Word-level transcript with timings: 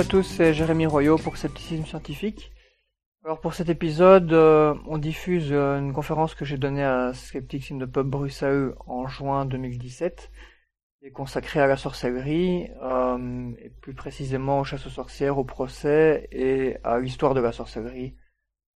Salut 0.00 0.08
à 0.08 0.12
tous, 0.12 0.22
c'est 0.22 0.54
Jérémy 0.54 0.86
Royaux 0.86 1.18
pour 1.18 1.36
Scepticisme 1.36 1.84
Scientifique. 1.84 2.52
Alors 3.22 3.38
pour 3.38 3.52
cet 3.52 3.68
épisode, 3.68 4.32
euh, 4.32 4.74
on 4.86 4.96
diffuse 4.96 5.52
euh, 5.52 5.78
une 5.78 5.92
conférence 5.92 6.34
que 6.34 6.46
j'ai 6.46 6.56
donnée 6.56 6.82
à 6.82 7.12
Skeptics 7.12 7.70
in 7.70 7.80
the 7.80 7.84
Pub 7.84 8.06
Bruxelles 8.06 8.72
en 8.86 9.06
juin 9.08 9.44
2017, 9.44 10.30
qui 10.98 11.06
est 11.06 11.10
consacrée 11.10 11.60
à 11.60 11.66
la 11.66 11.76
sorcellerie, 11.76 12.70
euh, 12.80 13.52
et 13.62 13.68
plus 13.68 13.92
précisément 13.92 14.60
aux 14.60 14.64
chasses 14.64 14.86
aux 14.86 14.88
sorcières, 14.90 15.36
au 15.36 15.44
procès 15.44 16.28
et 16.32 16.78
à 16.82 16.98
l'histoire 16.98 17.34
de 17.34 17.40
la 17.40 17.52
sorcellerie 17.52 18.16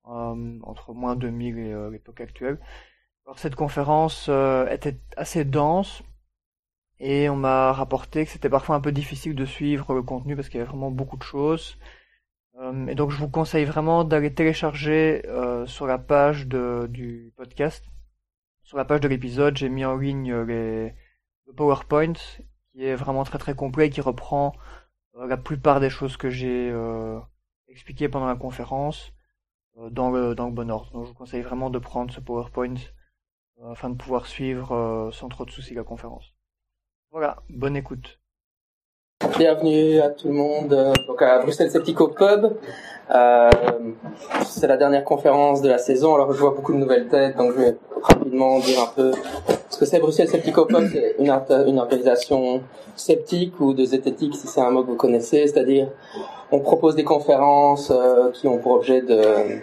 entre 0.03 0.93
moins 0.93 1.17
2000 1.17 1.59
et 1.59 1.91
l'époque 1.91 2.21
actuelle. 2.21 2.59
Alors 3.25 3.39
cette 3.39 3.55
conférence 3.55 4.29
était 4.71 4.99
assez 5.17 5.47
dense, 5.47 6.03
et 7.01 7.29
on 7.29 7.37
m'a 7.37 7.73
rapporté 7.73 8.25
que 8.25 8.31
c'était 8.31 8.49
parfois 8.49 8.77
un 8.77 8.81
peu 8.81 8.93
difficile 8.93 9.35
de 9.35 9.45
suivre 9.45 9.95
le 9.95 10.03
contenu 10.03 10.37
parce 10.37 10.49
qu'il 10.49 10.59
y 10.59 10.61
avait 10.61 10.71
vraiment 10.71 10.91
beaucoup 10.91 11.17
de 11.17 11.23
choses. 11.23 11.77
Euh, 12.61 12.87
et 12.87 12.95
donc 12.95 13.11
je 13.11 13.19
vous 13.19 13.29
conseille 13.29 13.65
vraiment 13.65 14.05
d'aller 14.05 14.33
télécharger 14.33 15.23
euh, 15.27 15.67
sur 15.67 15.87
la 15.87 15.99
page 15.99 16.47
de, 16.47 16.87
du 16.89 17.33
podcast, 17.37 17.85
sur 18.63 18.77
la 18.77 18.85
page 18.85 19.01
de 19.01 19.09
l'épisode, 19.09 19.57
j'ai 19.57 19.69
mis 19.69 19.85
en 19.85 19.97
ligne 19.97 20.35
les, 20.43 20.95
le 21.47 21.53
PowerPoint 21.55 22.15
qui 22.73 22.85
est 22.85 22.95
vraiment 22.95 23.25
très 23.25 23.39
très 23.39 23.55
complet 23.55 23.89
et 23.89 23.91
qui 23.91 24.01
reprend 24.01 24.55
euh, 25.17 25.27
la 25.27 25.37
plupart 25.37 25.81
des 25.81 25.91
choses 25.91 26.17
que 26.17 26.31
j'ai 26.31 26.73
expliquées 27.69 28.09
pendant 28.09 28.27
la 28.27 28.37
conférence 28.37 29.13
dans, 29.91 30.11
le, 30.11 30.35
dans 30.37 30.47
le 30.47 30.53
bon 30.53 30.71
ordre. 30.71 30.93
Donc 30.93 31.05
je 31.05 31.09
vous 31.09 31.15
conseille 31.15 31.43
vraiment 31.43 31.71
de 31.71 31.79
prendre 31.81 32.13
ce 32.13 32.21
PowerPoint 32.21 32.75
afin 33.71 33.91
de 33.91 33.97
pouvoir 33.97 34.27
suivre 34.27 35.11
sans 35.13 35.29
trop 35.29 35.45
de 35.45 35.51
soucis 35.51 35.75
la 35.75 35.83
conférence. 35.83 36.34
Voilà, 37.15 37.37
bonne 37.49 37.77
écoute. 37.77 38.19
Bienvenue 39.39 40.01
à 40.01 40.09
tout 40.09 40.27
le 40.27 40.35
monde 40.35 40.73
euh, 40.73 40.93
donc 41.07 41.23
à 41.23 41.39
Bruxelles 41.39 41.71
Sceptico 41.71 42.09
Pub. 42.09 42.57
Euh, 43.15 43.51
c'est 44.45 44.67
la 44.67 44.77
dernière 44.77 45.05
conférence 45.05 45.63
de 45.63 45.69
la 45.69 45.79
saison, 45.79 46.17
alors 46.17 46.33
je 46.33 46.41
vois 46.41 46.51
beaucoup 46.51 46.73
de 46.73 46.79
nouvelles 46.79 47.07
têtes, 47.07 47.37
donc 47.37 47.53
je 47.53 47.59
vais 47.61 47.77
rapidement 48.03 48.59
dire 48.59 48.83
un 48.83 48.93
peu 48.97 49.13
ce 49.71 49.79
que 49.79 49.85
c'est 49.85 50.01
Bruxelles 50.01 50.27
Sceptico 50.27 50.67
Pub. 50.67 50.89
C'est 50.91 51.15
une, 51.21 51.31
une 51.69 51.79
organisation 51.79 52.63
sceptique 52.97 53.61
ou 53.61 53.75
de 53.75 53.85
zététique, 53.85 54.35
si 54.35 54.49
c'est 54.49 54.61
un 54.61 54.73
mot 54.73 54.83
que 54.83 54.89
vous 54.89 54.97
connaissez, 54.97 55.47
c'est-à-dire 55.47 55.87
on 56.51 56.59
propose 56.59 56.97
des 56.97 57.05
conférences 57.05 57.93
euh, 57.93 58.33
qui 58.33 58.49
ont 58.49 58.59
pour 58.59 58.73
objet 58.73 59.03
de 59.03 59.61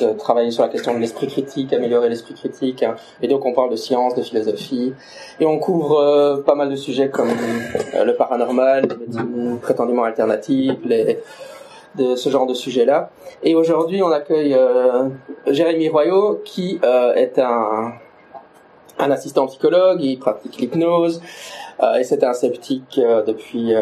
de 0.00 0.12
travailler 0.12 0.50
sur 0.50 0.62
la 0.62 0.68
question 0.68 0.94
de 0.94 0.98
l'esprit 0.98 1.26
critique, 1.26 1.72
améliorer 1.72 2.08
l'esprit 2.08 2.34
critique. 2.34 2.82
Hein. 2.82 2.96
Et 3.22 3.28
donc 3.28 3.44
on 3.44 3.52
parle 3.52 3.70
de 3.70 3.76
science, 3.76 4.14
de 4.14 4.22
philosophie. 4.22 4.92
Et 5.40 5.46
on 5.46 5.58
couvre 5.58 5.98
euh, 5.98 6.42
pas 6.42 6.54
mal 6.54 6.70
de 6.70 6.76
sujets 6.76 7.08
comme 7.08 7.28
euh, 7.28 8.04
le 8.04 8.14
paranormal, 8.14 8.86
les 8.88 8.96
médecines 8.96 9.58
prétendument 9.60 10.04
alternatives, 10.04 10.76
de 11.96 12.14
ce 12.14 12.30
genre 12.30 12.46
de 12.46 12.54
sujets-là. 12.54 13.10
Et 13.42 13.54
aujourd'hui 13.54 14.02
on 14.02 14.10
accueille 14.10 14.54
euh, 14.54 15.08
Jérémy 15.46 15.88
Royaux 15.88 16.40
qui 16.44 16.78
est 16.82 17.38
un, 17.38 17.92
un 18.98 19.10
assistant 19.10 19.46
psychologue, 19.46 20.02
il 20.02 20.18
pratique 20.18 20.58
l'hypnose 20.58 21.20
et 21.98 22.04
c'est 22.04 22.22
un 22.22 22.34
sceptique 22.34 23.00
depuis 23.26 23.74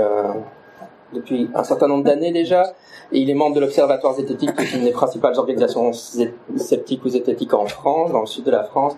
depuis 1.13 1.51
un 1.55 1.65
certain 1.65 1.89
nombre 1.89 2.05
d'années 2.05 2.33
déjà. 2.33 2.75
Il 3.13 3.31
est 3.31 3.35
membre 3.35 3.57
de 3.57 3.61
l'Observatoire 3.61 4.15
zététique, 4.15 4.55
qui 4.55 4.63
est 4.63 4.73
une 4.79 4.85
des 4.85 4.93
principales 4.93 5.39
organisations 5.39 5.93
sceptiques 5.93 7.05
ou 7.05 7.09
zététiques 7.09 7.55
en 7.55 7.67
France, 7.67 8.13
dans 8.13 8.21
le 8.21 8.27
sud 8.27 8.45
de 8.45 8.51
la 8.51 8.65
France. 8.65 8.97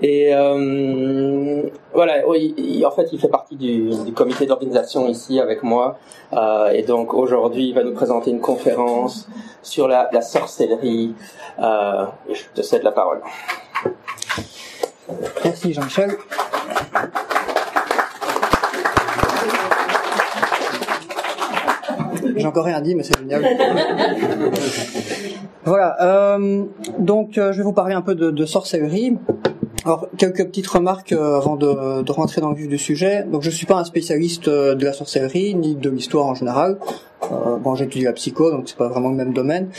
Et 0.00 0.34
euh, 0.34 1.62
voilà, 1.94 2.26
en 2.26 2.90
fait, 2.90 3.08
il 3.12 3.20
fait 3.20 3.28
partie 3.28 3.56
du, 3.56 4.12
comité 4.14 4.46
d'organisation 4.46 5.06
ici 5.08 5.38
avec 5.38 5.62
moi. 5.62 5.98
Euh, 6.32 6.70
et 6.70 6.82
donc 6.82 7.14
aujourd'hui, 7.14 7.68
il 7.68 7.74
va 7.74 7.84
nous 7.84 7.94
présenter 7.94 8.32
une 8.32 8.40
conférence 8.40 9.28
sur 9.62 9.86
la, 9.86 10.08
sorcellerie. 10.20 11.14
Euh, 11.60 12.06
je 12.32 12.42
te 12.54 12.62
cède 12.62 12.82
la 12.82 12.92
parole. 12.92 13.20
Merci 15.44 15.72
Jean-Michel. 15.72 16.16
J'ai 22.36 22.46
encore 22.46 22.64
rien 22.64 22.80
dit, 22.80 22.94
mais 22.94 23.02
c'est 23.02 23.18
génial. 23.18 23.44
voilà. 25.64 25.96
Euh, 26.02 26.64
donc, 26.98 27.38
euh, 27.38 27.52
je 27.52 27.58
vais 27.58 27.64
vous 27.64 27.72
parler 27.72 27.94
un 27.94 28.02
peu 28.02 28.14
de, 28.14 28.30
de 28.30 28.44
sorcellerie. 28.44 29.16
Alors, 29.84 30.06
quelques 30.16 30.46
petites 30.46 30.68
remarques 30.68 31.10
euh, 31.12 31.38
avant 31.38 31.56
de, 31.56 32.02
de, 32.02 32.12
rentrer 32.12 32.40
dans 32.40 32.50
le 32.50 32.54
vif 32.54 32.68
du 32.68 32.78
sujet. 32.78 33.24
Donc, 33.24 33.42
je 33.42 33.50
suis 33.50 33.66
pas 33.66 33.74
un 33.74 33.84
spécialiste 33.84 34.46
euh, 34.46 34.76
de 34.76 34.84
la 34.84 34.92
sorcellerie 34.92 35.56
ni 35.56 35.74
de 35.74 35.90
l'histoire 35.90 36.26
en 36.26 36.34
général. 36.36 36.78
Euh, 37.24 37.56
bon, 37.56 37.74
j'étudie 37.74 38.04
la 38.04 38.12
psycho, 38.12 38.52
donc 38.52 38.68
c'est 38.68 38.76
pas 38.76 38.88
vraiment 38.88 39.08
le 39.08 39.16
même 39.16 39.32
domaine. 39.32 39.70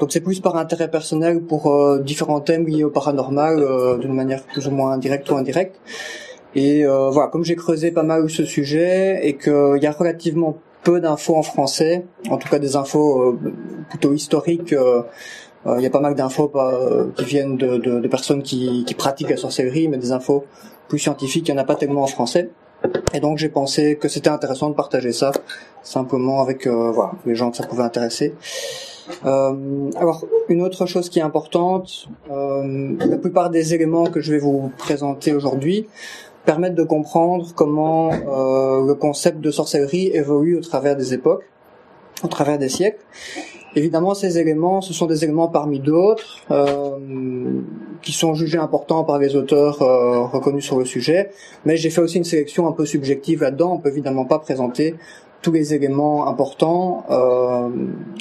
Donc, 0.00 0.10
c'est 0.10 0.20
plus 0.20 0.40
par 0.40 0.56
intérêt 0.56 0.90
personnel 0.90 1.40
pour 1.40 2.00
différents 2.00 2.40
thèmes 2.40 2.66
liés 2.66 2.82
au 2.82 2.90
paranormal, 2.90 3.64
d'une 4.00 4.12
manière 4.12 4.42
plus 4.42 4.66
ou 4.66 4.72
moins 4.72 4.98
directe 4.98 5.30
ou 5.30 5.36
indirecte. 5.36 5.76
Et 6.56 6.84
voilà, 6.84 7.28
comme 7.28 7.44
j'ai 7.44 7.54
creusé 7.54 7.92
pas 7.92 8.02
mal 8.02 8.28
ce 8.28 8.44
sujet 8.44 9.20
et 9.22 9.36
qu'il 9.36 9.78
y 9.80 9.86
a 9.86 9.92
relativement 9.92 10.56
peu 10.84 11.00
d'infos 11.00 11.36
en 11.36 11.42
français, 11.42 12.04
en 12.30 12.36
tout 12.36 12.48
cas 12.48 12.58
des 12.58 12.76
infos 12.76 13.20
euh, 13.20 13.38
plutôt 13.90 14.12
historiques. 14.12 14.72
Euh, 14.72 15.02
euh, 15.66 15.76
il 15.78 15.82
y 15.82 15.86
a 15.86 15.90
pas 15.90 16.00
mal 16.00 16.14
d'infos 16.14 16.52
qui 17.16 17.24
viennent 17.24 17.56
de, 17.56 17.78
de, 17.78 17.98
de 17.98 18.08
personnes 18.08 18.42
qui, 18.42 18.84
qui, 18.84 18.94
pratiquent 18.94 19.30
la 19.30 19.38
sorcellerie, 19.38 19.88
mais 19.88 19.96
des 19.96 20.12
infos 20.12 20.44
plus 20.88 20.98
scientifiques, 20.98 21.48
il 21.48 21.52
n'y 21.54 21.58
en 21.58 21.62
a 21.62 21.66
pas 21.66 21.76
tellement 21.76 22.02
en 22.02 22.06
français. 22.06 22.50
Et 23.14 23.20
donc 23.20 23.38
j'ai 23.38 23.48
pensé 23.48 23.96
que 23.96 24.08
c'était 24.08 24.28
intéressant 24.28 24.68
de 24.68 24.74
partager 24.74 25.12
ça 25.12 25.32
simplement 25.82 26.42
avec 26.42 26.66
voilà, 26.66 27.12
les 27.24 27.34
gens 27.34 27.50
que 27.50 27.56
ça 27.56 27.66
pouvait 27.66 27.82
intéresser. 27.82 28.34
Euh, 29.24 29.90
alors 29.96 30.24
une 30.48 30.62
autre 30.62 30.86
chose 30.86 31.08
qui 31.08 31.18
est 31.18 31.22
importante, 31.22 32.08
euh, 32.30 32.94
la 32.98 33.18
plupart 33.18 33.50
des 33.50 33.74
éléments 33.74 34.06
que 34.06 34.20
je 34.20 34.32
vais 34.32 34.38
vous 34.38 34.72
présenter 34.78 35.32
aujourd'hui 35.34 35.86
permettent 36.44 36.74
de 36.74 36.84
comprendre 36.84 37.52
comment 37.54 38.10
euh, 38.12 38.86
le 38.86 38.94
concept 38.94 39.40
de 39.40 39.50
sorcellerie 39.50 40.08
évolue 40.12 40.56
au 40.58 40.60
travers 40.60 40.96
des 40.96 41.14
époques, 41.14 41.44
au 42.22 42.28
travers 42.28 42.58
des 42.58 42.68
siècles. 42.68 43.00
Évidemment, 43.76 44.14
ces 44.14 44.38
éléments, 44.38 44.80
ce 44.80 44.92
sont 44.92 45.06
des 45.06 45.24
éléments 45.24 45.48
parmi 45.48 45.80
d'autres 45.80 46.38
euh, 46.52 46.96
qui 48.02 48.12
sont 48.12 48.34
jugés 48.34 48.58
importants 48.58 49.02
par 49.02 49.18
les 49.18 49.34
auteurs 49.34 49.82
euh, 49.82 50.22
reconnus 50.26 50.64
sur 50.64 50.78
le 50.78 50.84
sujet, 50.84 51.30
mais 51.64 51.76
j'ai 51.76 51.90
fait 51.90 52.00
aussi 52.00 52.18
une 52.18 52.24
sélection 52.24 52.68
un 52.68 52.72
peu 52.72 52.86
subjective 52.86 53.42
là-dedans. 53.42 53.72
On 53.72 53.78
peut 53.78 53.88
évidemment 53.88 54.26
pas 54.26 54.38
présenter 54.38 54.94
tous 55.42 55.52
les 55.52 55.74
éléments 55.74 56.28
importants. 56.28 57.04
Euh, 57.10 57.68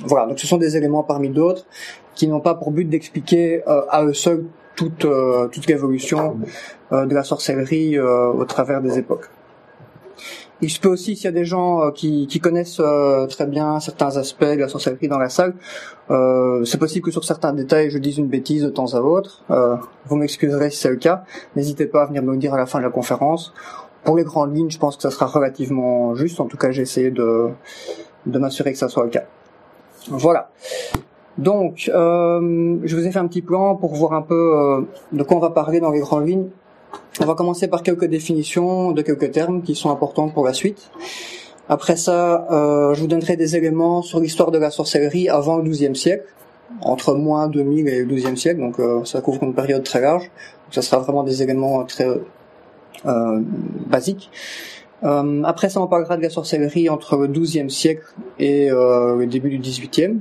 voilà, 0.06 0.28
donc 0.28 0.40
ce 0.40 0.48
sont 0.48 0.58
des 0.58 0.76
éléments 0.76 1.04
parmi 1.04 1.30
d'autres 1.30 1.66
qui 2.16 2.28
n'ont 2.28 2.42
pas 2.42 2.54
pour 2.56 2.72
but 2.72 2.86
d'expliquer 2.86 3.64
euh, 3.68 3.82
à 3.90 4.04
eux 4.06 4.14
seuls 4.14 4.46
toute, 4.76 5.06
euh, 5.06 5.48
toute 5.48 5.68
l'évolution 5.68 6.40
euh, 6.92 7.06
de 7.06 7.14
la 7.14 7.24
sorcellerie 7.24 7.98
euh, 7.98 8.28
au 8.28 8.46
travers 8.46 8.82
des 8.82 8.98
époques. 8.98 9.30
Il 10.62 10.70
se 10.70 10.80
peut 10.80 10.90
aussi, 10.90 11.16
s'il 11.16 11.26
y 11.26 11.28
a 11.28 11.32
des 11.32 11.44
gens 11.44 11.92
qui, 11.92 12.26
qui 12.28 12.40
connaissent 12.40 12.82
très 13.30 13.46
bien 13.48 13.82
certains 13.82 14.16
aspects 14.16 14.46
de 14.46 14.60
la 14.60 14.70
sorcellerie 14.70 15.10
dans 15.10 15.18
la 15.18 15.28
salle, 15.28 15.56
euh, 16.10 16.64
c'est 16.64 16.78
possible 16.78 17.06
que 17.06 17.12
sur 17.12 17.24
certains 17.24 17.54
détails 17.54 17.90
je 17.90 17.98
dise 17.98 18.18
une 18.18 18.28
bêtise 18.28 18.64
de 18.64 18.70
temps 18.70 18.94
à 18.94 19.00
autre. 19.00 19.44
Euh, 19.52 19.76
vous 20.06 20.16
m'excuserez 20.16 20.70
si 20.70 20.78
c'est 20.78 20.90
le 20.90 20.96
cas. 20.96 21.26
N'hésitez 21.56 21.86
pas 21.86 22.04
à 22.04 22.06
venir 22.06 22.24
me 22.24 22.32
le 22.32 22.38
dire 22.38 22.54
à 22.54 22.58
la 22.58 22.66
fin 22.66 22.80
de 22.80 22.84
la 22.84 22.90
conférence. 22.90 23.54
Pour 24.04 24.16
les 24.16 24.24
grandes 24.24 24.56
lignes, 24.56 24.70
je 24.70 24.80
pense 24.80 24.96
que 24.98 25.02
ça 25.02 25.12
sera 25.12 25.26
relativement 25.26 26.16
juste. 26.16 26.40
En 26.40 26.46
tout 26.46 26.58
cas, 26.58 26.72
j'ai 26.72 26.82
essayé 26.82 27.10
de, 27.10 27.50
de 28.26 28.40
m'assurer 28.40 28.72
que 28.74 28.78
ça 28.78 28.90
soit 28.90 29.04
le 29.04 29.10
cas. 29.10 29.24
Voilà. 30.10 30.50
Donc, 31.38 31.90
euh, 31.94 32.78
je 32.84 32.96
vous 32.96 33.08
ai 33.08 33.12
fait 33.12 33.20
un 33.20 33.28
petit 33.28 33.42
plan 33.42 33.76
pour 33.76 33.96
voir 33.96 34.14
un 34.14 34.22
peu 34.22 34.56
euh, 34.56 34.82
de 35.12 35.24
quoi 35.24 35.38
on 35.38 35.40
va 35.40 35.50
parler 35.50 35.80
dans 35.80 35.90
les 35.90 36.00
grandes 36.00 36.28
lignes. 36.28 36.48
On 37.20 37.26
va 37.26 37.34
commencer 37.34 37.68
par 37.68 37.82
quelques 37.82 38.06
définitions 38.06 38.92
de 38.92 39.02
quelques 39.02 39.32
termes 39.32 39.64
qui 39.64 39.76
sont 39.76 39.90
importants 39.90 40.30
pour 40.30 40.46
la 40.46 40.54
suite. 40.54 40.92
Après 41.70 41.96
ça, 41.96 42.48
euh, 42.52 42.94
je 42.94 43.02
vous 43.02 43.08
donnerai 43.08 43.36
des 43.36 43.56
éléments 43.56 44.02
sur 44.04 44.20
l'histoire 44.20 44.52
de 44.52 44.60
la 44.60 44.70
sorcellerie 44.70 45.28
avant 45.30 45.58
le 45.58 45.64
XIIe 45.64 45.96
siècle, 45.96 46.26
entre 46.82 47.16
moins 47.16 47.48
2000 47.48 47.88
et 47.88 48.04
le 48.04 48.16
XIIe 48.16 48.38
siècle, 48.38 48.60
donc 48.60 49.08
ça 49.08 49.22
couvre 49.22 49.44
une 49.44 49.54
période 49.54 49.84
très 49.84 50.02
large. 50.02 50.24
Donc, 50.24 50.74
ça 50.74 50.82
sera 50.82 51.00
vraiment 51.00 51.24
des 51.24 51.42
éléments 51.42 51.84
très 51.86 52.08
basiques. 53.88 54.30
après 55.02 55.70
ça, 55.70 55.82
on 55.82 55.88
parlera 55.88 56.18
de 56.18 56.22
la 56.22 56.30
sorcellerie 56.30 56.90
entre 56.90 57.16
le 57.18 57.28
XIIe 57.28 57.72
siècle 57.72 58.06
et 58.40 58.70
le 58.70 59.26
début 59.26 59.50
du 59.50 59.60
XVIIIe. 59.60 60.20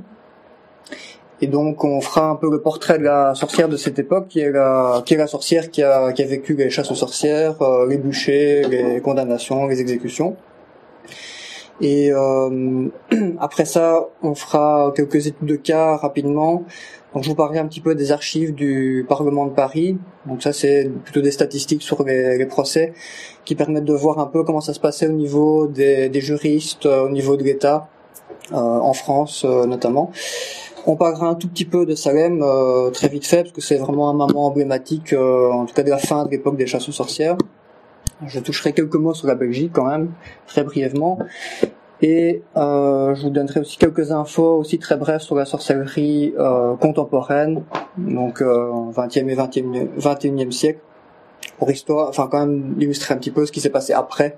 Et 1.43 1.47
donc 1.47 1.83
on 1.83 1.99
fera 1.99 2.29
un 2.29 2.37
peu 2.37 2.49
le 2.49 2.61
portrait 2.61 2.97
de 2.97 3.03
la 3.03 3.35
sorcière 3.35 3.67
de 3.67 3.75
cette 3.75 3.99
époque, 3.99 4.29
qui 4.29 4.39
est 4.39 4.49
la, 4.49 5.03
qui 5.05 5.13
est 5.13 5.17
la 5.17 5.27
sorcière 5.27 5.71
qui 5.71 5.83
a, 5.83 6.13
qui 6.13 6.23
a 6.23 6.25
vécu 6.25 6.55
les 6.55 6.69
chasses 6.69 6.89
aux 6.89 6.95
sorcières, 6.95 7.61
euh, 7.61 7.85
les 7.85 7.97
bûchers, 7.97 8.65
les 8.69 9.01
condamnations, 9.01 9.67
les 9.67 9.81
exécutions. 9.81 10.37
Et 11.81 12.13
euh, 12.13 12.87
après 13.41 13.65
ça, 13.65 14.07
on 14.21 14.35
fera 14.35 14.93
quelques 14.95 15.27
études 15.27 15.45
de 15.45 15.57
cas 15.57 15.97
rapidement. 15.97 16.63
Donc 17.13 17.23
je 17.23 17.29
vous 17.29 17.35
parlerai 17.35 17.59
un 17.59 17.67
petit 17.67 17.81
peu 17.81 17.93
des 17.93 18.13
archives 18.13 18.53
du 18.55 19.05
Parlement 19.09 19.45
de 19.45 19.51
Paris. 19.51 19.97
Donc 20.25 20.41
ça 20.41 20.53
c'est 20.53 20.89
plutôt 21.03 21.19
des 21.19 21.31
statistiques 21.31 21.81
sur 21.81 22.05
les, 22.05 22.37
les, 22.37 22.45
procès 22.45 22.93
qui 23.43 23.55
permettent 23.55 23.83
de 23.83 23.93
voir 23.93 24.17
un 24.19 24.27
peu 24.27 24.45
comment 24.45 24.61
ça 24.61 24.73
se 24.73 24.79
passait 24.79 25.07
au 25.07 25.11
niveau 25.11 25.67
des, 25.67 26.07
des 26.07 26.21
juristes, 26.21 26.85
au 26.85 27.09
niveau 27.09 27.35
de 27.35 27.43
l'État 27.43 27.89
en 28.51 28.93
France 28.93 29.45
notamment. 29.45 30.11
On 30.85 30.95
parlera 30.95 31.27
un 31.27 31.35
tout 31.35 31.47
petit 31.47 31.65
peu 31.65 31.85
de 31.85 31.95
Salem 31.95 32.43
très 32.91 33.07
vite 33.07 33.25
fait 33.25 33.43
parce 33.43 33.53
que 33.53 33.61
c'est 33.61 33.77
vraiment 33.77 34.09
un 34.09 34.13
moment 34.13 34.47
emblématique, 34.47 35.13
en 35.13 35.65
tout 35.65 35.73
cas 35.73 35.83
de 35.83 35.89
la 35.89 35.97
fin 35.97 36.25
de 36.25 36.31
l'époque 36.31 36.57
des 36.57 36.67
chasses 36.67 36.89
aux 36.89 36.93
sorcières. 36.93 37.37
Je 38.25 38.39
toucherai 38.39 38.73
quelques 38.73 38.95
mots 38.95 39.13
sur 39.13 39.27
la 39.27 39.35
Belgique 39.35 39.71
quand 39.73 39.85
même, 39.85 40.11
très 40.47 40.63
brièvement. 40.63 41.19
Et 42.01 42.41
euh, 42.57 43.15
je 43.15 43.23
vous 43.23 43.29
donnerai 43.29 43.61
aussi 43.61 43.77
quelques 43.77 44.11
infos 44.11 44.57
aussi 44.57 44.77
très 44.77 44.97
brèves 44.97 45.21
sur 45.21 45.35
la 45.35 45.45
sorcellerie 45.45 46.33
euh, 46.37 46.75
contemporaine, 46.75 47.63
donc 47.97 48.41
euh, 48.41 48.91
20e 48.91 49.29
et 49.29 49.35
20e, 49.35 49.87
21e 49.97 50.51
siècle, 50.51 50.79
pour 51.57 51.71
histoire, 51.71 52.09
enfin 52.09 52.27
quand 52.29 52.39
même 52.39 52.75
illustrer 52.77 53.13
un 53.13 53.17
petit 53.17 53.31
peu 53.31 53.45
ce 53.45 53.53
qui 53.53 53.61
s'est 53.61 53.69
passé 53.69 53.93
après 53.93 54.37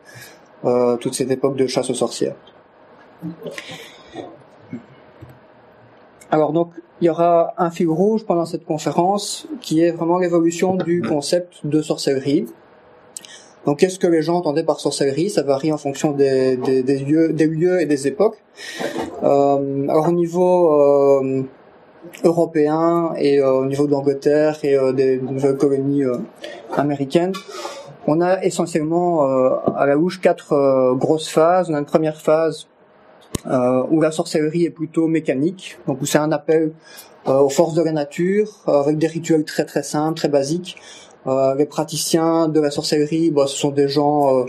euh, 0.64 0.98
toute 0.98 1.16
cette 1.16 1.32
époque 1.32 1.56
de 1.56 1.66
chasse 1.66 1.90
aux 1.90 1.96
sorcières. 1.96 2.36
Alors 6.32 6.52
donc 6.52 6.72
il 7.02 7.06
y 7.06 7.10
aura 7.10 7.54
un 7.58 7.72
fil 7.72 7.90
rouge 7.90 8.26
pendant 8.26 8.46
cette 8.46 8.66
conférence 8.66 9.48
qui 9.62 9.82
est 9.82 9.92
vraiment 9.92 10.18
l'évolution 10.18 10.76
du 10.76 11.02
concept 11.02 11.66
de 11.66 11.82
sorcellerie. 11.82 12.46
Donc, 13.66 13.80
qu'est-ce 13.80 13.98
que 13.98 14.08
les 14.08 14.22
gens 14.22 14.36
entendaient 14.36 14.64
par 14.64 14.80
sorcellerie? 14.80 15.30
Ça 15.30 15.42
varie 15.42 15.74
en 15.74 15.78
fonction 15.78 16.12
des, 16.12 16.56
des, 16.56 16.84
des, 16.84 17.00
lieux, 17.00 17.34
des 17.34 17.48
lieux 17.48 17.82
et 17.82 17.88
des 17.88 18.08
époques. 18.08 18.38
Euh, 19.24 19.88
alors, 19.90 20.08
au 20.08 20.12
niveau 20.12 20.72
euh, 20.72 21.44
européen 22.24 23.14
et 23.18 23.40
euh, 23.40 23.52
au 23.52 23.66
niveau 23.66 23.88
de 23.88 23.92
l'Angleterre 23.92 24.60
et 24.64 24.78
euh, 24.78 24.94
des 24.94 25.18
nouvelles 25.18 25.58
colonies 25.58 26.04
euh, 26.04 26.18
américaines, 26.78 27.34
on 28.08 28.22
a 28.22 28.44
essentiellement 28.44 29.24
à 29.76 29.88
la 29.88 29.96
louche 29.96 30.22
quatre 30.22 30.94
grosses 30.94 31.28
phases. 31.28 31.72
On 31.72 31.74
a 31.74 31.80
une 31.80 31.86
première 31.86 32.22
phase 32.22 32.68
où 33.46 34.02
la 34.02 34.12
sorcellerie 34.12 34.66
est 34.66 34.70
plutôt 34.72 35.08
mécanique, 35.08 35.78
donc 35.88 36.02
où 36.02 36.06
c'est 36.06 36.18
un 36.18 36.32
appel 36.32 36.72
aux 37.28 37.50
forces 37.50 37.74
de 37.74 37.82
la 37.82 37.92
nature 37.92 38.64
avec 38.68 38.98
des 38.98 39.08
rituels 39.08 39.46
très 39.46 39.66
très 39.66 39.84
simples, 39.84 40.18
très 40.18 40.30
basiques. 40.30 40.78
Euh, 41.28 41.56
les 41.56 41.66
praticiens 41.66 42.48
de 42.48 42.60
la 42.60 42.70
sorcellerie, 42.70 43.32
bah, 43.32 43.48
ce 43.48 43.58
sont 43.58 43.72
des 43.72 43.88
gens 43.88 44.38
euh, 44.38 44.46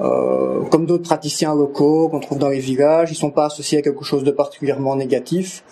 euh, 0.00 0.62
comme 0.64 0.84
d'autres 0.84 1.04
praticiens 1.04 1.54
locaux 1.54 2.08
qu'on 2.08 2.20
trouve 2.20 2.38
dans 2.38 2.48
les 2.48 2.58
villages. 2.58 3.10
Ils 3.10 3.14
sont 3.14 3.30
pas 3.30 3.46
associés 3.46 3.78
à 3.78 3.82
quelque 3.82 4.04
chose 4.04 4.24
de 4.24 4.30
particulièrement 4.30 4.96
négatif. 4.96 5.64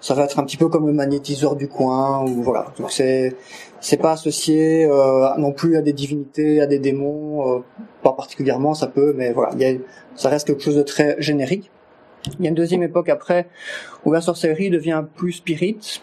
Ça 0.00 0.14
va 0.14 0.24
être 0.24 0.38
un 0.38 0.44
petit 0.44 0.56
peu 0.56 0.68
comme 0.68 0.86
le 0.86 0.92
magnétiseur 0.92 1.56
du 1.56 1.68
coin 1.68 2.24
ou 2.24 2.42
voilà. 2.42 2.66
Donc 2.78 2.92
c'est 2.92 3.34
c'est 3.80 3.96
pas 3.96 4.12
associé 4.12 4.84
euh, 4.84 5.28
non 5.38 5.52
plus 5.52 5.76
à 5.76 5.82
des 5.82 5.92
divinités, 5.92 6.60
à 6.60 6.66
des 6.66 6.78
démons, 6.78 7.56
euh, 7.56 7.60
pas 8.02 8.12
particulièrement. 8.12 8.74
Ça 8.74 8.86
peut, 8.86 9.12
mais 9.16 9.32
voilà, 9.32 9.50
il 9.54 9.60
y 9.60 9.64
a, 9.64 9.76
ça 10.14 10.28
reste 10.28 10.46
quelque 10.46 10.62
chose 10.62 10.76
de 10.76 10.82
très 10.82 11.16
générique. 11.18 11.70
Il 12.38 12.44
y 12.44 12.48
a 12.48 12.50
une 12.50 12.54
deuxième 12.54 12.82
époque 12.82 13.08
après 13.08 13.48
où 14.04 14.12
la 14.12 14.20
sorcellerie 14.20 14.70
devient 14.70 15.04
plus 15.16 15.32
spirit, 15.32 16.02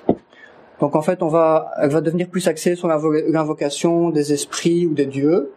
donc 0.82 0.96
en 0.96 1.02
fait, 1.02 1.24
on 1.24 1.28
va, 1.28 1.72
elle 1.82 1.90
va 1.90 2.02
devenir 2.02 2.28
plus 2.28 2.48
axée 2.48 2.76
sur 2.76 2.88
l'invocation 2.88 4.10
des 4.10 4.34
esprits 4.34 4.86
ou 4.86 4.94
des 4.94 5.06
dieux, 5.06 5.54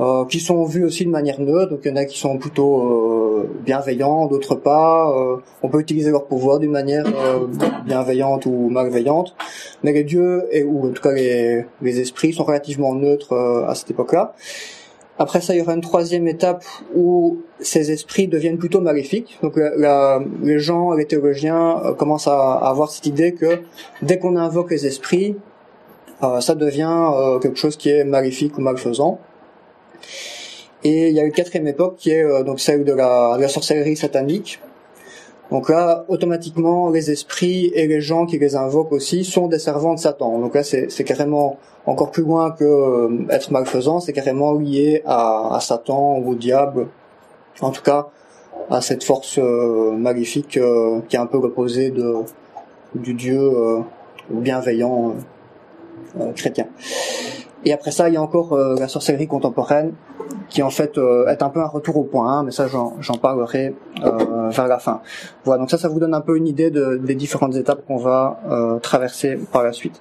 euh, 0.00 0.24
qui 0.26 0.40
sont 0.40 0.64
vus 0.64 0.84
aussi 0.84 1.04
de 1.04 1.10
manière 1.10 1.40
neutre. 1.40 1.70
Donc 1.70 1.80
il 1.84 1.90
y 1.90 1.92
en 1.92 1.96
a 1.96 2.04
qui 2.04 2.18
sont 2.18 2.38
plutôt 2.38 2.82
euh, 2.82 3.50
bienveillants, 3.64 4.26
d'autres 4.26 4.56
pas. 4.56 5.10
Euh, 5.10 5.36
on 5.62 5.68
peut 5.68 5.80
utiliser 5.80 6.10
leur 6.10 6.26
pouvoir 6.26 6.58
d'une 6.58 6.72
manière 6.72 7.06
euh, 7.06 7.46
bienveillante 7.86 8.46
ou 8.46 8.68
malveillante, 8.68 9.34
mais 9.82 9.92
les 9.92 10.04
dieux 10.04 10.46
et 10.50 10.64
ou 10.64 10.88
en 10.88 10.92
tout 10.92 11.02
cas 11.02 11.12
les, 11.12 11.64
les 11.82 12.00
esprits 12.00 12.32
sont 12.32 12.44
relativement 12.44 12.94
neutres 12.94 13.32
euh, 13.32 13.66
à 13.68 13.74
cette 13.74 13.90
époque-là. 13.90 14.34
Après 15.18 15.40
ça, 15.40 15.54
il 15.54 15.58
y 15.58 15.60
aura 15.60 15.74
une 15.74 15.80
troisième 15.80 16.28
étape 16.28 16.64
où 16.94 17.38
ces 17.58 17.90
esprits 17.90 18.28
deviennent 18.28 18.58
plutôt 18.58 18.80
maléfiques. 18.80 19.38
Donc 19.42 19.56
les 19.56 20.58
gens, 20.58 20.92
les 20.92 21.06
théologiens 21.06 21.80
euh, 21.84 21.94
commencent 21.94 22.28
à, 22.28 22.54
avoir 22.54 22.90
cette 22.90 23.06
idée 23.06 23.32
que 23.32 23.60
dès 24.00 24.18
qu'on 24.18 24.36
invoque 24.36 24.70
les 24.70 24.86
esprits, 24.86 25.36
euh, 26.22 26.40
ça 26.40 26.54
devient 26.54 27.10
euh, 27.12 27.38
quelque 27.40 27.58
chose 27.58 27.76
qui 27.76 27.90
est 27.90 28.04
maléfique 28.04 28.58
ou 28.58 28.60
malfaisant. 28.60 29.18
Et 30.84 31.08
il 31.08 31.14
y 31.14 31.20
a 31.20 31.24
une 31.24 31.32
quatrième 31.32 31.66
époque 31.66 31.96
qui 31.96 32.10
est 32.12 32.44
donc 32.44 32.60
celle 32.60 32.84
de 32.84 32.92
la, 32.92 33.36
de 33.36 33.42
la 33.42 33.48
sorcellerie 33.48 33.96
satanique, 33.96 34.60
donc 35.50 35.70
là, 35.70 36.04
automatiquement, 36.08 36.90
les 36.90 37.10
esprits 37.10 37.70
et 37.74 37.86
les 37.86 38.00
gens 38.02 38.26
qui 38.26 38.38
les 38.38 38.54
invoquent 38.54 38.92
aussi 38.92 39.24
sont 39.24 39.46
des 39.46 39.58
servants 39.58 39.94
de 39.94 39.98
Satan. 39.98 40.38
Donc 40.38 40.54
là, 40.54 40.62
c'est 40.62 41.04
carrément 41.04 41.58
encore 41.90 42.10
plus 42.10 42.22
loin 42.22 42.50
que 42.50 42.64
euh, 42.64 43.26
être 43.30 43.50
malfaisant, 43.50 44.00
c'est 44.00 44.12
carrément 44.12 44.52
lié 44.52 45.02
à, 45.06 45.54
à, 45.54 45.60
Satan 45.60 46.18
ou 46.18 46.32
au 46.32 46.34
diable. 46.34 46.88
En 47.60 47.70
tout 47.70 47.82
cas, 47.82 48.08
à 48.70 48.80
cette 48.80 49.04
force 49.04 49.38
euh, 49.38 49.92
maléfique 49.92 50.56
euh, 50.56 51.00
qui 51.08 51.16
est 51.16 51.18
un 51.18 51.26
peu 51.26 51.38
reposée 51.38 51.90
de, 51.90 52.14
du 52.94 53.14
Dieu 53.14 53.50
bienveillant 54.30 55.14
chrétien. 56.36 56.66
Et 57.64 57.72
après 57.72 57.90
ça, 57.90 58.08
il 58.08 58.14
y 58.14 58.16
a 58.16 58.22
encore 58.22 58.56
la 58.56 58.88
sorcellerie 58.88 59.26
contemporaine 59.26 59.94
qui 60.48 60.62
en 60.62 60.70
fait 60.70 60.98
euh, 60.98 61.26
est 61.28 61.42
un 61.42 61.50
peu 61.50 61.60
un 61.60 61.66
retour 61.66 61.96
au 61.96 62.04
point 62.04 62.42
mais 62.42 62.50
ça 62.50 62.66
j'en 62.68 63.14
parlerai 63.20 63.74
euh, 64.04 64.48
vers 64.50 64.68
la 64.68 64.78
fin. 64.78 65.00
Voilà, 65.44 65.60
donc 65.60 65.70
ça, 65.70 65.78
ça 65.78 65.88
vous 65.88 66.00
donne 66.00 66.14
un 66.14 66.20
peu 66.20 66.36
une 66.36 66.46
idée 66.46 66.70
de, 66.70 66.96
des 66.96 67.14
différentes 67.14 67.56
étapes 67.56 67.84
qu'on 67.86 67.98
va 67.98 68.40
euh, 68.50 68.78
traverser 68.78 69.38
par 69.52 69.62
la 69.62 69.72
suite. 69.72 70.00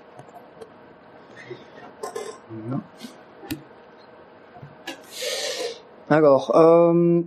Alors, 6.09 6.55
euh, 6.55 7.21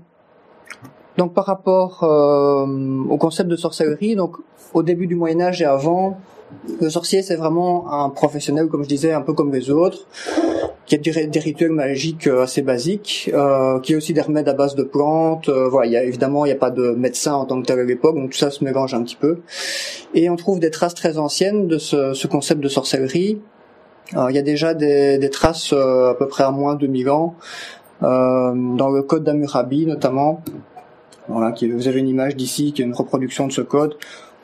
donc 1.18 1.34
par 1.34 1.44
rapport 1.44 2.02
au 2.02 3.16
concept 3.18 3.48
de 3.48 3.56
sorcellerie, 3.56 4.16
donc 4.16 4.36
au 4.72 4.82
début 4.82 5.06
du 5.06 5.14
Moyen 5.14 5.40
Âge 5.40 5.60
et 5.60 5.66
avant, 5.66 6.18
le 6.80 6.88
sorcier 6.88 7.22
c'est 7.22 7.36
vraiment 7.36 7.92
un 7.92 8.08
professionnel, 8.08 8.68
comme 8.68 8.82
je 8.82 8.88
disais, 8.88 9.12
un 9.12 9.20
peu 9.20 9.34
comme 9.34 9.52
les 9.52 9.70
autres 9.70 10.06
qui 10.90 10.96
a 10.96 11.26
des, 11.26 11.40
rituels 11.40 11.70
magiques 11.70 12.26
euh, 12.26 12.42
assez 12.42 12.62
basiques, 12.62 13.30
euh, 13.32 13.78
qui 13.78 13.92
est 13.92 13.96
aussi 13.96 14.12
des 14.12 14.22
remèdes 14.22 14.48
à 14.48 14.54
base 14.54 14.74
de 14.74 14.82
plantes. 14.82 15.48
Euh, 15.48 15.68
voilà, 15.68 15.86
il 15.86 15.92
y 15.92 15.96
a, 15.96 16.02
évidemment, 16.02 16.44
il 16.44 16.48
n'y 16.48 16.54
a 16.54 16.58
pas 16.58 16.70
de 16.70 16.90
médecin 16.90 17.34
en 17.34 17.44
tant 17.44 17.60
que 17.62 17.66
tel 17.66 17.78
à 17.78 17.84
l'époque, 17.84 18.16
donc 18.16 18.30
tout 18.30 18.38
ça 18.38 18.50
se 18.50 18.64
mélange 18.64 18.92
un 18.92 19.04
petit 19.04 19.14
peu. 19.14 19.38
Et 20.14 20.28
on 20.28 20.34
trouve 20.34 20.58
des 20.58 20.70
traces 20.70 20.94
très 20.94 21.16
anciennes 21.18 21.68
de 21.68 21.78
ce, 21.78 22.12
ce 22.12 22.26
concept 22.26 22.60
de 22.60 22.68
sorcellerie. 22.68 23.38
Il 24.12 24.34
y 24.34 24.38
a 24.38 24.42
déjà 24.42 24.74
des, 24.74 25.18
des 25.18 25.30
traces 25.30 25.72
à 25.72 26.14
peu 26.18 26.26
près 26.26 26.44
à 26.44 26.50
moins 26.50 26.74
de 26.74 26.80
2000 26.80 27.10
ans, 27.10 27.36
dans 28.02 28.90
le 28.90 29.02
code 29.02 29.24
d'Amurabi 29.24 29.86
notamment. 29.86 30.42
Voilà, 31.28 31.52
qui, 31.52 31.70
vous 31.70 31.86
avez 31.86 32.00
une 32.00 32.08
image 32.08 32.34
d'ici 32.34 32.72
qui 32.72 32.82
est 32.82 32.84
une 32.84 32.94
reproduction 32.94 33.46
de 33.46 33.52
ce 33.52 33.60
code 33.60 33.96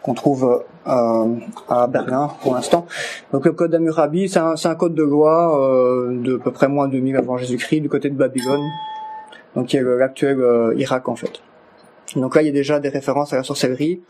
qu'on 0.02 0.14
trouve 0.14 0.62
euh, 0.86 1.34
à 1.68 1.86
Berlin 1.88 2.30
pour 2.42 2.54
l'instant. 2.54 2.86
Donc 3.32 3.44
le 3.44 3.52
code 3.52 3.72
d'Amurabi, 3.72 4.28
c'est 4.28 4.38
un, 4.38 4.54
un, 4.62 4.74
code 4.76 4.94
de 4.94 5.02
loi 5.02 5.60
euh, 5.60 6.16
de 6.22 6.36
peu 6.36 6.52
près 6.52 6.68
moins 6.68 6.86
de 6.86 6.92
2000 6.92 7.16
avant 7.16 7.36
Jésus-Christ 7.38 7.80
du 7.80 7.88
côté 7.88 8.08
de 8.08 8.14
Babylone, 8.14 8.62
donc 9.56 9.66
qui 9.66 9.78
est 9.78 9.82
l'actuel 9.82 10.40
euh, 10.40 10.74
Irak 10.76 11.08
en 11.08 11.16
fait. 11.16 11.42
Donc 12.14 12.36
là, 12.36 12.42
il 12.42 12.46
y 12.46 12.48
a 12.48 12.52
déjà 12.52 12.78
des 12.78 12.88
références 12.88 13.32
à 13.32 13.36
la 13.36 13.42
sorcellerie 13.42 14.00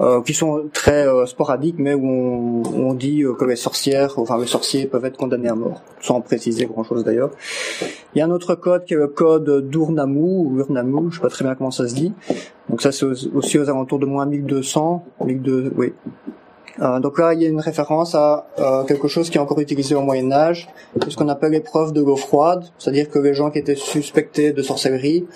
euh, 0.00 0.20
qui 0.22 0.34
sont 0.34 0.68
très 0.72 1.06
euh, 1.06 1.26
sporadiques, 1.26 1.76
mais 1.78 1.94
où 1.94 2.04
on, 2.04 2.62
on 2.74 2.94
dit 2.94 3.22
euh, 3.22 3.34
que 3.34 3.44
les 3.44 3.56
sorcières, 3.56 4.18
enfin 4.18 4.38
les 4.38 4.46
sorciers 4.46 4.86
peuvent 4.86 5.04
être 5.04 5.16
condamnés 5.16 5.48
à 5.48 5.54
mort, 5.54 5.82
sans 6.00 6.20
préciser 6.20 6.66
grand-chose 6.66 7.04
d'ailleurs. 7.04 7.30
Il 8.14 8.18
y 8.18 8.20
a 8.20 8.24
un 8.24 8.30
autre 8.30 8.54
code 8.56 8.84
qui 8.84 8.94
est 8.94 8.98
le 8.98 9.06
code 9.06 9.68
d'Urnamu, 9.68 10.20
ou 10.20 10.58
Urnamu, 10.58 11.10
je 11.10 11.16
sais 11.16 11.22
pas 11.22 11.28
très 11.28 11.44
bien 11.44 11.54
comment 11.54 11.70
ça 11.70 11.86
se 11.86 11.94
dit. 11.94 12.12
Donc 12.68 12.82
ça, 12.82 12.90
c'est 12.90 13.04
aussi 13.04 13.58
aux 13.58 13.68
alentours 13.68 14.00
de 14.00 14.06
moins 14.06 14.26
1200, 14.26 15.04
1200, 15.24 15.70
oui. 15.76 15.92
Euh, 16.80 17.00
donc 17.00 17.18
là, 17.18 17.32
il 17.32 17.42
y 17.42 17.46
a 17.46 17.48
une 17.48 17.60
référence 17.60 18.14
à 18.14 18.46
euh, 18.58 18.84
quelque 18.84 19.08
chose 19.08 19.30
qui 19.30 19.38
est 19.38 19.40
encore 19.40 19.60
utilisé 19.60 19.94
au 19.94 20.02
Moyen 20.02 20.30
Âge, 20.30 20.68
ce 21.08 21.16
qu'on 21.16 21.28
appelle 21.28 21.52
l'épreuve 21.52 21.92
de 21.92 22.02
l'eau 22.02 22.16
froide, 22.16 22.64
c'est-à-dire 22.78 23.08
que 23.08 23.18
les 23.18 23.34
gens 23.34 23.50
qui 23.50 23.58
étaient 23.58 23.76
suspectés 23.76 24.52
de 24.52 24.62
sorcellerie 24.62 25.26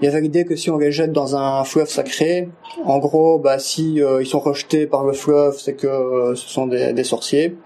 il 0.00 0.04
y 0.04 0.08
avait 0.08 0.20
l'idée 0.20 0.44
que 0.44 0.54
si 0.54 0.70
on 0.70 0.78
les 0.78 0.92
jette 0.92 1.12
dans 1.12 1.34
un 1.34 1.64
fleuve 1.64 1.88
sacré, 1.88 2.48
en 2.84 2.98
gros, 2.98 3.38
bah, 3.38 3.58
si 3.58 4.00
euh, 4.00 4.22
ils 4.22 4.26
sont 4.26 4.38
rejetés 4.38 4.86
par 4.86 5.04
le 5.04 5.12
fleuve, 5.12 5.58
c'est 5.58 5.74
que 5.74 5.86
euh, 5.86 6.34
ce 6.36 6.48
sont 6.48 6.66
des, 6.66 6.92
des, 6.92 7.04
sorciers. 7.04 7.56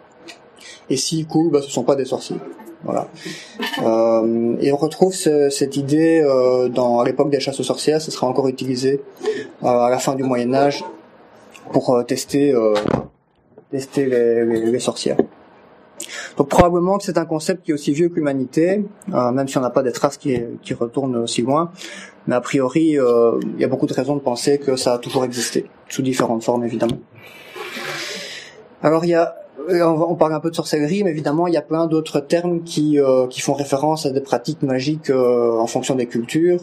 Et 0.89 0.97
s'ils 0.97 1.27
coulent, 1.27 1.51
bah, 1.51 1.61
ce 1.63 1.71
sont 1.71 1.83
pas 1.83 1.95
des 1.95 2.07
sorciers. 2.07 2.39
Voilà. 2.85 3.09
Euh, 3.83 4.57
et 4.61 4.73
on 4.73 4.77
retrouve 4.77 5.15
ce, 5.15 5.51
cette 5.51 5.77
idée 5.77 6.21
euh, 6.25 6.69
dans 6.69 7.01
à 7.01 7.05
l'époque 7.05 7.31
des 7.31 7.39
chasses 7.39 7.61
aux 7.61 7.65
sorcières. 7.65 8.01
Ce 8.01 8.11
sera 8.11 8.27
encore 8.27 8.49
utilisé 8.49 9.01
à 9.63 9.89
la 9.91 9.99
fin 9.99 10.15
du 10.15 10.23
Moyen 10.23 10.53
Âge 10.55 10.85
pour 11.71 12.05
tester 12.07 12.55
tester 13.71 14.07
les, 14.07 14.45
les 14.45 14.79
sorcières. 14.81 15.17
Donc 16.37 16.49
probablement 16.49 16.99
que 16.99 17.05
c'est 17.05 17.19
un 17.19 17.25
concept 17.25 17.65
qui 17.65 17.71
est 17.71 17.75
aussi 17.75 17.93
vieux 17.93 18.09
que 18.09 18.15
l'humanité, 18.15 18.85
euh, 19.13 19.31
même 19.33 19.49
si 19.49 19.59
on 19.59 19.61
n'a 19.61 19.71
pas 19.71 19.83
des 19.83 19.93
traces 19.93 20.17
qui, 20.17 20.39
qui, 20.63 20.75
retournent 20.75 21.17
aussi 21.17 21.43
loin. 21.43 21.71
Mais 22.27 22.35
a 22.35 22.41
priori, 22.41 22.99
euh, 22.99 23.39
il 23.55 23.61
y 23.61 23.65
a 23.65 23.69
beaucoup 23.69 23.87
de 23.87 23.93
raisons 23.93 24.17
de 24.17 24.21
penser 24.21 24.59
que 24.59 24.77
ça 24.77 24.95
a 24.95 24.99
toujours 24.99 25.25
existé, 25.25 25.69
sous 25.89 26.03
différentes 26.03 26.43
formes 26.43 26.65
évidemment. 26.65 26.99
Alors 28.83 29.05
il 29.05 29.11
y 29.11 29.15
a, 29.15 29.35
euh, 29.69 29.85
on 29.85 30.15
parle 30.15 30.35
un 30.35 30.41
peu 30.41 30.51
de 30.51 30.55
sorcellerie, 30.55 31.05
mais 31.05 31.11
évidemment 31.11 31.47
il 31.47 31.55
y 31.55 31.59
a 31.59 31.63
plein 31.63 31.87
d'autres 31.87 32.21
termes 32.21 32.63
qui, 32.63 32.99
qui 33.31 33.41
font 33.41 33.55
référence 33.55 34.07
à 34.07 34.11
des 34.11 34.21
pratiques 34.21 34.63
magiques 34.63 35.11
en 35.11 35.67
fonction 35.67 35.95
des 35.95 36.07
cultures. 36.07 36.61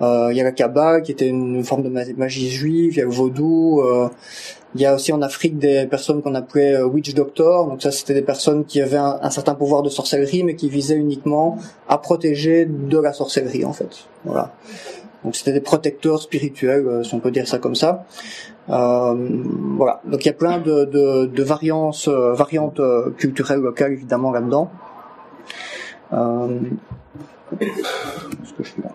Il 0.00 0.36
y 0.36 0.40
a 0.40 0.44
la 0.44 0.52
Kabbale 0.52 1.02
qui 1.02 1.12
était 1.12 1.26
une 1.26 1.64
forme 1.64 1.82
de 1.82 1.88
magie 1.88 2.48
juive, 2.48 2.92
il 2.94 2.98
y 2.98 3.00
a 3.00 3.04
le 3.04 3.10
vaudou, 3.10 3.82
il 4.74 4.80
y 4.80 4.86
a 4.86 4.94
aussi 4.94 5.12
en 5.12 5.22
Afrique 5.22 5.58
des 5.58 5.86
personnes 5.86 6.22
qu'on 6.22 6.34
appelait 6.34 6.80
witch 6.82 7.14
doctors, 7.14 7.66
donc 7.66 7.82
ça 7.82 7.90
c'était 7.90 8.14
des 8.14 8.22
personnes 8.22 8.64
qui 8.64 8.80
avaient 8.80 8.96
un, 8.96 9.30
certain 9.30 9.54
pouvoir 9.54 9.82
de 9.82 9.88
sorcellerie 9.88 10.44
mais 10.44 10.54
qui 10.54 10.68
visaient 10.68 10.96
uniquement 10.96 11.58
à 11.88 11.98
protéger 11.98 12.64
de 12.64 12.98
la 12.98 13.12
sorcellerie 13.12 13.64
en 13.64 13.72
fait. 13.72 14.06
Voilà. 14.24 14.52
Donc 15.24 15.34
c'était 15.34 15.52
des 15.52 15.60
protecteurs 15.60 16.22
spirituels, 16.22 17.04
si 17.04 17.14
on 17.14 17.18
peut 17.18 17.32
dire 17.32 17.48
ça 17.48 17.58
comme 17.58 17.74
ça. 17.74 18.04
Euh, 18.70 19.14
voilà. 19.76 20.00
Donc 20.04 20.24
il 20.24 20.26
y 20.26 20.30
a 20.30 20.34
plein 20.34 20.58
de, 20.58 20.84
de, 20.84 21.26
de 21.26 21.42
variantes, 21.42 22.04
euh, 22.08 22.34
variantes 22.34 22.80
euh, 22.80 23.10
culturelles 23.10 23.60
locales 23.60 23.92
évidemment 23.92 24.30
là-dedans. 24.30 24.70
Euh, 26.12 26.58
ce 27.60 28.52
que 28.52 28.64
je 28.64 28.70
fais 28.70 28.82
là? 28.82 28.90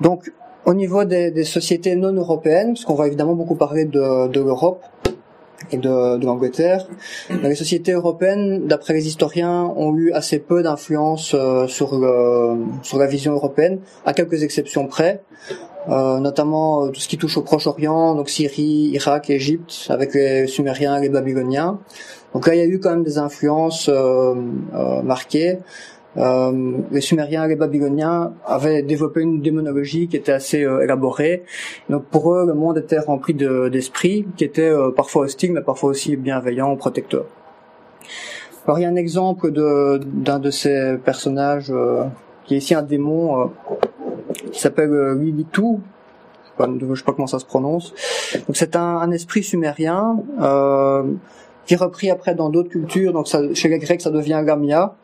Donc, 0.00 0.32
au 0.64 0.74
niveau 0.74 1.04
des, 1.04 1.44
sociétés 1.44 1.96
non 1.96 2.12
européennes, 2.12 2.74
parce 2.74 2.84
qu'on 2.84 2.94
va 2.94 3.06
évidemment 3.06 3.34
beaucoup 3.34 3.56
parler 3.56 3.84
de, 3.84 4.38
l'Europe, 4.38 4.84
et 5.70 5.76
de, 5.76 6.24
l'Angleterre. 6.24 6.86
Les 7.30 7.54
sociétés 7.54 7.92
européennes, 7.92 8.66
d'après 8.66 8.94
les 8.94 9.06
historiens, 9.06 9.72
ont 9.76 9.94
eu 9.94 10.12
assez 10.12 10.38
peu 10.38 10.62
d'influence 10.62 11.34
euh, 11.34 11.66
sur, 11.66 11.90
sur 12.82 12.98
la 12.98 13.06
vision 13.06 13.32
européenne, 13.32 13.78
à 14.04 14.12
quelques 14.12 14.42
exceptions 14.42 14.86
près. 14.86 15.22
Euh, 15.88 16.20
notamment 16.20 16.84
euh, 16.84 16.90
tout 16.90 17.00
ce 17.00 17.08
qui 17.08 17.18
touche 17.18 17.36
au 17.36 17.42
Proche-Orient, 17.42 18.14
donc 18.14 18.30
Syrie, 18.30 18.90
Irak, 18.92 19.30
Égypte, 19.30 19.86
avec 19.88 20.14
les 20.14 20.46
Sumériens 20.46 21.00
les 21.00 21.08
Babyloniens. 21.08 21.80
Donc 22.34 22.46
là, 22.46 22.54
il 22.54 22.58
y 22.58 22.62
a 22.62 22.66
eu 22.66 22.80
quand 22.80 22.90
même 22.90 23.02
des 23.02 23.18
influences 23.18 23.88
euh, 23.88 24.34
euh 24.74 25.02
marquées. 25.02 25.58
Euh, 26.18 26.78
les 26.90 27.00
Sumériens 27.00 27.44
et 27.44 27.48
les 27.48 27.56
Babyloniens 27.56 28.34
avaient 28.44 28.82
développé 28.82 29.22
une 29.22 29.40
démonologie 29.40 30.08
qui 30.08 30.16
était 30.16 30.32
assez 30.32 30.62
euh, 30.62 30.82
élaborée. 30.82 31.44
Donc 31.88 32.04
pour 32.04 32.34
eux, 32.34 32.46
le 32.46 32.54
monde 32.54 32.78
était 32.78 32.98
rempli 32.98 33.34
d'esprits 33.34 34.26
qui 34.36 34.44
étaient 34.44 34.72
parfois 34.94 35.24
hostiles, 35.24 35.52
mais 35.52 35.62
parfois 35.62 35.90
aussi 35.90 36.16
bienveillants, 36.16 36.76
protecteurs. 36.76 37.26
Alors 38.66 38.78
il 38.78 38.82
y 38.82 38.84
a 38.84 38.88
un 38.88 38.96
exemple 38.96 39.50
d'un 39.50 40.38
de, 40.38 40.50
ces 40.50 40.96
personnages 41.02 41.72
qui 42.44 42.54
est 42.54 42.58
ici 42.58 42.74
un 42.74 42.82
démon 42.82 43.50
qui 44.52 44.60
s'appelle 44.60 45.18
Lilitu. 45.18 45.78
Je 46.60 46.94
sais 46.94 47.04
pas 47.04 47.12
comment 47.12 47.26
ça 47.26 47.38
se 47.38 47.46
prononce. 47.46 47.94
Donc 48.46 48.56
c'est 48.56 48.76
un, 48.76 48.98
un, 48.98 49.10
esprit 49.10 49.42
sumérien 49.42 50.18
qui 51.66 51.74
est 51.74 51.76
repris 51.76 52.10
après 52.10 52.34
dans 52.34 52.48
d'autres 52.48 52.68
cultures. 52.70 53.12
Donc 53.12 53.28
ça, 53.28 53.40
chez 53.54 53.68
les 53.68 53.78
Grecs, 53.78 54.00
ça 54.00 54.10
devient 54.10 54.42
Gamia 54.44 54.96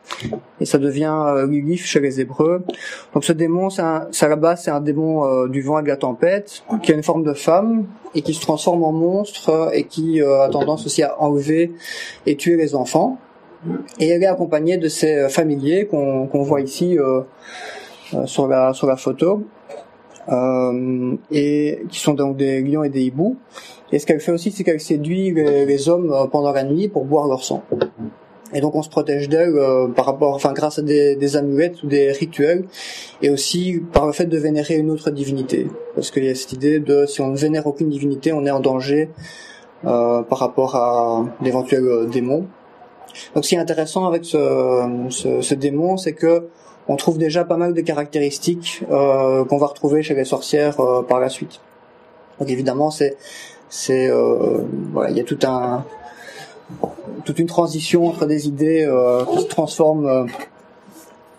et 0.59 0.65
ça 0.65 0.77
devient 0.77 1.15
euh, 1.15 1.47
Lilith 1.47 1.81
chez 1.81 1.99
les 1.99 2.19
Hébreux. 2.19 2.63
Donc 3.13 3.23
ce 3.23 3.33
démon, 3.33 3.69
c'est 3.69 3.81
à 3.81 4.27
la 4.27 4.35
base, 4.35 4.63
c'est 4.63 4.71
un 4.71 4.81
démon 4.81 5.25
euh, 5.25 5.47
du 5.47 5.61
vent 5.61 5.79
et 5.79 5.83
de 5.83 5.87
la 5.87 5.97
tempête 5.97 6.63
qui 6.83 6.91
a 6.91 6.95
une 6.95 7.03
forme 7.03 7.23
de 7.23 7.33
femme 7.33 7.85
et 8.15 8.21
qui 8.21 8.33
se 8.33 8.41
transforme 8.41 8.83
en 8.83 8.91
monstre 8.91 9.69
et 9.73 9.85
qui 9.85 10.21
euh, 10.21 10.43
a 10.43 10.49
tendance 10.49 10.85
aussi 10.85 11.03
à 11.03 11.21
enlever 11.21 11.71
et 12.25 12.35
tuer 12.35 12.57
les 12.57 12.75
enfants. 12.75 13.17
Et 13.99 14.07
elle 14.07 14.23
est 14.23 14.27
accompagnée 14.27 14.77
de 14.77 14.87
ses 14.87 15.15
euh, 15.15 15.29
familiers 15.29 15.85
qu'on 15.85 16.43
voit 16.43 16.61
ici 16.61 16.97
sur 18.25 18.47
la 18.47 18.73
sur 18.73 18.87
la 18.87 18.95
photo. 18.95 19.43
Et 21.31 21.81
qui 21.89 21.99
sont 21.99 22.13
donc 22.13 22.37
des 22.37 22.61
lions 22.61 22.83
et 22.83 22.89
des 22.89 23.01
hiboux. 23.01 23.37
Et 23.91 23.99
ce 23.99 24.05
qu'elle 24.05 24.19
fait 24.19 24.31
aussi, 24.31 24.51
c'est 24.51 24.63
qu'elle 24.63 24.79
séduit 24.79 25.33
les, 25.33 25.89
hommes 25.89 26.11
euh, 26.11 26.27
pendant 26.27 26.51
la 26.51 26.63
nuit 26.63 26.87
pour 26.87 27.05
boire 27.05 27.27
leur 27.27 27.43
sang. 27.43 27.63
Et 28.53 28.61
donc 28.61 28.75
on 28.75 28.81
se 28.81 28.89
protège 28.89 29.29
d'elle 29.29 29.55
euh, 29.55 29.87
par 29.87 30.05
rapport, 30.05 30.33
enfin 30.33 30.53
grâce 30.53 30.79
à 30.79 30.81
des, 30.81 31.15
des, 31.15 31.37
amulettes 31.37 31.83
ou 31.83 31.87
des 31.87 32.11
rituels, 32.11 32.65
et 33.21 33.29
aussi 33.29 33.81
par 33.93 34.07
le 34.07 34.11
fait 34.11 34.25
de 34.25 34.37
vénérer 34.37 34.75
une 34.75 34.89
autre 34.89 35.11
divinité, 35.11 35.67
parce 35.93 36.09
qu'il 36.09 36.25
y 36.25 36.29
a 36.29 36.35
cette 36.35 36.53
idée 36.53 36.79
de 36.79 37.05
si 37.05 37.21
on 37.21 37.27
ne 37.27 37.37
vénère 37.37 37.67
aucune 37.67 37.89
divinité, 37.89 38.33
on 38.33 38.45
est 38.45 38.51
en 38.51 38.59
danger 38.59 39.09
euh, 39.85 40.23
par 40.23 40.39
rapport 40.39 40.75
à 40.75 41.25
d'éventuels 41.41 41.85
euh, 41.85 42.05
démons. 42.05 42.47
Donc 43.35 43.43
ce 43.43 43.49
qui 43.49 43.55
est 43.55 43.59
intéressant 43.59 44.07
avec 44.07 44.25
ce, 44.25 45.07
ce, 45.09 45.41
ce 45.41 45.53
démon, 45.55 45.97
c'est 45.97 46.13
que 46.13 46.47
on 46.89 46.95
trouve 46.95 47.17
déjà 47.17 47.45
pas 47.45 47.55
mal 47.55 47.73
de 47.73 47.81
caractéristiques 47.81 48.83
euh, 48.91 49.45
qu'on 49.45 49.57
va 49.57 49.67
retrouver 49.67 50.03
chez 50.03 50.15
les 50.15 50.25
sorcières 50.25 50.75
par 51.07 51.19
la 51.19 51.29
suite. 51.29 51.61
Donc 52.39 52.49
évidemment, 52.49 52.91
c'est 52.91 53.15
euh, 53.89 54.63
voilà, 54.91 55.11
il 55.11 55.17
y 55.17 55.21
a 55.21 55.23
tout 55.23 55.39
un 55.43 55.85
toute 57.25 57.39
une 57.39 57.47
transition 57.47 58.07
entre 58.07 58.25
des 58.25 58.47
idées 58.47 58.85
euh, 58.85 59.23
qui 59.25 59.39
se 59.39 59.47
transforment 59.47 60.07
euh, 60.07 60.25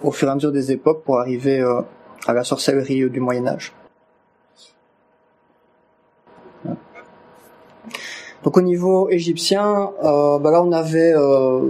au 0.03 0.13
fur 0.13 0.29
et 0.29 0.31
à 0.31 0.35
mesure 0.35 0.53
des 0.53 0.73
époques 0.73 1.03
pour 1.03 1.19
arriver 1.19 1.63
à 2.27 2.33
la 2.33 2.45
sorcellerie 2.45 3.11
du 3.11 3.21
Moyen 3.21 3.47
Âge. 3.47 3.75
Donc 8.43 8.57
au 8.57 8.63
niveau 8.63 9.11
égyptien, 9.11 9.91
euh, 10.03 10.39
bah 10.39 10.51
là 10.51 10.63
on 10.63 10.73
avait, 10.73 11.13
euh, 11.15 11.61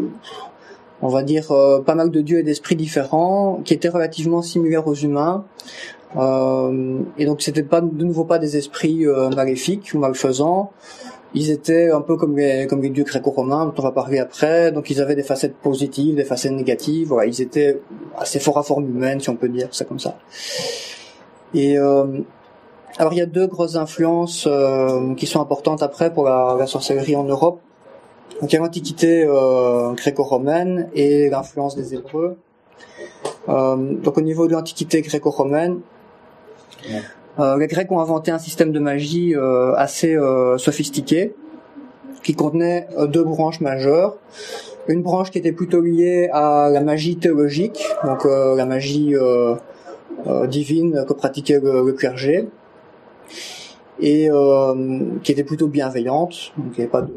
on 1.02 1.08
va 1.08 1.22
dire, 1.22 1.50
euh, 1.52 1.80
pas 1.80 1.94
mal 1.94 2.10
de 2.10 2.20
dieux 2.20 2.38
et 2.38 2.42
d'esprits 2.42 2.76
différents 2.76 3.60
qui 3.64 3.74
étaient 3.74 3.88
relativement 3.88 4.42
similaires 4.42 4.86
aux 4.86 4.94
humains. 4.94 5.44
Euh, 6.16 7.00
et 7.18 7.24
donc 7.24 7.40
c'était 7.40 7.62
pas 7.62 7.80
de 7.80 8.04
nouveau 8.04 8.24
pas 8.24 8.38
des 8.38 8.56
esprits 8.56 9.06
euh, 9.06 9.30
maléfiques 9.30 9.92
ou 9.94 9.98
malfaisants. 9.98 10.72
Ils 11.32 11.50
étaient 11.50 11.90
un 11.92 12.00
peu 12.00 12.16
comme 12.16 12.36
les 12.36 12.66
comme 12.66 12.82
les 12.82 12.90
dieux 12.90 13.04
gréco-romains 13.04 13.66
dont 13.66 13.74
on 13.78 13.82
va 13.82 13.92
parler 13.92 14.18
après. 14.18 14.72
Donc 14.72 14.90
ils 14.90 15.00
avaient 15.00 15.14
des 15.14 15.22
facettes 15.22 15.56
positives, 15.56 16.16
des 16.16 16.24
facettes 16.24 16.52
négatives. 16.52 17.08
Voilà, 17.08 17.28
ils 17.28 17.40
étaient 17.40 17.80
assez 18.18 18.40
forts 18.40 18.58
à 18.58 18.64
forme 18.64 18.88
humaine, 18.88 19.20
si 19.20 19.30
on 19.30 19.36
peut 19.36 19.48
dire 19.48 19.68
ça 19.70 19.84
comme 19.84 20.00
ça. 20.00 20.18
Et 21.54 21.78
euh, 21.78 22.04
alors 22.98 23.12
il 23.12 23.18
y 23.18 23.22
a 23.22 23.26
deux 23.26 23.46
grosses 23.46 23.76
influences 23.76 24.48
euh, 24.50 25.14
qui 25.14 25.26
sont 25.26 25.40
importantes 25.40 25.82
après 25.82 26.12
pour 26.12 26.24
la, 26.24 26.56
la, 26.58 26.66
sorcellerie 26.66 27.14
en 27.14 27.24
Europe. 27.24 27.60
Donc 28.40 28.52
il 28.52 28.56
y 28.56 28.58
a 28.58 28.62
l'antiquité 28.62 29.24
euh, 29.26 29.92
gréco-romaine 29.92 30.88
et 30.94 31.28
l'influence 31.28 31.76
des 31.76 31.94
Hébreux. 31.94 32.36
Euh, 33.48 33.76
donc 33.76 34.18
au 34.18 34.20
niveau 34.20 34.46
de 34.46 34.52
l'antiquité 34.52 35.02
gréco-romaine, 35.02 35.80
euh, 37.38 37.56
les 37.58 37.66
Grecs 37.66 37.90
ont 37.90 38.00
inventé 38.00 38.30
un 38.30 38.38
système 38.38 38.72
de 38.72 38.80
magie 38.80 39.34
euh, 39.34 39.74
assez 39.74 40.16
sophistiqué 40.58 41.34
qui 42.22 42.34
contenait 42.34 42.86
deux 43.08 43.24
branches 43.24 43.60
majeures. 43.60 44.16
Une 44.88 45.02
branche 45.02 45.30
qui 45.30 45.38
était 45.38 45.52
plutôt 45.52 45.80
liée 45.80 46.28
à 46.32 46.68
la 46.70 46.80
magie 46.80 47.16
théologique, 47.16 47.86
donc 48.04 48.24
la 48.24 48.66
magie 48.66 49.14
divine 50.48 51.04
que 51.06 51.12
pratiquait 51.12 51.60
le, 51.60 51.92
clergé, 51.92 52.48
et 54.00 54.28
qui 55.22 55.32
était 55.32 55.44
plutôt 55.44 55.68
bienveillante, 55.68 56.52
donc 56.58 56.72
il 56.72 56.80
n'y 56.80 56.80
avait 56.80 56.88
pas 56.88 57.02
de 57.02 57.12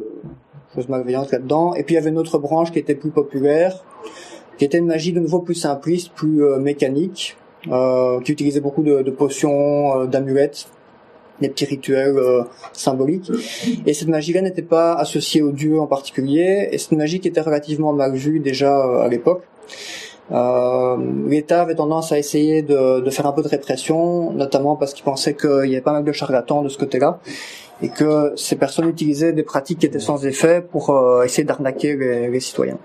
choses 0.74 0.90
malveillantes 0.90 1.32
là-dedans. 1.32 1.74
Et 1.76 1.84
puis 1.84 1.96
il 1.96 1.98
y 1.98 2.02
avait 2.02 2.10
une 2.10 2.18
autre 2.18 2.38
branche 2.38 2.72
qui 2.72 2.80
était 2.80 2.96
plus 2.96 3.12
populaire, 3.12 3.84
qui 4.58 4.66
était 4.66 4.78
une 4.78 4.88
magie 4.88 5.14
de 5.14 5.20
nouveau 5.20 5.40
plus 5.40 5.56
simpliste, 5.56 6.12
plus 6.14 6.44
mécanique, 6.60 7.38
euh, 7.72 8.20
qui 8.20 8.34
utilisait 8.34 8.60
beaucoup 8.60 8.84
de, 8.84 9.10
potions, 9.10 10.02
euh, 10.02 10.06
d'amulettes, 10.06 10.68
des 11.40 11.48
petits 11.48 11.64
rituels 11.64 12.18
euh, 12.18 12.44
symboliques. 12.74 13.32
Et 13.86 13.94
cette 13.94 14.10
magie-là 14.10 14.42
n'était 14.42 14.62
pas 14.62 14.96
associée 14.96 15.42
au 15.42 15.52
dieu 15.52 15.80
en 15.80 15.88
particulier, 15.88 16.68
et 16.72 16.78
cette 16.78 16.92
magie 16.92 17.22
qui 17.22 17.30
était 17.30 17.42
relativement 17.42 17.94
mal 17.94 18.16
vue 18.16 18.42
déjà 18.42 19.02
à 19.02 19.08
l'époque. 19.08 19.44
Euh, 20.32 20.98
L'État 21.28 21.62
avait 21.62 21.76
tendance 21.76 22.12
à 22.12 22.18
essayer 22.18 22.62
de, 22.62 23.10
faire 23.10 23.28
un 23.28 23.32
peu 23.32 23.44
de 23.44 23.48
répression, 23.48 24.32
notamment 24.34 24.76
parce 24.76 24.94
qu'il 24.94 25.04
pensait 25.04 25.34
qu'il 25.34 25.70
y 25.70 25.74
avait 25.76 25.82
pas 25.82 25.94
mal 25.94 26.04
de 26.04 26.12
charlatans 26.12 26.64
de 26.64 26.70
ce 26.70 26.78
côté-là, 26.78 27.20
et 27.84 27.90
que 27.90 28.34
ces 28.36 28.56
personnes 28.56 28.90
utilisaient 28.90 29.34
des 29.34 29.44
pratiques 29.44 29.80
qui 29.80 29.86
étaient 29.86 30.00
sans 30.00 30.26
effet 30.26 30.62
pour 30.62 30.90
euh, 30.90 31.24
essayer 31.24 31.44
d'arnaquer 31.44 31.96
les, 31.96 32.40
citoyens. 32.40 32.80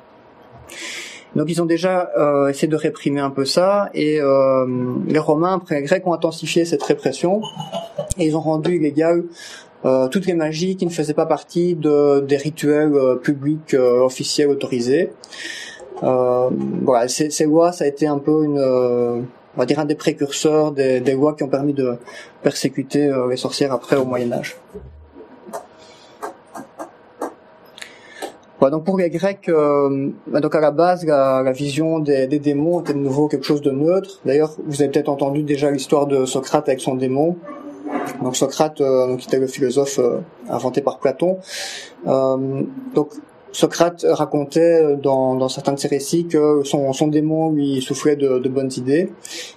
Donc 1.37 1.47
ils 1.49 1.63
ont 1.63 1.67
déjà 1.67 2.11
euh, 2.19 2.49
essayé 2.49 2.69
de 2.69 2.77
réprimer 2.77 3.21
un 3.21 3.31
peu 3.31 3.45
ça, 3.45 3.89
et 3.95 4.21
euh, 4.21 4.67
les 5.07 5.19
Romains, 5.19 5.55
après 5.55 5.77
les 5.77 5.83
Grecs, 5.83 6.07
ont 6.07 6.13
intensifié 6.13 6.65
cette 6.65 6.83
répression, 6.83 7.41
et 8.19 8.27
ils 8.27 8.37
ont 8.37 8.41
rendu 8.41 8.77
illégal 8.77 9.25
euh, 9.85 10.09
toutes 10.09 10.27
les 10.27 10.35
magies 10.35 10.77
qui 10.77 10.87
ne 10.87 10.91
faisaient 10.91 11.15
pas 11.15 11.27
partie 11.27 11.77
de, 11.77 12.21
des 12.21 12.37
rituels 12.37 12.93
euh, 12.95 13.15
publics 13.15 13.75
euh, 13.75 14.01
officiels 14.01 14.49
autorisés. 14.49 15.13
Voilà, 16.03 17.09
ces, 17.09 17.31
ces, 17.31 17.45
lois, 17.45 17.73
ça 17.73 17.85
a 17.85 17.87
été 17.87 18.07
un 18.07 18.19
peu 18.19 18.45
une, 18.45 19.27
on 19.59 19.63
va 19.63 19.67
dire 19.67 19.81
un 19.81 19.85
des 19.85 19.97
précurseurs 19.97 20.73
des, 20.73 21.01
lois 21.13 21.35
qui 21.35 21.43
ont 21.43 21.49
permis 21.49 21.75
de 21.75 21.97
persécuter 22.43 23.13
les 23.29 23.37
sorcières 23.37 23.73
après 23.73 23.97
au 23.97 24.05
Moyen 24.05 24.33
Âge. 24.33 24.57
donc 28.71 28.85
pour 28.85 28.99
les 28.99 29.09
Grecs, 29.11 29.49
euh, 29.49 30.11
bah, 30.27 30.41
donc 30.41 30.55
à 30.55 30.61
la 30.61 30.71
base, 30.71 31.05
la, 31.05 31.53
vision 31.53 32.01
des, 32.01 32.27
démons 32.27 32.81
était 32.81 32.93
de 32.93 32.99
nouveau 32.99 33.29
quelque 33.29 33.47
chose 33.47 33.63
de 33.63 33.71
neutre. 33.71 34.21
D'ailleurs, 34.25 34.55
vous 34.67 34.83
avez 34.83 34.91
peut-être 34.91 35.09
entendu 35.09 35.43
déjà 35.43 35.71
l'histoire 35.71 36.07
de 36.07 36.25
Socrate 36.25 36.69
avec 36.69 36.81
son 36.81 36.95
démon. 36.95 37.37
Donc 38.23 38.37
Socrate, 38.37 38.81
euh, 38.81 39.17
qui 39.17 39.29
était 39.29 39.39
le 39.39 39.47
philosophe 39.47 39.99
euh, 39.99 40.21
inventé 40.51 40.81
par 40.81 40.99
Platon. 40.99 41.39
Euh, 42.07 42.63
donc 42.95 43.11
Socrate 43.53 44.05
racontait 44.09 44.97
dans, 44.97 45.35
dans, 45.35 45.49
certains 45.49 45.73
de 45.73 45.79
ses 45.79 45.89
récits 45.89 46.27
que 46.27 46.63
son, 46.65 46.93
son 46.93 47.09
démon 47.09 47.51
lui 47.51 47.81
soufflait 47.81 48.17
de, 48.17 48.39
de, 48.39 48.49
bonnes 48.49 48.71
idées, 48.77 49.11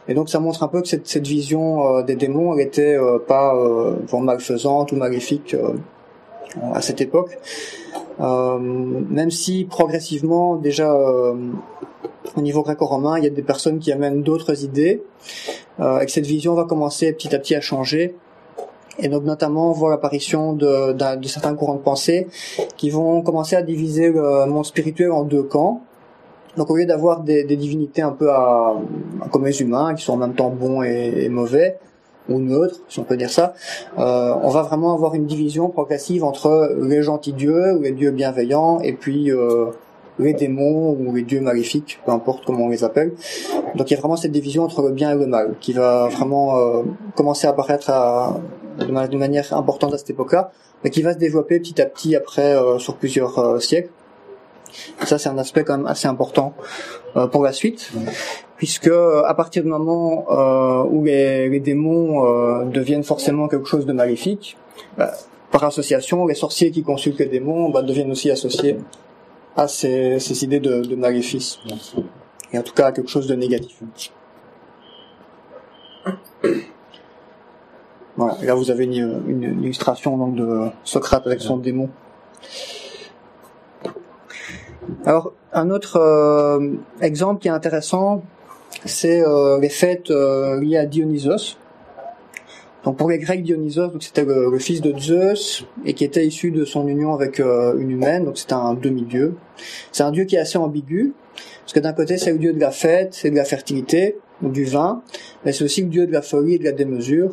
et 0.08 0.14
donc 0.14 0.30
ça 0.30 0.40
montre 0.40 0.64
un 0.64 0.68
peu 0.68 0.82
que 0.82 0.88
cette, 0.88 1.08
cette 1.08 1.28
vision 1.28 1.98
euh, 1.98 2.04
des 2.04 2.16
démons, 2.16 2.54
elle 2.54 2.66
était 2.66 2.96
euh, 2.96 3.20
pas 3.20 3.56
euh, 3.56 3.96
malfaisante 4.14 4.92
ou 4.92 4.96
maléfique 4.96 5.54
euh, 5.54 5.74
à 6.74 6.82
cette 6.82 7.02
époque, 7.02 7.38
même 8.20 9.32
si 9.32 9.66
progressivement 9.66 10.58
déjà 10.58 10.94
au 10.94 12.42
niveau 12.42 12.62
gréco-romain, 12.62 13.18
il 13.18 13.24
y 13.24 13.28
a 13.28 13.30
des 13.30 13.42
personnes 13.42 13.80
qui 13.80 13.92
amènent 13.92 14.22
d'autres 14.22 14.64
idées, 14.66 15.02
et 15.80 16.06
que 16.06 16.12
cette 16.12 16.26
vision 16.26 16.54
va 16.54 16.66
commencer 16.66 17.14
petit 17.14 17.34
à 17.34 17.40
petit 17.40 17.56
à 17.56 17.62
changer 17.62 18.16
et 19.02 19.08
donc 19.08 19.24
notamment 19.24 19.70
on 19.70 19.74
voit 19.74 19.90
l'apparition 19.90 20.54
de, 20.54 20.94
de, 20.94 21.28
certains 21.28 21.56
courants 21.56 21.76
de 21.76 21.82
pensée 21.82 22.28
qui 22.78 22.90
vont 22.90 23.22
commencer 23.22 23.56
à 23.56 23.62
diviser 23.62 24.12
le 24.12 24.46
monde 24.46 24.66
spirituel 24.66 25.12
en 25.12 25.24
deux 25.24 25.44
camps. 25.44 25.82
Donc 26.58 26.70
au 26.70 26.76
lieu 26.76 26.86
d'avoir 26.86 27.22
des, 27.22 27.44
des, 27.44 27.56
divinités 27.56 28.02
un 28.02 28.12
peu 28.12 28.30
à, 28.30 28.76
comme 29.32 29.46
les 29.46 29.62
humains, 29.62 29.96
qui 29.96 30.04
sont 30.04 30.14
en 30.14 30.18
même 30.18 30.34
temps 30.34 30.50
bons 30.50 30.84
et, 30.84 31.30
mauvais, 31.30 31.78
ou 32.30 32.40
neutres, 32.40 32.80
si 32.88 33.00
on 33.00 33.04
peut 33.04 33.18
dire 33.18 33.30
ça, 33.30 33.54
euh, 33.98 34.34
on 34.42 34.50
va 34.50 34.62
vraiment 34.62 34.94
avoir 34.94 35.16
une 35.16 35.26
division 35.26 35.70
progressive 35.70 36.24
entre 36.24 36.76
les 36.82 37.02
gentils 37.02 37.34
dieux 37.34 37.74
ou 37.74 37.82
les 37.82 37.92
dieux 37.92 38.12
bienveillants 38.12 38.80
et 38.82 38.94
puis 38.94 39.32
euh, 39.32 39.68
les 40.20 40.34
démons 40.34 40.92
ou 40.92 41.16
les 41.16 41.24
dieux 41.24 41.42
maléfiques, 41.42 42.00
peu 42.06 42.12
importe 42.12 42.46
comment 42.46 42.66
on 42.66 42.70
les 42.70 42.84
appelle. 42.84 43.14
Donc 43.76 43.90
il 43.90 43.94
y 43.96 43.98
a 43.98 44.00
vraiment 44.00 44.18
cette 44.18 44.32
division 44.32 44.64
entre 44.64 44.82
le 44.82 44.92
bien 44.92 45.12
et 45.12 45.16
le 45.16 45.26
mal 45.26 45.56
qui 45.60 45.74
va 45.74 46.10
vraiment 46.10 46.58
euh, 46.58 46.84
commencer 47.16 47.48
à 47.48 47.52
apparaître 47.52 47.90
à, 47.90 48.40
de, 48.78 49.18
manière 49.18 49.54
importante 49.54 49.94
à 49.94 49.98
cette 49.98 50.10
époque-là, 50.12 50.52
mais 50.84 50.90
qui 50.90 51.02
va 51.02 51.14
se 51.14 51.18
développer 51.18 51.60
petit 51.60 51.82
à 51.82 51.86
petit 51.86 52.16
après 52.16 52.56
euh, 52.56 52.80
sur 52.80 52.96
plusieurs 52.96 53.38
euh, 53.40 53.60
siècles. 53.60 53.90
ça, 55.04 55.18
c'est 55.18 55.30
un 55.30 55.38
aspect 55.38 55.64
quand 55.64 55.78
même 55.78 55.88
assez 55.88 56.08
important 56.08 56.54
euh, 57.16 57.28
pour 57.28 57.44
la 57.44 57.54
suite, 57.54 57.92
puisque 58.58 58.90
à 58.90 59.34
partir 59.34 59.64
du 59.64 59.70
moment 59.70 60.26
où 60.86 61.04
les, 61.04 61.50
les 61.50 61.60
démons 61.60 62.66
deviennent 62.66 63.04
forcément 63.04 63.48
quelque 63.48 63.68
chose 63.68 63.86
de 63.86 63.94
maléfique, 63.94 64.58
bah, 64.98 65.12
par 65.52 65.64
association, 65.66 66.26
les 66.26 66.36
sorciers 66.36 66.72
qui 66.72 66.84
consultent 66.84 67.20
les 67.20 67.26
démons 67.26 67.70
bah, 67.70 67.82
deviennent 67.82 68.12
aussi 68.12 68.32
associés 68.32 68.78
à 69.58 69.68
ces, 69.68 70.20
ces 70.20 70.44
idées 70.46 70.62
de, 70.62 70.82
de 70.82 70.96
maléfice, 70.96 71.60
et 72.54 72.58
en 72.58 72.64
tout 72.64 72.74
cas 72.74 72.88
à 72.88 72.92
quelque 72.92 73.10
chose 73.10 73.28
de 73.28 73.36
négatif. 73.36 73.82
Voilà, 78.22 78.38
là 78.44 78.54
vous 78.54 78.70
avez 78.70 78.84
une, 78.84 79.24
une, 79.28 79.64
illustration 79.64 80.16
donc 80.16 80.36
de 80.36 80.68
Socrate 80.84 81.26
avec 81.26 81.42
son 81.42 81.58
démon. 81.58 81.90
Alors 85.06 85.34
un 85.52 85.72
autre 85.72 85.96
euh, 85.96 86.76
exemple 87.02 87.42
qui 87.42 87.48
est 87.48 87.52
intéressant, 87.52 88.22
c'est 88.86 89.26
euh, 89.26 89.60
les 89.60 89.70
fêtes 89.70 90.12
euh, 90.12 90.62
liées 90.62 90.78
à 90.78 90.86
Dionysos. 90.86 91.58
Donc 92.84 92.98
pour 92.98 93.10
les 93.10 93.18
Grecs, 93.18 93.42
Dionysos, 93.42 93.90
c'était 94.02 94.24
le, 94.24 94.56
fils 94.60 94.82
de 94.82 94.96
Zeus 95.00 95.66
et 95.84 95.96
qui 95.96 96.04
était 96.04 96.24
issu 96.24 96.52
de 96.52 96.64
son 96.64 96.88
union 96.88 97.16
avec 97.16 97.40
une 97.40 97.90
humaine, 97.90 98.26
donc 98.26 98.38
c'est 98.38 98.54
un 98.54 98.76
demi-dieu. 98.76 99.36
C'est 99.92 100.04
un 100.04 100.12
dieu 100.12 100.26
qui 100.26 100.36
est 100.36 100.40
assez 100.40 100.60
ambigu, 100.60 101.14
parce 101.62 101.74
que 101.74 101.80
d'un 101.80 101.94
côté 101.94 102.20
c'est 102.20 102.34
le 102.34 102.38
dieu 102.38 102.54
de 102.54 102.60
la 102.60 102.72
fête 102.72 103.20
et 103.24 103.32
de 103.32 103.36
la 103.36 103.46
fertilité, 103.46 104.18
du 104.44 104.66
vin, 104.66 105.02
mais 105.44 105.54
c'est 105.54 105.64
aussi 105.64 105.82
le 105.82 105.90
dieu 105.90 106.06
de 106.06 106.12
la 106.12 106.22
folie 106.22 106.56
et 106.56 106.60
de 106.60 106.64
la 106.64 106.72
démesure. 106.72 107.32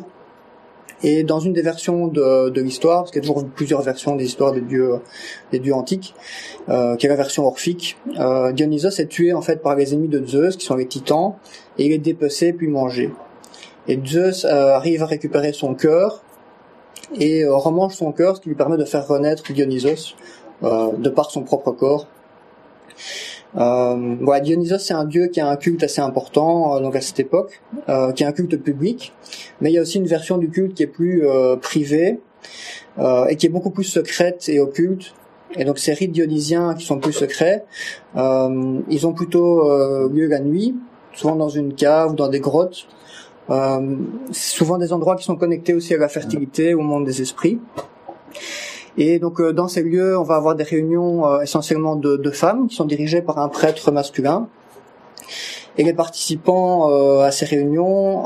Et 1.03 1.23
dans 1.23 1.39
une 1.39 1.53
des 1.53 1.61
versions 1.61 2.07
de, 2.07 2.49
de 2.49 2.61
l'histoire, 2.61 3.03
parce 3.03 3.11
qu'il 3.11 3.23
y 3.23 3.25
a 3.25 3.27
toujours 3.27 3.47
plusieurs 3.47 3.81
versions 3.81 4.15
des 4.15 4.25
histoires 4.25 4.51
des 4.51 4.61
dieux, 4.61 4.95
des 5.51 5.59
dieux 5.59 5.73
antiques, 5.73 6.13
euh, 6.67 6.95
qui 6.97 7.05
est 7.05 7.09
la 7.09 7.15
version 7.15 7.45
orphique, 7.45 7.97
euh, 8.19 8.51
Dionysos 8.51 8.99
est 8.99 9.07
tué 9.07 9.33
en 9.33 9.41
fait 9.41 9.61
par 9.61 9.75
les 9.75 9.93
ennemis 9.93 10.09
de 10.09 10.25
Zeus, 10.25 10.57
qui 10.57 10.65
sont 10.65 10.75
les 10.75 10.87
titans, 10.87 11.35
et 11.77 11.85
il 11.85 11.91
est 11.91 11.99
dépecé 11.99 12.51
puis 12.53 12.67
mangé. 12.67 13.11
Et 13.87 13.99
Zeus 14.05 14.45
euh, 14.45 14.73
arrive 14.75 15.01
à 15.03 15.05
récupérer 15.05 15.53
son 15.53 15.73
cœur 15.73 16.21
et 17.17 17.43
euh, 17.43 17.55
remange 17.55 17.95
son 17.95 18.11
cœur, 18.11 18.35
ce 18.35 18.41
qui 18.41 18.49
lui 18.49 18.55
permet 18.55 18.77
de 18.77 18.85
faire 18.85 19.07
renaître 19.07 19.51
Dionysos 19.51 20.15
euh, 20.63 20.91
de 20.97 21.09
par 21.09 21.31
son 21.31 21.41
propre 21.43 21.71
corps. 21.71 22.07
Euh, 23.57 24.15
voilà, 24.21 24.41
Dionysos 24.41 24.77
c'est 24.79 24.93
un 24.93 25.05
dieu 25.05 25.27
qui 25.27 25.39
a 25.39 25.49
un 25.49 25.55
culte 25.55 25.81
assez 25.81 26.01
important 26.01 26.75
euh, 26.75 26.81
donc 26.81 26.95
à 26.95 27.01
cette 27.01 27.19
époque, 27.19 27.61
euh, 27.87 28.11
qui 28.11 28.23
a 28.23 28.27
un 28.27 28.31
culte 28.31 28.57
public, 28.57 29.13
mais 29.59 29.71
il 29.71 29.73
y 29.73 29.77
a 29.77 29.81
aussi 29.81 29.97
une 29.97 30.05
version 30.05 30.37
du 30.37 30.49
culte 30.49 30.75
qui 30.75 30.83
est 30.83 30.87
plus 30.87 31.27
euh, 31.27 31.55
privée 31.55 32.19
euh, 32.99 33.25
et 33.25 33.35
qui 33.35 33.47
est 33.47 33.49
beaucoup 33.49 33.71
plus 33.71 33.85
secrète 33.85 34.47
et 34.49 34.59
occulte. 34.59 35.15
Et 35.55 35.65
donc 35.65 35.79
ces 35.79 35.93
rites 35.93 36.11
dionysiens 36.11 36.75
qui 36.75 36.85
sont 36.85 36.99
plus 36.99 37.11
secrets, 37.11 37.65
ils 38.15 39.07
ont 39.07 39.13
plutôt 39.13 40.07
lieu 40.07 40.27
la 40.27 40.39
nuit, 40.41 40.75
souvent 41.15 41.35
dans 41.35 41.49
une 41.49 41.73
cave 41.73 42.11
ou 42.11 42.15
dans 42.15 42.27
des 42.27 42.39
grottes. 42.39 42.87
souvent 44.31 44.77
des 44.77 44.93
endroits 44.93 45.15
qui 45.15 45.23
sont 45.23 45.37
connectés 45.37 45.73
aussi 45.73 45.95
à 45.95 45.97
la 45.97 46.07
fertilité, 46.07 46.75
au 46.75 46.81
monde 46.81 47.03
des 47.03 47.23
esprits. 47.23 47.57
Et 48.99 49.17
donc 49.17 49.39
euh, 49.39 49.53
dans 49.53 49.69
ces 49.69 49.81
lieux, 49.81 50.19
on 50.19 50.23
va 50.23 50.35
avoir 50.35 50.55
des 50.55 50.65
réunions 50.65 51.25
euh, 51.25 51.39
essentiellement 51.39 51.95
de, 51.95 52.17
de, 52.17 52.31
femmes 52.31 52.67
qui 52.67 52.75
sont 52.75 52.85
dirigées 52.85 53.21
par 53.21 53.39
un 53.39 53.47
prêtre 53.47 53.91
masculin. 53.91 54.49
Et 55.77 55.83
les 55.85 55.93
participants 55.93 56.91
euh, 56.91 57.21
à 57.21 57.31
ces 57.31 57.45
réunions, 57.45 58.25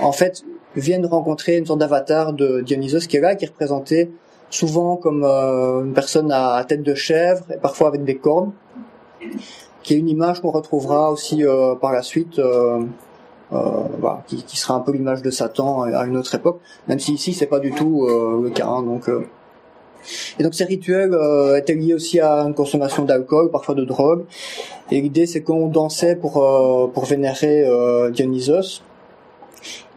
en 0.00 0.12
fait, 0.12 0.42
viennent 0.74 1.04
rencontrer 1.04 1.58
une 1.58 1.66
sorte 1.66 1.80
d'avatar 1.80 2.32
de 2.32 2.62
Dionysos 2.62 3.06
qui 3.06 3.18
est 3.18 3.20
là, 3.20 3.34
qui 3.34 3.44
est 3.44 3.48
représenté 3.48 4.10
souvent 4.48 4.96
comme 4.96 5.24
une 5.24 5.92
personne 5.92 6.32
à, 6.32 6.64
tête 6.66 6.82
de 6.82 6.94
chèvre 6.94 7.44
et 7.52 7.58
parfois 7.58 7.88
avec 7.88 8.04
des 8.04 8.16
cornes, 8.16 8.52
qui 9.82 9.94
est 9.94 9.98
une 9.98 10.08
image 10.08 10.40
qu'on 10.40 10.52
retrouvera 10.52 11.10
aussi 11.10 11.42
par 11.82 11.92
la 11.92 12.02
suite 12.02 12.38
euh, 12.38 12.80
voilà, 13.50 14.22
qui, 14.26 14.42
qui, 14.42 14.56
sera 14.56 14.74
un 14.74 14.80
peu 14.80 14.92
l'image 14.92 15.22
de 15.22 15.30
Satan 15.30 15.82
à 15.82 16.04
une 16.04 16.16
autre 16.16 16.34
époque, 16.34 16.60
même 16.88 16.98
si 16.98 17.14
ici 17.14 17.32
c'est 17.32 17.46
pas 17.46 17.60
du 17.60 17.72
tout 17.72 18.04
euh, 18.04 18.42
le 18.42 18.50
cas. 18.50 18.66
Hein, 18.66 18.82
donc, 18.82 19.08
euh. 19.08 19.26
et 20.38 20.42
donc 20.42 20.54
ces 20.54 20.64
rituels 20.64 21.14
euh, 21.14 21.56
étaient 21.56 21.74
liés 21.74 21.94
aussi 21.94 22.20
à 22.20 22.40
une 22.40 22.54
consommation 22.54 23.04
d'alcool, 23.04 23.50
parfois 23.50 23.74
de 23.74 23.84
drogue. 23.84 24.24
Et 24.90 25.00
l'idée 25.00 25.26
c'est 25.26 25.42
qu'on 25.42 25.68
dansait 25.68 26.16
pour 26.16 26.34
pour 26.92 27.04
vénérer 27.04 27.68
Dionysos. 28.12 28.82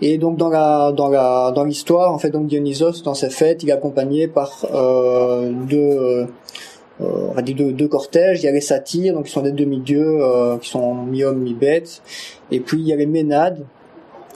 Et 0.01 0.17
donc 0.17 0.37
dans 0.37 0.49
la 0.49 0.91
dans 0.91 1.09
la 1.09 1.51
dans 1.51 1.63
l'histoire, 1.63 2.13
en 2.13 2.17
fait, 2.17 2.29
donc 2.29 2.47
Dionysos 2.47 3.03
dans 3.03 3.13
ses 3.13 3.29
fêtes, 3.29 3.63
il 3.63 3.69
est 3.69 3.73
accompagné 3.73 4.27
par 4.27 4.65
deux 4.65 5.77
euh, 5.77 6.25
on 6.99 7.33
va 7.33 7.41
dire 7.41 7.55
deux, 7.73 7.87
cortèges. 7.87 8.41
Il 8.41 8.45
y 8.45 8.49
a 8.49 8.51
les 8.51 8.61
satyres, 8.61 9.13
donc 9.13 9.25
qui 9.25 9.31
sont 9.31 9.41
des 9.41 9.51
demi-dieux, 9.51 10.19
euh, 10.21 10.57
qui 10.57 10.69
sont 10.69 10.95
mi-hommes, 10.95 11.39
mi-bêtes. 11.39 12.01
Et 12.51 12.59
puis 12.59 12.79
il 12.79 12.87
y 12.87 12.93
a 12.93 12.95
les 12.95 13.05
ménades. 13.05 13.65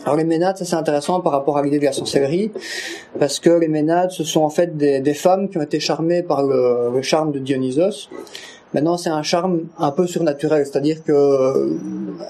Alors 0.06 0.18
les 0.18 0.26
ménades, 0.26 0.58
ça 0.58 0.66
c'est 0.66 0.76
intéressant 0.76 1.22
par 1.22 1.32
rapport 1.32 1.58
à 1.58 1.64
l'idée 1.64 1.80
de 1.80 1.86
la 1.86 1.94
sorcellerie, 1.94 2.52
parce 3.20 3.40
que 3.40 3.50
les 3.50 3.70
ménades, 3.70 4.12
ce 4.12 4.24
sont 4.24 4.42
en 4.42 4.50
fait 4.50 4.76
des, 4.76 5.00
des 5.00 5.14
femmes 5.14 5.50
qui 5.50 5.58
ont 5.58 5.62
été 5.62 5.80
charmées 5.80 6.24
par 6.24 6.44
le, 6.44 6.92
le 6.94 7.02
charme 7.02 7.32
de 7.32 7.40
Dionysos. 7.40 8.10
Maintenant, 8.74 8.98
c'est 8.98 9.12
un 9.12 9.22
charme 9.22 9.68
un 9.78 9.92
peu 9.92 10.08
surnaturel, 10.08 10.66
c'est-à-dire 10.66 11.04
que 11.04 11.12
euh, 11.12 11.78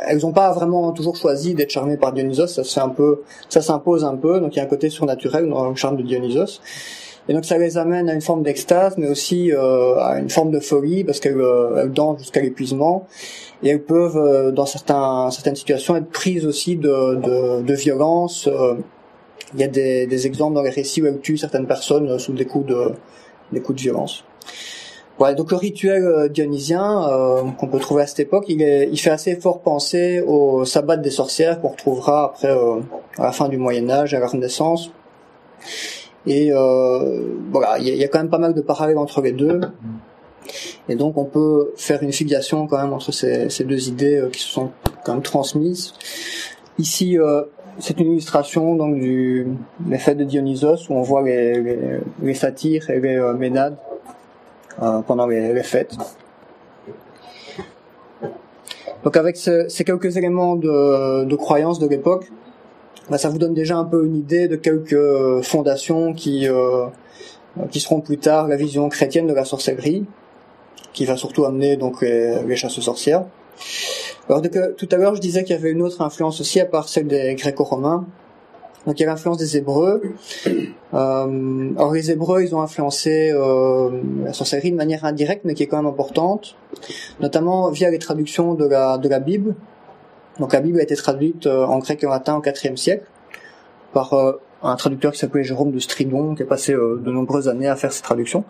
elles 0.06 0.19
n'ont 0.19 0.34
pas 0.34 0.52
vraiment 0.52 0.91
toujours 0.91 1.15
choisi 1.15 1.54
d'être 1.54 1.69
charmées 1.69 1.96
par 1.96 2.12
Dionysos. 2.12 2.48
Ça 2.48 2.63
c'est 2.65 2.82
un 2.82 2.89
peu, 2.89 3.22
ça 3.48 3.62
s'impose 3.62 4.04
un 4.04 4.17
peu. 4.17 4.41
Donc 4.41 4.56
il 4.56 4.58
y 4.58 4.60
a 4.60 4.63
un 4.63 4.67
côté 4.67 4.89
surnaturel 4.89 5.48
dans 5.50 5.69
le 5.69 5.76
charme 5.76 5.96
de 5.96 6.04
Dionysos. 6.04 6.60
Et 7.30 7.34
donc 7.34 7.46
ça 7.46 7.58
les 7.58 7.78
amène 7.78 8.10
à 8.10 8.14
une 8.14 8.22
forme 8.22 8.44
d'extase, 8.44 8.96
mais 8.98 9.08
aussi 9.08 9.52
euh, 9.52 9.96
à 9.98 10.20
une 10.20 10.30
forme 10.30 10.52
de 10.52 10.60
folie, 10.60 11.04
parce 11.04 11.20
qu'elles 11.20 11.40
euh, 11.40 11.88
dansent 11.88 12.20
jusqu'à 12.20 12.42
l'épuisement. 12.42 13.08
Et 13.64 13.70
elles 13.70 13.84
peuvent, 13.84 14.18
euh, 14.18 14.52
dans 14.52 14.66
certains, 14.66 15.32
certaines 15.32 15.56
situations, 15.56 15.96
être 15.96 16.10
prises 16.10 16.46
aussi 16.46 16.76
de, 16.76 17.16
de, 17.16 17.62
de 17.62 17.74
violence. 17.74 18.48
Euh, 18.48 18.76
il 19.54 19.62
y 19.62 19.64
a 19.64 19.68
des, 19.68 20.06
des, 20.08 20.28
exemples 20.28 20.56
dans 20.56 20.64
les 20.64 20.70
récits 20.70 21.02
où 21.02 21.06
elles 21.06 21.20
tuent 21.20 21.38
certaines 21.38 21.68
personnes 21.68 22.18
sous 22.20 22.34
des 22.34 22.46
coups 22.46 22.66
de, 22.66 22.92
des 23.52 23.62
coups 23.62 23.78
de 23.78 23.84
violence. 23.84 24.26
Voilà, 25.20 25.36
donc 25.36 25.52
le 25.52 25.58
rituel 25.58 26.30
dionysien 26.34 27.08
euh, 27.08 27.44
qu'on 27.58 27.68
peut 27.68 27.80
trouver 27.80 28.02
à 28.02 28.08
cette 28.08 28.20
époque, 28.20 28.46
il, 28.48 28.64
est, 28.64 28.90
il 28.92 28.98
fait 28.98 29.12
assez 29.12 29.36
fort 29.36 29.62
penser 29.62 30.22
au 30.22 30.66
sabbat 30.66 30.98
des 30.98 31.12
sorcières 31.12 31.62
qu'on 31.62 31.70
retrouvera 31.70 32.26
après 32.26 32.50
à 32.50 33.24
la 33.24 33.32
fin 33.32 33.48
du 33.48 33.58
Moyen 33.58 33.90
Âge, 33.92 34.16
à 34.16 34.20
la 34.20 34.28
Renaissance. 34.28 34.92
Et 36.26 36.52
euh, 36.52 37.22
voilà, 37.52 37.80
il 37.80 37.88
y, 37.88 38.04
a 38.04 38.08
quand 38.08 38.20
même 38.20 38.30
pas 38.30 38.38
mal 38.38 38.54
de 38.54 38.62
parallèles 38.62 38.98
entre 38.98 39.22
les 39.22 39.34
deux. 39.34 39.60
Et 40.90 40.96
donc 40.96 41.18
on 41.18 41.26
peut 41.26 41.72
faire 41.76 42.04
une 42.04 42.12
filiation 42.12 42.68
quand 42.68 42.82
même 42.82 42.94
entre 42.94 43.12
ces, 43.12 43.64
deux 43.64 43.88
idées 43.88 44.18
euh, 44.18 44.30
qui 44.30 44.42
se 44.42 44.50
sont 44.50 44.72
quand 45.04 45.14
même 45.14 45.22
transmises. 45.22 45.94
Ici, 46.78 47.18
euh, 47.18 47.44
c'est 47.80 48.00
une 48.00 48.12
illustration 48.12 48.76
donc 48.76 48.96
du 48.96 49.48
les 49.90 49.98
fêtes 49.98 50.18
de 50.18 50.24
Dionysos 50.24 50.90
où 50.90 50.94
on 50.94 51.02
voit 51.02 51.24
les, 51.24 51.62
les, 51.62 51.80
les 52.22 52.34
satyres 52.34 52.90
et 52.90 53.00
les 53.00 53.20
ménades 53.38 53.78
euh, 54.82 55.02
pendant 55.02 55.28
les, 55.28 55.54
les, 55.54 55.64
fêtes. 55.64 55.96
Donc 59.04 59.18
avec 59.18 59.36
ce, 59.36 59.68
ces 59.68 59.84
quelques 59.84 60.18
éléments 60.18 60.56
de, 60.56 61.26
de 61.26 61.36
croyance 61.36 61.80
de 61.80 61.88
l'époque, 61.88 62.32
bah, 63.10 63.18
ça 63.18 63.30
vous 63.30 63.38
donne 63.38 63.54
déjà 63.54 63.78
un 63.78 63.86
peu 63.86 64.06
une 64.06 64.16
idée 64.16 64.48
de 64.48 64.56
quelques 64.56 64.94
euh, 64.94 65.42
fondations 65.42 66.13
qui 66.13 66.48
euh, 66.48 66.88
qui 67.72 67.80
seront 67.80 68.02
plus 68.02 68.18
tard 68.18 68.48
la 68.48 68.56
vision 68.56 68.89
chrétienne 68.89 69.28
de 69.28 69.34
la 69.34 69.46
sorcellerie. 69.46 70.06
qui 70.94 71.06
va 71.06 71.18
surtout 71.18 71.46
amener 71.46 71.76
donc 71.76 72.02
les, 72.02 72.44
les 72.44 72.56
chasses 72.56 72.80
sorcières. 72.80 73.26
Alors 74.30 74.42
donc, 74.42 74.58
tout 74.78 74.89
à 74.92 74.98
l'heure 74.98 75.16
je 75.16 75.22
disais 75.22 75.44
qu'il 75.44 75.56
y 75.56 75.60
avait 75.60 75.72
une 75.72 75.82
autre 75.82 76.02
influence 76.02 76.39
aussi 76.39 76.60
à 76.60 76.66
part 76.66 76.88
celle 76.88 77.08
des 77.08 77.36
Gréco-romains. 77.36 78.06
Donc 78.86 79.00
il 79.00 79.04
y 79.04 79.06
a 79.06 79.10
l'influence 79.10 79.38
des 79.38 79.58
Hébreux. 79.58 80.02
Euh, 80.94 81.70
alors 81.78 81.94
les 81.94 82.12
Hébreux, 82.12 82.44
ils 82.44 82.54
ont 82.54 82.62
influencé 82.62 83.32
euh, 83.32 83.89
la 84.26 84.34
sorcellerie 84.34 84.72
de 84.72 84.76
manière 84.76 85.06
indirecte, 85.06 85.46
mais 85.46 85.54
qui 85.54 85.63
est 85.63 85.68
quand 85.68 85.78
même 85.78 85.88
importante, 85.88 86.56
notamment 87.20 87.70
via 87.72 87.89
les 87.89 88.00
traductions 88.00 88.54
de 88.56 88.66
la 88.66 88.98
de 88.98 89.08
la 89.08 89.20
Bible. 89.20 89.56
Donc 90.39 90.54
la 90.54 90.62
Bible 90.62 90.80
a 90.80 90.84
été 90.84 90.96
traduite 90.96 91.48
euh, 91.48 91.65
en 91.65 91.80
grec 91.80 92.04
et 92.04 92.08
en 92.08 92.10
latin 92.10 92.36
au 92.36 92.43
IVe 92.43 92.76
siècle 92.76 93.06
par 93.93 94.13
euh, 94.13 94.34
un 94.63 94.76
traducteur 94.76 95.12
qui 95.12 95.19
s'appelait 95.19 95.43
Jérôme 95.43 95.72
de 95.72 95.80
Stridon, 95.80 96.36
qui 96.36 96.43
a 96.43 96.46
passé 96.46 96.74
euh, 96.74 97.00
de 97.04 97.12
nombreuses 97.12 97.48
années 97.48 97.67
à 97.67 97.76
faire 97.76 97.91
ces 97.91 98.02
traductions. 98.02 98.43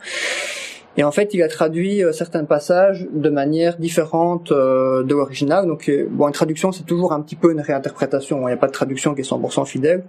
Et 0.96 1.04
en 1.04 1.12
fait, 1.12 1.34
il 1.34 1.42
a 1.42 1.48
traduit 1.48 2.04
certains 2.12 2.46
passages 2.46 3.08
de 3.12 3.30
manière 3.32 3.78
différente 3.78 4.54
de 4.54 5.12
l'original. 5.12 5.66
Donc, 5.66 5.90
bon, 6.12 6.28
une 6.28 6.34
traduction, 6.34 6.72
c'est 6.72 6.84
toujours 6.84 7.14
un 7.14 7.22
petit 7.22 7.36
peu 7.36 7.52
une 7.52 7.62
réinterprétation. 7.62 8.40
Il 8.42 8.46
n'y 8.46 8.52
a 8.52 8.58
pas 8.58 8.68
de 8.68 8.74
traduction 8.74 9.16
qui 9.16 9.22
est 9.22 9.28
100% 9.28 9.66
fidèle. 9.66 10.04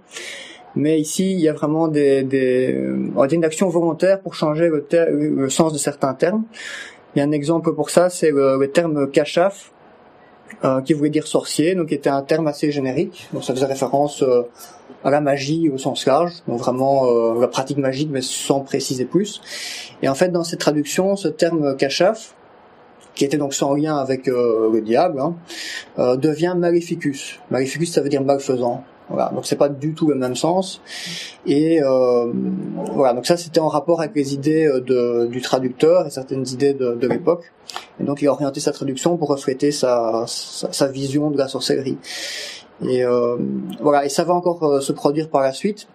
Mais 0.75 0.99
ici, 0.99 1.31
il 1.31 1.39
y 1.39 1.49
a 1.49 1.53
vraiment 1.53 1.87
des, 1.87 2.21
des 2.21 2.79
on 3.15 3.27
une 3.27 3.43
action 3.43 3.67
volontaire 3.67 4.19
pour 4.19 4.35
changer 4.35 4.67
le, 4.69 4.85
le, 4.91 5.49
sens 5.49 5.73
de 5.73 5.79
certains 5.79 6.13
termes. 6.13 6.43
Il 7.15 7.19
y 7.19 7.21
a 7.23 7.25
un 7.25 7.31
exemple 7.31 7.73
pour 7.73 7.89
ça, 7.89 8.11
c'est 8.11 8.29
le, 8.29 8.59
le 8.59 8.69
terme 8.69 9.09
kachaf, 9.09 9.71
euh, 10.63 10.81
qui 10.81 10.93
voulait 10.93 11.09
dire 11.09 11.27
sorcier, 11.27 11.75
donc 11.75 11.89
qui 11.89 11.95
était 11.95 12.09
un 12.09 12.21
terme 12.21 12.47
assez 12.47 12.71
générique. 12.71 13.27
Donc 13.33 13.43
ça 13.43 13.53
faisait 13.53 13.65
référence 13.65 14.23
euh, 14.23 14.43
à 15.03 15.09
la 15.09 15.19
magie 15.19 15.69
au 15.69 15.77
sens 15.77 16.05
large, 16.05 16.31
donc 16.47 16.59
vraiment 16.59 17.07
euh, 17.07 17.39
la 17.39 17.47
pratique 17.47 17.77
magique, 17.77 18.09
mais 18.11 18.21
sans 18.21 18.61
préciser 18.61 19.05
plus. 19.05 19.41
Et 20.01 20.07
en 20.07 20.15
fait, 20.15 20.29
dans 20.29 20.43
cette 20.43 20.59
traduction, 20.59 21.15
ce 21.15 21.27
terme 21.27 21.75
kachaf, 21.75 22.35
qui 23.15 23.25
était 23.25 23.37
donc 23.37 23.53
sans 23.53 23.73
lien 23.73 23.97
avec 23.97 24.27
le 24.27 24.81
diable, 24.81 25.21
hein, 25.21 25.35
devient 26.17 26.53
maleficus. 26.57 27.39
Maleficus, 27.49 27.93
ça 27.93 28.01
veut 28.01 28.09
dire 28.09 28.21
malfaisant. 28.21 28.83
Voilà, 29.09 29.29
donc 29.33 29.45
c'est 29.45 29.55
pas 29.55 29.69
du 29.69 29.93
tout 29.93 30.07
le 30.07 30.15
même 30.15 30.35
sens. 30.35 30.81
Et 31.45 31.81
euh, 31.81 32.31
voilà, 32.93 33.13
donc 33.13 33.25
ça 33.25 33.37
c'était 33.37 33.59
en 33.59 33.67
rapport 33.67 34.01
avec 34.01 34.15
les 34.15 34.33
idées 34.33 34.65
euh, 34.65 34.81
de, 34.81 35.27
du 35.27 35.41
traducteur 35.41 36.07
et 36.07 36.09
certaines 36.09 36.47
idées 36.47 36.73
de, 36.73 37.07
l'époque. 37.07 37.51
Et 37.99 38.03
donc 38.03 38.21
il 38.21 38.27
a 38.27 38.31
orienté 38.31 38.59
sa 38.59 38.71
traduction 38.71 39.17
pour 39.17 39.29
refléter 39.29 39.71
sa, 39.71 40.25
sa, 40.27 40.87
vision 40.87 41.29
de 41.29 41.37
la 41.37 41.47
sorcellerie. 41.47 41.97
Et 42.83 43.05
euh, 43.05 43.37
voilà, 43.79 44.05
et 44.05 44.09
ça 44.09 44.23
va 44.23 44.33
encore 44.33 44.63
euh, 44.63 44.81
se 44.81 44.91
produire 44.91 45.29
par 45.29 45.41
la 45.41 45.53
suite. 45.53 45.87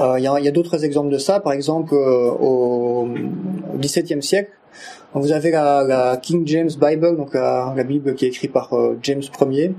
Euh, 0.00 0.18
il 0.18 0.24
y 0.24 0.48
a, 0.48 0.50
d'autres 0.50 0.84
exemples 0.84 1.10
de 1.10 1.18
ça. 1.18 1.40
Par 1.40 1.52
exemple, 1.52 1.94
au 1.94 3.08
XVIIe 3.78 4.22
siècle, 4.22 4.50
vous 5.12 5.32
avez 5.32 5.50
la, 5.50 5.84
la, 5.84 6.16
King 6.16 6.46
James 6.46 6.70
Bible, 6.80 7.16
donc 7.16 7.34
la, 7.34 7.74
la 7.76 7.84
Bible 7.84 8.14
qui 8.14 8.24
est 8.24 8.28
écrite 8.28 8.52
par 8.52 8.70
James 9.02 9.22
Ier, 9.50 9.72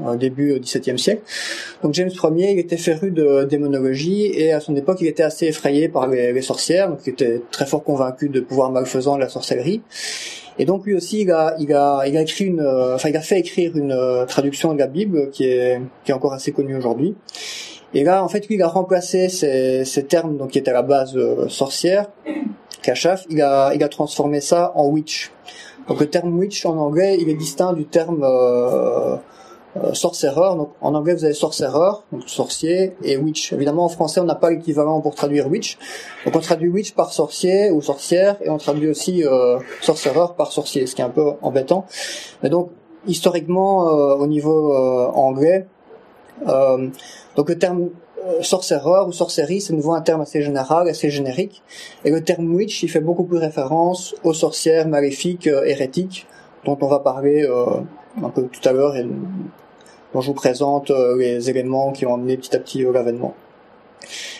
au 0.00 0.16
début 0.16 0.58
XVIIe 0.60 0.98
siècle. 0.98 1.22
Donc 1.82 1.94
James 1.94 2.10
Ier, 2.10 2.52
il 2.52 2.58
était 2.58 2.76
féru 2.76 3.10
de 3.10 3.44
démonologie 3.44 4.26
et 4.26 4.52
à 4.52 4.60
son 4.60 4.74
époque, 4.76 4.98
il 5.00 5.06
était 5.06 5.22
assez 5.22 5.46
effrayé 5.46 5.88
par 5.88 6.06
les, 6.06 6.40
sorcières, 6.42 6.88
donc 6.88 7.00
il 7.06 7.10
était 7.10 7.42
très 7.50 7.66
fort 7.66 7.84
convaincu 7.84 8.28
de 8.28 8.40
pouvoir 8.40 8.70
malfaisant 8.70 9.16
de 9.16 9.20
la 9.20 9.28
sorcellerie. 9.28 9.82
Et 10.58 10.64
donc 10.64 10.84
lui 10.84 10.94
aussi, 10.94 11.22
il 11.22 11.30
a, 11.30 11.56
il 11.58 11.72
a, 11.72 12.02
il 12.06 12.16
a 12.16 12.22
écrit 12.22 12.44
une, 12.44 12.60
enfin 12.94 13.08
il 13.08 13.16
a 13.16 13.20
fait 13.20 13.38
écrire 13.38 13.76
une 13.76 13.92
euh, 13.92 14.26
traduction 14.26 14.74
de 14.74 14.78
la 14.78 14.86
Bible 14.86 15.30
qui 15.30 15.44
est, 15.44 15.80
qui 16.04 16.10
est 16.10 16.14
encore 16.14 16.32
assez 16.32 16.52
connue 16.52 16.76
aujourd'hui. 16.76 17.14
Et 17.94 18.04
là, 18.04 18.24
en 18.24 18.28
fait, 18.28 18.46
lui, 18.48 18.54
il 18.54 18.62
a 18.62 18.68
remplacé 18.68 19.28
ces, 19.28 19.84
ces 19.84 20.04
termes 20.04 20.36
donc 20.38 20.50
qui 20.50 20.58
étaient 20.58 20.70
à 20.70 20.74
la 20.74 20.82
base 20.82 21.16
euh, 21.16 21.48
sorcière, 21.48 22.06
kachaf, 22.82 23.24
il 23.30 23.40
a, 23.40 23.72
il 23.74 23.82
a 23.82 23.88
transformé 23.88 24.40
ça 24.40 24.72
en 24.74 24.88
witch. 24.88 25.30
Donc 25.88 26.00
le 26.00 26.06
terme 26.06 26.38
witch 26.38 26.64
en 26.64 26.76
anglais, 26.76 27.18
il 27.20 27.28
est 27.28 27.34
distinct 27.34 27.72
du 27.72 27.84
terme 27.86 28.22
euh, 28.24 29.16
euh, 29.78 29.94
sorcerer. 29.94 30.54
Donc 30.56 30.72
en 30.82 30.94
anglais 30.94 31.14
vous 31.14 31.24
avez 31.24 31.32
sorcerer, 31.32 31.92
donc 32.12 32.28
sorcier, 32.28 32.94
et 33.02 33.16
witch. 33.16 33.54
Évidemment 33.54 33.86
en 33.86 33.88
français 33.88 34.20
on 34.20 34.24
n'a 34.24 34.34
pas 34.34 34.50
l'équivalent 34.50 35.00
pour 35.00 35.14
traduire 35.14 35.48
witch. 35.48 35.78
Donc 36.26 36.36
on 36.36 36.40
traduit 36.40 36.68
witch 36.68 36.92
par 36.92 37.12
sorcier 37.12 37.70
ou 37.70 37.80
sorcière, 37.80 38.36
et 38.42 38.50
on 38.50 38.58
traduit 38.58 38.88
aussi 38.88 39.24
euh, 39.24 39.58
sorcerer 39.80 40.34
par 40.36 40.52
sorcier, 40.52 40.86
ce 40.86 40.94
qui 40.94 41.00
est 41.00 41.04
un 41.04 41.10
peu 41.10 41.32
embêtant. 41.40 41.86
Mais 42.42 42.50
donc 42.50 42.70
historiquement 43.06 43.88
euh, 43.88 44.14
au 44.14 44.26
niveau 44.26 44.74
euh, 44.74 45.10
anglais, 45.14 45.66
donc 46.44 47.48
le 47.48 47.58
terme 47.58 47.88
sorcerer 48.40 49.06
ou 49.06 49.12
sorcerie, 49.12 49.60
c'est 49.60 49.72
nouveau 49.72 49.92
un 49.92 50.00
terme 50.00 50.20
assez 50.20 50.42
général, 50.42 50.88
assez 50.88 51.08
générique. 51.08 51.62
Et 52.04 52.10
le 52.10 52.22
terme 52.22 52.52
witch, 52.54 52.82
il 52.82 52.88
fait 52.88 53.00
beaucoup 53.00 53.24
plus 53.24 53.38
référence 53.38 54.14
aux 54.22 54.34
sorcières 54.34 54.88
maléfiques, 54.88 55.46
hérétiques, 55.46 56.26
dont 56.64 56.76
on 56.80 56.86
va 56.88 56.98
parler 56.98 57.48
un 58.20 58.28
peu 58.30 58.42
tout 58.42 58.68
à 58.68 58.72
l'heure 58.72 58.96
et 58.96 59.06
dont 60.12 60.20
je 60.20 60.28
vous 60.28 60.34
présente 60.34 60.90
euh, 60.90 61.16
les 61.16 61.50
éléments 61.50 61.92
qui 61.92 62.06
ont 62.06 62.14
amené 62.14 62.36
petit 62.36 62.54
à 62.54 62.58
petit 62.58 62.82
l'avènement. 62.82 63.34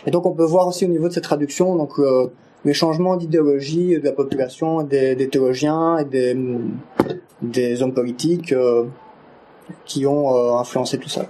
Et 0.06 0.10
donc 0.10 0.26
on 0.26 0.32
peut 0.32 0.44
voir 0.44 0.66
aussi 0.66 0.84
au 0.84 0.88
niveau 0.88 1.08
de 1.08 1.14
cette 1.14 1.24
traduction 1.24 1.76
donc 1.76 1.98
euh, 1.98 2.30
les 2.64 2.74
changements 2.74 3.16
d'idéologie 3.16 3.98
de 3.98 4.04
la 4.04 4.12
population, 4.12 4.82
des, 4.82 5.14
des 5.14 5.28
théologiens 5.28 5.98
et 5.98 6.04
des, 6.04 6.36
des 7.40 7.82
hommes 7.82 7.94
politiques 7.94 8.52
euh, 8.52 8.84
qui 9.84 10.06
ont 10.06 10.58
influencé 10.58 10.98
tout 10.98 11.08
ça 11.08 11.24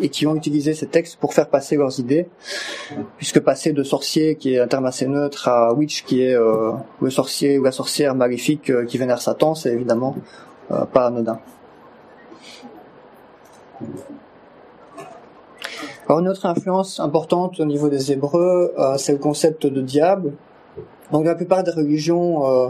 et 0.00 0.08
qui 0.08 0.26
ont 0.26 0.34
utilisé 0.34 0.74
ces 0.74 0.88
textes 0.88 1.16
pour 1.16 1.32
faire 1.32 1.48
passer 1.48 1.76
leurs 1.76 2.00
idées, 2.00 2.26
puisque 3.16 3.38
passer 3.38 3.72
de 3.72 3.84
sorcier, 3.84 4.34
qui 4.34 4.54
est 4.54 4.58
un 4.58 4.66
terme 4.66 4.86
assez 4.86 5.06
neutre, 5.06 5.46
à 5.46 5.72
witch, 5.72 6.02
qui 6.02 6.22
est 6.22 6.34
le 6.34 7.10
sorcier 7.10 7.60
ou 7.60 7.62
la 7.62 7.70
sorcière 7.70 8.16
maléfique 8.16 8.72
qui 8.86 8.98
vénère 8.98 9.22
Satan, 9.22 9.54
c'est 9.54 9.72
évidemment 9.72 10.16
pas 10.68 11.06
anodin. 11.06 11.38
Alors 16.06 16.20
une 16.20 16.28
autre 16.28 16.44
influence 16.46 17.00
importante 17.00 17.60
au 17.60 17.64
niveau 17.64 17.88
des 17.88 18.12
Hébreux, 18.12 18.74
euh, 18.78 18.96
c'est 18.98 19.12
le 19.12 19.18
concept 19.18 19.66
de 19.66 19.80
diable. 19.80 20.34
Donc 21.12 21.24
la 21.24 21.34
plupart 21.34 21.64
des 21.64 21.70
religions 21.70 22.46
euh, 22.46 22.68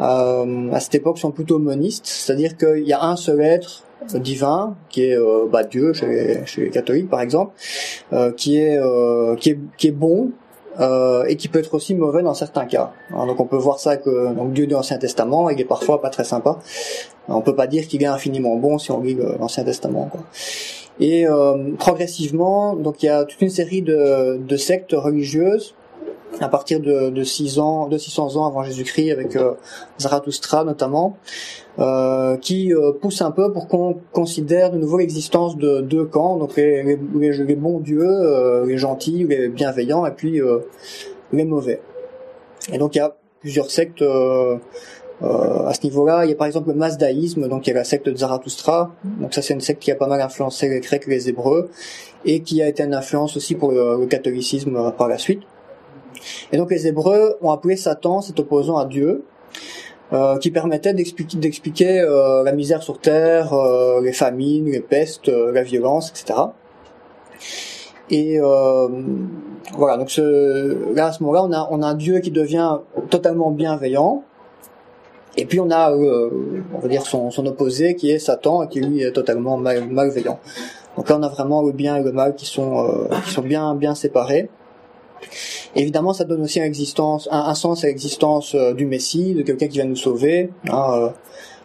euh, 0.00 0.72
à 0.72 0.80
cette 0.80 0.96
époque 0.96 1.18
sont 1.18 1.30
plutôt 1.30 1.58
monistes, 1.58 2.06
c'est-à-dire 2.06 2.56
qu'il 2.56 2.86
y 2.86 2.92
a 2.92 3.02
un 3.02 3.16
seul 3.16 3.40
être 3.40 3.84
divin 4.14 4.76
qui 4.88 5.04
est 5.04 5.18
bah, 5.50 5.64
Dieu 5.64 5.92
chez 5.92 6.42
chez 6.44 6.64
les, 6.64 6.70
catholiques 6.70 7.08
par 7.08 7.20
exemple, 7.20 7.52
qui 8.36 8.58
est 8.58 8.78
qui 9.38 9.50
est 9.50 9.58
qui 9.76 9.88
est 9.88 9.92
bon 9.92 10.32
euh, 10.80 11.24
et 11.24 11.36
qui 11.36 11.48
peut 11.48 11.58
être 11.58 11.74
aussi 11.74 11.94
mauvais 11.94 12.22
dans 12.22 12.34
certains 12.34 12.66
cas. 12.66 12.92
Alors, 13.10 13.26
donc 13.26 13.40
on 13.40 13.46
peut 13.46 13.56
voir 13.56 13.78
ça 13.78 13.96
que 13.96 14.32
donc 14.34 14.52
Dieu 14.52 14.66
de 14.66 14.72
l'Ancien 14.72 14.98
Testament, 14.98 15.50
il 15.50 15.60
est 15.60 15.64
parfois 15.64 16.00
pas 16.00 16.10
très 16.10 16.24
sympa. 16.24 16.58
On 17.28 17.40
peut 17.40 17.56
pas 17.56 17.66
dire 17.66 17.86
qu'il 17.88 18.02
est 18.02 18.06
infiniment 18.06 18.56
bon 18.56 18.78
si 18.78 18.90
on 18.92 19.00
lit 19.00 19.16
l'Ancien 19.38 19.64
Testament. 19.64 20.08
Quoi. 20.10 20.20
Et 21.00 21.26
euh, 21.26 21.72
progressivement, 21.78 22.74
donc 22.74 23.02
il 23.02 23.06
y 23.06 23.08
a 23.08 23.24
toute 23.24 23.40
une 23.42 23.50
série 23.50 23.82
de, 23.82 24.38
de 24.38 24.56
sectes 24.56 24.92
religieuses 24.92 25.74
à 26.40 26.48
partir 26.48 26.80
de, 26.80 27.10
de 27.10 27.24
6 27.24 27.58
ans, 27.58 27.88
de 27.88 27.98
600 27.98 28.36
ans 28.36 28.46
avant 28.46 28.62
Jésus-Christ, 28.62 29.10
avec 29.10 29.36
euh, 29.36 29.52
Zarathustra 29.98 30.64
notamment, 30.64 31.16
euh, 31.78 32.36
qui 32.36 32.74
euh, 32.74 32.92
pousse 32.92 33.22
un 33.22 33.30
peu 33.30 33.52
pour 33.52 33.68
qu'on 33.68 33.98
considère 34.12 34.70
de 34.70 34.78
nouveau 34.78 34.98
l'existence 34.98 35.56
de 35.56 35.80
deux 35.80 36.04
camps, 36.04 36.36
donc 36.36 36.56
les, 36.56 36.82
les, 36.82 37.32
les 37.32 37.54
bons 37.54 37.80
dieux, 37.80 38.06
euh, 38.06 38.66
les 38.66 38.78
gentils, 38.78 39.24
les 39.24 39.48
bienveillants, 39.48 40.06
et 40.06 40.10
puis 40.10 40.40
euh, 40.40 40.60
les 41.32 41.44
mauvais. 41.44 41.80
Et 42.72 42.78
donc 42.78 42.94
il 42.94 42.98
y 42.98 43.02
a 43.02 43.16
plusieurs 43.40 43.70
sectes 43.70 44.02
à 44.02 45.72
ce 45.72 45.82
niveau-là. 45.84 46.24
Il 46.24 46.30
y 46.30 46.32
a 46.32 46.36
par 46.36 46.46
exemple 46.46 46.68
le 46.68 46.74
Mazdaïsme, 46.74 47.48
donc 47.48 47.66
il 47.66 47.70
y 47.70 47.72
a 47.72 47.76
la 47.76 47.84
secte 47.84 48.08
de 48.08 48.16
Zarathustra, 48.16 48.92
donc 49.20 49.32
ça 49.32 49.40
c'est 49.40 49.54
une 49.54 49.60
secte 49.60 49.80
qui 49.80 49.90
a 49.92 49.94
pas 49.94 50.08
mal 50.08 50.20
influencé 50.20 50.68
les 50.68 50.80
Grecs 50.80 51.04
et 51.06 51.10
les 51.10 51.28
Hébreux, 51.28 51.70
et 52.24 52.40
qui 52.40 52.60
a 52.60 52.68
été 52.68 52.82
une 52.82 52.94
influence 52.94 53.36
aussi 53.36 53.54
pour 53.54 53.70
le 53.70 54.04
catholicisme 54.06 54.92
par 54.98 55.08
la 55.08 55.18
suite. 55.18 55.42
Et 56.52 56.56
donc 56.56 56.70
les 56.70 56.86
Hébreux 56.86 57.36
ont 57.42 57.50
appelé 57.50 57.76
Satan 57.76 58.20
cet 58.20 58.40
opposant 58.40 58.76
à 58.78 58.86
Dieu, 58.86 59.24
euh, 60.12 60.38
qui 60.38 60.50
permettait 60.50 60.94
d'expliquer, 60.94 62.00
euh, 62.00 62.44
la 62.44 62.52
misère 62.52 62.82
sur 62.82 63.00
terre, 63.00 63.52
euh, 63.52 64.00
les 64.00 64.12
famines, 64.12 64.70
les 64.70 64.80
pestes, 64.80 65.28
euh, 65.28 65.50
la 65.50 65.64
violence, 65.64 66.10
etc. 66.10 66.40
Et 68.08 68.38
euh, 68.38 68.88
voilà, 69.76 69.96
donc 69.96 70.10
ce, 70.10 70.94
là 70.94 71.06
à 71.06 71.12
ce 71.12 71.24
moment-là, 71.24 71.42
on 71.42 71.52
a, 71.52 71.68
on 71.72 71.82
a 71.82 71.88
un 71.88 71.94
Dieu 71.94 72.20
qui 72.20 72.30
devient 72.30 72.78
totalement 73.10 73.50
bienveillant, 73.50 74.22
et 75.36 75.44
puis 75.44 75.58
on 75.58 75.70
a, 75.72 75.92
on 75.92 76.78
va 76.78 76.88
dire 76.88 77.04
son, 77.04 77.32
son, 77.32 77.44
opposé 77.46 77.96
qui 77.96 78.10
est 78.12 78.20
Satan 78.20 78.62
et 78.62 78.68
qui 78.68 78.80
lui 78.80 79.02
est 79.02 79.10
totalement 79.10 79.56
mal, 79.56 79.88
malveillant. 79.90 80.38
Donc 80.96 81.10
là, 81.10 81.18
on 81.18 81.22
a 81.24 81.28
vraiment 81.28 81.62
le 81.62 81.72
bien 81.72 81.96
et 81.96 82.02
le 82.02 82.12
mal 82.12 82.36
qui 82.36 82.46
sont 82.46 83.08
qui 83.24 83.32
sont 83.32 83.42
bien 83.42 83.74
bien 83.74 83.94
séparés. 83.94 84.48
Évidemment, 85.76 86.14
ça 86.14 86.24
donne 86.24 86.42
aussi 86.42 86.58
un, 86.58 87.54
sens 87.54 87.84
à 87.84 87.86
l'existence 87.86 88.54
euh, 88.54 88.72
du 88.72 88.86
Messie, 88.86 89.34
de 89.34 89.42
quelqu'un 89.42 89.68
qui 89.68 89.78
va 89.78 89.84
nous 89.84 89.94
sauver. 89.94 90.50
Hein, 90.68 90.86
euh. 90.94 91.08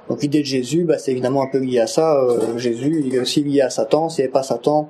donc 0.10 0.22
l'idée 0.22 0.42
de 0.42 0.46
Jésus, 0.46 0.84
bah, 0.84 0.98
c'est 0.98 1.12
évidemment 1.12 1.42
un 1.44 1.48
peu 1.48 1.60
lié 1.60 1.80
à 1.80 1.88
ça. 1.88 2.18
Euh, 2.18 2.58
Jésus, 2.58 3.04
il 3.06 3.16
est 3.16 3.20
aussi 3.20 3.42
lié 3.42 3.62
à 3.62 3.70
Satan. 3.70 4.10
S'il 4.10 4.24
n'y 4.24 4.26
avait 4.26 4.34
pas 4.34 4.44
Satan, 4.44 4.90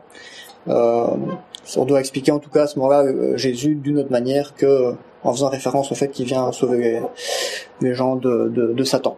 on 0.68 1.86
doit 1.86 2.00
expliquer 2.00 2.32
en 2.32 2.40
tout 2.40 2.50
cas 2.50 2.64
à 2.64 2.68
ce 2.68 2.80
moment-là 2.80 3.38
Jésus 3.38 3.76
d'une 3.76 4.00
autre 4.00 4.12
manière 4.12 4.56
que 4.56 4.94
en 5.24 5.34
faisant 5.34 5.50
référence 5.50 5.92
au 5.92 5.96
fait 5.96 6.08
qu'il 6.08 6.26
vient 6.26 6.52
sauver 6.52 7.00
les, 7.80 7.94
gens 7.94 8.16
de, 8.16 8.84
Satan. 8.84 9.18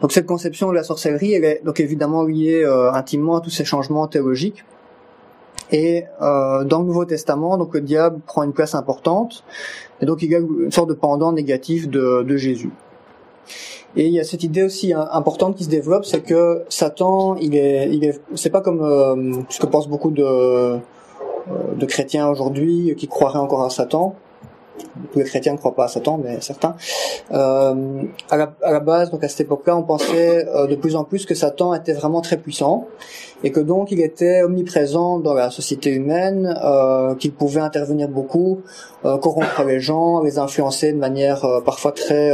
Donc 0.00 0.10
cette 0.10 0.26
conception 0.26 0.68
de 0.70 0.74
la 0.74 0.82
sorcellerie, 0.82 1.34
elle 1.34 1.44
est 1.44 1.62
donc 1.64 1.78
évidemment 1.78 2.24
liée 2.24 2.64
intimement 2.92 3.36
à 3.36 3.40
tous 3.40 3.50
ces 3.50 3.64
changements 3.64 4.08
théologiques. 4.08 4.64
Et 5.72 6.04
euh, 6.20 6.64
dans 6.64 6.80
le 6.80 6.86
Nouveau 6.86 7.04
Testament, 7.04 7.56
donc 7.56 7.74
le 7.74 7.80
diable 7.80 8.20
prend 8.26 8.42
une 8.42 8.52
place 8.52 8.74
importante, 8.74 9.44
et 10.00 10.06
donc 10.06 10.22
il 10.22 10.30
y 10.30 10.34
a 10.34 10.38
une 10.38 10.72
sorte 10.72 10.88
de 10.88 10.94
pendant 10.94 11.32
négatif 11.32 11.88
de, 11.88 12.36
Jésus. 12.36 12.70
Et 13.96 14.06
il 14.06 14.12
y 14.12 14.20
a 14.20 14.24
cette 14.24 14.44
idée 14.44 14.62
aussi 14.62 14.92
hein, 14.92 15.08
importante 15.12 15.56
qui 15.56 15.64
se 15.64 15.68
développe, 15.68 16.04
c'est 16.04 16.20
que 16.20 16.62
Satan, 16.68 17.36
il 17.36 17.56
est, 17.56 17.88
il 17.92 18.04
est, 18.04 18.20
c'est 18.34 18.50
pas 18.50 18.60
comme 18.60 18.82
euh, 18.82 19.42
ce 19.48 19.60
que 19.60 19.66
pensent 19.66 19.88
beaucoup 19.88 20.12
euh, 20.18 20.78
de 21.76 21.86
chrétiens 21.86 22.28
aujourd'hui 22.28 22.94
qui 22.96 23.08
croiraient 23.08 23.38
encore 23.38 23.64
à 23.64 23.70
Satan. 23.70 24.14
Tous 25.12 25.18
les 25.18 25.24
chrétiens 25.24 25.52
ne 25.52 25.58
croient 25.58 25.74
pas 25.74 25.84
à 25.84 25.88
Satan, 25.88 26.20
mais 26.22 26.40
certains. 26.40 26.76
Euh, 27.32 28.02
à, 28.30 28.36
la, 28.36 28.52
à, 28.62 28.72
la, 28.72 28.80
base, 28.80 29.10
donc 29.10 29.24
à 29.24 29.28
cette 29.28 29.42
époque-là, 29.42 29.76
on 29.76 29.82
pensait 29.82 30.46
euh, 30.48 30.66
de 30.66 30.74
plus 30.74 30.96
en 30.96 31.04
plus 31.04 31.26
que 31.26 31.34
Satan 31.34 31.74
était 31.74 31.92
vraiment 31.92 32.20
très 32.20 32.36
puissant 32.36 32.86
et 33.42 33.52
que 33.52 33.60
donc 33.60 33.90
il 33.90 34.00
était 34.00 34.42
omniprésent 34.42 35.18
dans 35.18 35.34
la 35.34 35.50
société 35.50 35.90
humaine, 35.90 36.58
euh, 36.62 37.14
qu'il 37.14 37.32
pouvait 37.32 37.60
intervenir 37.60 38.08
beaucoup, 38.08 38.60
corrompre 39.02 39.64
les 39.64 39.80
gens, 39.80 40.22
les 40.22 40.38
influencer 40.38 40.92
de 40.92 40.98
manière 40.98 41.46
parfois 41.64 41.92
très 41.92 42.32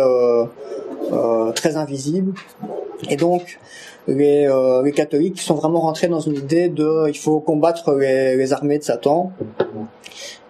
euh, 1.12 1.52
très 1.52 1.76
invisible. 1.76 2.32
Et 3.08 3.16
donc, 3.16 3.60
les, 4.08 4.46
euh, 4.48 4.82
les, 4.82 4.90
catholiques 4.90 5.40
sont 5.40 5.54
vraiment 5.54 5.80
rentrés 5.80 6.08
dans 6.08 6.20
une 6.20 6.34
idée 6.34 6.68
de 6.68 7.06
il 7.08 7.16
faut 7.16 7.38
combattre 7.38 7.94
les, 7.94 8.36
les 8.36 8.52
armées 8.52 8.78
de 8.78 8.82
Satan, 8.82 9.30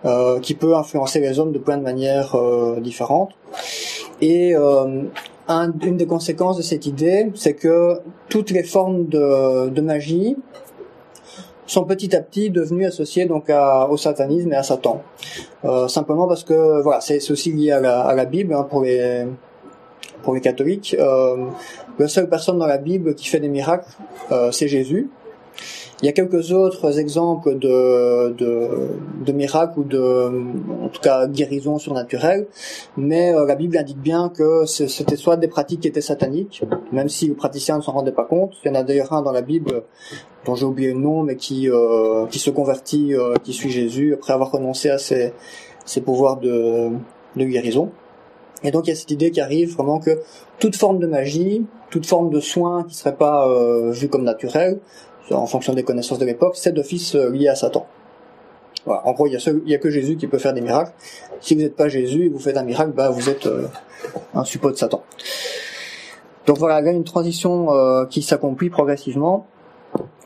euh, 0.06 0.38
qui 0.40 0.54
peut 0.54 0.76
influencer 0.76 1.20
les 1.20 1.38
hommes 1.40 1.52
de 1.52 1.58
plein 1.58 1.76
de 1.76 1.82
manières 1.82 2.36
euh, 2.36 2.80
différentes. 2.80 3.32
Et 4.20 4.54
euh, 4.54 5.02
un, 5.48 5.72
une 5.82 5.96
des 5.96 6.06
conséquences 6.06 6.56
de 6.56 6.62
cette 6.62 6.86
idée, 6.86 7.30
c'est 7.34 7.54
que 7.54 7.98
toutes 8.28 8.50
les 8.50 8.62
formes 8.62 9.06
de, 9.06 9.68
de, 9.68 9.80
magie 9.80 10.36
sont 11.66 11.84
petit 11.84 12.14
à 12.14 12.20
petit 12.20 12.50
devenues 12.50 12.86
associées 12.86 13.26
donc 13.26 13.50
à, 13.50 13.88
au 13.88 13.96
satanisme 13.96 14.52
et 14.52 14.56
à 14.56 14.62
Satan. 14.62 15.02
Euh, 15.64 15.88
simplement 15.88 16.28
parce 16.28 16.44
que 16.44 16.82
voilà, 16.82 17.00
c'est 17.00 17.30
aussi 17.30 17.52
lié 17.52 17.72
à 17.72 17.80
la, 17.80 18.00
à 18.02 18.14
la 18.14 18.24
Bible 18.24 18.54
hein, 18.54 18.66
pour 18.68 18.82
les 18.82 19.26
pour 20.22 20.34
les 20.34 20.40
catholiques, 20.40 20.96
euh, 20.98 21.46
la 22.00 22.08
seule 22.08 22.28
personne 22.28 22.58
dans 22.58 22.66
la 22.66 22.78
Bible 22.78 23.14
qui 23.14 23.28
fait 23.28 23.38
des 23.38 23.48
miracles, 23.48 23.88
c'est 24.50 24.66
Jésus. 24.66 25.08
Il 26.02 26.06
y 26.06 26.08
a 26.10 26.12
quelques 26.12 26.52
autres 26.52 26.98
exemples 26.98 27.58
de, 27.58 28.34
de, 28.36 28.68
de, 29.24 29.32
miracles 29.32 29.80
ou 29.80 29.84
de, 29.84 30.30
en 30.82 30.88
tout 30.88 31.00
cas, 31.00 31.26
guérisons 31.26 31.78
surnaturelles, 31.78 32.46
mais 32.98 33.34
euh, 33.34 33.46
la 33.46 33.54
Bible 33.54 33.78
indique 33.78 34.00
bien 34.00 34.28
que 34.28 34.66
c'était 34.66 35.16
soit 35.16 35.38
des 35.38 35.48
pratiques 35.48 35.80
qui 35.80 35.88
étaient 35.88 36.02
sataniques, 36.02 36.62
même 36.92 37.08
si 37.08 37.28
le 37.28 37.34
praticien 37.34 37.78
ne 37.78 37.82
s'en 37.82 37.92
rendait 37.92 38.12
pas 38.12 38.24
compte. 38.24 38.52
Il 38.62 38.68
y 38.68 38.70
en 38.70 38.74
a 38.74 38.82
d'ailleurs 38.82 39.14
un 39.14 39.22
dans 39.22 39.32
la 39.32 39.40
Bible 39.40 39.84
dont 40.44 40.54
j'ai 40.54 40.66
oublié 40.66 40.92
le 40.92 40.98
nom, 40.98 41.22
mais 41.22 41.36
qui, 41.36 41.70
euh, 41.70 42.26
qui 42.26 42.40
se 42.40 42.50
convertit, 42.50 43.14
euh, 43.14 43.34
qui 43.42 43.54
suit 43.54 43.70
Jésus 43.70 44.12
après 44.12 44.34
avoir 44.34 44.50
renoncé 44.50 44.90
à 44.90 44.98
ses, 44.98 45.32
ses 45.86 46.02
pouvoirs 46.02 46.36
de, 46.36 46.90
de 47.36 47.44
guérison. 47.44 47.90
Et 48.62 48.70
donc 48.70 48.86
il 48.86 48.90
y 48.90 48.92
a 48.92 48.96
cette 48.96 49.10
idée 49.10 49.30
qui 49.30 49.40
arrive 49.40 49.74
vraiment 49.74 49.98
que 49.98 50.20
toute 50.58 50.76
forme 50.76 50.98
de 50.98 51.06
magie, 51.06 51.64
toute 51.90 52.06
forme 52.06 52.30
de 52.30 52.40
soin 52.40 52.84
qui 52.84 52.94
serait 52.94 53.16
pas 53.16 53.48
euh, 53.48 53.92
vue 53.92 54.08
comme 54.08 54.24
naturelle, 54.24 54.80
en 55.30 55.46
fonction 55.46 55.74
des 55.74 55.82
connaissances 55.82 56.18
de 56.18 56.24
l'époque, 56.24 56.54
c'est 56.56 56.72
d'office 56.72 57.14
euh, 57.14 57.30
lié 57.30 57.48
à 57.48 57.54
Satan. 57.54 57.86
Voilà. 58.84 59.06
En 59.06 59.12
gros, 59.12 59.26
il 59.26 59.32
y, 59.32 59.74
a 59.74 59.76
a 59.76 59.78
que 59.78 59.90
Jésus 59.90 60.16
qui 60.16 60.26
peut 60.26 60.38
faire 60.38 60.52
des 60.52 60.60
miracles. 60.60 60.92
Si 61.40 61.54
vous 61.54 61.62
n'êtes 61.62 61.74
pas 61.74 61.88
Jésus 61.88 62.26
et 62.26 62.28
vous 62.28 62.38
faites 62.38 62.56
un 62.56 62.62
miracle, 62.62 62.92
bah, 62.92 63.10
vous 63.10 63.28
êtes 63.28 63.46
euh, 63.46 63.66
un 64.34 64.44
suppôt 64.44 64.70
de 64.70 64.76
Satan. 64.76 65.02
Donc 66.46 66.58
voilà, 66.58 66.80
il 66.80 66.86
y 66.86 66.88
a 66.88 66.92
une 66.92 67.04
transition 67.04 67.72
euh, 67.72 68.06
qui 68.06 68.22
s'accomplit 68.22 68.70
progressivement. 68.70 69.46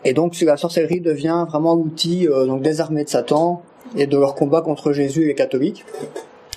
Et 0.05 0.13
donc 0.13 0.39
la 0.41 0.57
sorcellerie 0.57 1.01
devient 1.01 1.45
vraiment 1.49 1.75
l'outil 1.75 2.27
donc 2.27 2.63
des 2.63 2.81
armées 2.81 3.05
de 3.05 3.09
Satan 3.09 3.63
et 3.97 4.07
de 4.07 4.19
leur 4.19 4.35
combat 4.35 4.63
contre 4.63 4.93
Jésus 4.93 5.25
et 5.25 5.27
les 5.27 5.35
catholiques. 5.35 5.85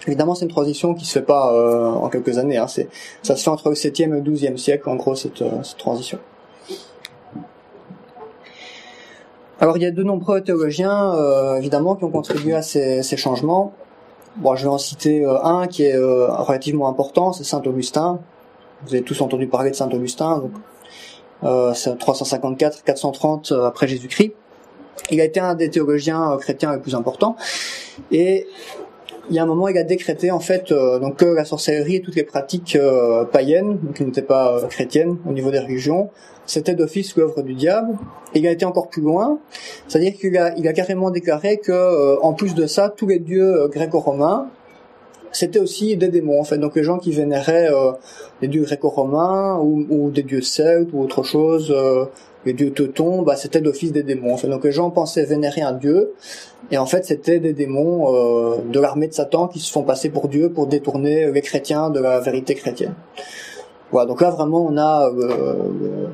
Évidemment, 0.08 0.36
c'est 0.36 0.45
une 0.45 0.51
transition 0.51 0.93
qui 0.93 1.06
se 1.06 1.13
fait 1.13 1.25
pas 1.25 1.53
euh, 1.53 1.89
en 1.89 2.10
quelques 2.10 2.38
années. 2.38 2.58
Hein. 2.58 2.67
Ça 2.67 3.36
se 3.36 3.43
fait 3.43 3.49
entre 3.49 3.69
le 3.69 3.75
7e 3.75 4.03
et 4.03 4.08
le 4.08 4.21
12e 4.21 4.58
siècle, 4.58 4.89
en 4.89 4.95
gros, 4.95 5.15
cette, 5.15 5.41
euh, 5.41 5.63
cette 5.63 5.77
transition. 5.77 6.19
Alors, 9.63 9.78
il 9.78 9.84
y 9.84 9.86
a 9.86 9.91
de 9.91 10.04
nombreux 10.04 10.41
théologiens, 10.41 11.13
euh, 11.13 11.56
évidemment, 11.56 11.95
qui 11.95 12.04
ont 12.04 12.12
contribué 12.12 12.54
à 12.54 12.62
ces, 12.62 13.02
ces, 13.02 13.15
changements. 13.15 13.73
Bon, 14.36 14.58
je 14.58 14.63
vais 14.63 14.69
en 14.69 14.78
citer 14.78 15.23
euh, 15.23 15.41
un 15.41 15.67
qui 15.67 15.84
est 15.86 15.95
euh, 15.95 16.28
relativement 16.28 16.89
important, 16.89 17.32
c'est 17.32 17.45
Saint 17.45 17.62
Augustin. 17.62 18.19
Vous 18.86 18.93
avez 18.93 19.04
tous 19.04 19.21
entendu 19.21 19.47
parler 19.47 19.71
de 19.71 19.76
Saint 19.78 19.89
Augustin, 19.89 20.39
donc 20.39 21.76
c'est 21.78 21.97
354-430 21.97 23.54
après 23.65 23.88
Jésus-Christ. 23.88 24.34
Il 25.12 25.21
a 25.21 25.23
été 25.23 25.39
un 25.39 25.56
des 25.56 25.69
théologiens 25.69 26.36
chrétiens 26.41 26.73
les 26.73 26.82
plus 26.82 26.93
importants. 26.93 27.38
Et 28.12 28.47
il 29.30 29.36
y 29.36 29.39
a 29.39 29.43
un 29.43 29.45
moment, 29.45 29.67
il 29.67 29.78
a 29.78 29.84
décrété 29.84 30.32
en 30.32 30.39
fait 30.39 30.71
euh, 30.71 30.99
donc 30.99 31.17
que 31.17 31.26
la 31.26 31.45
sorcellerie 31.45 31.97
et 31.97 32.02
toutes 32.02 32.15
les 32.15 32.23
pratiques 32.23 32.76
euh, 32.76 33.23
païennes, 33.23 33.80
qui 33.95 34.04
n'étaient 34.04 34.21
pas 34.21 34.58
euh, 34.58 34.67
chrétiennes 34.67 35.17
au 35.26 35.32
niveau 35.32 35.52
des 35.52 35.60
religions, 35.60 36.10
c'était 36.45 36.75
d'office 36.75 37.15
l'œuvre 37.15 37.41
du 37.41 37.53
diable. 37.53 37.97
Et 38.34 38.39
il 38.39 38.47
a 38.47 38.51
été 38.51 38.65
encore 38.65 38.89
plus 38.89 39.01
loin, 39.01 39.39
c'est-à-dire 39.88 40.13
qu'il 40.13 40.36
a, 40.38 40.56
il 40.58 40.67
a 40.67 40.73
carrément 40.73 41.12
déclaré 41.12 41.58
que, 41.58 42.19
en 42.21 42.34
plus 42.34 42.56
de 42.56 42.65
ça, 42.65 42.89
tous 42.89 43.08
les 43.08 43.19
dieux 43.19 43.67
gréco-romains, 43.67 44.47
c'était 45.32 45.60
aussi 45.60 45.95
des 45.97 46.10
démons 46.10 46.39
en 46.39 46.43
fait. 46.43 46.58
Donc 46.58 46.75
les 46.75 46.84
gens 46.84 46.97
qui 46.97 47.12
vénéraient 47.12 47.69
les 48.41 48.47
dieux 48.47 48.63
gréco-romains 48.63 49.60
ou, 49.60 49.86
ou, 49.89 50.10
des 50.10 50.23
dieux 50.23 50.41
celtes 50.41 50.89
ou 50.93 51.01
autre 51.01 51.21
chose, 51.21 51.73
les 52.45 52.53
dieux 52.53 52.71
teutons, 52.71 53.21
bah, 53.21 53.36
c'était 53.36 53.62
d'office 53.62 53.91
des 53.91 54.03
démons. 54.03 54.36
En 54.36 54.47
Donc 54.47 54.63
les 54.63 54.71
gens 54.71 54.89
pensaient 54.89 55.25
vénérer 55.25 55.62
un 55.62 55.73
dieu, 55.73 56.13
et 56.71 56.77
en 56.77 56.86
fait 56.86 57.06
c'était 57.06 57.39
des 57.39 57.53
démons 57.53 58.13
euh, 58.13 58.58
de 58.69 58.79
l'armée 58.79 59.08
de 59.08 59.13
Satan 59.13 59.47
qui 59.47 59.60
se 59.60 59.71
font 59.71 59.84
passer 59.84 60.10
pour 60.10 60.27
Dieu 60.27 60.51
pour 60.51 60.67
détourner 60.67 61.32
les 61.32 61.41
chrétiens 61.41 61.89
de 61.89 61.99
la 61.99 62.19
vérité 62.19 62.56
chrétienne. 62.56 62.95
Voilà, 63.91 64.08
donc 64.08 64.21
là 64.21 64.29
vraiment 64.32 64.65
on 64.65 64.77
a, 64.77 65.10
euh, 65.10 66.08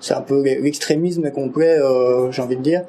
c'est 0.00 0.14
un 0.14 0.20
peu 0.20 0.42
l'extrémisme 0.42 1.30
complet, 1.30 1.78
euh, 1.78 2.30
j'ai 2.30 2.42
envie 2.42 2.56
de 2.56 2.62
dire. 2.62 2.82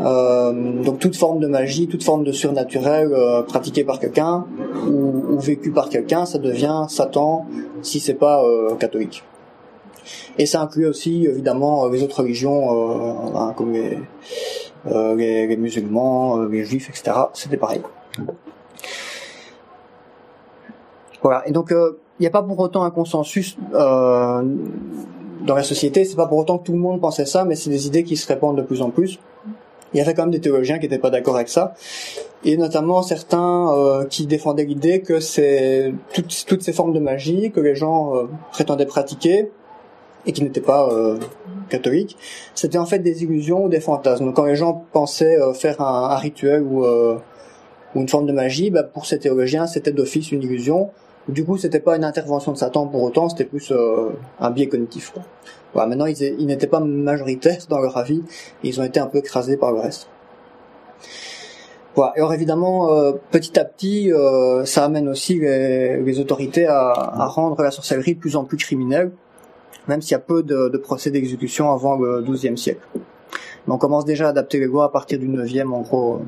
Euh, 0.00 0.82
donc 0.82 0.98
toute 0.98 1.16
forme 1.16 1.40
de 1.40 1.46
magie, 1.46 1.88
toute 1.88 2.02
forme 2.02 2.24
de 2.24 2.32
surnaturel 2.32 3.12
euh, 3.12 3.42
pratiquée 3.42 3.84
par 3.84 4.00
quelqu'un 4.00 4.46
ou, 4.88 5.34
ou 5.34 5.38
vécue 5.38 5.70
par 5.70 5.88
quelqu'un, 5.88 6.26
ça 6.26 6.38
devient 6.38 6.86
Satan 6.88 7.46
si 7.82 8.00
c'est 8.00 8.14
pas 8.14 8.42
catholique. 8.78 9.24
Et 10.38 10.46
ça 10.46 10.62
inclut 10.62 10.86
aussi 10.86 11.26
évidemment 11.26 11.86
les 11.88 12.02
autres 12.02 12.20
religions, 12.20 13.36
hein, 13.36 13.52
comme 13.56 13.72
les, 13.72 13.98
euh, 14.86 15.14
les, 15.14 15.46
les, 15.46 15.56
musulmans, 15.58 16.38
euh, 16.38 16.48
les 16.48 16.64
juifs, 16.64 16.88
etc. 16.88 17.12
C'était 17.34 17.58
pareil. 17.58 17.82
Voilà. 21.22 21.46
Et 21.46 21.52
donc, 21.52 21.66
il 21.70 21.76
euh, 21.76 21.98
n'y 22.18 22.26
a 22.26 22.30
pas 22.30 22.42
pour 22.42 22.58
autant 22.58 22.82
un 22.84 22.90
consensus 22.90 23.58
dans 25.44 25.54
la 25.54 25.62
société. 25.62 26.04
C'est 26.04 26.16
pas 26.16 26.26
pour 26.26 26.38
autant 26.38 26.58
que 26.58 26.64
tout 26.64 26.72
le 26.72 26.78
monde 26.78 27.00
pensait 27.00 27.26
ça, 27.26 27.44
mais 27.44 27.56
c'est 27.56 27.70
des 27.70 27.86
idées 27.86 28.04
qui 28.04 28.16
se 28.16 28.26
répandent 28.26 28.56
de 28.56 28.62
plus 28.62 28.82
en 28.82 28.90
plus. 28.90 29.18
Il 29.92 29.98
y 29.98 30.00
avait 30.00 30.14
quand 30.14 30.22
même 30.22 30.30
des 30.30 30.40
théologiens 30.40 30.78
qui 30.78 30.84
n'étaient 30.84 30.98
pas 30.98 31.10
d'accord 31.10 31.34
avec 31.34 31.48
ça, 31.48 31.74
et 32.44 32.56
notamment 32.56 33.02
certains 33.02 33.74
euh, 33.74 34.04
qui 34.04 34.26
défendaient 34.26 34.64
l'idée 34.64 35.00
que 35.00 35.18
c'est 35.18 35.92
toutes, 36.14 36.44
toutes, 36.46 36.62
ces 36.62 36.72
formes 36.72 36.92
de 36.92 37.00
magie 37.00 37.50
que 37.50 37.58
les 37.58 37.74
gens 37.74 38.14
euh, 38.14 38.28
prétendaient 38.52 38.86
pratiquer 38.86 39.50
et 40.26 40.32
qui 40.32 40.42
n'étaient 40.42 40.60
pas 40.60 40.88
euh, 40.90 41.18
catholiques, 41.68 42.16
c'était 42.54 42.78
en 42.78 42.86
fait 42.86 42.98
des 42.98 43.22
illusions 43.22 43.64
ou 43.64 43.68
des 43.68 43.80
fantasmes. 43.80 44.26
Donc 44.26 44.36
quand 44.36 44.44
les 44.44 44.56
gens 44.56 44.84
pensaient 44.92 45.40
euh, 45.40 45.52
faire 45.54 45.80
un, 45.80 46.10
un 46.10 46.16
rituel 46.16 46.62
ou, 46.62 46.84
euh, 46.84 47.16
ou, 47.94 48.00
une 48.00 48.08
forme 48.08 48.26
de 48.26 48.32
magie, 48.32 48.70
bah, 48.70 48.82
pour 48.82 49.06
ces 49.06 49.18
théologiens, 49.18 49.66
c'était 49.66 49.92
d'office 49.92 50.32
une 50.32 50.42
illusion. 50.42 50.90
Du 51.28 51.44
coup, 51.44 51.56
c'était 51.56 51.80
pas 51.80 51.96
une 51.96 52.04
intervention 52.04 52.52
de 52.52 52.56
Satan 52.56 52.86
pour 52.86 53.02
autant, 53.02 53.28
c'était 53.28 53.44
plus 53.44 53.70
euh, 53.72 54.10
un 54.40 54.50
biais 54.50 54.68
cognitif. 54.68 55.10
Quoi. 55.10 55.22
Voilà, 55.74 55.88
maintenant, 55.88 56.06
ils, 56.06 56.46
n'étaient 56.46 56.66
pas 56.66 56.80
majoritaires 56.80 57.60
dans 57.68 57.78
leur 57.78 57.96
avis, 57.96 58.22
ils 58.62 58.80
ont 58.80 58.84
été 58.84 58.98
un 58.98 59.06
peu 59.06 59.18
écrasés 59.18 59.56
par 59.56 59.72
le 59.72 59.80
reste. 59.80 60.08
Voilà. 61.94 62.12
Et 62.16 62.20
alors 62.20 62.32
évidemment, 62.32 62.92
euh, 62.92 63.12
petit 63.30 63.58
à 63.58 63.64
petit, 63.64 64.12
euh, 64.12 64.64
ça 64.64 64.84
amène 64.84 65.08
aussi 65.08 65.38
les, 65.38 66.20
autorités 66.20 66.66
à, 66.66 66.90
à, 66.90 67.26
rendre 67.26 67.62
la 67.62 67.70
sorcellerie 67.70 68.14
de 68.14 68.20
plus 68.20 68.36
en 68.36 68.44
plus 68.44 68.56
criminelle 68.56 69.12
même 69.88 70.02
s'il 70.02 70.12
y 70.12 70.14
a 70.14 70.20
peu 70.20 70.42
de, 70.42 70.68
de 70.68 70.78
procès 70.78 71.10
d'exécution 71.10 71.72
avant 71.72 71.96
le 71.96 72.22
XIIe 72.22 72.56
siècle. 72.56 72.80
Mais 73.66 73.74
on 73.74 73.78
commence 73.78 74.04
déjà 74.04 74.26
à 74.26 74.30
adapter 74.30 74.58
les 74.58 74.66
lois 74.66 74.84
à 74.84 74.88
partir 74.88 75.18
du 75.18 75.26
IXe, 75.26 75.66
en 75.70 75.80
gros. 75.80 76.22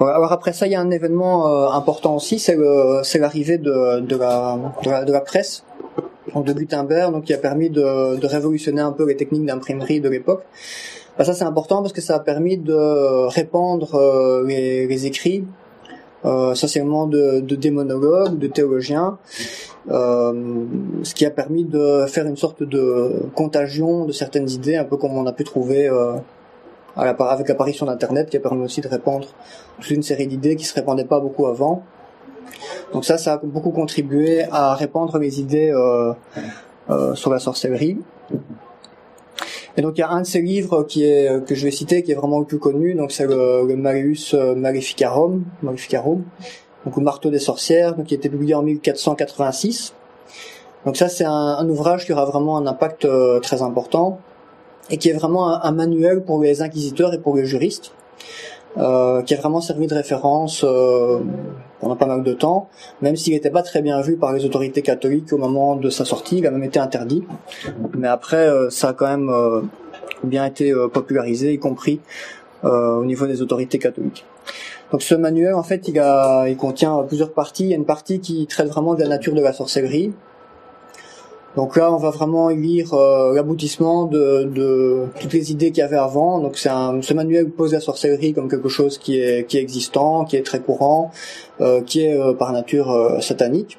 Alors 0.00 0.32
après 0.32 0.52
ça, 0.52 0.66
il 0.66 0.72
y 0.72 0.74
a 0.74 0.80
un 0.80 0.90
événement 0.90 1.46
euh, 1.46 1.68
important 1.68 2.16
aussi, 2.16 2.38
c'est 2.38 2.56
l'arrivée 3.18 3.58
de, 3.58 3.70
la, 3.70 4.58
de, 4.82 4.90
la, 4.90 5.04
de 5.04 5.18
presse 5.24 5.64
de 6.34 6.52
Gutenberg, 6.52 7.12
donc 7.12 7.24
qui 7.24 7.34
a 7.34 7.38
permis 7.38 7.70
de, 7.70 8.26
révolutionner 8.26 8.80
un 8.80 8.92
peu 8.92 9.06
les 9.06 9.16
techniques 9.16 9.44
d'imprimerie 9.44 10.00
de 10.00 10.08
l'époque. 10.08 10.44
Bah, 11.18 11.24
ça 11.24 11.34
c'est 11.34 11.44
important 11.44 11.82
parce 11.82 11.92
que 11.92 12.00
ça 12.00 12.16
a 12.16 12.20
permis 12.20 12.56
de 12.56 13.26
répandre 13.28 13.94
euh, 13.94 14.46
les, 14.46 15.06
écrits, 15.06 15.44
euh, 16.24 16.52
essentiellement 16.52 17.06
de, 17.06 17.40
de 17.40 17.56
démonologues, 17.56 18.38
de 18.38 18.46
théologiens, 18.46 19.18
euh, 19.90 20.64
ce 21.02 21.14
qui 21.14 21.26
a 21.26 21.30
permis 21.30 21.64
de 21.64 22.06
faire 22.06 22.26
une 22.26 22.36
sorte 22.36 22.62
de 22.62 23.22
contagion 23.34 24.04
de 24.04 24.12
certaines 24.12 24.48
idées, 24.48 24.76
un 24.76 24.84
peu 24.84 24.96
comme 24.96 25.16
on 25.16 25.26
a 25.26 25.32
pu 25.32 25.44
trouver 25.44 25.88
euh, 25.88 26.14
avec 26.96 27.48
l'apparition 27.48 27.86
d'Internet, 27.86 28.30
qui 28.30 28.36
a 28.36 28.40
permis 28.40 28.64
aussi 28.64 28.80
de 28.80 28.88
répandre 28.88 29.28
toute 29.80 29.90
une 29.90 30.02
série 30.02 30.26
d'idées 30.26 30.56
qui 30.56 30.64
se 30.64 30.74
répandaient 30.74 31.04
pas 31.04 31.20
beaucoup 31.20 31.46
avant. 31.46 31.82
Donc 32.92 33.04
ça, 33.04 33.18
ça 33.18 33.34
a 33.34 33.36
beaucoup 33.38 33.70
contribué 33.70 34.44
à 34.50 34.74
répandre 34.74 35.18
les 35.18 35.40
idées 35.40 35.70
euh, 35.70 36.12
euh, 36.90 37.14
sur 37.14 37.30
la 37.30 37.38
sorcellerie. 37.38 37.98
Et 39.76 39.82
donc 39.82 39.96
il 39.96 40.00
y 40.00 40.04
a 40.04 40.10
un 40.10 40.20
de 40.20 40.26
ces 40.26 40.42
livres 40.42 40.84
qui 40.84 41.04
est 41.04 41.44
que 41.46 41.54
je 41.54 41.64
vais 41.64 41.70
citer 41.70 42.02
qui 42.02 42.12
est 42.12 42.14
vraiment 42.14 42.38
le 42.38 42.44
plus 42.44 42.58
connu, 42.58 42.94
donc 42.94 43.10
c'est 43.10 43.26
le, 43.26 43.66
le 43.66 43.76
Marius 43.76 44.34
Maleficarum, 44.34 45.44
Maleficarum, 45.62 46.24
donc 46.84 46.96
le 46.96 47.02
marteau 47.02 47.30
des 47.30 47.38
sorcières, 47.38 47.94
donc 47.94 48.06
qui 48.06 48.14
a 48.14 48.16
été 48.16 48.28
publié 48.28 48.54
en 48.54 48.62
1486. 48.62 49.94
Donc 50.84 50.96
ça 50.96 51.08
c'est 51.08 51.24
un, 51.24 51.30
un, 51.30 51.68
ouvrage 51.68 52.06
qui 52.06 52.12
aura 52.12 52.24
vraiment 52.24 52.56
un 52.56 52.66
impact 52.66 53.04
euh, 53.04 53.38
très 53.40 53.62
important 53.62 54.18
et 54.90 54.96
qui 54.96 55.08
est 55.08 55.12
vraiment 55.12 55.48
un, 55.48 55.60
un, 55.62 55.72
manuel 55.72 56.24
pour 56.24 56.42
les 56.42 56.60
inquisiteurs 56.60 57.14
et 57.14 57.18
pour 57.18 57.36
les 57.36 57.44
juristes, 57.44 57.92
euh, 58.78 59.22
qui 59.22 59.34
a 59.34 59.36
vraiment 59.36 59.60
servi 59.60 59.86
de 59.86 59.94
référence 59.94 60.64
euh, 60.64 61.20
pendant 61.82 61.96
pas 61.96 62.06
mal 62.06 62.22
de 62.22 62.32
temps, 62.32 62.68
même 63.02 63.16
s'il 63.16 63.34
n'était 63.34 63.50
pas 63.50 63.64
très 63.64 63.82
bien 63.82 64.00
vu 64.02 64.16
par 64.16 64.32
les 64.32 64.44
autorités 64.44 64.82
catholiques 64.82 65.32
au 65.32 65.36
moment 65.36 65.74
de 65.74 65.90
sa 65.90 66.04
sortie, 66.04 66.38
il 66.38 66.46
a 66.46 66.52
même 66.52 66.62
été 66.62 66.78
interdit. 66.78 67.24
Mais 67.98 68.06
après, 68.06 68.46
euh, 68.48 68.70
ça 68.70 68.90
a 68.90 68.92
quand 68.92 69.08
même 69.08 69.28
euh, 69.28 69.62
bien 70.22 70.46
été 70.46 70.70
euh, 70.70 70.86
popularisé, 70.86 71.52
y 71.52 71.58
compris 71.58 72.00
au 72.62 73.04
niveau 73.04 73.26
des 73.26 73.42
autorités 73.42 73.80
catholiques. 73.80 74.24
Donc 74.92 75.02
ce 75.02 75.16
manuel, 75.16 75.54
en 75.54 75.64
fait, 75.64 75.88
il, 75.88 75.98
a, 75.98 76.46
il 76.46 76.56
contient 76.56 77.02
plusieurs 77.02 77.32
parties. 77.32 77.64
Il 77.64 77.70
y 77.70 77.72
a 77.72 77.76
une 77.76 77.84
partie 77.84 78.20
qui 78.20 78.46
traite 78.46 78.68
vraiment 78.68 78.94
de 78.94 79.00
la 79.02 79.08
nature 79.08 79.34
de 79.34 79.40
la 79.40 79.52
sorcellerie, 79.52 80.12
donc 81.54 81.76
là, 81.76 81.92
on 81.92 81.98
va 81.98 82.10
vraiment 82.10 82.48
lire 82.48 82.94
euh, 82.94 83.34
l'aboutissement 83.34 84.06
de, 84.06 84.44
de, 84.44 85.04
toutes 85.20 85.34
les 85.34 85.52
idées 85.52 85.70
qu'il 85.70 85.80
y 85.80 85.82
avait 85.82 85.96
avant. 85.96 86.38
Donc 86.40 86.56
c'est 86.56 86.70
un, 86.70 87.02
ce 87.02 87.12
manuel 87.12 87.50
pose 87.50 87.74
la 87.74 87.80
sorcellerie 87.80 88.32
comme 88.32 88.48
quelque 88.48 88.70
chose 88.70 88.96
qui 88.96 89.20
est, 89.20 89.46
qui 89.46 89.58
est 89.58 89.60
existant, 89.60 90.24
qui 90.24 90.36
est 90.36 90.46
très 90.46 90.60
courant, 90.60 91.10
euh, 91.60 91.82
qui 91.82 92.04
est 92.04 92.18
euh, 92.18 92.32
par 92.32 92.52
nature 92.52 92.90
euh, 92.90 93.20
satanique, 93.20 93.76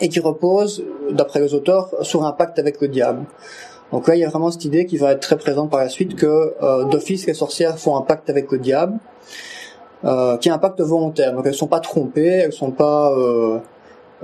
et 0.00 0.08
qui 0.08 0.20
repose, 0.20 0.84
d'après 1.10 1.40
les 1.40 1.52
auteurs, 1.52 1.90
sur 2.00 2.24
un 2.24 2.32
pacte 2.32 2.58
avec 2.58 2.80
le 2.80 2.88
diable. 2.88 3.26
Donc 3.92 4.08
là, 4.08 4.16
il 4.16 4.20
y 4.20 4.24
a 4.24 4.30
vraiment 4.30 4.50
cette 4.50 4.64
idée 4.64 4.86
qui 4.86 4.96
va 4.96 5.12
être 5.12 5.20
très 5.20 5.36
présente 5.36 5.70
par 5.70 5.80
la 5.80 5.88
suite 5.88 6.16
que 6.16 6.54
d'office, 6.90 7.26
les 7.26 7.34
sorcières 7.34 7.78
font 7.78 7.96
un 7.96 8.02
pacte 8.02 8.28
avec 8.28 8.50
le 8.50 8.58
diable, 8.58 8.98
qui 10.02 10.48
est 10.48 10.52
un 10.52 10.58
pacte 10.58 10.80
volontaire. 10.80 11.32
Donc 11.32 11.46
elles 11.46 11.54
sont 11.54 11.68
pas 11.68 11.78
trompées, 11.78 12.26
elles 12.26 12.52
sont 12.52 12.72
pas 12.72 13.14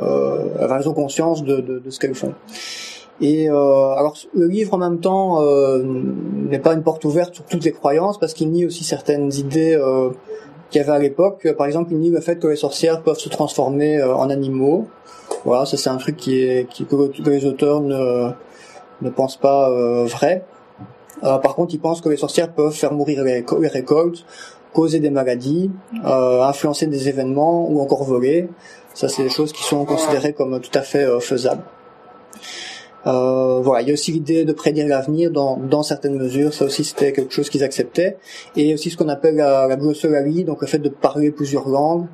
euh, 0.00 0.68
elles 0.70 0.88
ont 0.88 0.94
conscience 0.94 1.44
de, 1.44 1.57
de, 1.61 1.78
de 1.78 1.90
ce 1.90 1.98
qu'elles 1.98 2.14
font. 2.14 2.35
Et 3.20 3.48
euh, 3.48 3.55
alors 3.55 4.16
le 4.35 4.46
livre 4.48 4.74
en 4.74 4.78
même 4.78 4.98
temps 4.98 5.42
euh, 5.42 5.83
n'est 5.85 6.59
pas 6.59 6.72
une 6.72 6.83
porte 6.83 7.05
ouverte 7.05 7.35
sur 7.35 7.44
toutes 7.44 7.64
les 7.64 7.72
croyances 7.72 8.18
parce 8.18 8.35
qu'il 8.35 8.50
nie 8.50 8.66
aussi 8.66 8.85
certaines 8.85 9.33
idées 9.33 9.74
euh, 9.74 10.11
qu'il 10.70 10.81
y 10.81 10.85
avait 10.85 10.96
à 10.96 10.98
l'époque. 10.98 11.46
Par 11.57 11.66
exemple, 11.66 11.92
il 11.92 11.98
nie 11.98 12.11
le 12.11 12.20
fait 12.20 12.37
que 12.40 12.48
les 12.48 12.57
sorcières 12.57 13.02
peuvent 13.02 13.18
se 13.18 13.28
transformer 13.28 13.98
euh, 13.98 14.16
en 14.16 14.28
animaux. 14.28 14.88
Voilà, 15.44 15.66
ça 15.66 15.76
c'est 15.76 15.90
un 15.90 15.98
truc 15.98 16.16
qui 16.16 16.40
est 16.40 16.68
qui, 16.68 16.85
que, 16.85 17.31
les 17.31 17.46
auteurs 17.46 17.81
ne 17.81 18.31
ne 19.02 19.11
pensent 19.11 19.37
pas 19.37 19.70
euh, 19.70 20.05
vrai. 20.05 20.44
par 21.20 21.55
contre, 21.55 21.74
ils 21.74 21.81
pensent 21.81 22.00
que 22.00 22.09
les 22.09 22.16
sorcières 22.16 22.52
peuvent 22.52 22.74
faire 22.74 22.92
mourir 22.92 23.22
les, 23.24 23.44
les 23.61 23.68
récoltes, 23.68 24.24
causer 24.72 25.00
des 25.00 25.11
maladies, 25.11 25.70
influencer 26.05 26.87
des 26.87 27.09
événements 27.09 27.68
ou 27.68 27.81
encore 27.81 28.05
voler. 28.05 28.48
Ça, 28.94 29.09
c'est 29.09 29.22
des 29.22 29.31
choses 29.31 29.52
qui 29.52 29.62
sont 29.62 29.85
considérées 29.85 30.33
comme 30.33 30.61
tout 30.61 30.78
à 30.78 30.83
fait 30.83 31.05
euh, 31.05 31.20
faisables. 31.20 31.62
Euh, 33.07 33.61
voilà, 33.61 33.83
il 33.83 33.88
y 33.88 33.90
a 33.90 33.94
aussi 33.94 34.12
l'idée 34.12 34.44
de 34.44 34.52
prédire 34.52 34.87
l'avenir 34.87 35.31
dans, 35.31 35.57
dans 35.57 35.83
certaines 35.83 36.16
mesures. 36.16 36.55
Ça 36.55 36.64
aussi, 36.66 36.85
c'était 36.85 37.12
quelque 37.12 37.35
chose 37.35 37.50
qu'ils 37.50 37.64
acceptaient. 37.64 38.16
Et 38.57 38.74
aussi 38.74 38.90
ce 38.90 38.96
qu'on 38.96 39.09
appelle 39.09 39.37
la, 39.37 39.66
la 39.66 39.76
glossolalie, 39.76 40.44
donc 40.44 40.61
le 40.61 40.66
fait 40.66 40.78
de 40.78 40.88
parler 40.88 41.31
plusieurs 41.33 41.68
langues, 41.68 42.07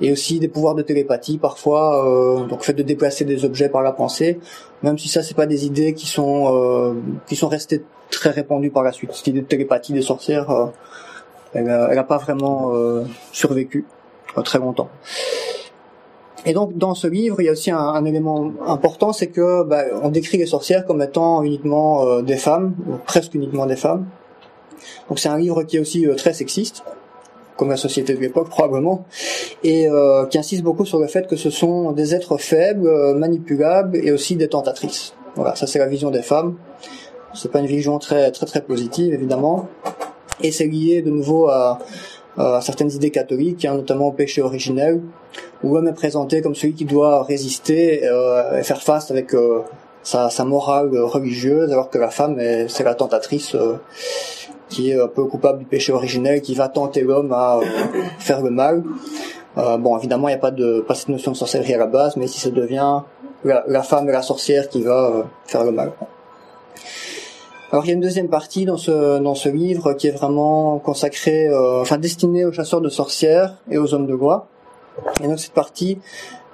et 0.00 0.12
aussi 0.12 0.40
des 0.40 0.48
pouvoirs 0.48 0.74
de 0.74 0.82
télépathie 0.82 1.38
parfois, 1.38 2.04
euh, 2.04 2.46
donc 2.46 2.60
le 2.60 2.64
fait 2.64 2.72
de 2.72 2.82
déplacer 2.82 3.24
des 3.24 3.44
objets 3.44 3.68
par 3.68 3.82
la 3.82 3.92
pensée. 3.92 4.40
Même 4.82 4.98
si 4.98 5.08
ça, 5.08 5.22
c'est 5.22 5.34
pas 5.34 5.46
des 5.46 5.66
idées 5.66 5.94
qui 5.94 6.06
sont 6.06 6.52
euh, 6.52 6.94
qui 7.26 7.36
sont 7.36 7.48
restées 7.48 7.82
très 8.10 8.30
répandues 8.30 8.70
par 8.70 8.82
la 8.82 8.92
suite. 8.92 9.12
Cette 9.12 9.28
idée 9.28 9.40
de 9.40 9.46
télépathie 9.46 9.92
des 9.92 10.02
sorcières, 10.02 10.50
euh, 10.50 10.66
elle, 11.52 11.64
n'a 11.64 12.04
pas 12.04 12.18
vraiment 12.18 12.74
euh, 12.74 13.04
survécu 13.32 13.84
très 14.44 14.58
longtemps. 14.58 14.88
Et 16.46 16.52
donc 16.52 16.76
dans 16.76 16.94
ce 16.94 17.06
livre, 17.06 17.40
il 17.40 17.46
y 17.46 17.48
a 17.48 17.52
aussi 17.52 17.70
un, 17.70 17.78
un 17.78 18.04
élément 18.04 18.52
important, 18.66 19.12
c'est 19.12 19.28
que 19.28 19.62
bah, 19.64 19.84
on 20.02 20.10
décrit 20.10 20.38
les 20.38 20.46
sorcières 20.46 20.84
comme 20.84 21.00
étant 21.00 21.42
uniquement 21.42 22.06
euh, 22.06 22.22
des 22.22 22.36
femmes, 22.36 22.74
ou 22.88 22.96
presque 23.06 23.34
uniquement 23.34 23.66
des 23.66 23.76
femmes. 23.76 24.06
Donc 25.08 25.18
c'est 25.18 25.28
un 25.28 25.38
livre 25.38 25.62
qui 25.62 25.76
est 25.76 25.80
aussi 25.80 26.06
euh, 26.06 26.14
très 26.14 26.32
sexiste, 26.32 26.82
comme 27.56 27.70
la 27.70 27.76
société 27.76 28.14
de 28.14 28.20
l'époque 28.20 28.48
probablement, 28.48 29.06
et 29.62 29.88
euh, 29.88 30.26
qui 30.26 30.38
insiste 30.38 30.62
beaucoup 30.62 30.84
sur 30.84 30.98
le 30.98 31.06
fait 31.06 31.26
que 31.26 31.36
ce 31.36 31.50
sont 31.50 31.92
des 31.92 32.14
êtres 32.14 32.36
faibles, 32.36 32.86
euh, 32.86 33.14
manipulables 33.14 33.96
et 33.96 34.12
aussi 34.12 34.36
des 34.36 34.48
tentatrices. 34.48 35.14
Voilà, 35.36 35.54
ça 35.54 35.66
c'est 35.66 35.78
la 35.78 35.86
vision 35.86 36.10
des 36.10 36.22
femmes. 36.22 36.56
C'est 37.32 37.50
pas 37.50 37.60
une 37.60 37.66
vision 37.66 37.98
très 37.98 38.30
très 38.32 38.46
très 38.46 38.60
positive 38.60 39.14
évidemment, 39.14 39.68
et 40.40 40.52
c'est 40.52 40.66
lié 40.66 41.00
de 41.00 41.10
nouveau 41.10 41.48
à 41.48 41.78
euh, 42.38 42.60
certaines 42.60 42.90
idées 42.90 43.10
catholiques, 43.10 43.64
hein, 43.64 43.74
notamment 43.74 44.08
au 44.08 44.12
péché 44.12 44.42
originel, 44.42 45.00
où 45.62 45.74
l'homme 45.74 45.88
est 45.88 45.92
présenté 45.92 46.42
comme 46.42 46.54
celui 46.54 46.74
qui 46.74 46.84
doit 46.84 47.22
résister 47.22 48.04
euh, 48.04 48.58
et 48.58 48.62
faire 48.64 48.82
face 48.82 49.10
avec 49.10 49.34
euh, 49.34 49.60
sa, 50.02 50.30
morale 50.44 50.90
religieuse, 50.96 51.72
alors 51.72 51.90
que 51.90 51.98
la 51.98 52.10
femme, 52.10 52.38
c'est 52.68 52.84
la 52.84 52.94
tentatrice 52.94 53.56
qui 54.68 54.90
est 54.90 55.00
un 55.00 55.08
peu 55.08 55.24
coupable 55.24 55.60
du 55.60 55.64
péché 55.64 55.92
originel, 55.92 56.42
qui 56.42 56.54
va 56.54 56.68
tenter 56.68 57.02
l'homme 57.02 57.32
à 57.32 57.60
faire 58.18 58.42
le 58.42 58.50
mal. 58.50 58.82
bon, 59.56 59.96
évidemment, 59.96 60.28
il 60.28 60.32
n'y 60.32 60.36
a 60.36 60.40
pas 60.40 60.50
de 60.50 60.80
pas 60.80 60.94
cette 60.94 61.08
notion 61.08 61.30
de 61.30 61.36
sorcellerie 61.36 61.74
à 61.74 61.78
la 61.78 61.86
base, 61.86 62.16
mais 62.16 62.26
si 62.26 62.40
ça 62.40 62.50
devient 62.50 63.00
la, 63.44 63.64
la 63.66 63.82
femme 63.82 64.08
et 64.08 64.12
la 64.12 64.22
sorcière 64.22 64.68
qui 64.68 64.82
va 64.82 65.24
faire 65.46 65.64
le 65.64 65.70
mal. 65.70 65.92
Alors 67.74 67.84
il 67.86 67.88
y 67.88 67.90
a 67.90 67.94
une 67.94 68.00
deuxième 68.00 68.28
partie 68.28 68.66
dans 68.66 68.76
ce 68.76 69.18
dans 69.18 69.34
ce 69.34 69.48
livre 69.48 69.94
qui 69.94 70.06
est 70.06 70.12
vraiment 70.12 70.78
consacrée, 70.78 71.48
euh, 71.48 71.80
enfin 71.80 71.98
destinée 71.98 72.44
aux 72.44 72.52
chasseurs 72.52 72.80
de 72.80 72.88
sorcières 72.88 73.56
et 73.68 73.78
aux 73.78 73.94
hommes 73.94 74.06
de 74.06 74.12
loi. 74.12 74.46
Et 75.20 75.26
donc 75.26 75.40
cette 75.40 75.54
partie, 75.54 75.98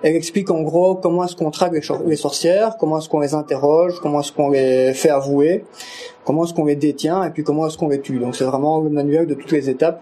elle 0.00 0.16
explique 0.16 0.50
en 0.50 0.62
gros 0.62 0.94
comment 0.94 1.24
est-ce 1.24 1.36
qu'on 1.36 1.50
traque 1.50 1.74
les, 1.74 2.16
sorcières, 2.16 2.78
comment 2.78 3.00
est-ce 3.00 3.10
qu'on 3.10 3.20
les 3.20 3.34
interroge, 3.34 4.00
comment 4.00 4.20
est-ce 4.20 4.32
qu'on 4.32 4.48
les 4.48 4.94
fait 4.94 5.10
avouer, 5.10 5.66
comment 6.24 6.44
est-ce 6.44 6.54
qu'on 6.54 6.64
les 6.64 6.74
détient 6.74 7.22
et 7.22 7.28
puis 7.28 7.44
comment 7.44 7.66
est-ce 7.66 7.76
qu'on 7.76 7.90
les 7.90 8.00
tue. 8.00 8.18
Donc 8.18 8.34
c'est 8.34 8.44
vraiment 8.44 8.80
le 8.80 8.88
manuel 8.88 9.26
de 9.26 9.34
toutes 9.34 9.52
les 9.52 9.68
étapes 9.68 10.00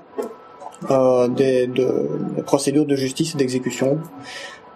euh, 0.93 1.27
des, 1.27 1.67
de, 1.67 2.11
des 2.37 2.43
procédures 2.43 2.87
de 2.87 2.95
justice 2.95 3.35
et 3.35 3.39
d'exécution, 3.39 3.99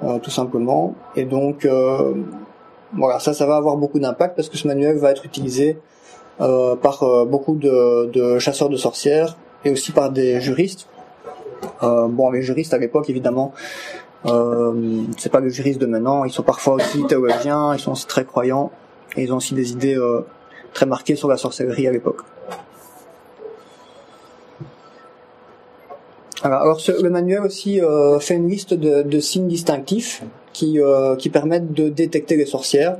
euh, 0.03 0.19
tout 0.19 0.33
simplement. 0.33 0.97
Et 1.15 1.25
donc 1.25 1.65
euh, 1.65 2.15
voilà, 2.95 3.21
ça, 3.21 3.33
ça 3.33 3.47
va 3.47 3.55
avoir 3.55 3.77
beaucoup 3.77 4.01
d'impact 4.01 4.35
parce 4.35 4.49
que 4.49 4.57
ce 4.57 4.67
manuel 4.67 4.99
va 4.99 5.13
être 5.13 5.25
utilisé 5.25 5.79
par 6.39 7.03
euh, 7.03 7.25
beaucoup 7.25 7.55
de, 7.55 8.07
de, 8.07 8.39
chasseurs 8.39 8.69
de 8.69 8.77
sorcières 8.77 9.37
et 9.65 9.71
aussi 9.71 9.93
par 9.93 10.11
des 10.11 10.41
juristes. 10.41 10.89
Euh, 11.83 12.09
bon, 12.09 12.31
les 12.31 12.43
juristes 12.43 12.75
à 12.75 12.79
l'époque, 12.79 13.09
évidemment, 13.11 13.53
euh, 14.27 15.03
c'est 15.19 15.31
pas 15.31 15.41
les 15.41 15.51
juristes 15.51 15.81
de 15.81 15.87
maintenant. 15.87 16.25
Ils 16.25 16.33
sont 16.33 16.43
parfois 16.43 16.75
aussi 16.75 17.05
théologiens, 17.07 17.75
ils 17.75 17.81
sont 17.81 17.93
aussi 17.93 18.07
très 18.07 18.25
croyants 18.25 18.71
et 19.17 19.23
ils 19.23 19.33
ont 19.33 19.37
aussi 19.37 19.55
des 19.55 19.73
idées 19.73 19.97
euh, 19.97 20.21
très 20.73 20.87
marquées 20.87 21.17
sur 21.17 21.29
la 21.29 21.37
sorcellerie 21.37 21.87
à 21.87 21.93
l'époque. 21.93 22.23
Alors, 26.45 26.81
le 27.01 27.09
manuel 27.09 27.43
aussi 27.43 27.81
euh, 27.81 28.19
fait 28.19 28.35
une 28.35 28.49
liste 28.49 28.75
de, 28.75 29.03
de 29.03 29.21
signes 29.21 29.47
distinctifs 29.47 30.25
qui, 30.53 30.81
euh, 30.81 31.15
qui 31.15 31.31
permettent 31.31 31.73
de 31.73 31.89
détecter 31.89 32.37
les 32.37 32.47
sorcières. 32.47 32.99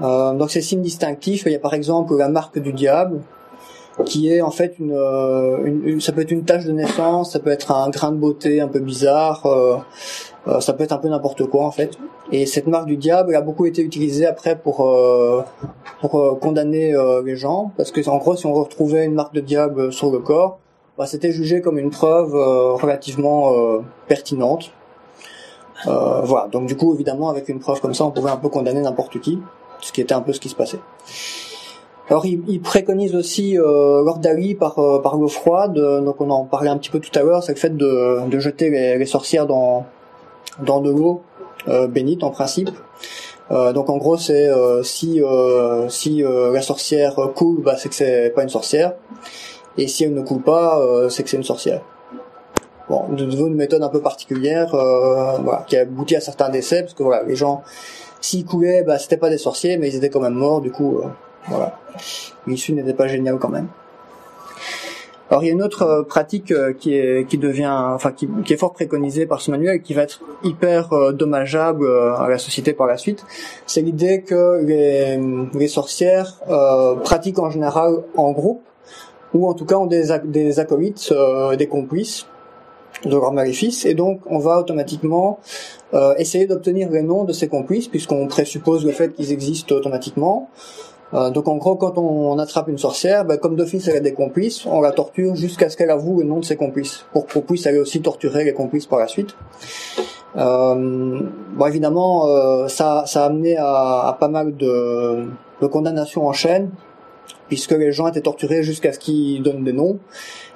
Euh, 0.00 0.32
donc 0.34 0.50
ces 0.50 0.60
signes 0.60 0.82
distinctifs, 0.82 1.44
il 1.46 1.52
y 1.52 1.56
a 1.56 1.58
par 1.58 1.74
exemple 1.74 2.16
la 2.16 2.28
marque 2.28 2.58
du 2.58 2.72
diable, 2.72 3.20
qui 4.04 4.32
est 4.32 4.40
en 4.40 4.50
fait 4.50 4.78
une, 4.78 4.92
euh, 4.92 5.64
une, 5.64 6.00
ça 6.00 6.12
peut 6.12 6.20
être 6.20 6.30
une 6.30 6.44
tache 6.44 6.64
de 6.64 6.72
naissance, 6.72 7.32
ça 7.32 7.38
peut 7.38 7.50
être 7.50 7.72
un 7.72 7.90
grain 7.90 8.12
de 8.12 8.16
beauté 8.16 8.60
un 8.60 8.68
peu 8.68 8.80
bizarre, 8.80 9.46
euh, 9.46 9.76
euh 10.46 10.60
ça 10.60 10.72
peut 10.72 10.84
être 10.84 10.92
un 10.92 10.98
peu 10.98 11.08
n'importe 11.08 11.44
quoi 11.46 11.64
en 11.64 11.70
fait. 11.70 11.98
Et 12.30 12.46
cette 12.46 12.66
marque 12.66 12.86
du 12.86 12.96
diable 12.96 13.34
a 13.34 13.40
beaucoup 13.40 13.66
été 13.66 13.82
utilisée 13.82 14.26
après 14.26 14.56
pour 14.56 14.86
euh, 14.86 15.42
pour 16.00 16.38
condamner 16.38 16.94
les 17.24 17.36
gens, 17.36 17.72
parce 17.76 17.90
que 17.90 18.08
en 18.08 18.18
gros 18.18 18.36
si 18.36 18.46
on 18.46 18.52
retrouvait 18.52 19.04
une 19.04 19.14
marque 19.14 19.34
de 19.34 19.40
diable 19.40 19.92
sur 19.92 20.10
le 20.10 20.20
corps, 20.20 20.58
bah, 20.96 21.06
c'était 21.06 21.32
jugé 21.32 21.60
comme 21.60 21.78
une 21.78 21.90
preuve 21.90 22.34
relativement 22.34 23.52
pertinente. 24.06 24.70
voilà, 25.84 26.48
donc 26.52 26.66
du 26.66 26.76
coup, 26.76 26.94
évidemment, 26.94 27.30
avec 27.30 27.48
une 27.48 27.58
preuve 27.58 27.80
comme 27.80 27.94
ça, 27.94 28.04
on 28.04 28.12
pouvait 28.12 28.30
un 28.30 28.36
peu 28.36 28.48
condamner 28.48 28.80
n'importe 28.80 29.20
qui, 29.20 29.40
ce 29.80 29.92
qui 29.92 30.00
était 30.00 30.14
un 30.14 30.20
peu 30.20 30.32
ce 30.32 30.40
qui 30.40 30.48
se 30.48 30.56
passait. 30.56 30.80
Alors 32.10 32.24
il, 32.24 32.60
préconise 32.62 33.14
aussi 33.14 33.58
euh, 33.58 34.02
par, 34.58 34.78
euh, 34.78 34.98
par 35.02 35.16
l'eau 35.16 35.28
froide, 35.28 35.74
donc 35.74 36.20
on 36.22 36.30
en 36.30 36.44
parlait 36.44 36.70
un 36.70 36.78
petit 36.78 36.88
peu 36.88 37.00
tout 37.00 37.16
à 37.18 37.22
l'heure, 37.22 37.42
c'est 37.42 37.52
le 37.52 37.58
fait 37.58 37.76
de, 37.76 38.26
de 38.26 38.38
jeter 38.38 38.70
les, 38.70 39.04
sorcières 39.04 39.46
dans, 39.46 39.84
dans 40.64 40.80
de 40.80 40.90
l'eau 40.90 41.20
euh, 41.68 41.86
bénite 41.86 42.24
en 42.24 42.30
principe. 42.30 42.70
Euh, 43.50 43.74
donc 43.74 43.90
en 43.90 43.98
gros 43.98 44.16
c'est 44.16 44.48
si 44.82 45.20
si 45.88 46.22
la 46.22 46.62
sorcière 46.62 47.14
coule, 47.34 47.62
bah, 47.62 47.76
c'est 47.76 47.90
que 47.90 47.94
c'est 47.94 48.32
pas 48.34 48.42
une 48.42 48.48
sorcière, 48.48 48.94
et 49.76 49.86
si 49.86 50.04
elle 50.04 50.14
ne 50.14 50.22
coule 50.22 50.42
pas, 50.42 50.80
c'est 51.10 51.22
que 51.22 51.28
c'est 51.28 51.36
une 51.36 51.44
sorcière. 51.44 51.82
Bon, 52.88 53.04
de 53.10 53.26
nouveau 53.26 53.48
une 53.48 53.54
méthode 53.54 53.82
un 53.82 53.90
peu 53.90 54.00
particulière, 54.00 54.70
voilà, 54.70 55.62
qui 55.66 55.76
a 55.76 55.82
abouti 55.82 56.16
à 56.16 56.20
certains 56.20 56.48
décès, 56.48 56.80
parce 56.80 56.94
que 56.94 57.02
voilà, 57.02 57.22
les 57.24 57.36
gens 57.36 57.62
s'ils 58.20 58.44
coulaient, 58.44 58.82
bah 58.82 58.98
c'était 58.98 59.16
pas 59.16 59.30
des 59.30 59.38
sorciers, 59.38 59.76
mais 59.76 59.88
ils 59.88 59.96
étaient 59.96 60.10
quand 60.10 60.20
même 60.20 60.34
morts, 60.34 60.60
du 60.60 60.70
coup 60.70 61.00
voilà. 61.48 61.78
L'issue 62.46 62.72
n'était 62.72 62.94
pas 62.94 63.08
géniale 63.08 63.38
quand 63.38 63.48
même. 63.48 63.68
Alors 65.30 65.42
il 65.42 65.46
y 65.46 65.50
a 65.50 65.52
une 65.52 65.62
autre 65.62 65.82
euh, 65.82 66.02
pratique 66.02 66.52
euh, 66.52 66.72
qui 66.72 66.94
est 66.94 67.28
qui 67.28 67.36
devient 67.36 67.70
enfin 67.70 68.12
qui, 68.12 68.26
est 68.48 68.56
fort 68.56 68.72
préconisée 68.72 69.26
par 69.26 69.42
ce 69.42 69.50
manuel 69.50 69.76
et 69.76 69.82
qui 69.82 69.92
va 69.92 70.02
être 70.02 70.22
hyper 70.42 70.90
euh, 70.94 71.12
dommageable 71.12 71.86
à 71.86 72.28
la 72.28 72.38
société 72.38 72.72
par 72.72 72.86
la 72.86 72.96
suite, 72.96 73.26
c'est 73.66 73.82
l'idée 73.82 74.22
que 74.22 74.62
les, 74.64 75.20
les 75.52 75.68
sorcières 75.68 76.40
pratiquent 77.04 77.38
en 77.38 77.50
général 77.50 78.02
en 78.16 78.32
groupe 78.32 78.62
ou 79.34 79.46
en 79.46 79.52
tout 79.52 79.66
cas 79.66 79.76
ont 79.76 79.86
des, 79.86 80.18
des 80.24 80.60
acolytes, 80.60 81.12
des 81.58 81.66
complices 81.66 82.26
de 83.04 83.10
leur 83.10 83.32
maléfice 83.32 83.84
et 83.84 83.94
donc 83.94 84.20
on 84.26 84.38
va 84.38 84.58
automatiquement 84.58 85.38
essayer 86.18 86.46
d'obtenir 86.46 86.90
les 86.90 87.02
noms 87.02 87.24
de 87.24 87.32
ces 87.32 87.48
complices 87.48 87.88
puisqu'on 87.88 88.26
présuppose 88.26 88.84
le 88.84 88.92
fait 88.92 89.14
qu'ils 89.14 89.32
existent 89.32 89.74
automatiquement. 89.74 90.50
Euh, 91.14 91.30
donc 91.30 91.48
en 91.48 91.56
gros, 91.56 91.76
quand 91.76 91.96
on, 91.96 92.38
attrape 92.38 92.68
une 92.68 92.78
sorcière, 92.78 93.24
ben, 93.24 93.38
comme 93.38 93.56
d'office 93.56 93.88
elle 93.88 93.96
a 93.96 94.00
des 94.00 94.12
complices, 94.12 94.66
on 94.66 94.80
la 94.80 94.92
torture 94.92 95.34
jusqu'à 95.34 95.70
ce 95.70 95.76
qu'elle 95.76 95.90
avoue 95.90 96.18
le 96.18 96.24
nom 96.24 96.40
de 96.40 96.44
ses 96.44 96.56
complices, 96.56 97.06
pour 97.12 97.26
qu'on 97.26 97.40
puisse 97.40 97.66
aller 97.66 97.78
aussi 97.78 98.02
torturer 98.02 98.44
les 98.44 98.52
complices 98.52 98.86
par 98.86 98.98
la 98.98 99.08
suite. 99.08 99.34
Euh, 100.36 101.20
bon 101.54 101.66
évidemment, 101.66 102.28
euh, 102.28 102.68
ça, 102.68 103.04
ça 103.06 103.24
a 103.24 103.26
amené 103.26 103.56
à, 103.58 104.16
pas 104.20 104.28
mal 104.28 104.56
de, 104.56 105.24
de, 105.62 105.66
condamnations 105.66 106.26
en 106.26 106.32
chaîne, 106.32 106.70
puisque 107.48 107.72
les 107.72 107.92
gens 107.92 108.06
étaient 108.08 108.20
torturés 108.20 108.62
jusqu'à 108.62 108.92
ce 108.92 108.98
qu'ils 108.98 109.42
donnent 109.42 109.64
des 109.64 109.72
noms, 109.72 109.98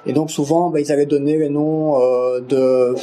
et 0.05 0.13
donc 0.13 0.31
souvent 0.31 0.69
ben, 0.69 0.79
ils 0.79 0.91
allaient 0.91 1.05
donner 1.05 1.37
les 1.37 1.49
noms 1.49 2.01
euh, 2.01 2.39
de 2.39 2.95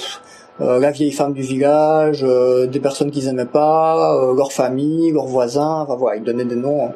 la 0.59 0.91
vieille 0.91 1.13
femme 1.13 1.33
du 1.33 1.41
village, 1.41 2.21
des 2.23 2.81
personnes 2.81 3.11
qu'ils 3.11 3.29
aimaient 3.29 3.47
pas, 3.47 4.31
leur 4.37 4.53
famille, 4.53 5.11
leurs 5.11 5.25
voisins, 5.25 5.81
enfin 5.81 5.97
voilà, 5.97 6.19
ils 6.19 6.23
donnaient 6.23 6.45
des 6.45 6.57
noms 6.57 6.93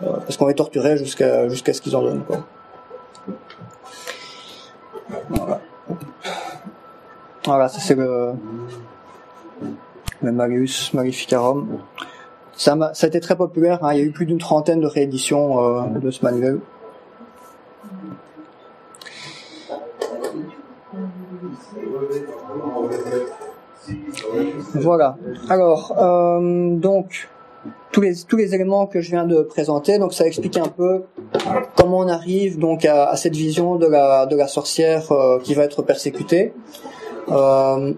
parce 0.00 0.38
qu'on 0.38 0.46
les 0.46 0.54
torturait 0.54 0.96
jusqu'à 0.96 1.46
jusqu'à 1.48 1.74
ce 1.74 1.82
qu'ils 1.82 1.94
en 1.94 2.00
donnent 2.00 2.24
quoi. 2.24 2.38
Voilà. 5.28 5.60
Voilà, 7.44 7.68
ça 7.68 7.80
c'est 7.80 7.94
le 7.94 8.32
le 10.22 10.32
Marius 10.32 10.92
Maleficarum. 10.94 11.78
Ça, 12.56 12.72
a, 12.72 12.94
ça 12.94 13.06
a 13.06 13.08
été 13.08 13.20
très 13.20 13.36
populaire. 13.36 13.84
Hein. 13.84 13.92
Il 13.92 13.98
y 13.98 14.02
a 14.02 14.04
eu 14.04 14.10
plus 14.10 14.26
d'une 14.26 14.38
trentaine 14.38 14.80
de 14.80 14.86
rééditions 14.86 15.62
euh, 15.62 15.82
de 15.98 16.10
ce 16.10 16.24
manuel. 16.24 16.58
Voilà. 24.74 25.16
Alors, 25.48 25.92
euh, 25.98 26.74
donc, 26.76 27.28
tous 27.92 28.00
les 28.00 28.14
tous 28.28 28.36
les 28.36 28.54
éléments 28.54 28.86
que 28.86 29.00
je 29.00 29.10
viens 29.10 29.26
de 29.26 29.42
présenter. 29.42 29.98
Donc 29.98 30.12
ça 30.12 30.26
explique 30.26 30.56
un 30.56 30.68
peu 30.68 31.04
comment 31.76 31.98
on 31.98 32.08
arrive 32.08 32.58
donc 32.58 32.84
à, 32.84 33.16
cette 33.16 33.34
vision 33.34 33.76
de 33.76 33.86
la 33.86 34.26
de 34.26 34.36
la 34.36 34.48
sorcière 34.48 35.10
euh, 35.12 35.38
qui 35.40 35.54
va 35.54 35.64
être 35.64 35.82
persécutée 35.82 36.52
euh, 37.30 37.94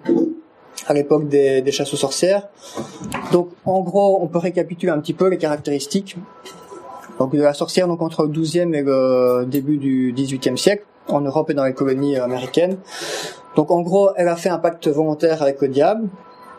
à 0.87 0.95
l'époque 0.95 1.29
des, 1.29 1.63
des 1.63 1.73
chasses 1.73 1.93
aux 1.93 1.99
sorcières. 1.99 2.49
Donc 3.33 3.51
en 3.65 3.81
gros, 3.81 4.21
on 4.23 4.27
peut 4.27 4.39
récapituler 4.39 4.93
un 4.93 5.01
petit 5.01 5.15
peu 5.15 5.29
les 5.29 5.39
caractéristiques 5.39 6.17
donc 7.19 7.35
de 7.35 7.43
la 7.43 7.53
sorcière 7.53 7.89
donc 7.89 8.01
entre 8.01 8.23
le 8.23 8.29
12e 8.29 8.73
et 8.75 8.83
le 8.83 9.45
début 9.45 9.77
du 9.77 10.15
18e 10.15 10.57
siècle 10.57 10.85
en 11.09 11.21
Europe 11.21 11.51
et 11.51 11.55
dans 11.55 11.65
les 11.65 11.75
colonies 11.75 12.17
américaines. 12.17 12.79
Donc 13.57 13.73
en 13.73 13.81
gros, 13.81 14.11
elle 14.17 14.29
a 14.29 14.37
fait 14.37 14.51
un 14.51 14.59
pacte 14.59 14.87
volontaire 14.87 15.43
avec 15.43 15.61
le 15.61 15.69
diable 15.69 16.09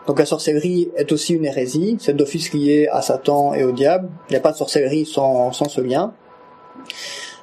donc 0.09 0.17
la 0.17 0.25
sorcellerie 0.25 0.89
est 0.95 1.11
aussi 1.11 1.35
une 1.35 1.45
hérésie, 1.45 1.97
c'est 1.99 2.15
d'office 2.15 2.51
lié 2.51 2.87
à 2.91 3.03
Satan 3.03 3.53
et 3.53 3.63
au 3.63 3.71
diable. 3.71 4.09
Il 4.27 4.33
n'y 4.33 4.37
a 4.37 4.39
pas 4.39 4.51
de 4.51 4.57
sorcellerie 4.57 5.05
sans, 5.05 5.51
sans 5.51 5.69
ce 5.69 5.81
lien. 5.81 6.13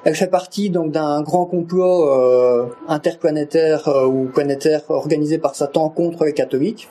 Elle 0.07 0.15
fait 0.15 0.27
partie 0.27 0.69
donc 0.69 0.93
d'un 0.93 1.21
grand 1.21 1.45
complot 1.45 2.07
euh, 2.07 2.67
interplanétaire 2.87 3.89
euh, 3.89 4.05
ou 4.05 4.29
planétaire 4.33 4.83
organisé 4.87 5.37
par 5.37 5.53
Satan 5.53 5.89
contre 5.89 6.23
les 6.23 6.31
catholiques. 6.31 6.87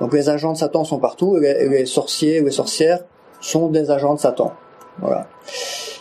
Donc 0.00 0.12
les 0.12 0.28
agents 0.28 0.52
de 0.52 0.58
Satan 0.58 0.82
sont 0.82 0.98
partout 0.98 1.36
et 1.36 1.68
les, 1.68 1.86
sorciers 1.86 2.40
ou 2.40 2.46
les 2.46 2.50
sorcières 2.50 3.04
sont 3.40 3.68
des 3.68 3.92
agents 3.92 4.14
de 4.14 4.18
Satan. 4.18 4.54
Voilà. 5.00 5.28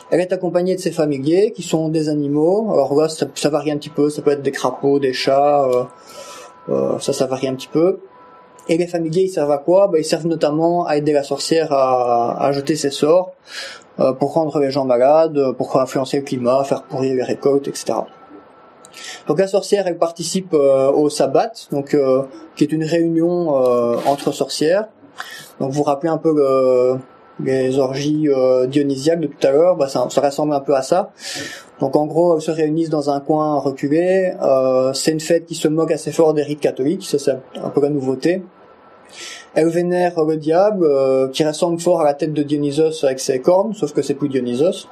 Elle 0.10 0.20
est 0.20 0.34
accompagnée 0.34 0.74
de 0.74 0.80
ses 0.80 0.89
familiers 0.89 1.52
qui 1.52 1.62
sont 1.62 1.89
des 1.89 2.10
animaux. 2.10 2.72
Alors 2.72 2.96
là, 2.96 3.08
ça, 3.08 3.50
varie 3.50 3.70
un 3.70 3.78
petit 3.78 3.92
peu. 3.92 4.10
Ça 4.10 4.24
peut 4.24 4.32
être 4.32 4.42
des 4.42 4.50
crapauds, 4.50 4.98
des 4.98 5.14
chats. 5.14 5.70
Euh, 6.70 6.98
ça, 6.98 7.14
ça 7.14 7.28
varie 7.28 7.50
un 7.50 7.54
petit 7.54 7.70
peu. 7.72 8.00
Et 8.68 8.78
les 8.78 8.88
familiers, 8.88 9.24
ils 9.24 9.30
servent 9.30 9.52
à 9.52 9.60
quoi? 9.60 9.89
Ben, 9.89 10.00
Ils 10.00 10.06
servent 10.06 10.28
notamment 10.28 10.86
à 10.86 10.98
aider 10.98 11.14
la 11.14 11.24
sorcière 11.24 11.72
à, 11.72 12.44
à 12.44 12.52
jeter 12.52 12.76
ses 12.76 12.89
sorts, 12.89 13.34
pour 14.20 14.34
rendre 14.34 14.60
les 14.60 14.72
gens 14.72 14.86
malades, 14.86 15.52
pour 15.58 15.80
influencer 15.80 16.18
le 16.18 16.24
climat, 16.24 16.64
faire 16.64 16.84
pourrir 16.84 17.16
les 17.16 17.24
récoltes, 17.24 17.68
etc. 17.68 18.00
Donc 19.28 19.39
la 19.39 19.48
sorcière, 19.48 19.88
elle 19.88 19.98
participe 19.98 20.54
euh, 20.54 20.92
au 20.92 21.10
sabbat, 21.10 21.52
donc 21.72 21.94
euh, 21.94 22.24
qui 22.56 22.64
est 22.64 22.72
une 22.72 22.84
réunion 22.84 23.56
euh, 23.56 23.98
entre 24.06 24.32
sorcières. 24.32 24.88
Donc 25.60 25.72
vous 25.72 25.78
vous 25.78 25.84
rappelez 25.84 26.10
un 26.10 26.18
peu 26.18 26.98
les 27.44 27.80
orgies 27.80 28.28
dionysiaques 28.68 29.20
de 29.20 29.28
tout 29.28 29.48
à 29.48 29.52
l'heure, 29.52 29.76
bah, 29.76 29.88
ça, 29.88 30.08
ça, 30.10 30.22
ressemble 30.22 30.54
un 30.54 30.60
peu 30.60 30.76
à 30.76 30.82
ça. 30.82 31.12
Donc 31.80 31.96
en 31.96 32.06
gros, 32.06 32.36
elles 32.36 32.42
se 32.42 32.52
réunissent 32.52 32.89
dans 32.89 33.10
un 33.10 33.20
coin 33.20 33.60
reculé. 33.60 34.34
Euh, 34.42 34.94
c'est 34.94 35.12
une 35.12 35.20
fête 35.20 35.46
qui 35.46 35.56
se 35.56 35.68
moque 35.68 35.92
assez 35.92 36.12
fort 36.12 36.34
des 36.34 36.44
rites 36.44 36.60
catholiques, 36.60 37.04
ça 37.04 37.20
c'est 37.20 37.38
un 37.62 37.70
peu 37.70 37.82
la 37.82 37.89
nouveauté. 37.89 38.44
Elle 39.54 39.68
vénère 39.68 40.24
le 40.24 40.38
diable, 40.38 40.86
euh, 40.86 41.28
qui 41.28 41.43
ressemble 41.43 41.80
fort 41.80 42.02
à 42.02 42.06
la 42.06 42.14
tête 42.14 42.34
de 42.34 42.43
Dionysos 42.43 43.04
avec 43.04 43.20
ses 43.20 43.39
cornes, 43.39 43.74
sauf 43.74 43.91
que 43.93 44.02
c'est 44.02 44.14
plus 44.14 44.30
Dionysos. 44.30 44.88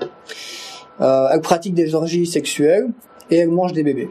Euh, 1.02 1.30
elle 1.32 1.42
pratique 1.42 1.74
des 1.74 1.96
orgies 1.96 2.26
sexuelles 2.26 2.90
et 3.32 3.38
elle 3.38 3.50
mange 3.50 3.74
des 3.74 3.84
bébés. 3.84 4.10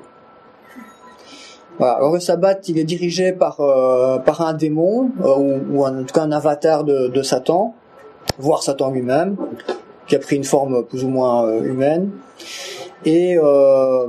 Voilà. 1.79 1.95
Alors 1.95 2.15
le 2.15 2.21
sabbat, 2.21 2.59
il 2.67 2.79
est 2.79 2.85
dirigé 2.85 3.33
par 3.33 3.61
euh, 3.61 4.19
par 4.19 4.41
un 4.41 4.55
démon 4.55 5.11
euh, 5.23 5.37
ou, 5.37 5.77
ou, 5.77 5.87
en 5.87 6.03
tout 6.03 6.13
cas 6.13 6.23
un 6.23 6.33
avatar 6.33 6.83
de, 6.83 7.09
de 7.09 7.23
Satan, 7.23 7.75
voire 8.39 8.63
Satan 8.63 8.91
lui-même, 8.91 9.37
qui 10.07 10.17
a 10.17 10.19
pris 10.19 10.37
une 10.37 10.45
forme 10.45 10.85
plus 10.85 11.05
ou 11.05 11.09
moins 11.09 11.47
euh, 11.47 11.63
humaine. 11.63 12.11
Et 13.05 13.39
euh, 13.39 14.09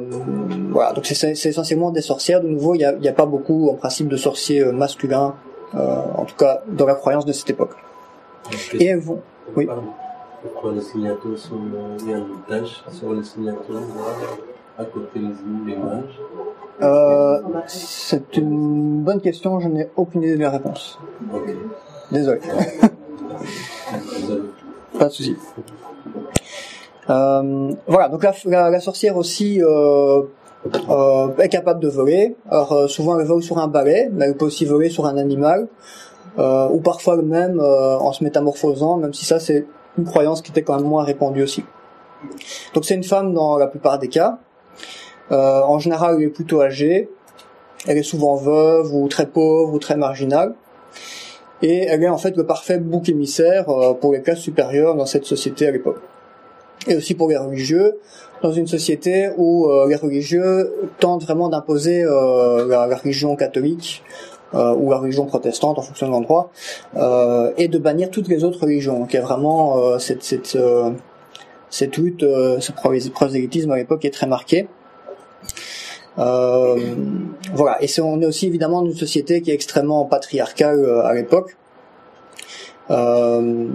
voilà, 0.71 0.93
donc 0.93 1.05
c'est 1.05 1.31
essentiellement 1.31 1.91
des 1.91 2.01
sorcières. 2.01 2.41
De 2.41 2.47
nouveau, 2.47 2.73
il 2.73 2.79
n'y 2.79 3.07
a, 3.07 3.11
a, 3.11 3.13
pas 3.13 3.27
beaucoup 3.27 3.69
en 3.69 3.75
principe 3.75 4.07
de 4.07 4.17
sorciers 4.17 4.61
euh, 4.61 4.71
masculins, 4.71 5.35
en 5.73 6.25
tout 6.25 6.35
cas 6.35 6.61
dans 6.67 6.85
la 6.85 6.95
croyance 6.95 7.25
de 7.25 7.31
cette 7.31 7.49
époque. 7.49 7.75
Et 8.73 8.85
elles 8.85 8.99
vont. 8.99 9.21
Oui. 9.55 9.67
Pourquoi 10.41 10.71
les 10.71 10.81
signatures 10.81 11.37
sont 11.37 11.59
il 11.99 12.09
y 12.09 12.13
a 12.13 12.17
une 12.17 12.41
tache 12.47 12.83
sur 12.91 13.13
les 13.13 13.23
signatures 13.23 13.81
à 14.77 14.85
côté 14.85 15.19
des 15.19 15.75
mages 15.75 16.19
euh, 16.81 17.41
C'est 17.67 18.37
une 18.37 19.01
bonne 19.03 19.19
question, 19.19 19.59
je 19.59 19.67
n'ai 19.67 19.89
aucune 19.97 20.23
idée 20.23 20.37
de 20.37 20.41
la 20.41 20.51
réponse. 20.51 20.97
Okay. 21.33 21.57
Désolé. 22.11 22.39
Pas 24.97 25.05
de 25.05 25.11
souci. 25.11 25.35
Euh, 27.09 27.71
voilà, 27.87 28.07
donc 28.07 28.23
la, 28.23 28.69
la, 28.69 28.79
sorcière 28.79 29.17
aussi 29.17 29.61
euh, 29.61 30.21
euh, 30.89 31.35
est 31.37 31.49
capable 31.49 31.79
de 31.79 31.87
voler. 31.87 32.35
Alors 32.49 32.73
euh, 32.73 32.87
souvent 32.87 33.19
elle 33.19 33.25
vole 33.25 33.41
sur 33.41 33.57
un 33.59 33.67
balai, 33.67 34.09
mais 34.11 34.25
elle 34.25 34.35
peut 34.35 34.45
aussi 34.45 34.65
voler 34.65 34.89
sur 34.89 35.05
un 35.05 35.17
animal, 35.17 35.67
euh, 36.37 36.67
ou 36.69 36.81
parfois 36.81 37.17
même 37.21 37.59
en 37.59 38.11
se 38.11 38.23
métamorphosant, 38.23 38.97
même 38.97 39.13
si 39.13 39.25
ça 39.25 39.39
c'est 39.39 39.65
une 39.97 40.05
croyance 40.05 40.41
qui 40.41 40.51
était 40.51 40.61
quand 40.61 40.75
même 40.75 40.87
moins 40.87 41.03
répandue 41.03 41.43
aussi. 41.43 41.63
Donc 42.73 42.85
c'est 42.85 42.95
une 42.95 43.03
femme 43.03 43.33
dans 43.33 43.57
la 43.57 43.67
plupart 43.67 43.99
des 43.99 44.09
cas. 44.09 44.39
en 45.31 45.79
général, 45.79 46.15
elle 46.17 46.23
est 46.25 46.29
plutôt 46.29 46.61
âgée. 46.61 47.09
Elle 47.87 47.97
est 47.97 48.03
souvent 48.03 48.35
veuve 48.35 48.93
ou 48.93 49.07
très 49.07 49.25
pauvre 49.25 49.73
ou 49.73 49.79
très 49.79 49.95
marginale. 49.95 50.53
Et 51.61 51.85
elle 51.85 52.03
est 52.03 52.09
en 52.09 52.17
fait 52.17 52.35
le 52.35 52.45
parfait 52.45 52.77
bouc 52.77 53.07
émissaire 53.07 53.65
pour 54.01 54.11
les 54.11 54.21
classes 54.21 54.39
supérieures 54.39 54.95
dans 54.95 55.05
cette 55.05 55.25
société 55.25 55.65
à 55.67 55.71
l'époque. 55.71 56.01
et 56.87 56.95
aussi 56.95 57.15
pour 57.15 57.29
les 57.29 57.37
religieux, 57.37 57.97
dans 58.41 58.51
une 58.51 58.67
société 58.67 59.29
où 59.37 59.69
les 59.87 59.95
religieux 59.95 60.73
tentent 60.99 61.23
vraiment 61.23 61.49
d'imposer 61.49 62.03
la, 62.03 62.95
religion 62.95 63.35
catholique 63.35 64.03
ou 64.53 64.91
la 64.91 64.97
religion 64.97 65.25
protestante 65.25 65.77
en 65.77 65.81
fonction 65.81 66.07
de 66.07 66.11
l'endroit, 66.11 66.49
et 67.57 67.67
de 67.67 67.77
bannir 67.77 68.09
toutes 68.11 68.27
les 68.27 68.43
autres 68.43 68.61
religions. 68.61 68.99
Donc 68.99 69.13
il 69.13 69.17
y 69.17 69.19
a 69.19 69.23
vraiment 69.23 69.99
cette, 69.99 70.23
cette, 70.23 70.57
cette 71.69 71.97
lutte, 71.97 72.21
ce 72.21 73.09
prosélytisme 73.11 73.71
à 73.71 73.77
l'époque 73.77 74.05
est 74.05 74.13
très 74.13 74.27
marqué. 74.27 74.67
Euh, 76.19 76.95
voilà. 77.53 77.81
Et 77.81 77.87
on 78.01 78.21
est 78.21 78.25
aussi 78.25 78.47
évidemment 78.47 78.81
dans 78.81 78.89
une 78.89 78.97
société 78.97 79.41
qui 79.41 79.51
est 79.51 79.53
extrêmement 79.53 80.05
patriarcale 80.05 80.79
euh, 80.79 81.05
à 81.05 81.13
l'époque. 81.13 81.55
Euh, 82.89 83.67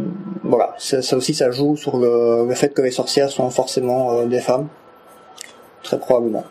voilà, 0.43 0.75
ça, 0.79 1.03
ça, 1.03 1.17
aussi 1.17 1.35
ça 1.35 1.51
joue 1.51 1.77
sur 1.77 1.99
le, 1.99 2.47
le, 2.49 2.55
fait 2.55 2.71
que 2.71 2.83
les 2.83 2.91
sorcières 2.91 3.31
sont 3.31 3.49
forcément 3.51 4.13
euh, 4.13 4.27
des 4.27 4.41
femmes, 4.41 4.67
très 5.83 5.99
probablement. 5.99 6.45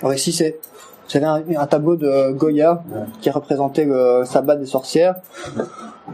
Alors 0.00 0.14
ici 0.14 0.32
c'est 0.32 0.58
c'est 1.06 1.22
un, 1.22 1.42
un, 1.56 1.66
tableau 1.66 1.96
de 1.96 2.32
Goya 2.32 2.82
qui 3.20 3.30
représentait 3.30 3.84
le 3.84 4.24
sabbat 4.24 4.56
des 4.56 4.66
sorcières. 4.66 5.14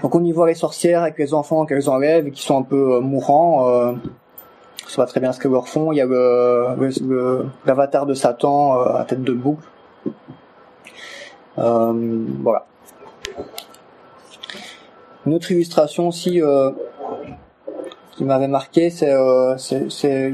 Donc 0.02 0.14
on 0.14 0.22
y 0.22 0.30
voit 0.30 0.46
les 0.46 0.54
sorcières 0.54 1.02
avec 1.02 1.18
les 1.18 1.34
enfants 1.34 1.66
qu'elles 1.66 1.88
enlèvent 1.88 2.28
et 2.28 2.30
qui 2.30 2.42
sont 2.42 2.58
un 2.58 2.62
peu 2.62 3.00
mourants. 3.00 3.68
Euh, 3.68 3.92
sais 4.94 5.02
pas 5.02 5.06
très 5.06 5.20
bien 5.20 5.32
ce 5.32 5.40
que 5.40 5.48
leur 5.48 5.68
font. 5.68 5.92
Il 5.92 5.96
y 5.96 6.00
a 6.00 6.06
le, 6.06 7.46
l'avatar 7.66 8.06
de 8.06 8.14
Satan 8.14 8.80
euh, 8.80 8.96
à 8.96 9.04
tête 9.04 9.22
de 9.22 9.32
boucle. 9.32 9.66
Euh, 11.58 11.92
voilà. 12.40 12.66
Une 15.26 15.34
autre 15.34 15.50
illustration 15.52 16.08
aussi 16.08 16.40
euh, 16.42 16.70
qui 18.12 18.24
m'avait 18.24 18.48
marqué, 18.48 18.90
c'est, 18.90 19.12
euh, 19.12 19.56
c'est, 19.58 20.32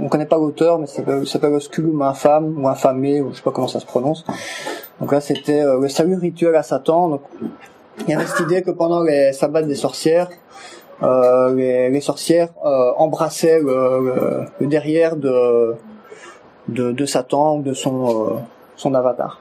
on 0.00 0.08
connaît 0.08 0.26
pas 0.26 0.38
l'auteur, 0.38 0.78
mais 0.78 0.86
ça 0.86 1.02
s'appelle 1.26 1.60
Sculum 1.60 2.02
infâme 2.02 2.62
ou 2.62 2.68
infamé, 2.68 3.20
ou 3.20 3.30
je 3.30 3.36
sais 3.36 3.42
pas 3.42 3.50
comment 3.50 3.68
ça 3.68 3.80
se 3.80 3.86
prononce. 3.86 4.24
Donc 5.00 5.12
là, 5.12 5.20
c'était 5.20 5.62
le 5.64 5.88
salut 5.88 6.16
rituel 6.16 6.54
à 6.56 6.62
Satan. 6.62 7.08
Donc, 7.08 7.22
il 8.06 8.10
y 8.10 8.14
avait 8.14 8.26
cette 8.26 8.40
idée 8.40 8.62
que 8.62 8.70
pendant 8.70 9.02
les 9.02 9.32
sabbats 9.32 9.62
des 9.62 9.74
sorcières, 9.74 10.28
euh, 11.02 11.54
les, 11.54 12.00
sorcières 12.00 12.48
euh, 12.64 12.92
embrassaient 12.96 13.60
le, 13.60 14.46
derrière 14.60 15.16
de, 15.16 15.74
de, 16.68 16.92
de, 16.92 17.06
Satan 17.06 17.56
ou 17.56 17.62
de 17.62 17.72
son, 17.72 18.10
euh, 18.10 18.34
son 18.76 18.94
avatar. 18.94 19.40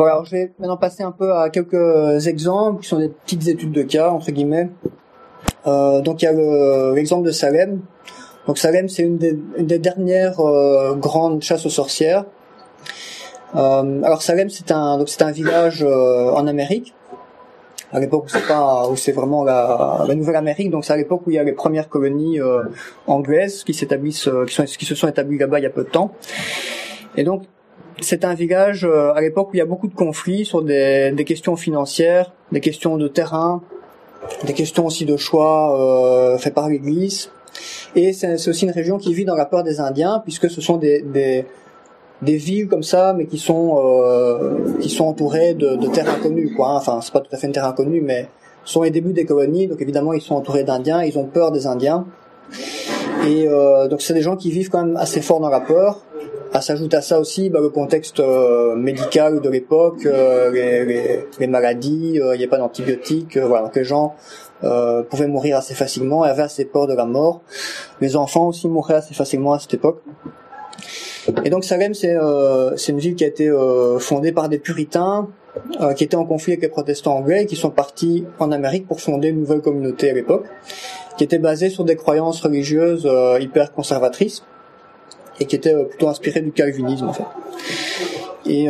Voilà, 0.00 0.22
je 0.24 0.30
vais 0.30 0.52
maintenant 0.58 0.78
passer 0.78 1.02
un 1.02 1.10
peu 1.12 1.34
à 1.34 1.50
quelques 1.50 2.26
exemples 2.26 2.80
qui 2.80 2.88
sont 2.88 3.00
des 3.00 3.10
petites 3.10 3.46
études 3.48 3.72
de 3.72 3.82
cas 3.82 4.08
entre 4.08 4.30
guillemets. 4.30 4.70
Euh, 5.66 6.00
donc 6.00 6.22
il 6.22 6.24
y 6.24 6.28
a 6.28 6.94
l'exemple 6.94 7.26
de 7.26 7.32
Salem. 7.32 7.82
Donc 8.46 8.56
Salem, 8.56 8.88
c'est 8.88 9.02
une, 9.02 9.18
une 9.58 9.66
des, 9.66 9.78
dernières 9.78 10.40
euh, 10.40 10.94
grandes 10.94 11.42
chasses 11.42 11.66
aux 11.66 11.70
sorcières. 11.70 12.24
Euh, 13.54 14.02
alors 14.02 14.22
Salem, 14.22 14.48
c'est 14.48 14.70
un 14.70 14.96
donc 14.96 15.10
c'est 15.10 15.20
un 15.20 15.32
village 15.32 15.84
euh, 15.86 16.30
en 16.30 16.46
Amérique. 16.46 16.94
À 17.92 18.00
l'époque 18.00 18.24
où 18.24 18.28
c'est 18.30 18.48
pas 18.48 18.88
où 18.88 18.96
c'est 18.96 19.12
vraiment 19.12 19.44
la, 19.44 20.06
la 20.08 20.14
Nouvelle-Amérique, 20.14 20.70
donc 20.70 20.86
c'est 20.86 20.94
à 20.94 20.96
l'époque 20.96 21.26
où 21.26 21.30
il 21.30 21.34
y 21.34 21.38
a 21.38 21.44
les 21.44 21.52
premières 21.52 21.90
colonies 21.90 22.40
euh, 22.40 22.62
anglaises 23.06 23.64
qui 23.64 23.74
s'établissent, 23.74 24.30
qui, 24.46 24.54
sont, 24.54 24.64
qui 24.64 24.86
se 24.86 24.94
sont 24.94 25.08
établies 25.08 25.36
là-bas 25.36 25.58
il 25.58 25.64
y 25.64 25.66
a 25.66 25.70
peu 25.70 25.84
de 25.84 25.90
temps. 25.90 26.12
Et 27.18 27.22
donc 27.22 27.42
c'est 28.00 28.24
un 28.24 28.34
village 28.34 28.84
à 28.84 29.20
l'époque 29.20 29.48
où 29.50 29.54
il 29.54 29.58
y 29.58 29.62
a 29.62 29.66
beaucoup 29.66 29.88
de 29.88 29.94
conflits 29.94 30.44
sur 30.44 30.62
des, 30.62 31.12
des 31.12 31.24
questions 31.24 31.56
financières, 31.56 32.32
des 32.52 32.60
questions 32.60 32.96
de 32.96 33.08
terrain, 33.08 33.62
des 34.44 34.52
questions 34.52 34.86
aussi 34.86 35.04
de 35.04 35.16
choix 35.16 35.78
euh, 35.78 36.38
faits 36.38 36.54
par 36.54 36.68
l'Église. 36.68 37.30
Et 37.94 38.12
c'est 38.12 38.48
aussi 38.48 38.64
une 38.64 38.70
région 38.70 38.98
qui 38.98 39.12
vit 39.12 39.24
dans 39.24 39.34
la 39.34 39.44
peur 39.44 39.62
des 39.62 39.80
Indiens, 39.80 40.20
puisque 40.22 40.48
ce 40.48 40.60
sont 40.60 40.76
des, 40.76 41.02
des, 41.02 41.44
des 42.22 42.36
villes 42.36 42.68
comme 42.68 42.82
ça, 42.82 43.12
mais 43.12 43.26
qui 43.26 43.38
sont 43.38 43.82
euh, 43.84 44.78
qui 44.80 44.88
sont 44.88 45.06
entourées 45.06 45.54
de, 45.54 45.76
de 45.76 45.86
terres 45.88 46.08
inconnues, 46.08 46.54
quoi. 46.54 46.74
Enfin, 46.74 47.00
c'est 47.02 47.12
pas 47.12 47.20
tout 47.20 47.34
à 47.34 47.36
fait 47.36 47.48
une 47.48 47.52
terre 47.52 47.66
inconnue, 47.66 48.00
mais 48.00 48.28
ce 48.64 48.74
sont 48.74 48.82
les 48.82 48.90
débuts 48.90 49.12
des 49.12 49.24
colonies, 49.24 49.66
donc 49.66 49.80
évidemment 49.80 50.12
ils 50.12 50.20
sont 50.20 50.36
entourés 50.36 50.64
d'Indiens, 50.64 51.02
ils 51.02 51.18
ont 51.18 51.24
peur 51.24 51.50
des 51.50 51.66
Indiens, 51.66 52.06
et 53.26 53.48
euh, 53.48 53.88
donc 53.88 54.00
c'est 54.02 54.14
des 54.14 54.22
gens 54.22 54.36
qui 54.36 54.50
vivent 54.50 54.70
quand 54.70 54.84
même 54.84 54.96
assez 54.96 55.20
fort 55.20 55.40
dans 55.40 55.48
la 55.48 55.60
peur. 55.60 56.00
À 56.52 56.60
s'ajouter 56.60 56.96
à 56.96 57.02
ça 57.02 57.20
aussi 57.20 57.48
bah, 57.48 57.60
le 57.60 57.68
contexte 57.68 58.20
euh, 58.20 58.74
médical 58.74 59.40
de 59.40 59.48
l'époque, 59.48 60.04
euh, 60.04 60.50
les, 60.50 60.84
les, 60.84 61.26
les, 61.38 61.46
maladies, 61.46 62.20
euh, 62.20 62.34
il 62.34 62.38
n'y 62.38 62.44
a 62.44 62.48
pas 62.48 62.58
d'antibiotiques, 62.58 63.36
voilà, 63.36 63.64
donc 63.66 63.76
les 63.76 63.84
gens 63.84 64.14
pouvaient 65.08 65.28
mourir 65.28 65.56
assez 65.56 65.74
facilement, 65.74 66.22
avaient 66.22 66.42
assez 66.42 66.66
peur 66.66 66.86
de 66.86 66.94
la 66.94 67.06
mort. 67.06 67.40
Les 68.00 68.14
enfants 68.16 68.48
aussi 68.48 68.68
mouraient 68.68 68.94
assez 68.94 69.14
facilement 69.14 69.54
à 69.54 69.58
cette 69.58 69.74
époque. 69.74 70.02
Et 71.44 71.50
donc 71.50 71.64
Salem, 71.64 71.94
c'est 71.94 72.14
euh, 72.14 72.76
une 72.88 72.98
ville 72.98 73.14
qui 73.14 73.24
a 73.24 73.26
été 73.26 73.48
euh, 73.48 73.98
fondée 73.98 74.32
par 74.32 74.48
des 74.48 74.58
puritains 74.58 75.28
euh, 75.80 75.92
qui 75.94 76.04
étaient 76.04 76.16
en 76.16 76.24
conflit 76.24 76.52
avec 76.52 76.62
les 76.62 76.68
protestants 76.68 77.16
anglais 77.16 77.46
qui 77.46 77.56
sont 77.56 77.70
partis 77.70 78.24
en 78.38 78.52
Amérique 78.52 78.86
pour 78.86 79.00
fonder 79.00 79.28
une 79.28 79.40
nouvelle 79.40 79.60
communauté 79.60 80.10
à 80.10 80.14
l'époque, 80.14 80.46
qui 81.16 81.24
était 81.24 81.38
basée 81.38 81.70
sur 81.70 81.84
des 81.84 81.96
croyances 81.96 82.40
religieuses 82.40 83.06
euh, 83.06 83.38
hyper 83.40 83.72
conservatrices 83.72 84.44
et 85.40 85.46
qui 85.46 85.56
était 85.56 85.74
plutôt 85.84 86.08
inspirée 86.08 86.40
du 86.40 86.52
calvinisme 86.52 87.08
en 87.08 87.12
fait. 87.12 87.24
Et 88.46 88.68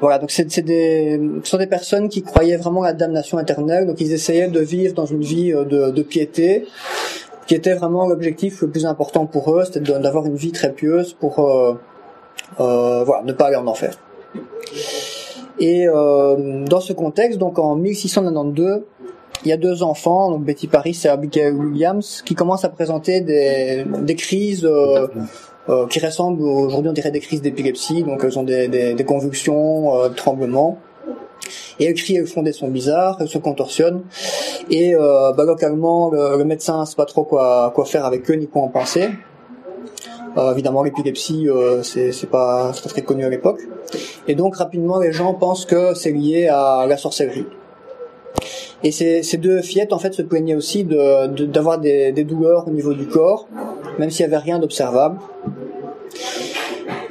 voilà, 0.00 0.18
donc 0.18 0.30
c'est 0.30 0.62
des, 0.62 1.20
ce 1.44 1.50
sont 1.50 1.58
des 1.58 1.66
personnes 1.66 2.08
qui 2.08 2.22
croyaient 2.22 2.56
vraiment 2.56 2.82
à 2.82 2.88
la 2.88 2.92
damnation 2.94 3.38
éternelle, 3.38 3.86
donc 3.86 4.00
ils 4.00 4.12
essayaient 4.12 4.48
de 4.48 4.60
vivre 4.60 4.94
dans 4.94 5.06
une 5.06 5.20
vie 5.20 5.52
de, 5.52 5.90
de 5.90 6.02
piété, 6.02 6.66
qui 7.50 7.56
était 7.56 7.74
vraiment 7.74 8.06
l'objectif 8.06 8.62
le 8.62 8.70
plus 8.70 8.86
important 8.86 9.26
pour 9.26 9.52
eux, 9.52 9.64
c'était 9.64 9.80
d'avoir 9.80 10.24
une 10.24 10.36
vie 10.36 10.52
très 10.52 10.72
pieuse 10.72 11.14
pour 11.14 11.40
euh, 11.40 11.74
euh, 12.60 13.02
voilà, 13.02 13.24
ne 13.24 13.32
pas 13.32 13.46
aller 13.46 13.56
en 13.56 13.66
enfer. 13.66 13.98
Et 15.58 15.88
euh, 15.88 16.64
dans 16.64 16.78
ce 16.78 16.92
contexte, 16.92 17.40
donc 17.40 17.58
en 17.58 17.74
1692, 17.74 18.82
il 19.44 19.48
y 19.48 19.52
a 19.52 19.56
deux 19.56 19.82
enfants, 19.82 20.30
donc 20.30 20.44
Betty 20.44 20.68
Paris 20.68 20.96
et 21.04 21.08
Abigail 21.08 21.50
Williams, 21.50 22.22
qui 22.24 22.36
commencent 22.36 22.64
à 22.64 22.68
présenter 22.68 23.20
des, 23.20 23.84
des 23.98 24.14
crises 24.14 24.64
euh, 25.68 25.82
euh, 25.82 25.86
qui 25.86 26.00
ressemblent 26.00 26.42
aujourd'hui 26.42 26.90
on 26.90 26.94
dirait 26.94 27.10
des 27.10 27.20
crises 27.20 27.42
d'épilepsie, 27.42 28.02
donc 28.02 28.22
elles 28.24 28.38
ont 28.38 28.42
des, 28.42 28.68
des, 28.68 28.94
des 28.94 29.04
convulsions, 29.04 30.08
des 30.08 30.14
tremblements 30.14 30.78
et 31.78 31.86
elle 31.86 31.94
crie, 31.94 32.16
elle 32.16 32.26
font 32.26 32.42
des 32.42 32.52
sons 32.52 32.68
bizarres, 32.68 33.16
elle 33.20 33.28
se 33.28 33.38
contorsionne. 33.38 34.02
Et 34.70 34.94
euh, 34.94 35.32
bah, 35.32 35.44
localement, 35.44 36.10
le, 36.10 36.36
le 36.36 36.44
médecin 36.44 36.80
ne 36.80 36.84
sait 36.84 36.96
pas 36.96 37.06
trop 37.06 37.24
quoi, 37.24 37.72
quoi 37.74 37.84
faire 37.84 38.04
avec 38.04 38.30
eux 38.30 38.34
ni 38.34 38.46
quoi 38.46 38.62
en 38.62 38.68
penser. 38.68 39.08
Euh, 40.36 40.52
évidemment, 40.52 40.82
l'épilepsie, 40.82 41.48
euh, 41.48 41.82
c'est 41.82 42.30
pas 42.30 42.70
très, 42.72 42.88
très 42.88 43.02
connu 43.02 43.24
à 43.24 43.28
l'époque. 43.28 43.60
Et 44.28 44.34
donc, 44.34 44.56
rapidement, 44.56 45.00
les 45.00 45.12
gens 45.12 45.34
pensent 45.34 45.64
que 45.64 45.94
c'est 45.94 46.12
lié 46.12 46.46
à 46.48 46.86
la 46.86 46.96
sorcellerie. 46.96 47.46
Et 48.82 48.92
ces, 48.92 49.22
ces 49.22 49.36
deux 49.36 49.60
fillettes, 49.60 49.92
en 49.92 49.98
fait, 49.98 50.14
se 50.14 50.22
plaignaient 50.22 50.54
aussi 50.54 50.84
d'avoir 50.84 51.28
de, 51.28 51.44
d'avoir 51.44 51.78
des, 51.78 52.12
des, 52.12 52.24
douleurs 52.24 52.66
au 52.66 52.70
niveau 52.70 52.94
du 52.94 53.06
corps, 53.06 53.46
même 53.98 54.10
s'il 54.10 54.26
n'y 54.26 54.32
avait 54.32 54.42
rien 54.42 54.58
d'observable. 54.58 55.18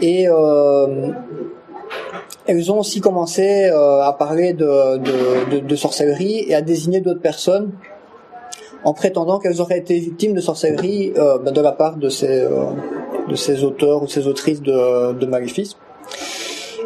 Et 0.01 0.27
euh, 0.27 1.11
elles 2.47 2.71
ont 2.71 2.79
aussi 2.79 2.99
commencé 2.99 3.65
euh, 3.65 4.01
à 4.01 4.13
parler 4.13 4.53
de, 4.53 4.97
de, 4.97 5.59
de, 5.59 5.75
sorcellerie 5.75 6.45
et 6.47 6.55
à 6.55 6.61
désigner 6.61 6.99
d'autres 6.99 7.21
personnes 7.21 7.71
en 8.83 8.93
prétendant 8.93 9.37
qu'elles 9.37 9.61
auraient 9.61 9.77
été 9.77 9.99
victimes 9.99 10.33
de 10.33 10.41
sorcellerie 10.41 11.13
euh, 11.17 11.37
ben, 11.37 11.51
de 11.51 11.61
la 11.61 11.73
part 11.73 11.97
de 11.97 12.09
ces, 12.09 12.41
euh, 12.41 12.71
de 13.29 13.35
ces 13.35 13.63
auteurs 13.63 14.01
ou 14.01 14.07
ces 14.07 14.25
autrices 14.25 14.61
de, 14.63 15.13
de 15.13 15.25
maléfices. 15.27 15.75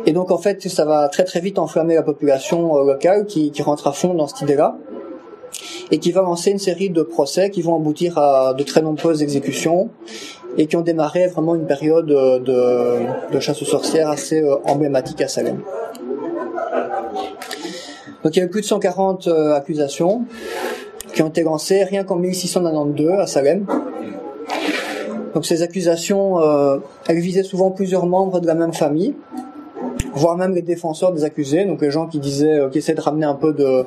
Et 0.06 0.12
donc 0.12 0.32
en 0.32 0.38
fait, 0.38 0.68
ça 0.68 0.86
va 0.86 1.08
très 1.10 1.24
très 1.24 1.40
vite 1.40 1.60
enflammer 1.60 1.96
la 1.96 2.04
population 2.04 2.78
locale 2.84 3.26
qui, 3.26 3.52
qui 3.52 3.62
rentre 3.62 3.88
à 3.88 3.94
fond 3.94 4.14
dans 4.14 4.28
cette 4.28 4.42
idée-là 4.42 4.78
et 5.92 6.00
qui 6.00 6.12
va 6.12 6.22
lancer 6.22 6.52
une 6.52 6.60
série 6.60 6.90
de 6.90 7.04
procès 7.04 7.50
qui 7.50 7.62
vont 7.62 7.76
aboutir 7.76 8.18
à 8.18 8.54
de 8.54 8.64
très 8.64 8.82
nombreuses 8.82 9.22
exécutions 9.22 9.90
et 10.58 10.68
qui 10.68 10.76
ont 10.76 10.82
démarré 10.82 11.28
vraiment 11.28 11.56
une 11.56 11.66
période 11.66 12.06
de, 12.06 13.32
de 13.32 13.40
chasse 13.40 13.62
aux 13.62 13.66
sorcières 13.66 14.10
assez 14.10 14.42
euh, 14.42 14.56
emblématique 14.66 15.22
à 15.22 15.28
Salem. 15.28 15.62
Donc 18.24 18.36
il 18.36 18.40
y 18.40 18.42
a 18.42 18.46
eu 18.46 18.50
plus 18.50 18.62
de 18.62 18.66
140 18.66 19.28
euh, 19.28 19.54
accusations 19.54 20.26
qui 21.14 21.22
ont 21.22 21.28
été 21.28 21.44
lancées 21.44 21.84
rien 21.84 22.04
qu'en 22.04 22.16
1692 22.16 23.12
à 23.20 23.28
Salem. 23.28 23.66
Donc 25.34 25.46
ces 25.46 25.62
accusations, 25.64 26.40
euh, 26.42 26.78
elles 27.08 27.20
visaient 27.20 27.44
souvent 27.44 27.72
plusieurs 27.72 28.06
membres 28.06 28.40
de 28.40 28.48
la 28.48 28.56
même 28.56 28.74
famille, 28.74 29.16
voire 30.16 30.38
même 30.38 30.54
les 30.54 30.62
défenseurs 30.62 31.12
des 31.12 31.24
accusés, 31.24 31.66
donc 31.66 31.82
les 31.82 31.92
gens 31.92 32.08
qui 32.08 32.20
disaient, 32.20 32.68
qui 32.72 32.78
essaient 32.78 32.94
de 32.94 33.02
ramener 33.02 33.26
un 33.26 33.36
peu 33.36 33.54
de, 33.54 33.86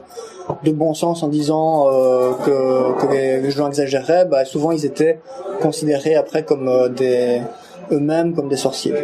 de 0.64 0.72
bon 0.72 0.94
sens 0.94 1.22
en 1.22 1.28
disant 1.28 1.88
euh, 1.88 2.32
que, 2.44 3.00
que 3.00 3.12
les, 3.12 3.50
gens 3.50 3.68
exagéraient, 3.68 4.24
bah, 4.24 4.44
souvent 4.44 4.72
ils 4.72 4.84
étaient 4.84 5.20
considérés 5.60 6.14
après 6.14 6.44
comme 6.44 6.68
euh, 6.68 6.88
des 6.88 7.40
eux-mêmes 7.92 8.34
comme 8.34 8.48
des 8.48 8.56
sorciers. 8.56 8.94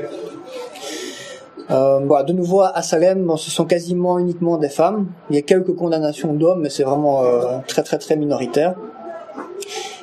Euh, 1.71 2.01
voilà, 2.05 2.25
de 2.25 2.33
nouveau 2.33 2.61
à 2.61 2.83
Salem, 2.83 3.33
ce 3.37 3.51
sont 3.51 3.65
quasiment 3.65 4.19
uniquement 4.19 4.59
des 4.59 4.69
femmes. 4.69 5.07
Il 5.31 5.37
y 5.37 5.39
a 5.39 5.43
quelques 5.43 5.75
condamnations 5.75 6.35
d'hommes, 6.35 6.61
mais 6.63 6.71
c'est 6.71 6.83
vraiment 6.83 7.25
euh, 7.25 7.59
très 7.67 7.83
très 7.83 7.99
très 7.99 8.17
minoritaire. 8.17 8.75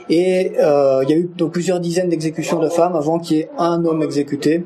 Et 0.10 0.54
euh, 0.60 1.04
il 1.04 1.10
y 1.12 1.14
a 1.14 1.18
eu 1.18 1.30
donc 1.38 1.52
plusieurs 1.52 1.80
dizaines 1.80 2.10
d'exécutions 2.10 2.60
de 2.60 2.70
femmes 2.70 2.96
avant 2.96 3.20
qu'il 3.20 3.38
y 3.38 3.40
ait 3.42 3.50
un 3.60 3.86
homme 3.86 4.02
exécuté. 4.02 4.66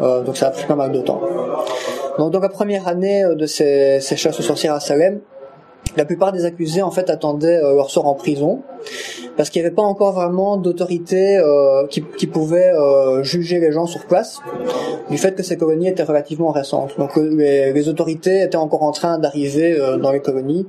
Euh, 0.00 0.22
donc 0.22 0.36
ça 0.36 0.48
a 0.48 0.50
pris 0.50 0.66
pas 0.66 0.74
mal 0.74 0.92
de 0.92 1.00
temps. 1.00 1.20
Donc 2.18 2.32
dans 2.32 2.40
la 2.40 2.48
première 2.48 2.88
année 2.88 3.24
euh, 3.24 3.34
de 3.34 3.46
ces, 3.46 4.00
ces 4.00 4.16
chasses 4.16 4.38
aux 4.38 4.42
sorcières 4.42 4.74
à 4.74 4.80
Salem, 4.80 5.20
la 5.96 6.04
plupart 6.04 6.32
des 6.32 6.44
accusés 6.44 6.82
en 6.82 6.90
fait 6.90 7.10
attendaient 7.10 7.62
euh, 7.62 7.74
leur 7.74 7.90
sort 7.90 8.06
en 8.06 8.14
prison 8.14 8.62
parce 9.36 9.50
qu'il 9.50 9.62
n'y 9.62 9.66
avait 9.66 9.74
pas 9.74 9.82
encore 9.82 10.12
vraiment 10.12 10.56
d'autorité 10.56 11.38
euh, 11.38 11.86
qui, 11.88 12.02
qui 12.02 12.26
pouvait 12.26 12.70
euh, 12.70 13.22
juger 13.22 13.60
les 13.60 13.72
gens 13.72 13.86
sur 13.86 14.06
place 14.06 14.40
du 15.10 15.18
fait 15.18 15.34
que 15.34 15.42
ces 15.42 15.56
colonies 15.56 15.88
étaient 15.88 16.02
relativement 16.02 16.50
récentes. 16.52 16.94
Donc 16.98 17.16
euh, 17.18 17.34
les, 17.34 17.72
les 17.72 17.88
autorités 17.88 18.42
étaient 18.42 18.56
encore 18.56 18.82
en 18.82 18.92
train 18.92 19.18
d'arriver 19.18 19.78
euh, 19.78 19.96
dans 19.96 20.12
les 20.12 20.20
colonies 20.20 20.66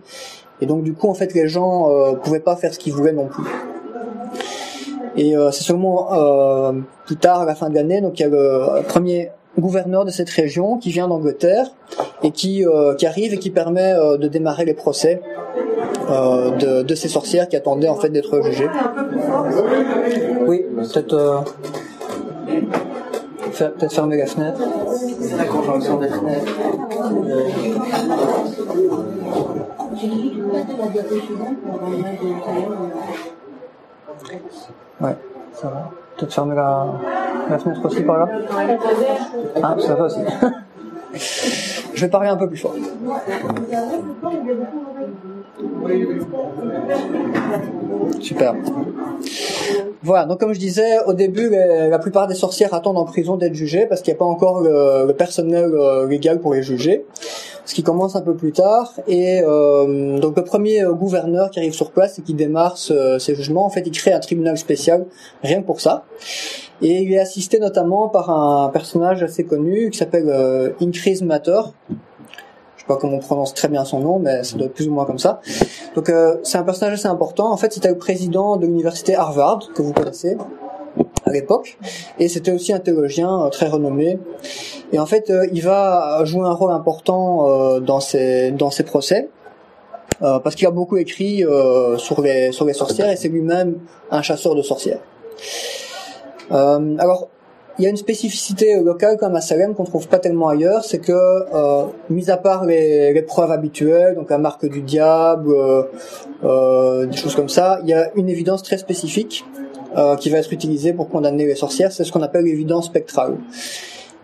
et 0.62 0.66
donc 0.66 0.84
du 0.84 0.94
coup 0.94 1.10
en 1.10 1.14
fait 1.14 1.34
les 1.34 1.48
gens 1.48 2.16
pouvaient 2.24 2.40
pas 2.40 2.56
faire 2.56 2.74
ce 2.74 2.80
qu'ils 2.80 2.94
voulaient 2.94 3.14
non 3.14 3.28
plus. 3.28 3.44
Et 5.16 5.36
euh, 5.36 5.52
c'est 5.52 5.64
seulement 5.64 6.14
euh, 6.14 6.74
plus 7.06 7.18
tard, 7.18 7.42
à 7.42 7.46
la 7.46 7.56
fin 7.56 7.70
de 7.70 7.76
l'année, 7.76 8.02
donc 8.02 8.20
il 8.20 8.24
y 8.24 8.26
a 8.26 8.30
le 8.30 8.84
premier 8.88 9.32
gouverneur 9.60 10.06
de 10.06 10.10
cette 10.10 10.30
région 10.30 10.78
qui 10.78 10.90
vient 10.90 11.08
d'Angleterre 11.08 11.68
et 12.24 12.32
qui, 12.32 12.66
euh, 12.66 12.96
qui 12.96 13.06
arrive 13.06 13.34
et 13.34 13.38
qui 13.38 13.52
permet 13.52 13.94
euh, 13.94 14.18
de 14.18 14.28
démarrer 14.28 14.66
les 14.66 14.74
procès 14.74 15.22
euh, 16.10 16.50
de, 16.58 16.82
de 16.82 16.96
ces 16.96 17.08
sorcières 17.08 17.48
qui 17.48 17.56
attendaient 17.56 17.90
en 17.90 17.96
fait 17.96 18.10
d'être 18.10 18.42
jugées. 18.42 18.70
Oui, 20.48 20.66
peut-être 20.76 21.14
euh, 21.14 21.40
peut-être 23.52 23.94
fermer 23.94 24.18
la 24.18 24.26
fenêtre. 24.26 24.60
Ouais, 35.02 35.16
ça 35.54 35.68
va. 35.68 35.92
Peut-être 36.18 36.34
fermer 36.34 36.56
la, 36.56 36.88
la 37.50 37.60
fenêtre 37.60 37.86
aussi 37.86 38.02
par 38.02 38.20
là. 38.20 38.28
Ah, 39.62 39.76
ça 39.80 39.96
va 39.96 40.06
aussi. 40.06 40.20
Je 41.94 42.02
vais 42.06 42.10
parler 42.10 42.30
un 42.30 42.38
peu 42.38 42.48
plus 42.48 42.58
fort. 42.58 42.74
Super. 48.20 48.56
Voilà, 50.02 50.26
donc 50.26 50.40
comme 50.40 50.54
je 50.54 50.60
disais, 50.60 51.00
au 51.06 51.14
début, 51.14 51.50
la 51.50 52.00
plupart 52.00 52.28
des 52.28 52.36
sorcières 52.36 52.74
attendent 52.74 52.98
en 52.98 53.06
prison 53.06 53.38
d'être 53.38 53.54
jugées 53.54 53.86
parce 53.86 54.02
qu'il 54.02 54.12
n'y 54.14 54.18
a 54.18 54.20
pas 54.20 54.26
encore 54.26 54.62
le, 54.62 55.06
le 55.08 55.14
personnel 55.14 55.72
euh, 55.74 56.08
légal 56.08 56.40
pour 56.40 56.54
les 56.54 56.64
juger. 56.64 57.06
Ce 57.66 57.74
qui 57.74 57.84
commence 57.84 58.16
un 58.16 58.22
peu 58.22 58.36
plus 58.36 58.52
tard. 58.52 58.94
Et 59.08 59.42
euh, 59.42 60.20
donc 60.20 60.36
le 60.36 60.44
premier 60.44 60.84
euh, 60.84 60.94
gouverneur 60.94 61.50
qui 61.50 61.60
arrive 61.60 61.74
sur 61.74 61.92
place 61.92 62.20
et 62.20 62.22
qui 62.22 62.34
démarre 62.34 62.78
ces 62.78 63.36
jugements, 63.36 63.66
en 63.66 63.70
fait, 63.70 63.84
il 63.86 63.92
crée 63.92 64.12
un 64.12 64.20
tribunal 64.20 64.58
spécial 64.58 65.06
rien 65.44 65.62
que 65.62 65.66
pour 65.66 65.80
ça. 65.82 66.04
Et 66.82 67.02
il 67.02 67.14
est 67.14 67.20
assisté 67.20 67.60
notamment 67.60 68.10
par 68.10 68.30
un 68.30 68.70
personnage 68.70 69.24
assez 69.24 69.46
connu 69.46 69.90
qui 69.90 69.98
s'appelle 69.98 70.28
euh, 70.28 70.72
Increase 70.82 71.22
Matter. 71.22 71.62
Je 71.90 72.82
sais 72.82 72.88
pas 72.88 72.98
comment 72.98 73.18
on 73.18 73.20
prononce 73.20 73.54
très 73.54 73.70
bien 73.70 73.86
son 73.86 74.00
nom, 74.00 74.20
mais 74.20 74.44
ça 74.44 74.58
doit 74.58 74.66
être 74.66 74.74
plus 74.74 74.90
ou 74.90 74.94
moins 74.94 75.06
comme 75.06 75.20
ça. 75.20 75.40
Donc 75.96 76.10
euh, 76.10 76.36
c'est 76.44 76.58
un 76.58 76.64
personnage 76.64 76.96
assez 76.96 77.08
important. 77.08 77.52
En 77.52 77.58
fait, 77.58 77.72
c'était 77.72 77.88
le 77.88 77.98
président 77.98 78.58
de 78.58 78.66
l'université 78.66 79.16
Harvard 79.16 79.70
que 79.74 79.82
vous 79.82 79.94
connaissez 79.94 80.38
à 81.26 81.32
l'époque, 81.32 81.78
et 82.20 82.28
c'était 82.28 82.52
aussi 82.52 82.74
un 82.74 82.80
théologien 82.80 83.46
euh, 83.46 83.50
très 83.50 83.68
renommé. 83.68 84.20
Et 84.94 85.00
en 85.00 85.06
fait, 85.06 85.30
euh, 85.30 85.46
il 85.52 85.62
va 85.64 86.24
jouer 86.24 86.46
un 86.46 86.54
rôle 86.54 86.72
important 86.72 87.50
euh, 87.50 87.80
dans 87.82 88.00
ces 88.00 88.52
dans 88.52 88.72
ces 88.72 88.84
procès. 88.84 89.30
euh, 90.22 90.40
parce 90.40 90.56
qu'il 90.56 90.68
a 90.68 90.72
beaucoup 90.72 90.98
écrit 90.98 91.44
euh, 91.44 91.98
sur 91.98 92.22
les 92.22 92.52
sur 92.52 92.66
les 92.66 92.74
sorcières 92.74 93.10
et 93.10 93.16
c'est 93.16 93.30
lui-même 93.30 93.80
un 94.12 94.22
chasseur 94.22 94.56
de 94.56 94.62
sorcières. 94.62 95.00
Euh, 96.52 96.96
alors, 97.00 97.30
il 97.80 97.84
y 97.84 97.88
a 97.88 97.90
une 97.90 97.98
spécificité 97.98 98.80
locale 98.82 99.18
comme 99.18 99.36
à 99.36 99.42
Salem 99.42 99.74
qu'on 99.74 99.84
trouve 99.84 100.08
pas 100.08 100.20
tellement 100.20 100.48
ailleurs, 100.50 100.84
c'est 100.86 101.00
que, 101.00 101.12
euh, 101.12 101.86
mis 102.10 102.30
à 102.30 102.38
part 102.38 102.66
les, 102.66 103.12
les 103.14 103.22
preuves 103.24 103.52
habituelles, 103.52 104.14
donc 104.16 104.30
la 104.30 104.38
marque 104.38 104.68
du 104.70 104.82
diable, 104.82 105.52
euh, 105.52 105.84
euh, 106.44 107.06
des 107.08 107.18
choses 107.18 107.36
comme 107.36 107.50
ça, 107.50 107.80
il 107.82 107.90
y 107.90 107.94
a 107.94 108.12
une 108.16 108.30
évidence 108.30 108.62
très 108.62 108.78
spécifique 108.78 109.44
qui 110.20 110.32
va 110.32 110.40
être 110.40 110.52
utilisée 110.52 110.92
pour 110.92 111.08
condamner 111.08 111.46
les 111.46 111.54
sorcières, 111.54 111.92
c'est 111.92 112.04
ce 112.04 112.12
qu'on 112.12 112.24
appelle 112.24 112.46
l'évidence 112.46 112.88
spectrale. 112.88 113.38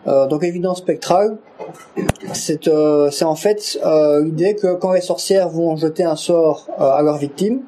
Euh, 0.08 0.28
donc 0.28 0.43
l'évidence 0.43 0.80
spectrale, 0.80 1.38
c'est 2.34 2.68
euh, 2.68 3.10
en 3.22 3.36
fait 3.36 3.80
euh, 3.86 4.24
l'idée 4.24 4.56
que 4.56 4.76
quand 4.76 4.93
les 4.93 5.02
sorcières 5.02 5.50
vont 5.50 5.76
jeter 5.76 6.04
un 6.04 6.16
sort 6.16 6.68
euh, 6.80 6.89
à 6.89 7.02
leurs 7.02 7.18
victimes, 7.18 7.62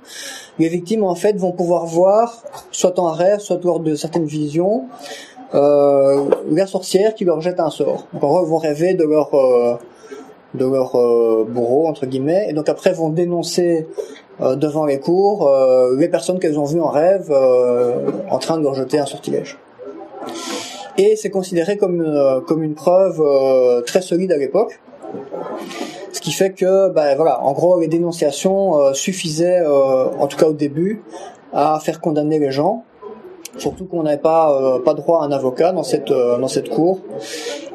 les 0.57 0.69
victimes 0.69 1.03
en 1.03 1.15
fait 1.15 1.35
vont 1.37 1.51
pouvoir 1.51 1.85
voir, 1.85 2.43
soit 2.71 2.97
en 2.99 3.11
rêve, 3.11 3.39
soit 3.39 3.63
lors 3.63 3.79
de 3.79 3.95
certaines 3.95 4.25
visions, 4.25 4.85
euh, 5.53 6.23
la 6.49 6.67
sorcière 6.67 7.15
qui 7.15 7.25
leur 7.25 7.41
jette 7.41 7.59
un 7.59 7.69
sort. 7.69 8.07
Donc 8.13 8.23
en 8.23 8.29
gros, 8.29 8.45
vont 8.45 8.57
rêver 8.57 8.93
de 8.93 9.03
leur 9.03 9.33
euh, 9.35 9.75
de 10.53 10.65
leur 10.65 10.91
bourreau 11.45 11.87
entre 11.87 12.05
guillemets, 12.05 12.47
et 12.49 12.53
donc 12.53 12.67
après 12.67 12.91
vont 12.91 13.07
dénoncer 13.09 13.87
devant 14.41 14.85
les 14.85 14.99
cours 14.99 15.49
les 15.97 16.09
personnes 16.09 16.39
qu'elles 16.39 16.59
ont 16.59 16.65
vues 16.65 16.81
en 16.81 16.89
rêve 16.89 17.31
en 18.29 18.37
train 18.37 18.57
de 18.57 18.63
leur 18.63 18.73
jeter 18.73 18.99
un 18.99 19.05
sortilège. 19.05 19.57
Et 20.97 21.15
c'est 21.15 21.29
considéré 21.29 21.77
comme 21.77 22.01
euh, 22.01 22.41
comme 22.41 22.63
une 22.63 22.75
preuve 22.75 23.21
euh, 23.21 23.81
très 23.81 24.01
solide 24.01 24.31
à 24.31 24.37
l'époque. 24.37 24.79
Ce 26.11 26.19
qui 26.19 26.31
fait 26.31 26.51
que, 26.51 26.89
ben 26.89 27.15
voilà, 27.15 27.41
en 27.43 27.53
gros, 27.53 27.79
les 27.79 27.87
dénonciations 27.87 28.79
euh, 28.79 28.93
suffisaient, 28.93 29.61
euh, 29.61 30.05
en 30.19 30.27
tout 30.27 30.37
cas 30.37 30.47
au 30.47 30.53
début, 30.53 31.03
à 31.53 31.79
faire 31.81 32.01
condamner 32.01 32.37
les 32.37 32.51
gens. 32.51 32.83
Surtout 33.57 33.85
qu'on 33.85 34.03
n'avait 34.03 34.17
pas 34.17 34.53
euh, 34.53 34.79
pas 34.79 34.93
droit 34.93 35.21
à 35.21 35.25
un 35.25 35.31
avocat 35.31 35.71
dans 35.73 35.83
cette 35.83 36.11
dans 36.11 36.47
cette 36.47 36.69
cour. 36.69 36.99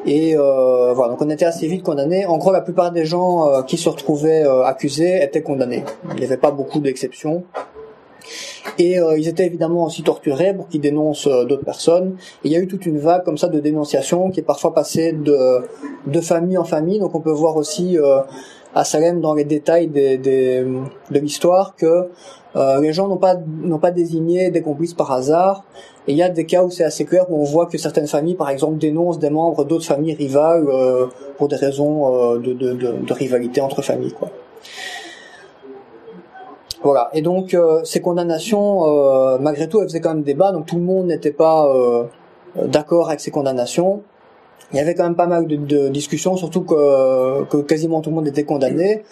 Et 0.05 0.35
voilà, 0.35 1.09
donc 1.09 1.21
on 1.21 1.29
était 1.29 1.45
assez 1.45 1.67
vite 1.67 1.83
condamnés. 1.83 2.25
En 2.25 2.37
gros, 2.37 2.51
la 2.51 2.61
plupart 2.61 2.91
des 2.91 3.05
gens 3.05 3.63
qui 3.63 3.77
se 3.77 3.89
retrouvaient 3.89 4.43
accusés 4.63 5.21
étaient 5.21 5.41
condamnés. 5.41 5.83
Il 6.13 6.19
n'y 6.19 6.25
avait 6.25 6.37
pas 6.37 6.51
beaucoup 6.51 6.79
d'exceptions. 6.79 7.43
Et 8.77 8.99
euh, 8.99 9.17
ils 9.17 9.27
étaient 9.27 9.45
évidemment 9.45 9.85
aussi 9.85 10.03
torturés 10.03 10.53
pour 10.53 10.67
qu'ils 10.67 10.81
dénoncent 10.81 11.27
euh, 11.27 11.45
d'autres 11.45 11.65
personnes. 11.65 12.15
Il 12.43 12.51
y 12.51 12.55
a 12.55 12.59
eu 12.59 12.67
toute 12.67 12.85
une 12.85 12.99
vague 12.99 13.23
comme 13.23 13.37
ça 13.37 13.47
de 13.47 13.59
dénonciation 13.59 14.29
qui 14.29 14.39
est 14.39 14.43
parfois 14.43 14.73
passée 14.73 15.11
de, 15.13 15.37
de 16.05 16.21
famille 16.21 16.57
en 16.57 16.63
famille. 16.63 16.99
Donc 16.99 17.15
on 17.15 17.19
peut 17.21 17.31
voir 17.31 17.55
aussi 17.55 17.97
euh, 17.97 18.19
à 18.75 18.83
Salem 18.83 19.21
dans 19.21 19.33
les 19.33 19.45
détails 19.45 19.87
des, 19.87 20.17
des- 20.17 20.63
de 21.11 21.19
l'histoire 21.19 21.75
que 21.75 22.07
euh, 22.55 22.79
les 22.81 22.93
gens 22.93 23.07
n'ont 23.07 23.17
pas 23.17 23.35
n'ont 23.63 23.79
pas 23.79 23.91
désigné 23.91 24.51
des 24.51 24.61
complices 24.61 24.93
par 24.93 25.11
hasard. 25.11 25.63
Et 26.07 26.11
il 26.11 26.17
y 26.17 26.23
a 26.23 26.29
des 26.29 26.45
cas 26.45 26.63
où 26.63 26.69
c'est 26.69 26.83
assez 26.85 27.03
clair 27.05 27.25
où 27.29 27.41
on 27.41 27.43
voit 27.43 27.65
que 27.65 27.77
certaines 27.77 28.07
familles, 28.07 28.35
par 28.35 28.49
exemple, 28.49 28.77
dénoncent 28.77 29.19
des 29.19 29.29
membres 29.29 29.65
d'autres 29.65 29.85
familles 29.85 30.13
rivales 30.13 30.65
euh, 30.69 31.07
pour 31.37 31.47
des 31.49 31.55
raisons 31.57 32.35
de, 32.37 32.53
de, 32.53 32.73
de, 32.73 32.91
de 33.05 33.13
rivalité 33.13 33.59
entre 33.61 33.81
familles. 33.81 34.13
Quoi. 34.13 34.29
Voilà. 36.83 37.09
Et 37.13 37.21
donc 37.21 37.53
euh, 37.53 37.83
ces 37.83 38.01
condamnations, 38.01 38.85
euh, 38.85 39.37
malgré 39.39 39.67
tout, 39.67 39.81
elles 39.81 39.87
faisaient 39.87 40.01
quand 40.01 40.13
même 40.13 40.23
débat. 40.23 40.51
Donc 40.51 40.65
tout 40.67 40.75
le 40.75 40.83
monde 40.83 41.07
n'était 41.07 41.31
pas 41.31 41.67
euh, 41.67 42.03
d'accord 42.65 43.07
avec 43.07 43.19
ces 43.19 43.31
condamnations. 43.31 44.03
Il 44.73 44.77
y 44.77 44.79
avait 44.79 44.95
quand 44.95 45.03
même 45.03 45.15
pas 45.15 45.27
mal 45.27 45.47
de, 45.47 45.55
de 45.55 45.87
discussions, 45.87 46.35
surtout 46.35 46.61
que, 46.61 47.45
que 47.45 47.57
quasiment 47.57 48.01
tout 48.01 48.09
le 48.09 48.15
monde 48.17 48.27
était 48.27 48.43
condamné. 48.43 49.03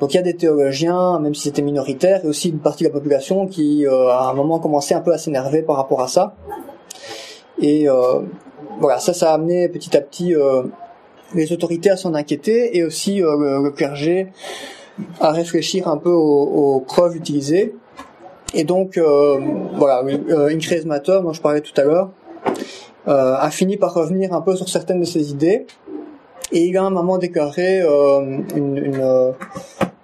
Donc 0.00 0.14
il 0.14 0.16
y 0.16 0.20
a 0.20 0.22
des 0.22 0.34
théologiens, 0.34 1.20
même 1.20 1.34
si 1.34 1.42
c'était 1.42 1.62
minoritaire, 1.62 2.24
et 2.24 2.28
aussi 2.28 2.48
une 2.48 2.60
partie 2.60 2.84
de 2.84 2.88
la 2.88 2.94
population 2.94 3.46
qui, 3.46 3.86
euh, 3.86 4.08
à 4.08 4.30
un 4.30 4.34
moment, 4.34 4.58
commençait 4.60 4.94
un 4.94 5.02
peu 5.02 5.12
à 5.12 5.18
s'énerver 5.18 5.60
par 5.62 5.76
rapport 5.76 6.00
à 6.00 6.08
ça. 6.08 6.34
Et 7.60 7.86
voilà, 8.80 8.98
ça, 8.98 9.12
ça 9.12 9.30
a 9.30 9.34
amené 9.34 9.68
petit 9.68 9.94
à 9.96 10.00
petit 10.00 10.34
les 11.34 11.52
autorités 11.52 11.90
à 11.90 11.96
s'en 11.96 12.14
inquiéter, 12.14 12.76
et 12.76 12.84
aussi 12.84 13.22
euh, 13.22 13.36
le, 13.38 13.62
le 13.62 13.70
clergé 13.70 14.28
à 15.20 15.32
réfléchir 15.32 15.88
un 15.88 15.96
peu 15.96 16.10
aux, 16.10 16.76
aux 16.76 16.80
preuves 16.80 17.16
utilisées. 17.16 17.74
Et 18.54 18.64
donc, 18.64 18.96
euh, 18.96 19.38
voilà, 19.76 20.02
euh, 20.04 20.48
Increase 20.48 20.86
Matter, 20.86 21.20
dont 21.22 21.32
je 21.32 21.40
parlais 21.40 21.60
tout 21.60 21.72
à 21.80 21.84
l'heure, 21.84 22.10
euh, 23.08 23.34
a 23.36 23.50
fini 23.50 23.76
par 23.76 23.92
revenir 23.94 24.32
un 24.32 24.40
peu 24.40 24.54
sur 24.54 24.68
certaines 24.68 25.00
de 25.00 25.04
ses 25.04 25.30
idées. 25.30 25.66
Et 26.52 26.66
il 26.66 26.76
a 26.76 26.82
un 26.82 26.90
moment 26.90 27.18
déclaré 27.18 27.82
euh, 27.82 28.20
une, 28.54 28.76
une, 28.76 29.00
euh, 29.00 29.32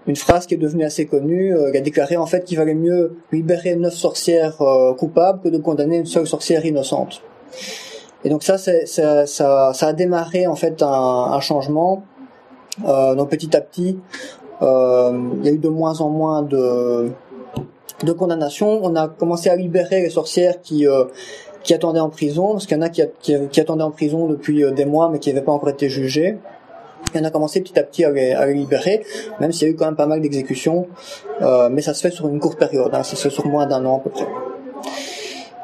une 0.09 0.17
phrase 0.17 0.47
qui 0.47 0.55
est 0.55 0.57
devenue 0.57 0.85
assez 0.85 1.07
connue. 1.07 1.55
Euh, 1.55 1.71
il 1.73 1.77
a 1.77 1.81
déclaré 1.81 2.17
en 2.17 2.27
fait 2.27 2.45
qu'il 2.45 2.59
valait 2.59 2.75
mieux 2.75 3.19
libérer 3.31 3.77
neuf 3.77 3.95
sorcières 3.95 4.61
euh, 4.63 4.95
coupables 4.95 5.41
que 5.43 5.49
de 5.49 5.59
condamner 5.59 5.99
une 5.99 6.07
seule 6.07 6.27
sorcière 6.27 6.67
innocente. 6.67 7.23
Et 8.25 8.31
donc 8.31 8.43
ça, 8.43 8.59
c'est, 8.59 8.87
ça, 8.87 9.27
ça, 9.27 9.73
ça 9.75 9.87
a 9.87 9.93
démarré 9.93 10.47
en 10.49 10.57
fait 10.57 10.83
un, 10.83 10.89
un 10.89 11.41
changement. 11.41 12.03
Euh, 12.87 13.15
donc 13.15 13.29
petit 13.29 13.55
à 13.57 13.61
petit, 13.61 13.99
il 14.61 15.45
y 15.45 15.49
a 15.49 15.53
eu 15.53 15.59
de 15.59 15.69
moins 15.69 16.01
en 16.01 16.11
moins 16.11 16.43
de, 16.43 17.11
de 18.05 18.13
condamnations. 18.13 18.81
On 18.83 18.95
a 18.97 19.09
commencé 19.09 19.51
à 19.51 19.57
libérer 19.57 20.03
les 20.03 20.11
sorcières 20.11 20.61
qui 20.61 20.87
euh, 20.87 21.05
qui 21.63 21.75
attendaient 21.75 22.01
en 22.01 22.09
prison, 22.09 22.53
parce 22.53 22.67
qu'il 22.67 22.77
y 22.77 22.81
en 22.81 22.83
a 22.83 22.89
qui, 22.89 23.61
attendaient 23.61 23.83
en 23.83 23.91
prison 23.91 24.27
depuis 24.27 24.65
des 24.73 24.87
mois, 24.87 25.11
mais 25.11 25.19
qui 25.19 25.29
n'avaient 25.29 25.45
pas 25.45 25.53
encore 25.53 25.69
été 25.69 25.91
jugés. 25.91 26.39
Et 27.15 27.19
on 27.19 27.25
a 27.25 27.31
commencé 27.31 27.61
petit 27.61 27.79
à 27.79 27.83
petit 27.83 28.05
à 28.05 28.11
les, 28.11 28.33
à 28.33 28.47
les 28.47 28.55
libérer, 28.55 29.05
même 29.41 29.53
s'il 29.53 29.69
y 29.69 29.71
a 29.71 29.75
eu 29.75 29.77
quand 29.77 29.87
même 29.87 29.97
pas 29.97 30.07
mal 30.07 30.21
d'exécutions, 30.21 30.87
euh, 31.43 31.69
mais 31.71 31.83
ça 31.83 31.93
se 31.93 32.01
fait 32.01 32.11
sur 32.11 32.29
une 32.29 32.39
courte 32.39 32.59
période, 32.59 32.95
hein, 32.95 33.03
ça 33.03 33.17
se 33.17 33.29
fait 33.29 33.35
sur 33.35 33.47
moins 33.47 33.67
d'un 33.67 33.85
an 33.85 33.99
à 33.99 34.01
peu 34.01 34.11
près. 34.11 34.27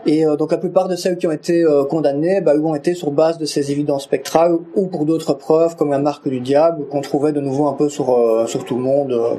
Et 0.07 0.25
euh, 0.25 0.37
donc 0.37 0.53
la 0.53 0.59
plupart 0.59 0.87
de 0.87 0.95
celles 0.95 1.19
qui 1.19 1.27
ont 1.27 1.33
été 1.33 1.63
euh, 1.63 1.85
condamnées 1.85 2.41
bah, 2.41 2.55
ont 2.55 2.77
été 2.77 2.95
sur 2.95 3.11
base 3.11 3.39
de 3.39 3.45
ces 3.45 3.73
évidences 3.73 4.05
spectrales 4.05 4.57
ou 4.77 4.87
pour 4.87 5.05
d'autres 5.05 5.35
preuves 5.35 5.75
comme 5.75 5.91
la 5.91 5.99
marque 5.99 6.29
du 6.29 6.41
diable 6.41 6.87
qu'on 6.87 7.01
trouvait 7.01 7.33
de 7.33 7.41
nouveau 7.41 7.67
un 7.67 7.73
peu 7.73 7.89
sur, 7.89 8.17
euh, 8.17 8.47
sur 8.47 8.65
tout 8.65 8.77
le 8.77 8.83
monde, 8.83 9.39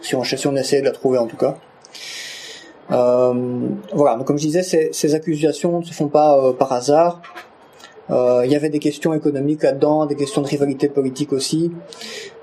si, 0.00 0.16
on, 0.16 0.24
si 0.24 0.46
on 0.48 0.56
essayait 0.56 0.82
de 0.82 0.86
la 0.86 0.92
trouver 0.92 1.18
en 1.18 1.26
tout 1.26 1.36
cas. 1.36 1.54
voilà, 2.90 4.16
donc 4.16 4.26
comme 4.26 4.38
je 4.38 4.46
disais, 4.46 4.62
ces, 4.62 4.90
ces 4.92 5.14
accusations 5.14 5.78
ne 5.78 5.84
se 5.84 5.92
font 5.92 6.08
pas 6.08 6.52
par 6.58 6.72
hasard. 6.72 7.22
Il 8.10 8.50
y 8.50 8.56
avait 8.56 8.70
des 8.70 8.78
questions 8.78 9.12
économiques 9.12 9.62
là-dedans, 9.62 10.06
des 10.06 10.16
questions 10.16 10.40
de 10.40 10.48
rivalité 10.48 10.88
politique 10.88 11.32
aussi. 11.32 11.70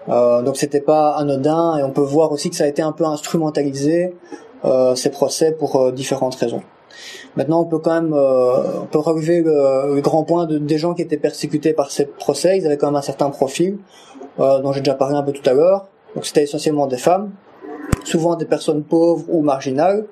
Euh, 0.08 0.44
donc 0.44 0.56
c'était 0.56 0.82
pas 0.82 1.16
anodin 1.16 1.78
et 1.80 1.84
on 1.84 1.90
peut 1.90 2.02
voir 2.02 2.32
aussi 2.32 2.52
que 2.52 2.56
ça 2.56 2.66
a 2.66 2.68
été 2.68 2.84
un 2.84 2.92
peu 2.92 3.06
instrumentalisé 3.06 4.14
ces 4.96 5.12
procès 5.12 5.52
pour 5.52 5.92
différentes 5.92 6.34
raisons. 6.36 6.64
Maintenant, 7.36 7.62
on 7.62 7.66
peut 7.66 7.80
quand 7.80 7.94
même 7.94 8.14
euh, 8.14 8.82
on 8.82 8.86
peut 8.86 9.00
relever 9.00 9.42
le, 9.42 10.00
grand 10.02 10.24
point 10.24 10.46
de, 10.46 10.58
des 10.58 10.78
gens 10.78 10.94
qui 10.94 11.02
étaient 11.02 11.18
persécutés 11.18 11.74
par 11.74 11.92
ces 11.92 12.06
procès. 12.06 12.58
Ils 12.58 12.66
avaient 12.66 12.78
quand 12.78 12.88
même 12.88 12.96
un 12.96 13.02
certain 13.02 13.30
profil, 13.30 13.78
euh, 14.40 14.60
dont 14.60 14.72
j'ai 14.72 14.82
déjà 14.82 14.96
parlé 14.96 15.16
un 15.16 15.24
peu 15.24 15.32
tout 15.32 15.48
à 15.50 15.54
l'heure. 15.54 15.88
Donc 16.16 16.26
c'était 16.26 16.44
essentiellement 16.44 16.88
des 16.88 16.98
femmes, 16.98 17.32
souvent 18.04 18.36
des 18.36 18.46
personnes 18.46 18.84
pauvres 18.84 19.26
ou 19.28 19.42
marginales, 19.42 20.06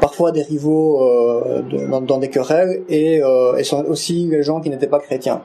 parfois 0.00 0.30
des 0.30 0.42
rivaux 0.42 1.02
euh, 1.02 1.62
dans, 1.90 2.00
dans, 2.00 2.18
des 2.18 2.30
querelles, 2.30 2.82
et, 2.88 3.22
euh, 3.22 3.56
et 3.56 3.64
sont 3.64 3.84
aussi 3.86 4.26
les 4.26 4.44
gens 4.44 4.60
qui 4.60 4.70
n'étaient 4.70 4.86
pas 4.86 5.00
chrétiens. 5.00 5.42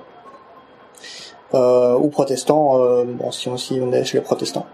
Euh, 1.53 1.97
ou 1.97 2.07
protestants, 2.07 2.81
euh, 2.81 3.03
bon 3.03 3.29
si 3.31 3.49
on, 3.49 3.57
si 3.57 3.81
on 3.81 3.91
est 3.91 4.05
chez 4.05 4.19
les 4.19 4.23
protestants. 4.23 4.65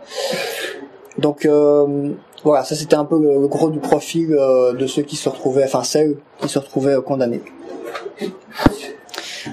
Donc 1.18 1.46
euh, 1.46 2.12
voilà, 2.48 2.64
ça 2.64 2.76
c'était 2.76 2.96
un 2.96 3.04
peu 3.04 3.20
le, 3.20 3.46
gros 3.48 3.70
du 3.70 3.80
profil 3.80 4.34
euh, 4.34 4.72
de 4.72 4.88
ceux 4.88 5.02
qui 5.02 5.18
se 5.18 5.28
retrouvaient, 5.28 5.66
enfin 5.66 5.84
celles 5.84 6.16
qui 6.40 6.48
se 6.48 6.58
retrouvaient 6.58 6.96
euh, 6.96 7.02
condamnés. 7.02 7.42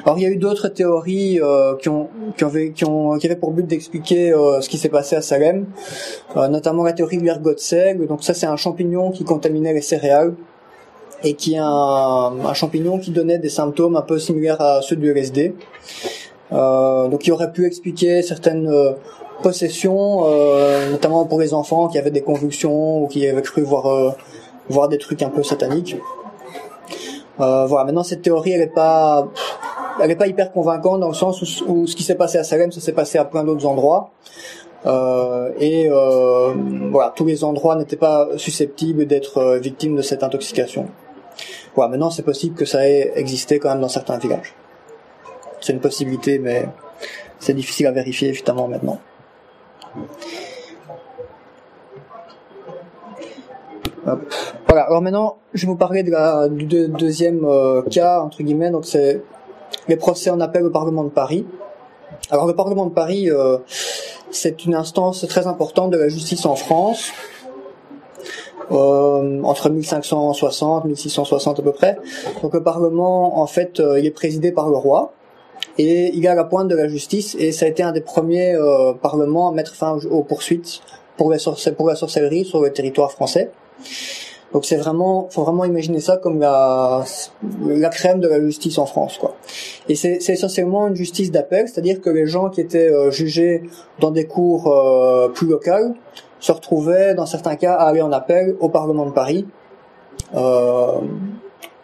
Alors 0.05 0.16
il 0.18 0.22
y 0.22 0.26
a 0.26 0.28
eu 0.28 0.36
d'autres 0.36 0.68
théories 0.68 1.40
qui, 1.80 1.88
ont, 1.88 2.09
qui, 2.36 2.45
avaient, 2.45 2.70
qui, 2.70 2.84
ont, 2.84 3.16
qui 3.18 3.26
avaient 3.26 3.36
pour 3.36 3.53
but 3.53 3.66
d'expliquer 3.66 4.32
ce 4.61 4.68
qui 4.68 4.76
s'est 4.76 4.88
passé 4.88 5.14
à 5.14 5.22
Salem, 5.22 5.66
notamment 6.34 6.82
la 6.82 6.92
théorie 6.92 7.18
de 7.18 7.22
l'ergot. 7.22 7.55
Donc 8.09 8.24
ça 8.24 8.34
c'est 8.34 8.47
un 8.47 8.57
champignon 8.57 9.12
qui 9.12 9.22
contaminait 9.22 9.72
les 9.72 9.82
céréales 9.82 10.34
et 11.22 11.34
qui 11.34 11.55
est 11.55 11.59
un, 11.59 11.64
un, 12.45 12.55
champignon 12.55 12.99
qui 12.99 13.12
donnait 13.12 13.38
des 13.38 13.49
symptômes 13.49 13.95
un 13.95 14.03
peu 14.03 14.18
similaires 14.18 14.61
à 14.61 14.82
ceux 14.82 14.97
du 14.97 15.09
LSD. 15.12 15.55
donc 16.51 17.26
il 17.26 17.32
aurait 17.32 17.53
pu 17.53 17.64
expliquer 17.64 18.22
certaines 18.22 18.97
possession, 19.43 20.24
euh, 20.26 20.91
notamment 20.91 21.24
pour 21.26 21.41
les 21.41 21.55
enfants 21.55 21.89
qui 21.89 21.99
avaient 21.99 22.11
des 22.11 22.22
convulsions 22.22 23.03
ou 23.03 23.07
qui 23.07 23.26
avaient 23.26 23.43
cru 23.43 23.62
voir 23.62 23.87
euh, 23.87 24.11
voir 24.68 24.89
des 24.89 24.99
trucs 24.99 25.22
un 25.22 25.30
peu 25.30 25.43
sataniques. 25.43 25.97
Euh, 27.41 27.66
voilà. 27.66 27.85
Maintenant, 27.85 28.05
cette 28.05 28.22
théorie, 28.22 28.53
elle 28.53 28.62
est 28.62 28.66
pas, 28.74 29.28
elle 30.01 30.11
est 30.11 30.16
pas 30.16 30.26
hyper 30.26 30.53
convaincante 30.53 31.01
dans 31.01 31.09
le 31.09 31.14
sens 31.14 31.62
où, 31.66 31.87
ce 31.87 31.97
qui 31.97 32.03
s'est 32.03 32.14
passé 32.14 32.39
à 32.39 32.45
Salem, 32.45 32.72
ça 32.72 32.80
s'est 32.80 32.93
passé 32.93 33.18
à 33.18 33.24
plein 33.24 33.45
d'autres 33.45 33.66
endroits. 33.66 34.11
Euh, 34.87 35.51
et 35.59 35.89
euh, 35.91 36.53
voilà, 36.91 37.12
tous 37.16 37.24
les 37.24 37.43
endroits 37.43 37.74
n'étaient 37.74 37.97
pas 37.97 38.28
susceptibles 38.37 39.07
d'être 39.07 39.39
euh, 39.39 39.59
victimes 39.59 39.97
de 39.97 40.03
cette 40.03 40.22
intoxication. 40.22 40.89
Voilà, 41.74 41.91
maintenant 41.91 42.11
c'est 42.11 42.22
possible 42.22 42.55
que 42.55 42.66
ça 42.66 42.87
ait 42.87 43.12
existé 43.16 43.59
quand 43.59 43.70
même 43.70 43.80
dans 43.80 43.89
certains 43.89 44.18
villages. 44.18 44.55
C'est 45.61 45.72
une 45.72 45.80
possibilité, 45.80 46.39
mais 46.39 46.68
c'est 47.39 47.55
difficile 47.55 47.87
à 47.87 47.93
vérifier 47.93 48.28
évidemment 48.28 48.68
maintenant. 48.68 49.01
Voilà. 54.05 54.82
Alors 54.82 55.03
maintenant, 55.03 55.38
je 55.55 55.66
vais 55.66 55.72
vous 55.72 55.78
parler 55.78 56.03
de 56.03 56.11
la, 56.11 56.49
du 56.49 56.66
deuxième 56.66 57.45
euh, 57.45 57.82
cas 57.82 58.20
entre 58.20 58.42
guillemets. 58.42 58.70
Donc 58.70 58.84
c'est 58.84 59.22
les 59.88 59.97
procès 59.97 60.30
en 60.30 60.40
appel 60.40 60.64
au 60.64 60.70
Parlement 60.70 61.05
de 61.05 61.11
Paris. 61.11 61.47
Alors 62.30 62.47
le 62.47 62.55
Parlement 62.55 62.86
de 62.86 62.92
Paris, 62.92 63.30
euh, 63.30 63.59
c'est 64.30 64.64
une 64.64 64.74
instance 64.74 65.26
très 65.28 65.47
importante 65.47 65.90
de 65.90 65.99
la 65.99 66.09
justice 66.09 66.45
en 66.47 66.57
France. 66.57 67.12
Euh, 68.72 69.42
entre 69.42 69.68
1560 69.68 70.86
1660 70.86 71.59
à 71.59 71.62
peu 71.62 71.72
près. 71.72 71.99
Donc 72.42 72.55
le 72.55 72.62
Parlement, 72.62 73.38
en 73.38 73.47
fait, 73.47 73.82
il 73.99 74.07
est 74.07 74.11
présidé 74.11 74.53
par 74.53 74.70
le 74.70 74.76
roi 74.76 75.12
et 75.78 76.14
il 76.14 76.24
est 76.24 76.28
à 76.28 76.34
la 76.34 76.44
pointe 76.44 76.68
de 76.68 76.76
la 76.76 76.88
justice 76.88 77.36
et 77.38 77.52
ça 77.52 77.66
a 77.66 77.68
été 77.68 77.82
un 77.82 77.92
des 77.92 78.00
premiers 78.00 78.54
euh, 78.54 78.92
parlements 78.92 79.48
à 79.48 79.52
mettre 79.52 79.74
fin 79.74 79.98
aux, 80.10 80.22
poursuites 80.22 80.80
pour 81.16 81.30
la, 81.30 81.38
sorcellerie 81.38 82.44
sur 82.44 82.60
le 82.60 82.72
territoire 82.72 83.12
français. 83.12 83.50
Donc 84.54 84.64
c'est 84.64 84.76
vraiment, 84.76 85.28
faut 85.30 85.42
vraiment 85.42 85.64
imaginer 85.64 85.98
ça 85.98 86.16
comme 86.16 86.38
la, 86.38 87.04
la 87.66 87.88
crème 87.88 88.20
de 88.20 88.28
la 88.28 88.40
justice 88.40 88.78
en 88.78 88.86
France, 88.86 89.18
quoi. 89.18 89.34
Et 89.88 89.96
c'est 89.96 90.28
essentiellement 90.28 90.86
une 90.86 90.94
justice 90.94 91.32
d'appel, 91.32 91.66
c'est-à-dire 91.66 92.00
que 92.00 92.08
les 92.08 92.28
gens 92.28 92.50
qui 92.50 92.60
étaient 92.60 92.88
euh, 92.88 93.10
jugés 93.10 93.64
dans 93.98 94.12
des 94.12 94.26
cours 94.26 94.72
euh, 94.72 95.28
plus 95.28 95.48
locales 95.48 95.94
se 96.38 96.52
retrouvaient, 96.52 97.14
dans 97.14 97.26
certains 97.26 97.56
cas, 97.56 97.74
à 97.74 97.88
aller 97.88 98.00
en 98.00 98.12
appel 98.12 98.54
au 98.60 98.68
Parlement 98.68 99.06
de 99.06 99.10
Paris 99.10 99.44
euh, 100.36 101.00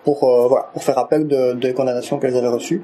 pour, 0.04 0.20
voilà, 0.20 0.68
pour 0.72 0.84
faire 0.84 0.98
appel 0.98 1.26
de, 1.26 1.54
des 1.54 1.74
condamnations 1.74 2.20
qu'elles 2.20 2.36
avaient 2.36 2.46
reçues. 2.46 2.82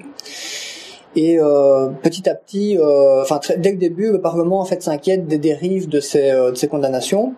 Et 1.17 1.39
euh, 1.41 1.89
petit 2.03 2.29
à 2.29 2.35
petit, 2.35 2.79
euh, 2.79 3.23
enfin 3.23 3.41
dès 3.57 3.73
le 3.73 3.79
début, 3.79 4.12
le 4.12 4.21
Parlement 4.21 4.61
en 4.61 4.67
fait 4.67 4.83
s'inquiète 4.83 5.27
des 5.27 5.39
dérives 5.39 5.89
de 5.89 5.99
ces, 5.99 6.31
euh, 6.31 6.51
de 6.51 6.57
ces 6.57 6.69
condamnations. 6.69 7.35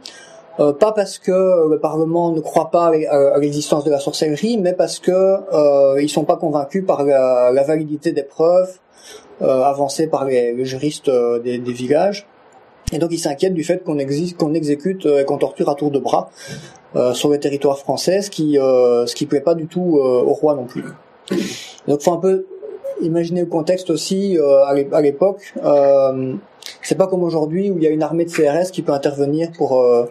Euh, 0.60 0.72
pas 0.72 0.90
parce 0.90 1.18
que 1.18 1.68
le 1.68 1.78
Parlement 1.78 2.32
ne 2.32 2.40
croit 2.40 2.72
pas 2.72 2.88
à 2.88 3.38
l'existence 3.38 3.84
de 3.84 3.90
la 3.90 4.00
sorcellerie, 4.00 4.58
mais 4.58 4.72
parce 4.72 4.98
que 4.98 5.12
euh, 5.12 6.02
ils 6.02 6.08
sont 6.08 6.24
pas 6.24 6.36
convaincus 6.36 6.84
par 6.84 7.04
la, 7.04 7.52
la 7.52 7.62
validité 7.62 8.10
des 8.10 8.24
preuves 8.24 8.78
euh, 9.40 9.62
avancées 9.62 10.08
par 10.08 10.24
les, 10.24 10.52
les 10.54 10.64
juristes 10.64 11.10
des, 11.44 11.58
des, 11.58 11.72
villages. 11.72 12.26
Et 12.92 12.98
donc 12.98 13.12
ils 13.12 13.18
s'inquiètent 13.18 13.54
du 13.54 13.62
fait 13.62 13.84
qu'on 13.84 13.96
qu'on 14.36 14.54
exécute 14.54 15.06
et 15.06 15.24
qu'on 15.24 15.38
torture 15.38 15.68
à 15.68 15.76
tour 15.76 15.92
de 15.92 16.00
bras 16.00 16.30
sur 17.12 17.28
le 17.28 17.38
territoire 17.38 17.78
français, 17.78 18.22
ce 18.22 18.30
qui 18.30 18.54
ce 18.54 19.14
qui 19.14 19.26
plaît 19.26 19.42
pas 19.42 19.54
du 19.54 19.66
tout 19.66 19.98
au 20.00 20.32
roi 20.32 20.54
non 20.54 20.64
plus. 20.64 20.84
Donc 21.86 22.00
faut 22.00 22.12
un 22.12 22.16
peu 22.16 22.46
imaginez 23.00 23.40
le 23.40 23.46
contexte 23.46 23.90
aussi 23.90 24.38
euh, 24.38 24.64
à 24.64 25.00
l'époque. 25.00 25.52
Euh, 25.64 26.34
c'est 26.82 26.96
pas 26.96 27.06
comme 27.06 27.22
aujourd'hui 27.22 27.70
où 27.70 27.78
il 27.78 27.84
y 27.84 27.86
a 27.86 27.90
une 27.90 28.02
armée 28.02 28.24
de 28.24 28.30
CRS 28.30 28.70
qui 28.70 28.82
peut 28.82 28.92
intervenir 28.92 29.50
pour 29.56 29.80
euh, 29.80 30.06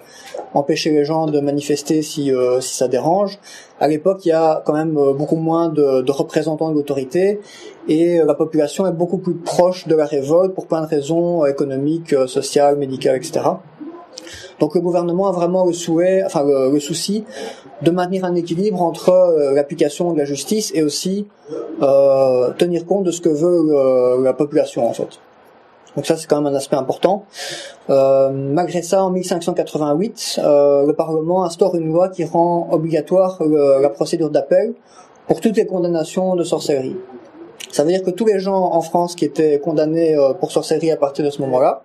empêcher 0.54 0.92
les 0.92 1.06
gens 1.06 1.28
de 1.28 1.40
manifester 1.40 2.02
si, 2.02 2.32
euh, 2.32 2.62
si 2.62 2.76
ça 2.76 2.88
dérange. 2.88 3.40
À 3.80 3.88
l'époque, 3.88 4.26
il 4.26 4.30
y 4.30 4.34
a 4.34 4.62
quand 4.66 4.74
même 4.74 4.94
beaucoup 4.94 5.36
moins 5.36 5.70
de, 5.70 6.02
de 6.02 6.12
représentants 6.12 6.70
de 6.70 6.76
l'autorité 6.76 7.40
et 7.88 8.18
la 8.18 8.34
population 8.34 8.86
est 8.88 8.92
beaucoup 8.92 9.18
plus 9.18 9.36
proche 9.36 9.88
de 9.88 9.96
la 9.96 10.06
révolte 10.06 10.54
pour 10.54 10.68
plein 10.68 10.82
de 10.82 10.88
raisons 10.88 11.46
économiques, 11.46 12.14
sociales, 12.28 12.76
médicales, 12.78 13.18
etc. 13.18 13.42
Donc 14.60 14.74
le 14.74 14.82
gouvernement 14.82 15.28
a 15.28 15.32
vraiment 15.32 15.66
le 15.66 15.74
souhait, 15.74 16.24
enfin 16.26 16.44
le, 16.44 16.80
souci 16.80 17.26
de 17.82 17.92
maintenir 17.92 18.26
un 18.26 18.36
équilibre 18.36 18.82
entre 18.82 19.10
euh, 19.10 19.54
l'application 19.54 20.14
de 20.14 20.18
la 20.18 20.26
justice 20.26 20.72
et 20.74 20.82
aussi 20.82 21.28
euh, 21.82 22.50
tenir 22.58 22.86
compte 22.86 23.04
de 23.04 23.12
ce 23.12 23.22
que 23.22 23.30
veut 23.30 23.68
euh, 23.70 24.24
la 24.24 24.34
population 24.34 24.88
en 24.88 24.94
fait. 24.94 25.20
Donc 25.96 26.06
ça 26.06 26.16
c'est 26.16 26.28
quand 26.28 26.42
même 26.42 26.52
un 26.52 26.56
aspect 26.56 26.76
important. 26.76 27.26
Malgré 27.90 28.84
ça, 28.84 29.04
en 29.04 29.10
1588, 29.10 30.42
le 30.44 30.92
Parlement 30.92 31.44
instaure 31.44 31.76
une 31.76 31.92
loi 31.92 32.10
qui 32.10 32.24
rend 32.24 32.68
obligatoire 32.72 33.42
la 33.42 33.90
procédure 33.90 34.30
d'appel 34.30 34.76
pour 35.28 35.42
toutes 35.42 35.58
les 35.58 35.66
condamnations 35.66 36.36
de 36.36 36.44
sorcellerie. 36.44 36.98
Ça 37.72 37.84
veut 37.84 37.90
dire 37.90 38.04
que 38.04 38.10
tous 38.10 38.26
les 38.26 38.40
gens 38.40 38.72
en 38.72 38.82
France 38.82 39.16
qui 39.16 39.26
étaient 39.26 39.60
condamnés 39.60 40.16
euh, 40.16 40.34
pour 40.34 40.52
sorcellerie 40.52 40.92
à 40.92 40.98
partir 40.98 41.26
de 41.26 41.30
ce 41.30 41.42
moment-là, 41.42 41.84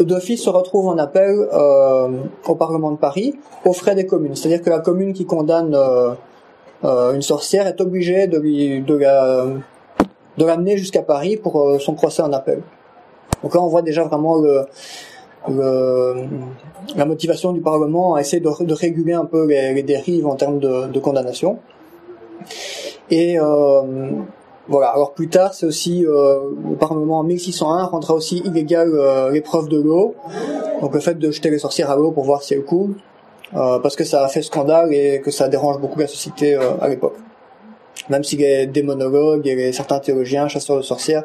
d'office 0.00 0.42
se 0.42 0.50
retrouvent 0.50 0.88
en 0.88 0.98
appel 0.98 1.30
euh, 1.52 2.08
au 2.46 2.54
Parlement 2.54 2.90
de 2.90 2.96
Paris 2.96 3.34
aux 3.64 3.72
frais 3.72 3.94
des 3.94 4.06
communes. 4.06 4.36
C'est-à-dire 4.36 4.62
que 4.62 4.70
la 4.70 4.80
commune 4.80 5.12
qui 5.12 5.26
condamne 5.26 5.74
euh, 5.74 7.14
une 7.14 7.22
sorcière 7.22 7.66
est 7.66 7.80
obligée 7.80 8.26
de 8.26 8.38
lui 8.38 8.82
de 8.82 8.94
la 8.94 9.46
de 10.36 10.44
l'amener 10.44 10.76
jusqu'à 10.76 11.02
Paris 11.02 11.36
pour 11.36 11.80
son 11.80 11.94
procès 11.94 12.20
en 12.20 12.32
appel. 12.32 12.60
Donc 13.42 13.54
là, 13.54 13.62
on 13.62 13.68
voit 13.68 13.82
déjà 13.82 14.02
vraiment 14.02 14.40
le, 14.40 14.62
le, 15.48 16.14
la 16.96 17.04
motivation 17.04 17.52
du 17.52 17.60
Parlement 17.60 18.14
à 18.14 18.20
essayer 18.20 18.40
de, 18.40 18.72
réguler 18.72 19.12
un 19.12 19.26
peu 19.26 19.46
les, 19.46 19.72
les, 19.74 19.82
dérives 19.84 20.26
en 20.26 20.34
termes 20.34 20.58
de, 20.58 20.88
de 20.88 20.98
condamnation. 20.98 21.60
Et 23.10 23.38
euh, 23.38 23.82
voilà. 24.68 24.88
Alors 24.88 25.12
plus 25.12 25.28
tard, 25.28 25.52
c'est 25.54 25.66
aussi 25.66 26.06
euh, 26.06 26.40
le 26.70 26.76
Parlement 26.76 27.18
en 27.18 27.24
1601 27.24 27.84
rendra 27.84 28.14
aussi 28.14 28.38
illégal 28.38 28.90
euh, 28.94 29.30
l'épreuve 29.30 29.68
de 29.68 29.78
l'eau, 29.80 30.14
donc 30.80 30.94
le 30.94 31.00
fait 31.00 31.18
de 31.18 31.30
jeter 31.30 31.50
les 31.50 31.58
sorcières 31.58 31.90
à 31.90 31.96
l'eau 31.96 32.12
pour 32.12 32.24
voir 32.24 32.42
si 32.42 32.54
elles 32.54 32.64
coulent, 32.64 32.94
euh, 33.54 33.78
parce 33.78 33.94
que 33.94 34.04
ça 34.04 34.24
a 34.24 34.28
fait 34.28 34.42
scandale 34.42 34.92
et 34.92 35.20
que 35.20 35.30
ça 35.30 35.48
dérange 35.48 35.78
beaucoup 35.78 36.00
la 36.00 36.06
société 36.06 36.54
euh, 36.54 36.72
à 36.80 36.88
l'époque. 36.88 37.16
même 38.08 38.24
si 38.24 38.36
les 38.36 38.66
démonologues 38.66 39.46
et 39.46 39.54
les, 39.54 39.72
certains 39.72 39.98
théologiens, 40.00 40.48
chasseurs 40.48 40.76
de 40.76 40.82
sorcières, 40.82 41.24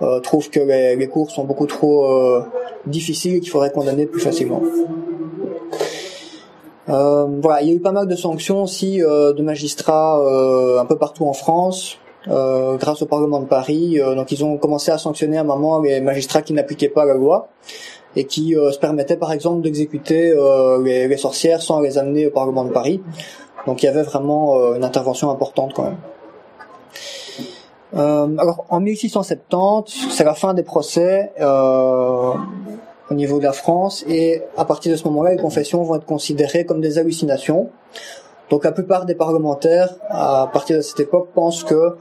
euh, 0.00 0.20
trouvent 0.20 0.48
que 0.48 0.60
les, 0.60 0.96
les, 0.96 1.08
cours 1.08 1.30
sont 1.30 1.44
beaucoup 1.44 1.66
trop 1.66 2.06
euh, 2.06 2.42
difficiles 2.86 3.36
et 3.36 3.40
qu'il 3.40 3.50
faudrait 3.50 3.72
condamner 3.72 4.06
plus 4.06 4.20
facilement. 4.20 4.62
Voilà, 6.86 7.60
il 7.60 7.68
y 7.68 7.72
a 7.72 7.74
eu 7.74 7.80
pas 7.80 7.92
mal 7.92 8.06
de 8.06 8.16
sanctions 8.16 8.62
aussi 8.62 8.98
de 8.98 9.42
magistrats 9.42 10.16
un 10.80 10.84
peu 10.86 10.96
partout 10.96 11.26
en 11.26 11.34
France, 11.34 11.98
grâce 12.28 13.02
au 13.02 13.06
Parlement 13.06 13.40
de 13.40 13.46
Paris. 13.46 13.98
donc 14.16 14.30
ils 14.32 14.44
ont 14.44 14.56
commencé 14.58 14.90
à 14.90 14.98
sanctionner 14.98 15.38
à 15.38 15.40
un 15.40 15.44
moment 15.44 15.80
les 15.80 16.00
magistrats 16.00 16.42
qui 16.42 16.52
n'appliquaient 16.52 16.88
pas 16.88 17.04
la 17.04 17.14
loi 17.14 17.48
et 18.16 18.24
qui 18.24 18.54
se 18.54 18.78
permettaient 18.78 19.16
par 19.16 19.32
exemple 19.32 19.62
d'exécuter 19.62 20.34
les, 20.82 21.08
les, 21.08 21.16
sorcières 21.16 21.62
sans 21.62 21.80
les 21.80 21.96
amener 21.96 22.26
au 22.26 22.30
Parlement 22.30 22.64
de 22.64 22.70
Paris. 22.70 23.00
Donc 23.66 23.82
il 23.82 23.86
y 23.86 23.88
avait 23.88 24.02
vraiment 24.02 24.74
une 24.74 24.84
intervention 24.84 25.30
importante 25.30 25.72
quand 25.74 25.84
même. 25.84 25.96
Euh, 27.94 28.36
alors 28.38 28.66
en 28.68 28.80
1670, 28.80 30.08
c'est 30.10 30.24
la 30.24 30.34
fin 30.34 30.54
des 30.54 30.62
procès 30.62 31.32
euh, 31.40 32.32
au 33.10 33.14
niveau 33.14 33.38
de 33.38 33.44
la 33.44 33.52
France 33.52 34.04
et 34.06 34.42
à 34.56 34.64
partir 34.64 34.92
de 34.92 34.96
ce 34.96 35.04
moment-là, 35.04 35.30
les 35.30 35.38
confessions 35.38 35.82
vont 35.82 35.96
être 35.96 36.04
considérées 36.04 36.66
comme 36.66 36.80
des 36.80 36.98
hallucinations. 36.98 37.70
Donc 38.50 38.64
la 38.64 38.72
plupart 38.72 39.04
des 39.04 39.14
parlementaires, 39.14 39.94
à 40.08 40.48
partir 40.52 40.76
de 40.78 40.82
cette 40.82 41.00
époque, 41.00 41.28
pensent 41.34 41.64
que 41.64 41.96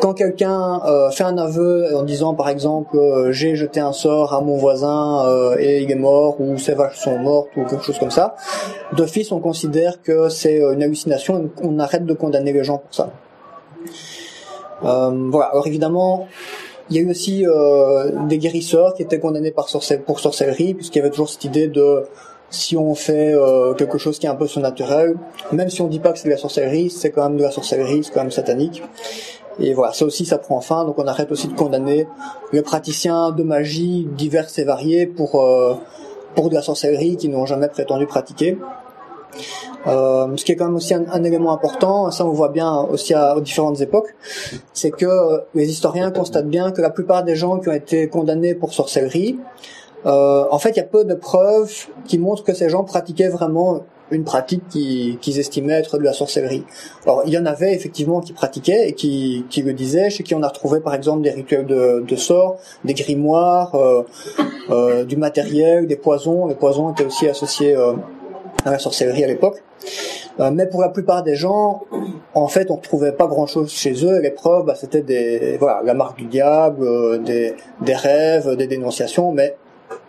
quand 0.00 0.12
quelqu'un 0.12 0.82
euh, 0.84 1.10
fait 1.10 1.24
un 1.24 1.38
aveu 1.38 1.96
en 1.96 2.02
disant 2.02 2.34
par 2.34 2.50
exemple 2.50 2.98
euh, 2.98 3.32
j'ai 3.32 3.56
jeté 3.56 3.80
un 3.80 3.92
sort 3.92 4.34
à 4.34 4.42
mon 4.42 4.56
voisin 4.56 5.26
euh, 5.26 5.56
et 5.58 5.82
il 5.82 5.90
est 5.90 5.94
mort 5.96 6.38
ou 6.38 6.58
ses 6.58 6.74
vaches 6.74 6.98
sont 6.98 7.18
mortes 7.18 7.48
ou 7.56 7.64
quelque 7.64 7.82
chose 7.82 7.98
comme 7.98 8.10
ça, 8.10 8.36
d'office 8.92 9.32
on 9.32 9.40
considère 9.40 10.02
que 10.02 10.28
c'est 10.28 10.58
une 10.58 10.82
hallucination 10.82 11.38
et 11.38 11.50
on 11.62 11.78
arrête 11.78 12.04
de 12.04 12.12
condamner 12.12 12.52
les 12.52 12.64
gens 12.64 12.78
pour 12.78 12.94
ça. 12.94 13.10
Voilà. 14.82 15.46
Alors 15.46 15.66
évidemment, 15.66 16.28
il 16.90 16.96
y 16.96 16.98
a 16.98 17.02
eu 17.02 17.10
aussi 17.10 17.46
des 18.28 18.38
guérisseurs 18.38 18.92
qui 18.94 19.02
étaient 19.02 19.18
condamnés 19.18 19.50
par 19.50 19.68
pour 20.04 20.20
sorcellerie, 20.20 20.74
puisqu'il 20.74 20.98
y 20.98 21.00
avait 21.00 21.10
toujours 21.10 21.30
cette 21.30 21.44
idée 21.44 21.68
de 21.68 22.04
si 22.50 22.76
on 22.76 22.94
fait 22.94 23.32
euh, 23.32 23.74
quelque 23.74 23.98
chose 23.98 24.18
qui 24.18 24.26
est 24.26 24.28
un 24.28 24.34
peu 24.34 24.46
surnaturel, 24.46 25.16
même 25.52 25.68
si 25.68 25.82
on 25.82 25.88
dit 25.88 25.98
pas 25.98 26.12
que 26.12 26.18
c'est 26.18 26.28
de 26.28 26.32
la 26.32 26.38
sorcellerie, 26.38 26.90
c'est 26.90 27.10
quand 27.10 27.28
même 27.28 27.38
de 27.38 27.42
la 27.42 27.50
sorcellerie, 27.50 28.04
c'est 28.04 28.12
quand 28.12 28.22
même 28.22 28.30
satanique. 28.30 28.82
Et 29.58 29.72
voilà, 29.72 29.92
ça 29.92 30.04
aussi, 30.04 30.26
ça 30.26 30.38
prend 30.38 30.60
fin. 30.60 30.84
Donc 30.84 30.98
on 30.98 31.06
arrête 31.06 31.32
aussi 31.32 31.48
de 31.48 31.54
condamner 31.54 32.06
les 32.52 32.62
praticiens 32.62 33.30
de 33.30 33.42
magie 33.42 34.06
diverses 34.16 34.58
et 34.58 34.64
variées 34.64 35.06
pour 35.06 35.42
euh, 35.42 35.74
pour 36.34 36.50
de 36.50 36.54
la 36.54 36.62
sorcellerie 36.62 37.16
qui 37.16 37.28
n'ont 37.28 37.46
jamais 37.46 37.68
prétendu 37.68 38.06
pratiquer. 38.06 38.58
Euh, 39.86 40.36
ce 40.36 40.44
qui 40.44 40.52
est 40.52 40.56
quand 40.56 40.66
même 40.66 40.76
aussi 40.76 40.94
un, 40.94 41.24
élément 41.24 41.52
important, 41.52 42.10
ça 42.10 42.26
on 42.26 42.30
voit 42.30 42.48
bien 42.48 42.74
aussi 42.90 43.14
à, 43.14 43.36
aux 43.36 43.40
différentes 43.40 43.80
époques, 43.80 44.14
c'est 44.72 44.90
que 44.90 45.06
euh, 45.06 45.38
les 45.54 45.70
historiens 45.70 46.10
constatent 46.10 46.48
bien 46.48 46.72
que 46.72 46.82
la 46.82 46.90
plupart 46.90 47.22
des 47.22 47.36
gens 47.36 47.58
qui 47.60 47.68
ont 47.68 47.72
été 47.72 48.08
condamnés 48.08 48.54
pour 48.54 48.72
sorcellerie, 48.72 49.38
euh, 50.06 50.44
en 50.50 50.58
fait 50.58 50.70
il 50.70 50.76
y 50.76 50.80
a 50.80 50.84
peu 50.84 51.04
de 51.04 51.14
preuves 51.14 51.88
qui 52.04 52.18
montrent 52.18 52.44
que 52.44 52.54
ces 52.54 52.68
gens 52.68 52.84
pratiquaient 52.84 53.28
vraiment 53.28 53.80
une 54.12 54.22
pratique 54.22 54.62
qu'ils 54.68 55.38
estimaient 55.40 55.72
être 55.72 55.98
de 55.98 56.04
la 56.04 56.12
sorcellerie. 56.12 56.64
Alors 57.04 57.22
il 57.26 57.32
y 57.32 57.38
en 57.38 57.46
avait 57.46 57.74
effectivement 57.74 58.20
qui 58.20 58.32
pratiquaient 58.32 58.88
et 58.88 58.92
qui, 58.92 59.44
qui 59.50 59.62
le 59.62 59.72
disaient, 59.72 60.10
chez 60.10 60.22
qui 60.22 60.34
on 60.34 60.42
a 60.42 60.48
retrouvé 60.48 60.80
par 60.80 60.94
exemple 60.94 61.22
des 61.22 61.30
rituels 61.30 61.66
de, 61.66 62.04
de 62.06 62.16
sorts, 62.16 62.58
des 62.84 62.94
grimoires, 62.94 63.74
euh, 63.74 64.02
euh, 64.70 65.04
du 65.04 65.16
matériel, 65.16 65.88
des 65.88 65.96
poisons. 65.96 66.46
Les 66.46 66.54
poisons 66.54 66.92
étaient 66.92 67.04
aussi 67.04 67.28
associés 67.28 67.74
euh, 67.74 67.94
à 68.64 68.70
la 68.70 68.78
sorcellerie 68.78 69.24
à 69.24 69.26
l'époque. 69.26 69.62
Euh, 70.38 70.50
mais 70.52 70.66
pour 70.66 70.82
la 70.82 70.90
plupart 70.90 71.22
des 71.22 71.34
gens, 71.34 71.82
en 72.34 72.48
fait, 72.48 72.70
on 72.70 72.76
retrouvait 72.76 73.12
pas 73.12 73.26
grand-chose 73.26 73.72
chez 73.72 74.04
eux. 74.04 74.20
Les 74.20 74.30
preuves, 74.30 74.66
bah, 74.66 74.74
c'était 74.74 75.02
des, 75.02 75.56
voilà, 75.58 75.80
la 75.82 75.94
marque 75.94 76.18
du 76.18 76.26
diable, 76.26 76.84
euh, 76.84 77.18
des, 77.18 77.54
des 77.80 77.94
rêves, 77.94 78.54
des 78.56 78.66
dénonciations, 78.66 79.32
mais 79.32 79.56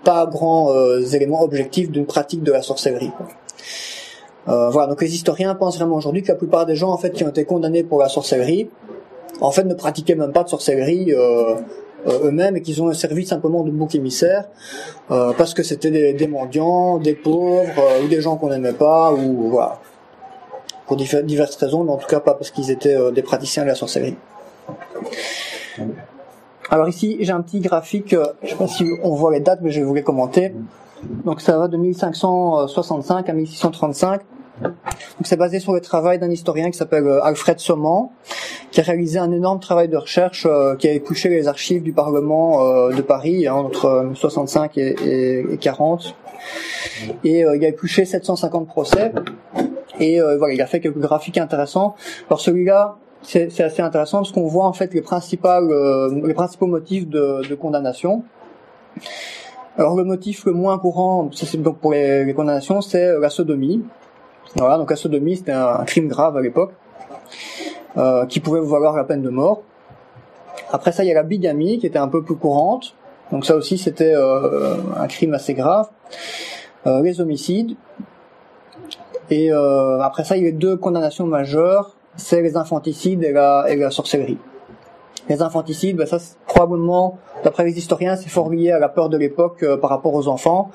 pas 0.10 0.26
grands 0.26 0.66
euh, 0.74 1.02
éléments 1.18 1.44
objectifs 1.44 1.90
d'une 1.92 2.06
pratique 2.06 2.44
de 2.44 2.52
la 2.52 2.62
sorcellerie. 2.62 3.12
voilà, 4.46 4.88
donc 4.88 5.02
les 5.02 5.14
historiens 5.14 5.54
pensent 5.56 5.78
vraiment 5.78 5.98
aujourd'hui 6.02 6.24
que 6.24 6.30
la 6.30 6.40
plupart 6.44 6.66
des 6.66 6.78
gens, 6.82 6.92
en 6.92 6.98
fait, 6.98 7.12
qui 7.12 7.24
ont 7.26 7.30
été 7.36 7.44
condamnés 7.44 7.84
pour 7.84 8.00
la 8.00 8.10
sorcellerie, 8.10 8.70
en 9.42 9.52
fait, 9.52 9.66
ne 9.66 9.74
pratiquaient 9.74 10.16
même 10.16 10.32
pas 10.32 10.44
de 10.44 10.50
sorcellerie 10.50 11.14
eux-mêmes 12.26 12.56
et 12.56 12.62
qu'ils 12.62 12.82
ont 12.82 12.94
servi 12.94 13.26
simplement 13.26 13.64
de 13.64 13.72
bouc 13.72 13.94
émissaire 13.96 14.46
parce 15.10 15.54
que 15.54 15.64
c'était 15.64 15.92
des, 15.92 16.14
des, 16.14 16.28
mendiants, 16.28 16.98
des 16.98 17.16
pauvres 17.16 17.84
ou 18.02 18.08
des 18.08 18.22
gens 18.22 18.38
qu'on 18.38 18.50
n'aimait 18.50 18.80
pas 18.88 19.12
ou 19.12 19.50
voilà 19.50 19.80
pour 20.88 20.96
diverses 20.96 21.56
raisons, 21.58 21.84
mais 21.84 21.92
en 21.92 21.98
tout 21.98 22.08
cas 22.08 22.22
pas 22.22 22.34
parce 22.34 22.50
qu'ils 22.50 22.72
étaient 22.72 22.96
euh, 22.96 23.12
des 23.12 23.22
praticiens 23.22 23.64
de 23.64 23.68
la 23.68 23.76
sorcellerie. 23.76 24.16
Alors 26.70 26.90
ici, 26.90 27.18
j'ai 27.20 27.32
un 27.32 27.42
petit 27.42 27.60
graphique, 27.60 28.14
euh, 28.14 28.26
je 28.44 28.50
sais 28.50 28.56
pas 28.56 28.68
si 28.68 28.86
on 29.04 29.16
voit 29.16 29.32
les 29.32 29.40
dates, 29.40 29.60
mais 29.62 29.72
je 29.72 29.80
vais 29.80 29.86
vous 29.86 29.94
les 29.94 30.04
commenter. 30.04 30.54
Donc 31.26 31.42
ça 31.42 31.58
va 31.58 31.68
de 31.68 31.78
1565 31.78 33.30
à 33.30 33.34
1635. 33.34 34.22
Donc 34.62 34.72
c'est 35.24 35.38
basé 35.38 35.60
sur 35.60 35.74
le 35.74 35.82
travail 35.82 36.18
d'un 36.20 36.32
historien 36.32 36.72
qui 36.72 36.78
s'appelle 36.78 37.06
euh, 37.06 37.24
Alfred 37.24 37.60
Somment, 37.60 38.12
qui 38.72 38.82
a 38.82 38.84
réalisé 38.84 39.20
un 39.20 39.32
énorme 39.32 39.60
travail 39.60 39.88
de 39.88 39.98
recherche, 39.98 40.48
qui 40.80 40.88
a 40.88 40.92
épluché 40.92 41.30
les 41.30 41.48
archives 41.48 41.84
du 41.84 41.94
Parlement 41.94 42.90
de 42.90 43.02
Paris 43.02 43.48
hein, 43.48 43.54
entre 43.54 44.12
65 44.14 44.78
et, 44.78 45.54
et, 45.54 45.58
40. 45.58 46.16
Et 47.24 47.40
il 47.40 47.66
a 47.66 47.68
épluché 47.68 48.04
750 48.04 48.68
procès. 48.68 49.14
Et 50.00 50.22
euh, 50.22 50.38
voilà, 50.38 50.54
il 50.54 50.62
a 50.62 50.68
fait 50.68 50.80
quelques 50.80 51.00
graphiques 51.00 51.38
intéressants. 51.38 51.96
Alors 52.30 52.40
celui-là, 52.40 52.98
c'est 53.28 53.62
assez 53.62 53.82
intéressant 53.82 54.20
parce 54.20 54.32
qu'on 54.32 54.48
voit 54.48 54.66
en 54.66 54.74
fait 54.74 54.94
les 54.94 55.02
principales, 55.02 55.70
euh, 55.70 56.22
les 56.26 56.34
principaux 56.34 56.66
motifs 56.66 57.08
de, 57.08 57.48
de, 57.48 57.56
condamnation. 57.56 58.24
Alors 59.78 59.96
le 59.96 60.04
motif 60.06 60.46
le 60.46 60.54
moins 60.54 60.78
courant, 60.80 61.30
c'est 61.34 61.62
donc 61.62 61.80
pour 61.80 61.92
les, 61.92 62.24
les 62.24 62.34
condamnations, 62.34 62.82
c'est 62.82 63.06
euh, 63.06 63.20
la 63.20 63.30
sodomie. 63.30 63.84
Voilà, 64.56 64.78
donc 64.78 64.90
la 64.90 64.96
sodomie 64.96 65.36
c'était 65.36 65.52
un, 65.52 65.84
crime 65.84 66.08
grave 66.08 66.38
à 66.38 66.42
l'époque, 66.42 66.72
euh, 67.98 68.26
qui 68.26 68.40
pouvait 68.40 68.62
valoir 68.62 68.96
la 68.96 69.04
peine 69.04 69.22
de 69.22 69.30
mort. 69.30 69.62
Après 70.72 70.92
ça, 70.92 71.04
il 71.04 71.08
y 71.08 71.12
a 71.12 71.16
la 71.16 71.24
bigamie 71.24 71.80
qui 71.80 71.86
était 71.86 72.00
un 72.00 72.08
peu 72.08 72.24
plus 72.24 72.36
courante. 72.36 72.96
Donc 73.32 73.46
ça 73.46 73.56
aussi 73.56 73.78
c'était 73.78 74.14
euh, 74.16 74.78
un 74.96 75.08
crime 75.08 75.34
assez 75.34 75.54
grave. 75.54 75.90
Euh, 76.86 77.02
les 77.02 77.20
homicides, 77.20 77.76
et 79.30 79.52
euh, 79.52 80.00
après 80.02 80.24
ça, 80.24 80.38
il 80.38 80.44
y 80.44 80.48
a 80.48 80.52
deux 80.52 80.78
condamnations 80.78 81.26
majeures, 81.26 81.97
c'est 82.18 82.42
les 82.42 82.58
infanticides 82.58 83.24
et 83.24 83.32
la, 83.32 83.66
et 83.70 83.76
la 83.76 83.92
sorcellerie. 83.92 84.38
Les 85.30 85.42
infanticides, 85.42 85.98
ben 85.98 86.06
ça, 86.06 86.20
probablement, 86.48 87.18
d'après 87.44 87.66
les 87.66 87.78
historiens, 87.78 88.16
c'est 88.16 88.30
fort 88.30 88.50
lié 88.50 88.72
à 88.72 88.80
la 88.80 88.88
peur 88.88 89.10
de 89.10 89.18
l'époque 89.18 89.62
euh, 89.62 89.76
par 89.76 89.90
rapport 89.90 90.14
aux 90.14 90.30
enfants. 90.30 90.72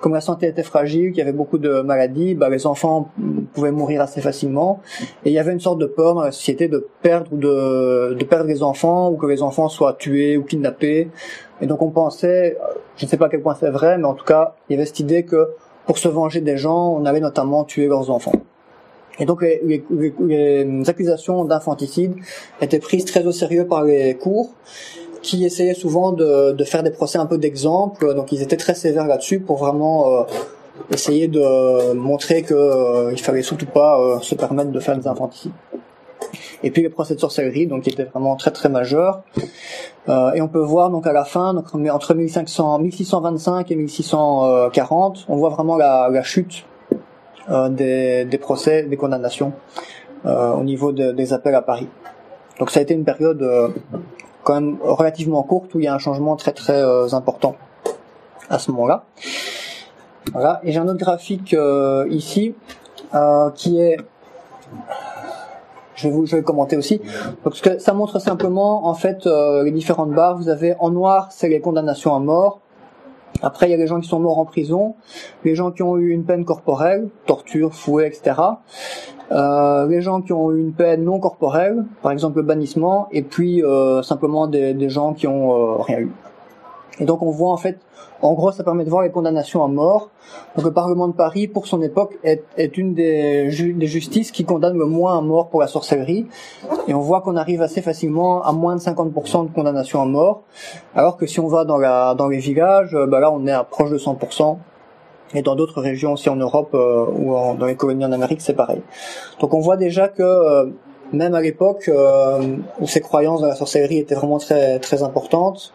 Comme 0.00 0.12
la 0.12 0.20
santé 0.20 0.46
était 0.46 0.62
fragile, 0.62 1.10
qu'il 1.10 1.18
y 1.18 1.22
avait 1.22 1.32
beaucoup 1.32 1.56
de 1.56 1.80
maladies, 1.80 2.34
ben, 2.34 2.50
les 2.50 2.66
enfants 2.66 3.08
pouvaient 3.54 3.72
mourir 3.72 4.02
assez 4.02 4.20
facilement. 4.20 4.80
Et 5.24 5.30
il 5.30 5.32
y 5.32 5.38
avait 5.38 5.52
une 5.52 5.60
sorte 5.60 5.78
de 5.78 5.86
peur 5.86 6.14
dans 6.14 6.20
la 6.20 6.32
société 6.32 6.68
de 6.68 6.86
perdre 7.00 7.32
ou 7.32 7.38
de, 7.38 8.14
de 8.14 8.24
perdre 8.24 8.46
les 8.46 8.62
enfants, 8.62 9.10
ou 9.10 9.16
que 9.16 9.26
les 9.26 9.42
enfants 9.42 9.70
soient 9.70 9.94
tués 9.94 10.36
ou 10.36 10.42
kidnappés. 10.42 11.08
Et 11.62 11.66
donc 11.66 11.80
on 11.80 11.90
pensait, 11.90 12.58
je 12.96 13.06
ne 13.06 13.08
sais 13.08 13.16
pas 13.16 13.26
à 13.26 13.28
quel 13.30 13.40
point 13.40 13.56
c'est 13.58 13.70
vrai, 13.70 13.96
mais 13.96 14.04
en 14.04 14.14
tout 14.14 14.26
cas, 14.26 14.54
il 14.68 14.74
y 14.74 14.76
avait 14.76 14.84
cette 14.84 15.00
idée 15.00 15.24
que 15.24 15.48
pour 15.86 15.96
se 15.96 16.08
venger 16.08 16.42
des 16.42 16.58
gens, 16.58 16.94
on 16.94 17.06
avait 17.06 17.20
notamment 17.20 17.64
tué 17.64 17.86
leurs 17.86 18.10
enfants. 18.10 18.32
Et 19.18 19.26
donc 19.26 19.42
les, 19.42 19.84
les, 20.20 20.88
accusations 20.88 21.44
d'infanticide 21.44 22.14
étaient 22.60 22.78
prises 22.78 23.04
très 23.04 23.24
au 23.26 23.32
sérieux 23.32 23.66
par 23.66 23.84
les 23.84 24.14
cours, 24.14 24.50
qui 25.22 25.44
essayaient 25.44 25.74
souvent 25.74 26.12
de, 26.12 26.52
de 26.52 26.64
faire 26.64 26.82
des 26.82 26.90
procès 26.90 27.18
un 27.18 27.26
peu 27.26 27.38
d'exemple. 27.38 28.14
Donc 28.14 28.32
ils 28.32 28.42
étaient 28.42 28.56
très 28.56 28.74
sévères 28.74 29.06
là-dessus 29.06 29.40
pour 29.40 29.56
vraiment 29.58 30.20
euh, 30.20 30.22
essayer 30.90 31.28
de 31.28 31.92
montrer 31.94 32.42
qu'il 32.42 32.56
euh, 32.56 33.16
fallait 33.16 33.42
surtout 33.42 33.66
pas 33.66 34.00
euh, 34.00 34.20
se 34.20 34.34
permettre 34.34 34.70
de 34.70 34.80
faire 34.80 34.96
des 34.98 35.06
infanticides. 35.06 35.52
Et 36.62 36.70
puis 36.70 36.82
les 36.82 36.88
procès 36.88 37.14
de 37.14 37.20
sorcellerie, 37.20 37.66
donc 37.66 37.82
qui 37.82 37.90
étaient 37.90 38.04
vraiment 38.04 38.36
très 38.36 38.50
très 38.50 38.68
majeurs. 38.68 39.22
Euh, 40.08 40.32
et 40.32 40.40
on 40.40 40.48
peut 40.48 40.60
voir 40.60 40.90
donc 40.90 41.06
à 41.06 41.12
la 41.12 41.24
fin, 41.24 41.54
donc 41.54 41.66
entre 41.74 42.14
1500, 42.14 42.78
1625 42.78 43.70
et 43.70 43.76
1640, 43.76 45.26
on 45.28 45.36
voit 45.36 45.50
vraiment 45.50 45.76
la, 45.76 46.08
la 46.10 46.22
chute 46.22 46.64
euh, 46.64 46.73
des, 47.48 48.24
des, 48.24 48.38
procès, 48.38 48.82
des 48.84 48.96
condamnations 48.96 49.52
euh, 50.26 50.52
au 50.52 50.64
niveau 50.64 50.92
de, 50.92 51.12
des 51.12 51.32
appels 51.32 51.54
à 51.54 51.62
Paris. 51.62 51.88
Donc 52.58 52.70
ça 52.70 52.80
a 52.80 52.82
été 52.82 52.94
une 52.94 53.04
période 53.04 53.42
euh, 53.42 53.68
quand 54.42 54.54
même 54.54 54.78
relativement 54.82 55.42
courte 55.42 55.74
où 55.74 55.80
il 55.80 55.84
y 55.84 55.88
a 55.88 55.94
un 55.94 55.98
changement 55.98 56.36
très 56.36 56.52
très 56.52 56.80
euh, 56.80 57.08
important 57.12 57.56
à 58.48 58.58
ce 58.58 58.70
moment-là. 58.70 59.04
Voilà. 60.32 60.60
Et 60.62 60.72
j'ai 60.72 60.78
un 60.78 60.88
autre 60.88 60.98
graphique 60.98 61.54
ici 62.08 62.54
qui 63.54 63.80
est 63.80 63.98
je 65.94 66.08
vais, 66.08 66.14
vous, 66.14 66.26
je 66.26 66.36
vais 66.36 66.42
commenter 66.42 66.76
aussi. 66.76 67.00
Parce 67.42 67.60
que 67.60 67.78
ça 67.78 67.92
montre 67.92 68.18
simplement, 68.18 68.86
en 68.86 68.94
fait, 68.94 69.26
euh, 69.26 69.62
les 69.64 69.70
différentes 69.70 70.10
barres. 70.10 70.36
Vous 70.36 70.48
avez 70.48 70.74
en 70.78 70.90
noir, 70.90 71.28
c'est 71.30 71.48
les 71.48 71.60
condamnations 71.60 72.14
à 72.14 72.18
mort. 72.18 72.60
Après, 73.44 73.68
il 73.68 73.70
y 73.70 73.74
a 73.74 73.76
les 73.76 73.86
gens 73.86 74.00
qui 74.00 74.08
sont 74.08 74.20
morts 74.20 74.38
en 74.38 74.46
prison, 74.46 74.94
les 75.44 75.54
gens 75.54 75.70
qui 75.70 75.82
ont 75.82 75.98
eu 75.98 76.10
une 76.10 76.24
peine 76.24 76.46
corporelle, 76.46 77.08
torture, 77.26 77.74
fouet, 77.74 78.08
etc. 78.08 78.40
euh, 79.32 79.86
les 79.86 80.00
gens 80.00 80.22
qui 80.22 80.32
ont 80.32 80.50
eu 80.50 80.60
une 80.60 80.72
peine 80.72 81.04
non 81.04 81.20
corporelle, 81.20 81.84
par 82.02 82.12
exemple 82.12 82.38
le 82.38 82.42
bannissement, 82.44 83.06
et 83.12 83.22
puis 83.22 83.62
euh, 83.62 84.02
simplement 84.02 84.46
des, 84.46 84.88
gens 84.88 85.12
qui 85.12 85.26
ont 85.26 85.52
euh, 85.52 85.76
rien 85.76 86.00
eu. 86.00 86.10
Et 87.00 87.04
donc 87.04 87.22
on 87.22 87.30
voit 87.30 87.50
en 87.50 87.56
fait, 87.56 87.78
en 88.22 88.32
gros, 88.34 88.52
ça 88.52 88.64
permet 88.64 88.84
de 88.84 88.90
voir 88.90 89.02
les 89.02 89.10
condamnations 89.10 89.64
à 89.64 89.68
mort. 89.68 90.10
Donc 90.56 90.64
le 90.64 90.72
Parlement 90.72 91.08
de 91.08 91.12
Paris, 91.12 91.48
pour 91.48 91.66
son 91.66 91.82
époque, 91.82 92.18
est, 92.22 92.44
est 92.56 92.78
une 92.78 92.94
des, 92.94 93.48
des 93.48 93.86
justices 93.86 94.30
qui 94.30 94.44
condamne 94.44 94.78
le 94.78 94.86
moins 94.86 95.18
à 95.18 95.20
mort 95.20 95.48
pour 95.48 95.60
la 95.60 95.66
sorcellerie. 95.66 96.26
Et 96.88 96.94
on 96.94 97.00
voit 97.00 97.20
qu'on 97.20 97.36
arrive 97.36 97.62
assez 97.62 97.82
facilement 97.82 98.42
à 98.42 98.52
moins 98.52 98.76
de 98.76 98.80
50% 98.80 99.48
de 99.48 99.54
condamnations 99.54 100.00
à 100.00 100.06
mort, 100.06 100.42
alors 100.94 101.16
que 101.16 101.26
si 101.26 101.40
on 101.40 101.48
va 101.48 101.64
dans, 101.64 101.78
la, 101.78 102.14
dans 102.14 102.28
les 102.28 102.38
villages, 102.38 102.96
bah 103.08 103.20
là 103.20 103.30
on 103.30 103.46
est 103.46 103.52
à 103.52 103.64
proche 103.64 103.90
de 103.90 103.98
100% 103.98 104.58
et 105.34 105.42
dans 105.42 105.56
d'autres 105.56 105.80
régions 105.80 106.12
aussi 106.12 106.28
en 106.28 106.36
Europe 106.36 106.70
euh, 106.74 107.06
ou 107.06 107.34
en, 107.34 107.54
dans 107.54 107.66
les 107.66 107.76
colonies 107.76 108.04
en 108.04 108.12
Amérique, 108.12 108.40
c'est 108.40 108.54
pareil. 108.54 108.82
Donc 109.40 109.52
on 109.54 109.60
voit 109.60 109.76
déjà 109.76 110.08
que 110.08 110.22
euh, 110.22 110.66
même 111.12 111.34
à 111.34 111.40
l'époque 111.40 111.88
euh, 111.88 112.56
où 112.80 112.86
ces 112.86 113.00
croyances 113.00 113.40
dans 113.40 113.48
la 113.48 113.56
sorcellerie 113.56 113.98
étaient 113.98 114.14
vraiment 114.14 114.38
très 114.38 114.78
très 114.78 115.02
importantes, 115.02 115.74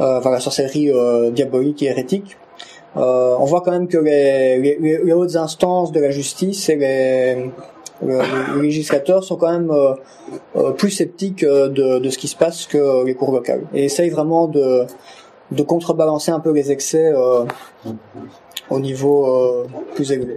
enfin 0.00 0.30
la 0.30 0.40
sorcellerie 0.40 0.90
diabolique 1.32 1.82
et 1.82 1.86
hérétique, 1.86 2.36
on 2.96 3.44
voit 3.44 3.60
quand 3.60 3.70
même 3.70 3.86
que 3.86 3.98
les, 3.98 4.58
les, 4.58 4.98
les, 5.04 5.12
hautes 5.12 5.36
instances 5.36 5.92
de 5.92 6.00
la 6.00 6.10
justice 6.10 6.68
et 6.68 6.76
les, 6.76 7.50
les 8.02 8.62
législateurs 8.62 9.22
sont 9.22 9.36
quand 9.36 9.52
même 9.52 9.72
plus 10.76 10.90
sceptiques 10.90 11.44
de, 11.44 11.98
de, 11.98 12.10
ce 12.10 12.18
qui 12.18 12.28
se 12.28 12.36
passe 12.36 12.66
que 12.66 13.04
les 13.04 13.14
cours 13.14 13.32
locales 13.32 13.62
et 13.74 13.84
essayent 13.84 14.10
vraiment 14.10 14.48
de, 14.48 14.86
de 15.52 15.62
contrebalancer 15.62 16.30
un 16.32 16.40
peu 16.40 16.52
les 16.52 16.72
excès 16.72 17.12
au 18.70 18.78
niveau 18.78 19.26
euh, 19.26 19.66
plus 19.94 20.12
élevé. 20.12 20.36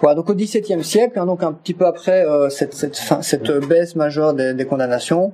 Voilà, 0.00 0.14
donc 0.14 0.28
au 0.28 0.34
XVIIe 0.34 0.84
siècle, 0.84 1.18
hein, 1.18 1.26
donc 1.26 1.42
un 1.42 1.52
petit 1.52 1.72
peu 1.72 1.86
après 1.86 2.26
euh, 2.26 2.50
cette, 2.50 2.74
cette, 2.74 2.96
fin, 2.96 3.22
cette 3.22 3.50
baisse 3.66 3.96
majeure 3.96 4.34
des, 4.34 4.52
des 4.52 4.66
condamnations, 4.66 5.32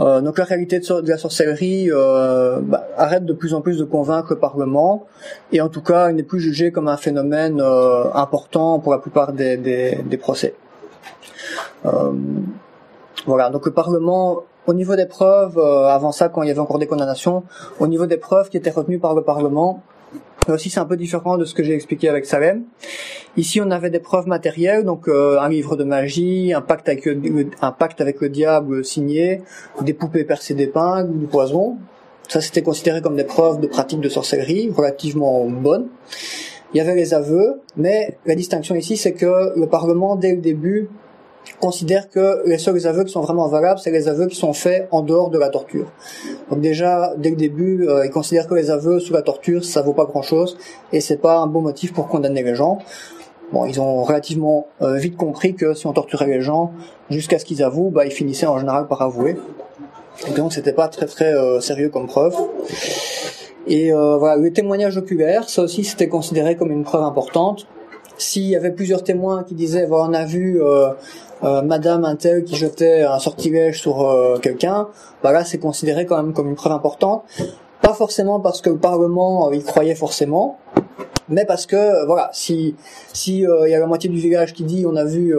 euh, 0.00 0.20
donc 0.20 0.38
la 0.38 0.44
réalité 0.44 0.80
de, 0.80 1.00
de 1.00 1.08
la 1.08 1.18
sorcellerie 1.18 1.88
euh, 1.90 2.58
bah, 2.60 2.88
arrête 2.96 3.24
de 3.24 3.32
plus 3.32 3.54
en 3.54 3.60
plus 3.60 3.78
de 3.78 3.84
convaincre 3.84 4.28
le 4.30 4.38
Parlement, 4.38 5.06
et 5.52 5.60
en 5.60 5.68
tout 5.68 5.82
cas, 5.82 6.10
il 6.10 6.16
n'est 6.16 6.24
plus 6.24 6.40
jugé 6.40 6.72
comme 6.72 6.88
un 6.88 6.96
phénomène 6.96 7.60
euh, 7.60 8.12
important 8.14 8.80
pour 8.80 8.92
la 8.92 8.98
plupart 8.98 9.32
des, 9.32 9.56
des, 9.56 9.98
des 10.04 10.16
procès. 10.16 10.54
Euh, 11.86 12.12
voilà, 13.26 13.50
donc 13.50 13.66
le 13.66 13.72
Parlement 13.72 14.42
au 14.66 14.74
niveau 14.74 14.94
des 14.94 15.06
preuves, 15.06 15.58
euh, 15.58 15.88
avant 15.88 16.12
ça, 16.12 16.28
quand 16.28 16.42
il 16.42 16.48
y 16.48 16.50
avait 16.50 16.60
encore 16.60 16.78
des 16.78 16.86
condamnations, 16.86 17.42
au 17.80 17.86
niveau 17.86 18.06
des 18.06 18.16
preuves 18.16 18.48
qui 18.48 18.56
étaient 18.56 18.70
retenues 18.70 19.00
par 19.00 19.14
le 19.14 19.22
Parlement, 19.22 19.82
aussi 20.48 20.70
c'est 20.70 20.80
un 20.80 20.84
peu 20.84 20.96
différent 20.96 21.38
de 21.38 21.44
ce 21.44 21.54
que 21.54 21.62
j'ai 21.62 21.74
expliqué 21.74 22.08
avec 22.08 22.26
Salem. 22.26 22.64
Ici, 23.36 23.60
on 23.60 23.70
avait 23.70 23.90
des 23.90 24.00
preuves 24.00 24.26
matérielles, 24.26 24.84
donc 24.84 25.08
euh, 25.08 25.38
un 25.40 25.48
livre 25.48 25.76
de 25.76 25.84
magie, 25.84 26.52
un 26.52 26.60
pacte 26.60 26.88
avec 26.88 27.06
le, 27.06 28.28
diable 28.28 28.84
signé, 28.84 29.42
des 29.80 29.94
poupées 29.94 30.24
percées 30.24 30.54
d'épingles, 30.54 31.18
du 31.18 31.26
poison. 31.26 31.78
Ça, 32.28 32.40
c'était 32.40 32.62
considéré 32.62 33.00
comme 33.00 33.16
des 33.16 33.24
preuves 33.24 33.60
de 33.60 33.66
pratique 33.66 34.00
de 34.00 34.08
sorcellerie 34.08 34.70
relativement 34.70 35.46
bonnes. 35.46 35.88
Il 36.74 36.78
y 36.78 36.80
avait 36.80 36.94
les 36.94 37.14
aveux, 37.14 37.60
mais 37.76 38.16
la 38.26 38.34
distinction 38.34 38.74
ici, 38.74 38.96
c'est 38.96 39.12
que 39.12 39.58
le 39.58 39.66
Parlement, 39.66 40.16
dès 40.16 40.34
le 40.34 40.40
début, 40.40 40.88
considère 41.62 42.10
que 42.10 42.42
les 42.44 42.58
seuls 42.58 42.86
aveux 42.88 43.04
qui 43.04 43.12
sont 43.12 43.20
vraiment 43.20 43.46
valables, 43.46 43.78
c'est 43.78 43.92
les 43.92 44.08
aveux 44.08 44.26
qui 44.26 44.34
sont 44.36 44.52
faits 44.52 44.88
en 44.90 45.02
dehors 45.02 45.30
de 45.30 45.38
la 45.38 45.48
torture. 45.48 45.92
Donc 46.50 46.60
déjà, 46.60 47.14
dès 47.16 47.30
le 47.30 47.36
début, 47.36 47.86
euh, 47.88 48.04
ils 48.04 48.10
considèrent 48.10 48.48
que 48.48 48.54
les 48.54 48.70
aveux 48.70 48.98
sous 48.98 49.12
la 49.12 49.22
torture, 49.22 49.64
ça 49.64 49.80
vaut 49.80 49.92
pas 49.92 50.04
grand-chose, 50.04 50.58
et 50.92 51.00
c'est 51.00 51.18
pas 51.18 51.38
un 51.38 51.46
bon 51.46 51.60
motif 51.60 51.92
pour 51.92 52.08
condamner 52.08 52.42
les 52.42 52.56
gens. 52.56 52.78
Bon, 53.52 53.64
ils 53.64 53.80
ont 53.80 54.02
relativement 54.02 54.66
euh, 54.80 54.96
vite 54.96 55.16
compris 55.16 55.54
que 55.54 55.72
si 55.74 55.86
on 55.86 55.92
torturait 55.92 56.26
les 56.26 56.40
gens 56.40 56.72
jusqu'à 57.10 57.38
ce 57.38 57.44
qu'ils 57.44 57.62
avouent, 57.62 57.90
bah, 57.90 58.06
ils 58.06 58.12
finissaient 58.12 58.46
en 58.46 58.58
général 58.58 58.88
par 58.88 59.00
avouer. 59.02 59.36
Donc 60.36 60.52
c'était 60.52 60.72
pas 60.72 60.88
très 60.88 61.06
très 61.06 61.32
euh, 61.32 61.60
sérieux 61.60 61.90
comme 61.90 62.08
preuve. 62.08 62.34
Et 63.68 63.92
voilà, 63.92 64.34
le 64.36 64.52
témoignage 64.52 64.96
oculaire, 64.96 65.48
ça 65.48 65.62
aussi 65.62 65.84
c'était 65.84 66.08
considéré 66.08 66.56
comme 66.56 66.72
une 66.72 66.82
preuve 66.82 67.04
importante 67.04 67.68
s'il 68.18 68.42
y 68.42 68.56
avait 68.56 68.72
plusieurs 68.72 69.04
témoins 69.04 69.44
qui 69.44 69.54
disaient 69.54 69.86
voilà, 69.86 70.08
on 70.10 70.14
a 70.14 70.24
vu 70.24 70.60
euh, 71.44 71.52
euh, 71.52 71.62
Madame 71.62 72.04
Intel 72.04 72.44
qui 72.44 72.56
jetait 72.56 73.02
un 73.02 73.18
sortilège 73.18 73.80
sur 73.80 74.02
euh, 74.02 74.38
quelqu'un, 74.38 74.88
bah 75.22 75.32
là 75.32 75.44
c'est 75.44 75.58
considéré 75.58 76.06
quand 76.06 76.16
même 76.16 76.32
comme 76.32 76.48
une 76.48 76.54
preuve 76.54 76.72
importante. 76.72 77.24
Pas 77.80 77.94
forcément 77.94 78.40
parce 78.40 78.60
que 78.60 78.70
le 78.70 78.78
Parlement 78.78 79.48
euh, 79.48 79.56
y 79.56 79.62
croyait 79.62 79.94
forcément, 79.94 80.58
mais 81.28 81.44
parce 81.44 81.66
que 81.66 82.06
voilà, 82.06 82.30
si 82.32 82.76
si 83.12 83.38
il 83.40 83.68
y 83.70 83.74
a 83.74 83.78
la 83.78 83.86
moitié 83.86 84.08
du 84.08 84.18
village 84.18 84.52
qui 84.52 84.64
dit 84.64 84.84
on 84.86 84.96
a 84.96 85.04
vu 85.04 85.34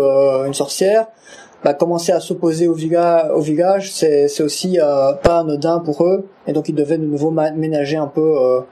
une 0.46 0.54
sorcière, 0.54 1.08
bah, 1.64 1.74
commencer 1.74 2.12
à 2.12 2.20
s'opposer 2.20 2.68
au 2.68 2.74
village, 2.74 3.32
au 3.34 3.40
village, 3.42 3.92
c'est 3.94 4.42
aussi 4.42 4.78
pas 5.24 5.40
anodin 5.40 5.80
pour 5.80 6.04
eux, 6.04 6.28
et 6.48 6.54
donc 6.54 6.68
ils 6.70 6.76
devaient 6.76 6.98
de 6.98 7.06
nouveau 7.06 7.32
ménager 7.32 7.98
un 7.98 8.08
peu 8.08 8.64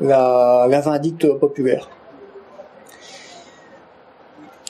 la, 0.00 0.66
la 0.68 0.80
vindicte 0.80 1.32
populaire. 1.34 1.88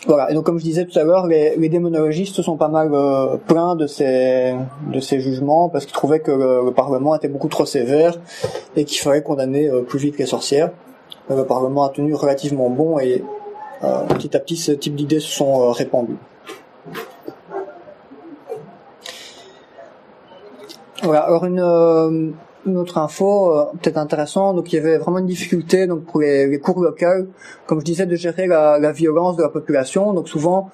Voilà. 0.06 0.30
Et 0.30 0.34
donc, 0.34 0.46
comme 0.46 0.58
je 0.58 0.64
disais 0.64 0.86
tout 0.86 0.98
à 0.98 1.04
l'heure, 1.04 1.26
les, 1.26 1.56
les, 1.56 1.68
démonologistes 1.68 2.40
sont 2.40 2.56
pas 2.56 2.68
mal 2.68 2.90
euh, 2.94 3.36
pleins 3.36 3.76
de 3.76 3.86
ces 3.86 4.54
de 4.90 4.98
ces 4.98 5.20
jugements 5.20 5.68
parce 5.68 5.84
qu'ils 5.84 5.94
trouvaient 5.94 6.20
que 6.20 6.30
le, 6.30 6.70
Parlement 6.72 7.14
était 7.14 7.28
beaucoup 7.28 7.48
trop 7.48 7.66
sévère 7.66 8.14
et 8.76 8.84
qu'il 8.84 8.98
fallait 9.00 9.22
condamner 9.22 9.68
euh, 9.68 9.82
plus 9.82 9.98
vite 9.98 10.18
les 10.18 10.26
sorcières. 10.26 10.70
Le 11.28 11.44
Parlement 11.44 11.84
a 11.84 11.90
tenu 11.90 12.14
relativement 12.14 12.70
bon 12.70 12.98
et 12.98 13.22
euh, 13.84 14.06
petit 14.06 14.34
à 14.36 14.40
petit, 14.40 14.56
ce 14.56 14.72
type 14.72 14.94
d'idées 14.94 15.20
se 15.20 15.28
sont 15.30 15.62
euh, 15.62 15.70
répandues. 15.70 16.16
Voilà. 21.02 21.20
Alors 21.20 21.44
une 21.44 22.34
une 22.70 22.78
autre 22.78 22.98
info 22.98 23.52
euh, 23.52 23.64
peut-être 23.80 23.98
intéressant. 23.98 24.54
Donc 24.54 24.72
il 24.72 24.76
y 24.76 24.78
avait 24.78 24.98
vraiment 24.98 25.18
une 25.18 25.26
difficulté 25.26 25.86
donc 25.86 26.04
pour 26.04 26.20
les, 26.20 26.58
cours 26.58 26.80
locales 26.80 27.26
comme 27.66 27.80
je 27.80 27.84
disais 27.84 28.06
de 28.06 28.16
gérer 28.16 28.46
la, 28.46 28.78
la 28.78 28.92
violence 28.92 29.36
de 29.36 29.42
la 29.42 29.48
population. 29.48 30.12
Donc 30.12 30.28
souvent 30.28 30.70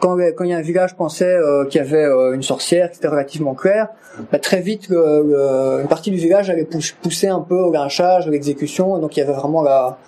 quand, 0.00 0.16
quand 0.36 0.44
il 0.44 0.50
y 0.50 0.54
a 0.54 0.58
un 0.58 0.62
village 0.62 0.96
pensait 0.96 1.34
euh, 1.34 1.64
qu'il 1.64 1.80
y 1.80 1.84
avait 1.84 2.04
euh, 2.04 2.34
une 2.34 2.42
sorcière 2.42 2.90
qui 2.90 2.98
était 2.98 3.08
relativement 3.08 3.54
clair 3.54 3.88
bah, 4.30 4.38
très 4.38 4.60
vite 4.60 4.88
une 4.90 5.88
partie 5.88 6.10
du 6.10 6.18
village 6.18 6.50
allait 6.50 6.68
pousser 7.02 7.28
un 7.28 7.40
peu 7.40 7.56
au 7.56 7.72
lynchage 7.72 8.26
à 8.28 8.30
l'exécution. 8.30 8.98
Donc 8.98 9.16
il 9.16 9.20
y 9.20 9.22
avait 9.22 9.32
vraiment 9.32 9.62
la 9.62 9.98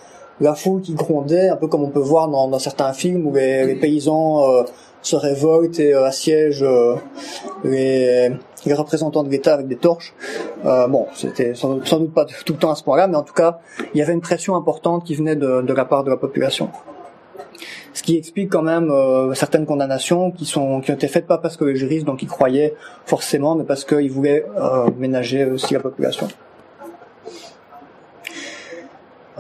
la 0.43 0.55
foule 0.55 0.81
qui 0.81 0.95
grondait 0.95 1.51
un 1.51 1.57
peu 1.57 1.67
comme 1.67 1.83
on 1.83 1.91
peut 1.91 2.01
voir 2.01 2.27
dans, 2.29 2.59
certains 2.59 2.95
films 2.95 3.27
où 3.27 3.35
les 3.35 3.75
paysans 3.75 4.65
se 5.03 5.17
révoltent 5.17 5.81
et 5.81 5.95
assiègent 5.95 6.67
les 7.65 8.31
les 8.67 8.75
représentants 8.75 9.23
de 9.23 9.31
l'État 9.31 9.55
avec 9.55 9.69
des 9.69 9.77
torches. 9.77 10.15
Euh, 10.65 10.87
bon, 10.87 11.07
c'était 11.15 11.55
sans, 11.55 11.77
doute 11.77 12.13
pas 12.13 12.25
tout 12.25 12.53
le 12.53 12.59
temps 12.59 12.71
à 12.71 12.75
ce 12.75 12.83
point-là, 12.85 13.07
mais 13.07 13.17
en 13.17 13.23
tout 13.23 13.33
cas, 13.35 13.61
il 13.95 13.99
y 13.99 14.03
avait 14.03 14.13
une 14.13 14.21
pression 14.21 14.57
importante 14.57 15.05
qui 15.05 15.15
venait 15.15 15.37
de, 15.37 15.63
de 15.63 15.73
la 15.73 15.85
part 15.85 16.05
de 16.05 16.11
la 16.11 16.17
population. 16.17 16.71
Ce 17.93 18.03
qui 18.03 18.17
explique 18.17 18.51
quand 18.51 18.63
même 18.63 18.91
euh, 18.91 19.35
certaines 19.35 19.67
condamnations 19.67 20.31
qui 20.31 20.45
sont 20.45 20.81
qui 20.81 20.93
ont 20.93 20.95
été 20.95 21.09
faites 21.09 21.27
pas 21.27 21.39
parce 21.39 21.57
que 21.57 21.65
les 21.65 21.75
juristes 21.75 22.07
donc 22.07 22.23
ils 22.23 22.29
croyaient 22.29 22.75
forcément, 23.05 23.57
mais 23.57 23.65
parce 23.65 23.85
qu'ils 23.85 24.11
voulaient 24.11 24.47
euh, 24.59 24.89
ménager 24.97 25.45
aussi 25.45 25.75
la 25.75 25.81
population. 25.81 26.29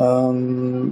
Euh, 0.00 0.86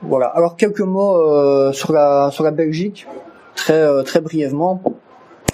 voilà. 0.00 0.28
Alors 0.28 0.56
quelques 0.56 0.80
mots 0.80 1.16
euh, 1.16 1.72
sur 1.72 1.92
la 1.92 2.30
sur 2.30 2.42
la 2.42 2.52
Belgique, 2.52 3.06
très 3.54 3.74
euh, 3.74 4.02
très 4.02 4.20
brièvement. 4.20 4.82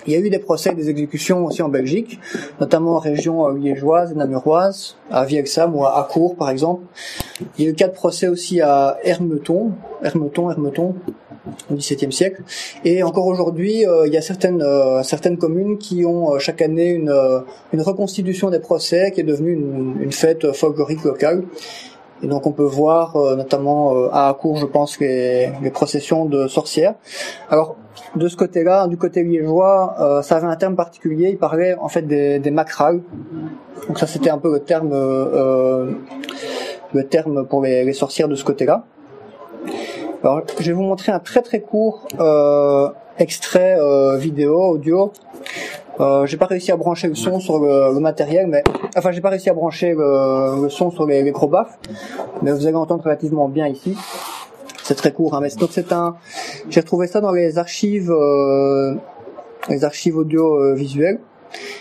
Il 0.06 0.12
y 0.12 0.16
a 0.16 0.20
eu 0.20 0.30
des 0.30 0.38
procès, 0.38 0.72
des 0.72 0.88
exécutions 0.88 1.44
aussi 1.46 1.62
en 1.62 1.68
Belgique, 1.68 2.20
notamment 2.60 2.94
en 2.94 2.98
région 2.98 3.48
euh, 3.48 3.58
liégeoise 3.58 4.12
et 4.12 4.14
namuroise, 4.14 4.96
à 5.10 5.24
Viexam 5.24 5.74
ou 5.74 5.84
à 5.84 5.98
Accourt 5.98 6.36
par 6.36 6.50
exemple. 6.50 6.84
Il 7.58 7.64
y 7.64 7.66
a 7.66 7.70
eu 7.70 7.74
quatre 7.74 7.94
procès 7.94 8.28
aussi 8.28 8.60
à 8.60 8.98
Hermeton, 9.02 9.72
Hermeton, 10.04 10.50
Hermeton, 10.50 10.94
au 11.70 11.74
XVIIe 11.74 12.12
siècle. 12.12 12.42
Et 12.84 13.02
encore 13.02 13.26
aujourd'hui, 13.26 13.84
euh, 13.84 14.06
il 14.06 14.12
y 14.12 14.16
a 14.16 14.22
certaines 14.22 14.62
euh, 14.62 15.02
certaines 15.02 15.38
communes 15.38 15.76
qui 15.76 16.04
ont 16.04 16.38
chaque 16.38 16.62
année 16.62 16.90
une 16.90 17.12
une 17.72 17.82
reconstitution 17.82 18.50
des 18.50 18.60
procès 18.60 19.10
qui 19.10 19.20
est 19.20 19.24
devenue 19.24 19.54
une, 19.54 19.96
une 20.00 20.12
fête 20.12 20.52
folklorique 20.52 21.02
locale. 21.02 21.42
Et 22.22 22.28
donc 22.28 22.46
on 22.46 22.52
peut 22.52 22.64
voir 22.64 23.16
notamment 23.36 24.08
à 24.10 24.28
Accourt, 24.28 24.56
je 24.56 24.66
pense, 24.66 24.98
les, 25.00 25.50
les 25.62 25.70
processions 25.70 26.24
de 26.24 26.48
sorcières. 26.48 26.94
Alors 27.50 27.76
de 28.14 28.28
ce 28.28 28.36
côté-là, 28.36 28.86
du 28.88 28.96
côté 28.96 29.22
liégeois, 29.22 29.94
euh, 30.00 30.22
ça 30.22 30.36
avait 30.36 30.46
un 30.46 30.56
terme 30.56 30.76
particulier. 30.76 31.30
Il 31.30 31.38
parlait 31.38 31.74
en 31.74 31.88
fait 31.88 32.02
des, 32.02 32.38
des 32.38 32.50
macrales. 32.50 33.02
Donc 33.88 33.98
ça, 33.98 34.06
c'était 34.06 34.30
un 34.30 34.38
peu 34.38 34.52
le 34.52 34.60
terme, 34.60 34.90
euh, 34.92 35.92
le 36.92 37.06
terme 37.06 37.46
pour 37.46 37.62
les, 37.62 37.84
les 37.84 37.92
sorcières 37.92 38.28
de 38.28 38.34
ce 38.34 38.44
côté-là. 38.44 38.84
Alors, 40.22 40.42
je 40.58 40.66
vais 40.66 40.72
vous 40.72 40.82
montrer 40.82 41.12
un 41.12 41.20
très 41.20 41.42
très 41.42 41.60
court 41.60 42.08
euh, 42.18 42.88
extrait 43.18 43.76
euh, 43.78 44.16
vidéo, 44.16 44.54
audio, 44.74 45.12
Euh, 45.98 46.26
j'ai 46.26 46.36
pas 46.36 46.44
réussi 46.44 46.70
à 46.72 46.76
brancher 46.76 47.08
le 47.08 47.14
son 47.14 47.40
sur 47.40 47.58
le, 47.58 47.94
le 47.94 48.00
matériel, 48.00 48.46
mais 48.48 48.62
enfin 48.98 49.12
j'ai 49.12 49.22
pas 49.22 49.30
réussi 49.30 49.48
à 49.48 49.54
brancher 49.54 49.94
le, 49.94 50.62
le 50.64 50.68
son 50.68 50.90
sur 50.90 51.06
les, 51.06 51.22
les 51.22 51.30
gros 51.32 51.48
baffes, 51.48 51.78
mais 52.42 52.52
vous 52.52 52.66
allez 52.66 52.76
entendre 52.76 53.02
relativement 53.02 53.48
bien 53.48 53.66
ici. 53.66 53.96
C'est 54.82 54.94
très 55.02 55.12
court, 55.12 55.32
hein, 55.34 55.40
mais 55.40 55.48
donc 55.58 55.70
c'est 55.72 55.90
un. 55.92 56.16
J'ai 56.68 56.80
retrouvé 56.80 57.06
ça 57.06 57.22
dans 57.22 57.32
les 57.32 57.56
archives, 57.56 58.10
euh, 58.12 58.94
les 59.70 59.84
archives 59.84 60.18
audio 60.18 60.44
euh, 60.60 60.74
visuelles. 60.74 61.18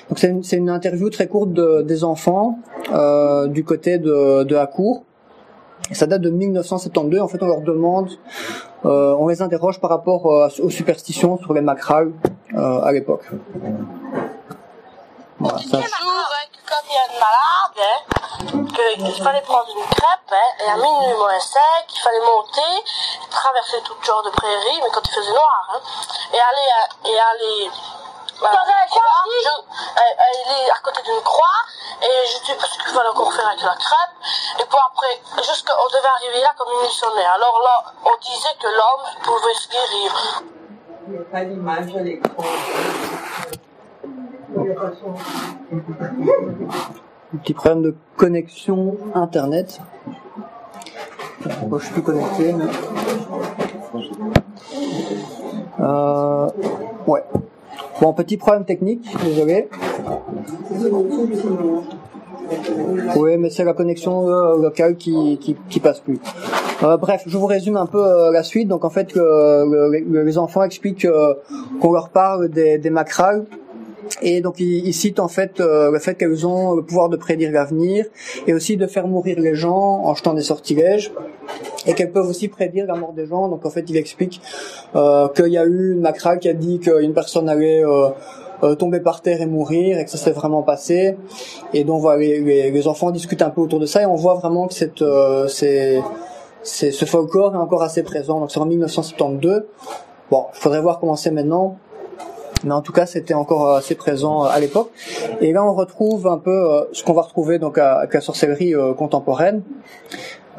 Donc 0.07 0.17
c'est 0.19 0.29
une, 0.29 0.43
c'est 0.43 0.55
une 0.63 0.69
interview 0.69 1.09
très 1.09 1.27
courte 1.27 1.51
de- 1.51 1.81
des 1.81 2.05
enfants 2.05 2.59
euh, 2.93 3.47
du 3.47 3.65
côté 3.65 3.97
de, 3.97 4.43
de. 4.43 4.55
Et 5.91 5.93
ça 5.93 6.07
date 6.07 6.21
de 6.21 6.29
1972. 6.29 7.19
En 7.19 7.27
fait, 7.27 7.43
on 7.43 7.47
leur 7.47 7.61
demande, 7.61 8.09
euh, 8.85 9.15
on 9.17 9.27
les 9.27 9.41
interroge 9.41 9.79
par 9.79 9.89
rapport 9.89 10.31
euh, 10.31 10.47
aux 10.61 10.69
superstitions 10.69 11.39
sur 11.39 11.53
les 11.53 11.61
macrales 11.61 12.11
euh, 12.53 12.83
à 12.83 12.91
l'époque. 12.91 13.25
Voilà, 15.39 15.57
ça, 15.57 15.77
hein, 15.77 15.81
que 15.81 16.69
quand 16.69 16.83
il 16.87 16.93
y 16.93 16.99
a 17.01 17.05
une 17.11 17.19
malade, 17.19 17.79
hein, 17.81 19.11
qu'il 19.11 19.23
fallait 19.23 19.41
prendre 19.41 19.67
une 19.75 19.85
crêpe, 19.85 20.31
hein, 20.31 20.63
et 20.65 20.69
à 20.69 20.75
minuit 20.75 21.17
moins 21.17 21.39
5, 21.39 21.59
il 21.93 21.99
fallait 21.99 22.19
monter, 22.19 22.83
traverser 23.31 23.77
tout 23.83 23.95
genre 24.03 24.23
de 24.23 24.29
prairies, 24.29 24.79
mais 24.83 24.89
quand 24.93 25.01
il 25.03 25.13
faisait 25.13 25.31
noir, 25.31 25.67
hein, 25.73 25.79
et 26.31 26.39
aller, 26.39 27.11
et 27.11 27.19
aller, 27.19 27.71
euh, 28.43 28.47
croix, 28.47 29.39
je- 29.43 29.49
euh, 29.49 30.25
aller 30.27 30.69
à 30.69 30.79
côté 30.83 31.01
d'une 31.03 31.21
croix, 31.23 31.59
et 32.01 32.27
je 32.27 32.45
sais 32.45 32.55
pas 32.55 32.65
ce 32.67 32.77
qu'il 32.83 32.93
fallait 32.93 33.09
encore 33.09 33.31
faire 33.33 33.47
avec 33.47 33.61
la 33.61 33.75
crêpe, 33.75 34.15
et 34.59 34.63
puis 34.63 34.77
après, 34.85 35.43
jusqu'à, 35.43 35.73
on 35.79 35.87
devait 35.87 36.13
arriver 36.19 36.41
là 36.41 36.51
comme 36.57 36.67
une 36.83 36.89
sonnait. 36.89 37.25
Alors 37.25 37.59
là, 37.63 37.83
on 38.05 38.17
disait 38.21 38.55
que 38.59 38.67
l'homme 38.67 39.05
pouvait 39.23 39.53
se 39.53 39.69
guérir. 39.69 40.43
Il 41.07 41.13
n'y 41.13 41.19
a 41.19 41.21
pas 41.31 41.45
d'image 41.45 41.95
à 41.95 41.99
l'écran. 41.99 42.43
Un 47.33 47.37
petit 47.37 47.53
problème 47.53 47.81
de 47.83 47.95
connexion 48.17 48.97
internet. 49.13 49.79
Moi, 51.67 51.79
je 51.79 51.85
suis 51.85 51.93
plus 51.93 52.03
connecté. 52.03 52.53
mais- 52.53 52.65
Euh, 55.79 56.49
ouais. 57.07 57.23
Bon, 58.01 58.13
petit 58.13 58.37
problème 58.37 58.65
technique, 58.65 59.07
désolé. 59.23 59.69
Oui, 63.15 63.37
mais 63.37 63.49
c'est 63.49 63.63
la 63.63 63.73
connexion 63.73 64.29
euh, 64.29 64.57
locale 64.61 64.95
qui, 64.97 65.37
qui, 65.41 65.55
qui 65.69 65.79
passe 65.79 65.99
plus. 65.99 66.19
Euh, 66.83 66.97
bref, 66.97 67.23
je 67.25 67.37
vous 67.37 67.45
résume 67.45 67.77
un 67.77 67.85
peu 67.85 68.03
euh, 68.05 68.31
la 68.31 68.43
suite. 68.43 68.67
Donc 68.67 68.83
en 68.85 68.89
fait, 68.89 69.13
le- 69.15 70.23
les 70.23 70.37
enfants 70.37 70.63
expliquent 70.63 71.05
euh, 71.05 71.33
qu'on 71.81 71.91
leur 71.93 72.09
parle 72.09 72.49
des, 72.49 72.77
des 72.77 72.89
macrales. 72.89 73.45
Et 74.21 74.41
donc 74.41 74.59
ils, 74.59 74.85
ils 74.87 74.93
citent 74.93 75.19
en 75.19 75.27
fait 75.27 75.59
euh, 75.59 75.91
le 75.91 75.99
fait 75.99 76.15
qu'elles 76.15 76.45
ont 76.45 76.73
le 76.75 76.83
pouvoir 76.83 77.09
de 77.09 77.17
prédire 77.17 77.51
l'avenir 77.51 78.05
et 78.47 78.53
aussi 78.53 78.77
de 78.77 78.87
faire 78.87 79.07
mourir 79.07 79.39
les 79.39 79.55
gens 79.55 79.75
en 80.05 80.13
jetant 80.15 80.33
des 80.33 80.41
sortilèges 80.43 81.11
et 81.87 81.93
qu'elles 81.93 82.11
peuvent 82.11 82.27
aussi 82.29 82.47
prédire 82.47 82.85
la 82.87 82.95
mort 82.95 83.13
des 83.13 83.25
gens. 83.25 83.47
Donc 83.47 83.65
en 83.65 83.69
fait 83.69 83.85
il 83.89 83.97
explique 83.97 84.41
euh, 84.95 85.27
qu'il 85.29 85.47
y 85.47 85.57
a 85.57 85.65
eu 85.65 85.93
une 85.93 86.01
macrale 86.01 86.39
qui 86.39 86.49
a 86.49 86.53
dit 86.53 86.79
qu'une 86.79 87.13
personne 87.13 87.49
allait 87.49 87.83
euh, 87.83 88.09
euh, 88.63 88.75
tomber 88.75 88.99
par 88.99 89.21
terre 89.21 89.41
et 89.41 89.45
mourir 89.47 89.99
et 89.99 90.05
que 90.05 90.11
ça 90.11 90.17
s'est 90.17 90.31
vraiment 90.31 90.63
passé. 90.63 91.17
Et 91.73 91.83
donc 91.83 92.01
voilà, 92.01 92.19
les, 92.21 92.39
les- 92.41 92.71
les 92.71 92.87
enfants 92.87 93.11
discutent 93.11 93.41
un 93.41 93.49
peu 93.49 93.61
autour 93.61 93.79
de 93.79 93.85
ça 93.85 94.01
et 94.01 94.05
on 94.05 94.15
voit 94.15 94.35
vraiment 94.35 94.67
que 94.67 94.73
cette, 94.73 95.01
euh, 95.01 95.47
c'est, 95.47 96.01
c'est, 96.63 96.91
ce 96.91 97.05
folklore 97.05 97.53
est 97.53 97.57
encore 97.57 97.83
assez 97.83 98.03
présent. 98.03 98.39
Donc 98.39 98.51
c'est 98.51 98.59
en 98.59 98.65
1972. 98.65 99.63
Bon, 100.31 100.45
il 100.55 100.59
faudrait 100.59 100.81
voir 100.81 100.99
comment 100.99 101.15
c'est 101.15 101.31
maintenant. 101.31 101.77
Mais 102.63 102.73
en 102.73 102.81
tout 102.81 102.93
cas, 102.93 103.05
c'était 103.05 103.33
encore 103.33 103.69
assez 103.75 103.95
présent 103.95 104.45
euh, 104.45 104.49
à 104.49 104.59
l'époque. 104.59 104.89
Et 105.41 105.51
là, 105.53 105.63
on 105.65 105.73
retrouve 105.73 106.25
un 106.27 106.37
peu 106.37 106.51
euh, 106.51 106.81
ce 106.93 107.03
qu'on 107.03 107.13
va 107.13 107.21
retrouver 107.21 107.59
donc 107.59 107.77
à- 107.77 107.97
avec 107.99 108.13
la 108.13 108.21
sorcellerie 108.21 108.73
euh, 108.75 108.93
contemporaine. 108.93 109.61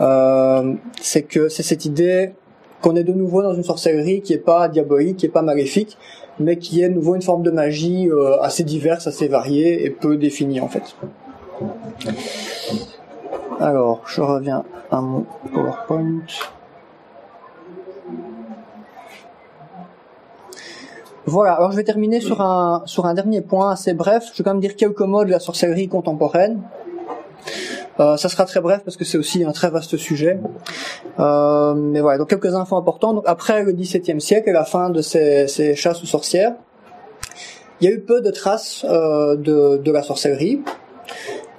Euh, 0.01 0.75
c'est 1.01 1.23
que 1.23 1.49
c'est 1.49 1.63
cette 1.63 1.85
idée 1.85 2.33
qu'on 2.83 2.95
est 2.97 3.05
de 3.05 3.13
nouveau 3.13 3.43
dans 3.43 3.55
une 3.55 3.65
sorcellerie 3.65 4.21
qui 4.21 4.35
est 4.35 4.39
pas 4.39 4.69
diabolique, 4.69 5.17
qui 5.17 5.27
est 5.27 5.31
pas 5.31 5.43
maléfique, 5.43 5.97
mais 6.39 6.59
qui 6.59 6.83
est 6.83 6.89
de 6.91 6.95
nouveau 6.95 7.15
une 7.15 7.23
forme 7.23 7.43
de 7.43 7.51
magie 7.51 8.09
euh, 8.11 8.39
assez 8.43 8.63
diverse, 8.63 9.07
assez 9.07 9.27
variée 9.27 9.85
et 9.87 9.91
peu 9.91 10.17
définie 10.19 10.61
en 10.61 10.69
fait. 10.69 10.95
Alors, 13.59 14.03
je 14.07 14.21
reviens 14.21 14.65
à 14.91 15.01
mon 15.01 15.25
PowerPoint. 15.53 16.21
Voilà, 21.27 21.55
alors 21.55 21.73
je 21.73 21.77
vais 21.77 21.85
terminer 21.85 22.21
sur 22.21 22.41
un, 22.41 22.83
sur 22.87 23.05
un 23.07 23.15
dernier 23.15 23.41
point 23.41 23.73
assez 23.73 23.95
bref. 23.95 24.31
Je 24.33 24.39
vais 24.39 24.45
quand 24.45 24.53
même 24.53 24.61
dire 24.61 24.77
quelques 24.77 25.01
mots 25.01 25.25
de 25.25 25.31
la 25.31 25.41
sorcellerie 25.41 25.89
contemporaine. 25.89 26.63
Euh, 27.99 28.17
ça 28.17 28.29
sera 28.29 28.45
très 28.45 28.61
bref 28.61 28.83
parce 28.85 28.97
que 28.97 29.05
c'est 29.05 29.19
aussi 29.19 29.43
un 29.43 29.53
très 29.53 29.69
vaste 29.71 29.97
sujet. 29.97 30.39
Euh, 31.19 31.75
mais 31.75 32.01
voilà, 32.01 32.19
donc 32.19 32.29
quelques 32.29 32.55
infos 32.55 32.77
importantes. 32.77 33.17
Donc 33.17 33.25
après 33.27 33.65
le 33.65 33.73
XVIIe 33.73 34.21
siècle 34.21 34.51
et 34.51 34.53
la 34.53 34.65
fin 34.65 34.91
de 34.91 35.03
ces, 35.03 35.49
ces 35.49 35.75
chasses 35.75 36.03
aux 36.03 36.07
sorcières, 36.07 36.53
il 37.81 37.89
y 37.89 37.93
a 37.93 37.95
eu 37.95 38.01
peu 38.01 38.21
de 38.21 38.31
traces 38.31 38.87
euh, 38.89 39.35
de, 39.37 39.79
de 39.79 39.91
la 39.91 40.03
sorcellerie. 40.03 40.61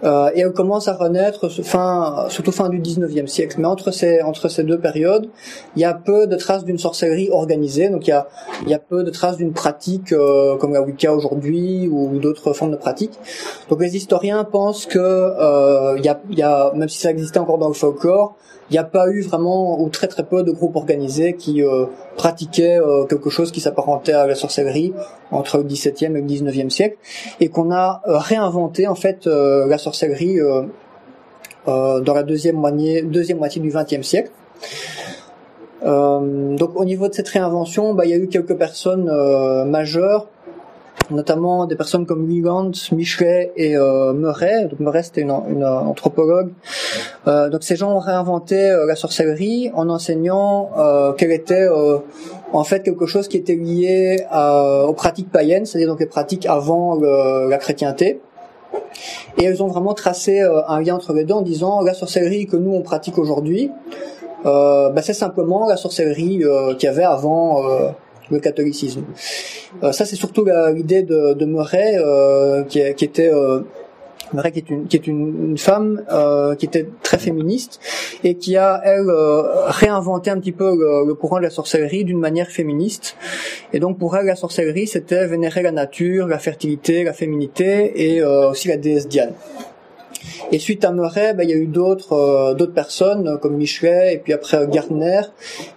Euh, 0.04 0.30
et 0.36 0.42
elle 0.42 0.52
commence 0.52 0.88
à 0.88 0.94
renaître 0.94 1.50
fin, 1.50 2.26
surtout 2.30 2.52
fin 2.52 2.70
du 2.70 2.80
19e 2.80 3.28
siècle. 3.28 3.56
Mais 3.60 3.68
entre 3.68 3.92
ces, 3.92 4.22
entre 4.22 4.48
ces 4.48 4.64
deux 4.64 4.78
périodes, 4.78 5.30
il 5.76 5.82
y 5.82 5.86
a 5.86 5.94
peu 5.94 6.28
de 6.28 6.36
traces 6.36 6.66
d'une 6.66 6.78
sorcellerie 6.78 7.30
organisée. 7.32 7.90
Donc 7.90 8.08
il 8.08 8.12
y 8.12 8.14
a, 8.14 8.28
il 8.64 8.70
y 8.70 8.74
a 8.74 8.80
peu 8.80 9.04
de 9.04 9.10
traces 9.10 9.38
d'une 9.38 9.54
pratique 9.54 10.12
euh, 10.12 10.58
comme 10.58 10.74
la 10.74 10.82
Wicca 10.82 11.14
aujourd'hui 11.14 11.88
ou 11.92 12.20
d'autres 12.20 12.54
formes 12.54 12.72
de 12.72 12.78
pratiques. 12.78 13.18
Donc 13.70 13.82
les 13.82 13.96
historiens 13.96 14.44
pensent 14.44 14.86
que 14.86 15.00
euh, 15.00 15.96
il 15.98 16.06
y, 16.06 16.10
a, 16.10 16.20
il 16.30 16.38
y 16.38 16.44
a, 16.44 16.72
même 16.76 16.90
si 16.90 17.00
ça 17.00 17.12
existait 17.12 17.40
encore 17.40 17.58
dans 17.58 17.68
le 17.68 17.74
folklore, 17.74 18.36
il 18.70 18.74
n'y 18.74 18.80
a 18.80 18.84
pas 18.84 19.10
eu 19.10 19.22
vraiment 19.22 19.80
ou 19.82 19.90
très 19.90 20.08
très 20.08 20.24
peu 20.24 20.44
de 20.44 20.52
groupes 20.52 20.76
organisés 20.76 21.34
qui 21.34 21.64
euh, 21.64 21.86
pratiquaient 22.18 22.80
euh, 22.80 23.06
quelque 23.06 23.30
chose 23.30 23.52
qui 23.52 23.62
s'apparentait 23.62 24.12
à 24.12 24.28
la 24.28 24.36
sorcellerie 24.36 24.94
entre 25.32 25.58
le 25.58 25.64
17e 25.64 26.18
et 26.18 26.22
le 26.22 26.28
19e 26.28 26.70
siècle, 26.70 26.98
et 27.40 27.50
qu'on 27.50 27.72
a 27.72 28.02
euh, 28.08 28.18
réinventé 28.18 28.88
en 28.88 28.96
fait 28.96 29.26
la 29.26 29.78
sorcellerie 29.78 30.40
dans 31.66 32.14
la 32.14 32.24
deuxième 32.24 32.56
moitié, 32.56 33.02
du 33.02 33.72
20e 33.72 34.04
siècle. 34.04 34.32
Donc 35.84 36.76
au 36.76 36.86
niveau 36.86 37.08
de 37.08 37.14
cette 37.14 37.28
réinvention, 37.28 37.94
bah, 37.94 38.06
il 38.06 38.12
y 38.12 38.14
a 38.14 38.18
eu 38.18 38.28
quelques 38.28 38.56
personnes 38.56 39.10
majeures, 39.66 40.28
notamment 41.12 41.66
des 41.66 41.76
personnes 41.76 42.06
comme 42.06 42.26
Wieland, 42.26 42.72
Michelet 42.92 43.52
et 43.56 43.78
euh, 43.78 44.14
Murray. 44.14 44.66
Donc 44.66 44.80
Murray 44.80 45.04
c'était 45.04 45.22
une, 45.22 45.32
une 45.50 45.64
anthropologue. 45.64 46.52
Euh, 47.28 47.50
donc 47.50 47.64
ces 47.64 47.76
gens 47.76 47.92
ont 47.94 48.00
réinventé 48.00 48.70
euh, 48.70 48.86
la 48.86 48.96
sorcellerie 48.96 49.72
en 49.74 49.90
enseignant 49.90 50.72
euh, 50.78 51.14
qu'elle 51.14 51.32
était 51.32 51.68
euh, 51.70 51.98
en 52.54 52.64
fait 52.64 52.84
quelque 52.84 53.06
chose 53.06 53.28
qui 53.28 53.38
était 53.38 53.56
lié 53.56 54.26
aux 54.32 54.94
pratiques 54.94 55.32
païennes, 55.32 55.66
c'est-à-dire 55.66 55.90
donc 55.90 56.00
les 56.00 56.06
pratiques 56.06 56.46
avant 56.46 56.96
la 56.96 57.58
chrétienté. 57.58 58.22
Et 59.38 59.46
elles 59.46 59.62
ont 59.62 59.68
vraiment 59.68 59.94
tracé 59.94 60.42
euh, 60.42 60.62
un 60.68 60.82
lien 60.82 60.96
entre 60.96 61.14
les 61.14 61.24
deux 61.24 61.36
en 61.36 61.42
disant 61.42 61.82
la 61.82 61.94
sorcellerie 61.94 62.48
que 62.48 62.58
nous 62.58 62.74
on 62.74 62.82
pratique 62.82 63.18
aujourd'hui, 63.18 63.72
euh, 64.46 64.90
bah, 64.90 65.02
c'est 65.02 65.14
simplement 65.14 65.68
la 65.68 65.78
sorcellerie 65.78 66.44
euh, 66.44 66.74
qu'il 66.76 66.88
y 66.88 66.90
avait 66.90 67.04
avant 67.04 67.64
euh, 67.64 67.90
le 68.32 68.40
catholicisme. 68.40 69.04
Euh, 69.84 69.92
ça 69.92 70.06
c'est 70.06 70.16
surtout 70.16 70.46
l'idée 70.76 71.04
de, 71.04 71.34
de 71.34 71.46
Murray 71.46 71.98
euh, 71.98 72.64
qui, 72.64 72.82
qui 72.96 73.06
était 73.06 73.32
euh, 73.32 73.62
Murray 74.34 74.52
qui 74.52 74.60
est 74.60 74.70
une, 74.70 74.88
qui 74.88 74.98
est 74.98 75.08
une, 75.08 75.52
une 75.52 75.58
femme 75.58 76.04
euh, 76.12 76.56
qui 76.56 76.66
était 76.66 76.88
très 77.02 77.18
féministe 77.18 77.80
et 78.24 78.36
qui 78.36 78.58
a 78.58 78.82
elle 78.84 79.10
euh, 79.10 79.44
réinventé 79.68 80.30
un 80.30 80.40
petit 80.40 80.52
peu 80.52 80.76
le, 80.76 81.08
le 81.08 81.14
courant 81.14 81.38
de 81.38 81.44
la 81.44 81.50
sorcellerie 81.50 82.04
d'une 82.04 82.20
manière 82.20 82.50
féministe. 82.50 83.16
Et 83.74 83.80
donc 83.80 83.98
pour 83.98 84.18
elle 84.18 84.26
la 84.26 84.36
sorcellerie 84.36 84.88
c'était 84.88 85.26
vénérer 85.28 85.62
la 85.62 85.72
nature, 85.72 86.28
la 86.28 86.40
fertilité, 86.40 87.04
la 87.04 87.14
féminité 87.14 88.14
et 88.14 88.22
euh, 88.22 88.50
aussi 88.50 88.68
la 88.68 88.78
déesse 88.78 89.08
Diane. 89.08 89.34
Et 90.52 90.60
suite 90.60 90.84
à 90.86 90.92
Murray, 90.92 91.34
ben, 91.34 91.44
il 91.44 91.50
y 91.50 91.54
a 91.54 91.58
eu 91.58 91.68
d'autres 91.68 92.14
euh, 92.14 92.54
d'autres 92.54 92.74
personnes 92.74 93.28
euh, 93.28 93.38
comme 93.38 93.56
Michelet 93.56 94.14
et 94.14 94.18
puis 94.18 94.34
après 94.34 94.58
euh, 94.58 94.68
Gardner 94.68 95.22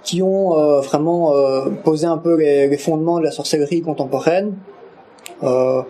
qui 0.03 0.23
ont 0.23 0.59
euh, 0.59 0.81
vraiment 0.81 1.35
euh, 1.35 1.71
posé 1.85 2.07
un 2.07 2.19
peu 2.19 2.37
les, 2.37 2.69
les 2.69 2.77
fondements 2.79 3.19
de 3.19 3.25
la 3.25 3.31
sorcellerie 3.31 3.83
contemporaine, 3.83 4.55
euh, 5.43 5.83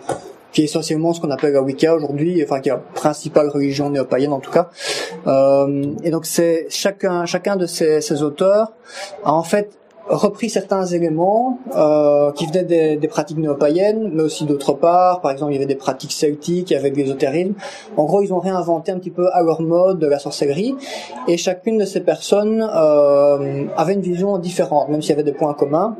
qui 0.51 0.61
est 0.61 0.65
essentiellement 0.65 1.13
ce 1.13 1.21
qu'on 1.21 1.31
appelle 1.31 1.53
la 1.53 1.61
Wicca 1.61 1.95
aujourd'hui, 1.95 2.43
enfin 2.43 2.59
qui 2.59 2.69
est 2.69 2.73
la 2.73 2.77
principale 2.77 3.49
religion 3.49 3.89
néo-païenne 3.89 4.33
en 4.33 4.39
tout 4.39 4.51
cas. 4.51 4.69
Et 6.03 6.11
donc 6.11 6.25
c'est 6.25 6.67
chacun 6.69 7.25
chacun 7.25 7.55
de 7.55 7.65
ces, 7.65 8.01
ces 8.01 8.21
auteurs 8.23 8.73
a 9.23 9.33
en 9.33 9.43
fait 9.43 9.77
repris 10.11 10.49
certains 10.49 10.85
éléments 10.85 11.57
euh, 11.75 12.31
qui 12.33 12.45
venaient 12.45 12.63
des, 12.63 12.95
des 12.97 13.07
pratiques 13.07 13.37
néo-païennes, 13.37 14.11
mais 14.13 14.23
aussi 14.23 14.45
d'autre 14.45 14.73
part. 14.73 15.21
Par 15.21 15.31
exemple, 15.31 15.51
il 15.53 15.55
y 15.55 15.57
avait 15.57 15.65
des 15.65 15.75
pratiques 15.75 16.11
celtiques 16.11 16.71
avec 16.71 16.95
l'ésotérisme. 16.95 17.53
En 17.97 18.03
gros, 18.03 18.21
ils 18.21 18.33
ont 18.33 18.39
réinventé 18.39 18.91
un 18.91 18.99
petit 18.99 19.09
peu 19.09 19.29
à 19.33 19.41
leur 19.41 19.61
mode 19.61 20.03
la 20.03 20.19
sorcellerie, 20.19 20.75
et 21.27 21.37
chacune 21.37 21.77
de 21.77 21.85
ces 21.85 22.01
personnes 22.01 22.61
euh, 22.61 23.65
avait 23.77 23.93
une 23.93 24.01
vision 24.01 24.37
différente, 24.37 24.89
même 24.89 25.01
s'il 25.01 25.11
y 25.11 25.13
avait 25.13 25.23
des 25.23 25.31
points 25.31 25.53
communs. 25.53 25.95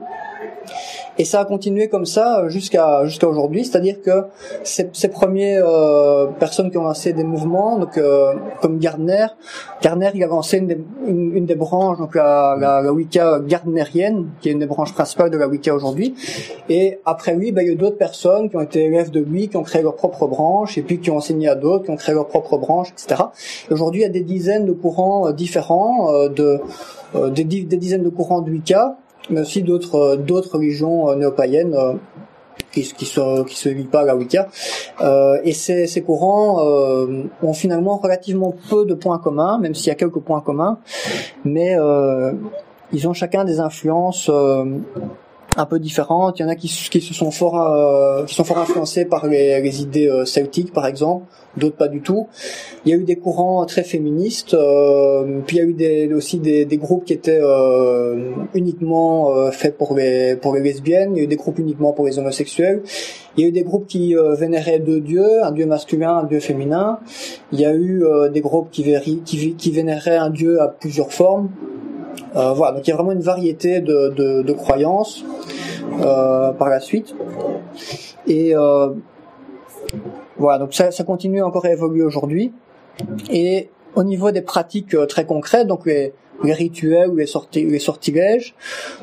Et 1.18 1.26
ça 1.26 1.42
a 1.42 1.46
continué 1.46 1.88
comme 1.90 2.06
ça 2.06 2.48
jusqu'à 2.48 3.06
jusqu'à 3.06 3.28
aujourd'hui, 3.28 3.66
c'est-à-dire 3.66 4.02
que 4.02 4.26
ces, 4.64 4.90
ces 4.94 5.10
premières 5.10 5.66
personnes 6.40 6.72
qui 6.72 6.78
ont 6.78 6.84
lancé 6.84 7.14
des 7.14 7.24
mouvements, 7.24 7.78
donc 7.78 8.00
comme 8.62 8.80
Gardner, 8.80 9.28
Gardner 9.82 10.12
il 10.14 10.24
a 10.24 10.28
lancé 10.28 10.58
une 10.58 10.68
des, 10.68 10.78
une, 11.08 11.46
des 11.46 11.56
branches, 11.56 11.98
donc 11.98 12.16
la, 12.16 12.56
la, 12.60 12.82
la, 12.82 12.94
Wicca 12.94 13.40
gardnerienne, 13.40 14.28
qui 14.40 14.50
est 14.50 14.52
une 14.52 14.60
des 14.60 14.66
branches 14.66 14.94
principales 14.94 15.30
de 15.30 15.38
la 15.38 15.48
Wicca 15.48 15.74
aujourd'hui. 15.74 16.16
Et 16.70 17.00
après 17.06 17.36
lui, 17.36 17.52
ben, 17.52 17.62
il 17.62 17.68
y 17.68 17.70
a 17.72 17.74
eu 17.74 17.76
d'autres 17.76 17.98
personnes 17.98 18.50
qui 18.50 18.56
ont 18.56 18.62
été 18.62 18.84
élèves 18.86 19.12
de 19.12 19.20
lui, 19.20 19.50
qui 19.50 19.58
ont 19.58 19.64
créé 19.64 19.82
leur 19.82 19.96
propre 19.96 20.28
branche, 20.28 20.78
et 20.78 20.82
puis 20.82 21.00
qui 21.00 21.10
ont 21.10 21.18
enseigné 21.18 21.48
à 21.48 21.56
d'autres, 21.56 21.86
qui 21.86 21.92
ont 21.92 21.96
créé 21.96 22.14
leur 22.14 22.28
propre 22.28 22.58
branche, 22.58 22.90
etc. 22.92 23.24
Aujourd'hui, 23.70 24.02
il 24.02 24.04
y 24.04 24.08
a 24.08 24.10
des 24.10 24.22
dizaines 24.22 24.66
de 24.66 24.74
courants 24.74 25.32
différents, 25.32 26.30
de 26.30 26.60
des, 27.30 27.44
des, 27.44 27.78
dizaines 27.78 28.04
de 28.04 28.10
courants 28.10 28.42
de 28.42 28.52
Wicca, 28.52 28.98
mais 29.30 29.42
aussi 29.42 29.62
d'autres 29.64 30.16
d'autres 30.16 30.56
religions 30.56 31.16
néo-païennes 31.16 31.76
qui, 32.72 32.84
qui 32.84 33.06
se 33.06 33.44
qui 33.44 33.56
se 33.56 33.70
lient 33.70 33.84
pas 33.84 34.02
à 34.02 34.06
la 34.06 34.16
Wicca. 34.16 34.48
Euh, 35.02 35.40
et 35.44 35.54
ces, 35.54 35.88
ces 35.88 36.02
courants 36.02 36.66
euh, 36.66 37.24
ont 37.44 37.54
finalement 37.54 37.98
relativement 37.98 38.54
peu 38.70 38.86
de 38.86 38.94
points 38.94 39.20
communs, 39.20 39.58
même 39.60 39.76
s'il 39.76 39.88
y 39.88 39.92
a 39.92 39.96
quelques 39.96 40.20
points 40.20 40.42
communs, 40.42 40.80
mais 41.44 41.78
euh, 41.78 42.32
ils 42.94 43.08
ont 43.08 43.14
chacun 43.14 43.46
des 43.46 43.60
influences 43.60 44.30
euh, 44.30 44.66
un 45.58 45.66
peu 45.66 45.80
différentes. 45.80 46.40
Il 46.40 46.44
y 46.44 46.46
en 46.46 46.50
a 46.50 46.56
qui, 46.56 46.68
qui 46.68 47.02
se 47.02 47.14
sont 47.14 47.32
fort 47.32 47.60
euh, 47.60 48.26
qui 48.26 48.36
sont 48.36 48.44
fort 48.44 48.60
influencés 48.60 49.06
par 49.06 49.28
les, 49.28 49.62
les 49.62 49.82
idées 49.82 50.08
euh, 50.08 50.26
celtiques, 50.26 50.74
par 50.74 50.86
exemple, 50.86 51.26
d'autres 51.58 51.76
pas 51.76 51.88
du 51.88 52.02
tout. 52.02 52.28
Il 52.86 52.92
y 52.92 52.94
a 52.94 52.98
eu 52.98 53.04
des 53.04 53.18
courants 53.18 53.66
très 53.66 53.84
féministes, 53.84 54.54
euh, 54.54 55.42
puis 55.46 55.58
il 55.58 55.60
y 55.60 55.64
a 55.64 55.66
eu 55.66 55.74
des, 55.74 56.14
aussi 56.14 56.40
des, 56.40 56.66
des, 56.66 56.78
groupes 56.78 57.06
qui 57.06 57.14
étaient 57.14 57.42
euh, 57.42 58.32
uniquement 58.54 59.36
euh, 59.36 59.52
faits 59.52 59.78
pour 59.78 59.96
les 59.96 60.36
pour 60.36 60.56
les 60.56 60.62
lesbiennes. 60.62 61.12
Il 61.16 61.18
y 61.18 61.22
a 61.22 61.24
eu 61.24 61.28
des 61.28 61.36
groupes 61.36 61.60
uniquement 61.60 61.94
pour 61.94 62.06
les 62.06 62.18
homosexuels. 62.18 62.82
Il 63.38 63.44
y 63.44 63.46
a 63.46 63.50
eu 63.50 63.52
des 63.52 63.64
groupes 63.64 63.88
qui 63.88 64.14
vénéraient 64.38 64.80
deux 64.80 65.00
dieux, 65.00 65.42
un 65.44 65.52
dieu 65.52 65.66
masculin, 65.66 66.18
un 66.18 66.24
dieu 66.26 66.42
féminin. 66.42 67.00
Il 67.54 67.62
y 67.62 67.66
a 67.66 67.74
eu 67.74 68.04
des 68.30 68.42
groupes 68.42 68.70
qui, 68.72 68.84
qui, 69.24 69.56
qui 69.56 69.72
vénéraient 69.72 70.18
un 70.18 70.30
dieu 70.30 70.62
à 70.62 70.68
plusieurs 70.68 71.14
formes. 71.14 71.50
Voilà, 72.34 72.72
donc 72.74 72.88
il 72.88 72.90
y 72.90 72.94
a 72.94 72.96
vraiment 72.96 73.12
une 73.12 73.22
variété 73.22 73.82
de, 73.82 74.10
de, 74.10 74.42
de 74.42 74.54
croyances 74.54 75.24
par 76.00 76.70
la 76.70 76.80
suite. 76.80 77.16
Et 78.28 78.54
voilà, 80.38 80.58
donc 80.58 80.74
ça, 80.74 80.92
ça 80.92 81.04
continue 81.04 81.42
encore 81.44 81.66
à 81.66 81.72
évoluer 81.72 82.04
aujourd'hui. 82.04 82.52
Et 83.30 83.70
au 83.96 84.04
niveau 84.04 84.32
des 84.32 84.42
pratiques 84.42 84.96
euh, 84.96 85.06
très 85.06 85.26
concrètes, 85.26 85.68
donc 85.68 85.86
les, 85.86 86.14
les 86.44 86.54
rituels 86.54 87.10
ou 87.10 87.16
les, 87.16 87.26
sorti, 87.26 87.64
les 87.64 87.80
sortilèges, 87.80 88.56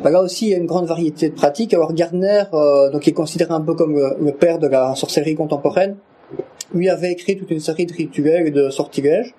bah 0.03 0.11
là 0.11 0.23
aussi 0.23 0.47
il 0.47 0.51
y 0.51 0.55
a 0.55 0.57
une 0.57 0.67
grande 0.67 0.87
variété 0.87 1.29
de 1.29 1.35
pratiques. 1.35 1.75
Alors 1.75 1.93
Gardner, 1.93 2.45
euh, 2.53 2.91
donc 2.91 3.03
qui 3.03 3.11
est 3.11 3.15
considéré 3.15 3.53
un 3.53 3.61
peu 3.61 3.75
comme 3.75 3.95
le, 3.95 4.33
père 4.33 4.59
de 4.59 4.67
la 4.67 4.95
sorcellerie 4.95 5.37
contemporaine, 5.37 5.97
lui 6.75 6.89
avait 6.89 7.13
écrit 7.13 7.37
toute 7.37 7.51
une 7.51 7.61
série 7.61 7.87
de 7.87 7.93
rituels 7.93 8.49
et 8.49 8.51
de 8.51 8.71
sortilèges. 8.71 9.35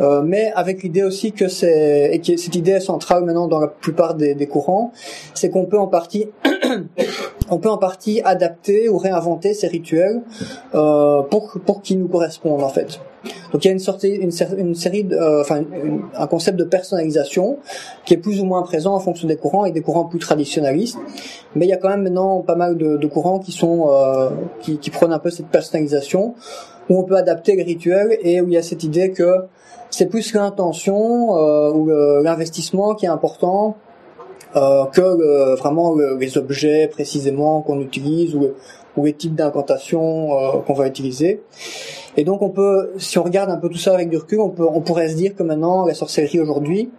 Euh, 0.00 0.22
mais 0.22 0.52
avec 0.54 0.82
l'idée 0.82 1.02
aussi 1.02 1.32
que 1.32 1.48
c'est 1.48 2.10
et 2.12 2.20
que 2.20 2.36
cette 2.36 2.54
idée 2.54 2.72
est 2.72 2.80
centrale 2.80 3.24
maintenant 3.24 3.46
dans 3.46 3.60
la 3.60 3.68
plupart 3.68 4.14
des, 4.14 4.34
des 4.34 4.46
courants, 4.46 4.92
c'est 5.34 5.50
qu'on 5.50 5.66
peut 5.66 5.78
en 5.78 5.86
partie 5.86 6.28
on 7.50 7.58
peut 7.58 7.68
en 7.68 7.78
partie 7.78 8.22
adapter 8.24 8.88
ou 8.88 8.96
réinventer 8.96 9.52
ces 9.54 9.68
rituels 9.68 10.22
euh, 10.74 11.22
pour 11.22 11.58
pour 11.64 11.82
qu'ils 11.82 11.98
nous 11.98 12.08
correspondent 12.08 12.62
en 12.62 12.68
fait. 12.68 13.00
Donc 13.52 13.64
il 13.64 13.68
y 13.68 13.70
a 13.70 13.72
une 13.72 13.78
sorte 13.78 14.04
une, 14.04 14.74
série 14.74 15.04
de, 15.04 15.14
euh, 15.14 15.42
enfin 15.42 15.62
un 16.16 16.26
concept 16.26 16.58
de 16.58 16.64
personnalisation 16.64 17.58
qui 18.04 18.14
est 18.14 18.16
plus 18.16 18.40
ou 18.40 18.44
moins 18.44 18.62
présent 18.62 18.94
en 18.94 19.00
fonction 19.00 19.28
des 19.28 19.36
courants 19.36 19.64
et 19.64 19.70
des 19.70 19.82
courants 19.82 20.06
plus 20.06 20.18
traditionnalistes, 20.18 20.98
mais 21.54 21.66
il 21.66 21.68
y 21.68 21.72
a 21.72 21.76
quand 21.76 21.90
même 21.90 22.02
maintenant 22.02 22.40
pas 22.40 22.56
mal 22.56 22.76
de, 22.76 22.96
de 22.96 23.06
courants 23.06 23.38
qui 23.38 23.52
sont 23.52 23.90
euh, 23.90 24.30
qui, 24.60 24.78
qui 24.78 24.90
prennent 24.90 25.12
un 25.12 25.18
peu 25.18 25.30
cette 25.30 25.48
personnalisation 25.48 26.34
où 26.88 26.98
on 26.98 27.04
peut 27.04 27.16
adapter 27.16 27.54
les 27.54 27.62
rituels 27.62 28.18
et 28.22 28.40
où 28.40 28.48
il 28.48 28.54
y 28.54 28.56
a 28.56 28.62
cette 28.62 28.82
idée 28.82 29.12
que 29.12 29.46
c'est 29.92 30.06
plus 30.06 30.34
l'intention 30.34 31.36
euh, 31.36 31.70
ou 31.70 31.86
l'investissement 32.22 32.94
qui 32.94 33.06
est 33.06 33.10
important 33.10 33.76
euh, 34.56 34.84
que 34.86 35.54
vraiment 35.56 35.94
les 36.18 36.36
objets 36.36 36.88
précisément 36.88 37.62
qu'on 37.62 37.80
utilise 37.80 38.34
ou, 38.34 38.48
ou, 38.96 39.04
les 39.04 39.12
types 39.12 39.34
d'incantations 39.34 40.32
euh, 40.32 40.58
qu'on 40.66 40.74
va 40.74 40.86
utiliser. 40.86 41.42
Et 42.16 42.24
donc 42.24 42.42
on 42.42 42.50
peut, 42.50 42.92
si 42.98 43.18
on 43.18 43.22
regarde 43.22 43.50
un 43.50 43.56
peu 43.56 43.68
tout 43.68 43.78
ça 43.78 43.94
avec 43.94 44.10
du 44.10 44.18
recul, 44.18 44.40
on, 44.40 44.50
peut, 44.50 44.66
on 44.68 44.80
pourrait 44.80 45.08
se 45.08 45.14
dire 45.14 45.34
que 45.34 45.42
maintenant 45.42 45.86
la 45.86 45.94
sorcellerie 45.94 46.40
aujourd'hui, 46.40 46.90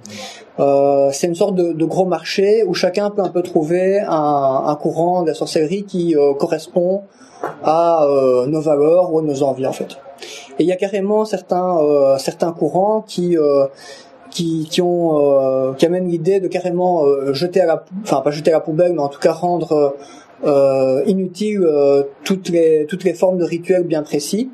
euh, 0.59 1.09
c'est 1.11 1.27
une 1.27 1.35
sorte 1.35 1.55
de, 1.55 1.73
de, 1.73 1.85
gros 1.85 2.05
marché 2.05 2.63
où 2.63 2.73
chacun 2.73 3.09
peut 3.11 3.21
un 3.21 3.29
peu 3.29 3.43
trouver 3.43 3.99
un, 3.99 4.63
un 4.65 4.75
courant 4.75 5.21
de 5.21 5.27
la 5.27 5.33
sorcellerie 5.33 5.83
qui 5.83 6.15
euh, 6.15 6.33
correspond 6.33 7.03
à 7.63 8.05
euh, 8.05 8.47
nos 8.47 8.61
valeurs 8.61 9.13
ou 9.13 9.19
à 9.19 9.21
nos 9.21 9.43
envies 9.43 9.67
en 9.67 9.73
fait. 9.73 9.97
Et 10.59 10.63
il 10.63 10.65
y 10.65 10.71
a 10.71 10.75
carrément 10.75 11.25
certains 11.25 11.77
euh, 11.77 12.17
certains 12.17 12.51
courants 12.51 13.01
qui 13.01 13.37
qui, 14.33 14.67
qui 14.69 14.81
ont 14.81 15.19
euh, 15.19 15.73
qui 15.73 15.85
amènent 15.85 16.07
l'idée 16.07 16.39
de 16.39 16.47
carrément 16.47 17.05
euh, 17.05 17.33
jeter 17.33 17.61
à 17.61 17.65
la 17.65 17.85
enfin 18.01 18.21
pas 18.21 18.31
jeter 18.31 18.51
à 18.51 18.55
la 18.55 18.59
poubelle 18.59 18.93
mais 18.93 19.01
en 19.01 19.09
tout 19.09 19.19
cas 19.19 19.31
rendre 19.31 19.95
euh, 20.45 21.03
inutile 21.05 21.61
euh, 21.63 22.03
toutes 22.25 22.49
les 22.49 22.85
toutes 22.85 23.05
les 23.05 23.13
formes 23.13 23.37
de 23.37 23.45
rituels 23.45 23.83
bien 23.83 24.03
précis. 24.03 24.51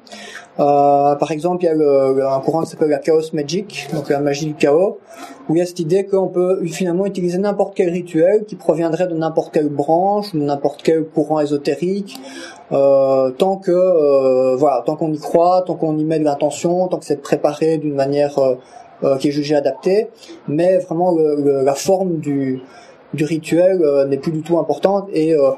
Euh, 0.59 1.15
par 1.15 1.31
exemple, 1.31 1.63
il 1.63 1.67
y 1.67 1.69
a 1.69 1.73
le, 1.73 2.27
un 2.27 2.39
courant 2.41 2.63
qui 2.63 2.69
s'appelle 2.69 2.89
la 2.89 2.99
Chaos 2.99 3.21
Magic, 3.33 3.87
donc 3.93 4.09
la 4.09 4.19
magie 4.19 4.45
du 4.45 4.55
chaos, 4.55 4.99
où 5.47 5.55
il 5.55 5.59
y 5.59 5.61
a 5.61 5.65
cette 5.65 5.79
idée 5.79 6.05
qu'on 6.05 6.27
peut 6.27 6.63
finalement 6.67 7.05
utiliser 7.05 7.37
n'importe 7.37 7.75
quel 7.75 7.89
rituel 7.89 8.43
qui 8.45 8.55
proviendrait 8.55 9.07
de 9.07 9.15
n'importe 9.15 9.53
quelle 9.53 9.69
branche 9.69 10.33
de 10.33 10.41
n'importe 10.41 10.83
quel 10.83 11.05
courant 11.05 11.39
ésotérique, 11.39 12.19
euh, 12.71 13.31
tant 13.31 13.57
que 13.57 14.55
voilà, 14.55 14.83
tant 14.85 14.95
qu'on 14.95 15.11
y 15.11 15.19
croit, 15.19 15.63
tant 15.65 15.75
qu'on 15.75 15.97
y 15.97 16.03
met 16.03 16.19
de 16.19 16.25
l'intention, 16.25 16.87
tant 16.87 16.97
que 16.97 17.05
c'est 17.05 17.21
préparé 17.21 17.77
d'une 17.77 17.95
manière 17.95 18.37
euh, 19.03 19.17
qui 19.17 19.29
est 19.29 19.31
jugé 19.31 19.55
adapté, 19.55 20.09
mais 20.47 20.77
vraiment 20.79 21.11
le, 21.11 21.63
la 21.63 21.73
forme 21.73 22.17
du, 22.17 22.61
du 23.13 23.23
rituel 23.23 23.81
euh, 23.81 24.05
n'est 24.05 24.17
plus 24.17 24.31
du 24.31 24.41
tout 24.41 24.57
importante. 24.57 25.07
Et 25.13 25.33
euh, 25.33 25.51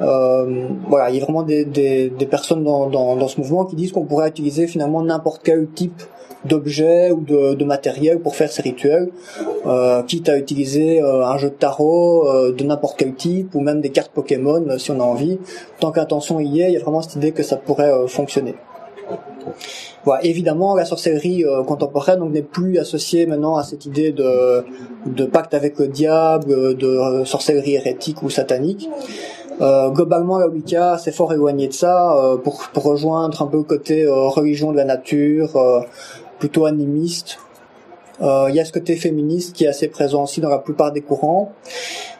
euh, 0.00 0.68
voilà, 0.88 1.10
il 1.10 1.16
y 1.16 1.20
a 1.20 1.24
vraiment 1.24 1.42
des, 1.42 1.64
des, 1.64 2.10
des 2.10 2.26
personnes 2.26 2.64
dans, 2.64 2.88
dans, 2.88 3.16
dans, 3.16 3.28
ce 3.28 3.38
mouvement 3.40 3.64
qui 3.64 3.76
disent 3.76 3.92
qu'on 3.92 4.04
pourrait 4.04 4.28
utiliser 4.28 4.66
finalement 4.66 5.02
n'importe 5.02 5.42
quel 5.44 5.68
type 5.68 6.02
d'objet 6.48 7.10
ou 7.10 7.20
de, 7.20 7.54
de, 7.54 7.64
matériel 7.64 8.20
pour 8.20 8.36
faire 8.36 8.50
ces 8.50 8.62
rituels, 8.62 9.10
euh, 9.66 10.02
quitte 10.02 10.28
à 10.28 10.38
utiliser 10.38 11.00
un 11.00 11.36
jeu 11.38 11.50
de 11.50 11.54
tarot 11.54 12.52
de 12.52 12.64
n'importe 12.64 12.98
quel 12.98 13.14
type 13.14 13.54
ou 13.54 13.60
même 13.60 13.80
des 13.80 13.90
cartes 13.90 14.12
Pokémon 14.12 14.78
si 14.78 14.90
on 14.90 15.00
a 15.00 15.04
envie. 15.04 15.38
Tant 15.80 15.90
qu'intention 15.90 16.40
y 16.40 16.60
est, 16.60 16.68
il 16.70 16.74
y 16.74 16.76
a 16.76 16.80
vraiment 16.80 17.02
cette 17.02 17.16
idée 17.16 17.32
que 17.32 17.42
ça 17.42 17.56
pourrait 17.56 17.92
fonctionner. 18.06 18.54
Voilà, 20.04 20.24
évidemment, 20.24 20.74
la 20.74 20.84
sorcellerie 20.84 21.44
euh, 21.44 21.62
contemporaine 21.62 22.22
n'est 22.30 22.42
plus 22.42 22.78
associée 22.78 23.26
maintenant 23.26 23.56
à 23.56 23.64
cette 23.64 23.86
idée 23.86 24.12
de, 24.12 24.64
de 25.06 25.24
pacte 25.24 25.54
avec 25.54 25.78
le 25.78 25.88
diable, 25.88 26.76
de 26.76 26.86
euh, 26.86 27.24
sorcellerie 27.24 27.74
hérétique 27.74 28.22
ou 28.22 28.30
satanique. 28.30 28.88
Euh, 29.60 29.90
globalement, 29.90 30.38
la 30.38 30.46
Wicca 30.46 30.98
s'est 30.98 31.10
fort 31.10 31.32
éloigné 31.32 31.66
de 31.66 31.72
ça 31.72 32.16
euh, 32.16 32.36
pour, 32.36 32.68
pour, 32.72 32.84
rejoindre 32.84 33.42
un 33.42 33.46
peu 33.46 33.56
le 33.56 33.64
côté 33.64 34.06
religion 34.06 34.70
de 34.70 34.76
la 34.76 34.84
nature, 34.84 35.50
plutôt 36.38 36.66
animiste. 36.66 37.38
Il 38.20 38.52
y 38.52 38.58
a 38.58 38.64
ce 38.64 38.72
côté 38.72 38.96
féministe 38.96 39.54
qui 39.54 39.64
est 39.64 39.68
assez 39.68 39.86
présent 39.86 40.24
aussi 40.24 40.40
dans 40.40 40.48
la 40.48 40.58
plupart 40.58 40.90
des 40.90 41.02
courants. 41.02 41.52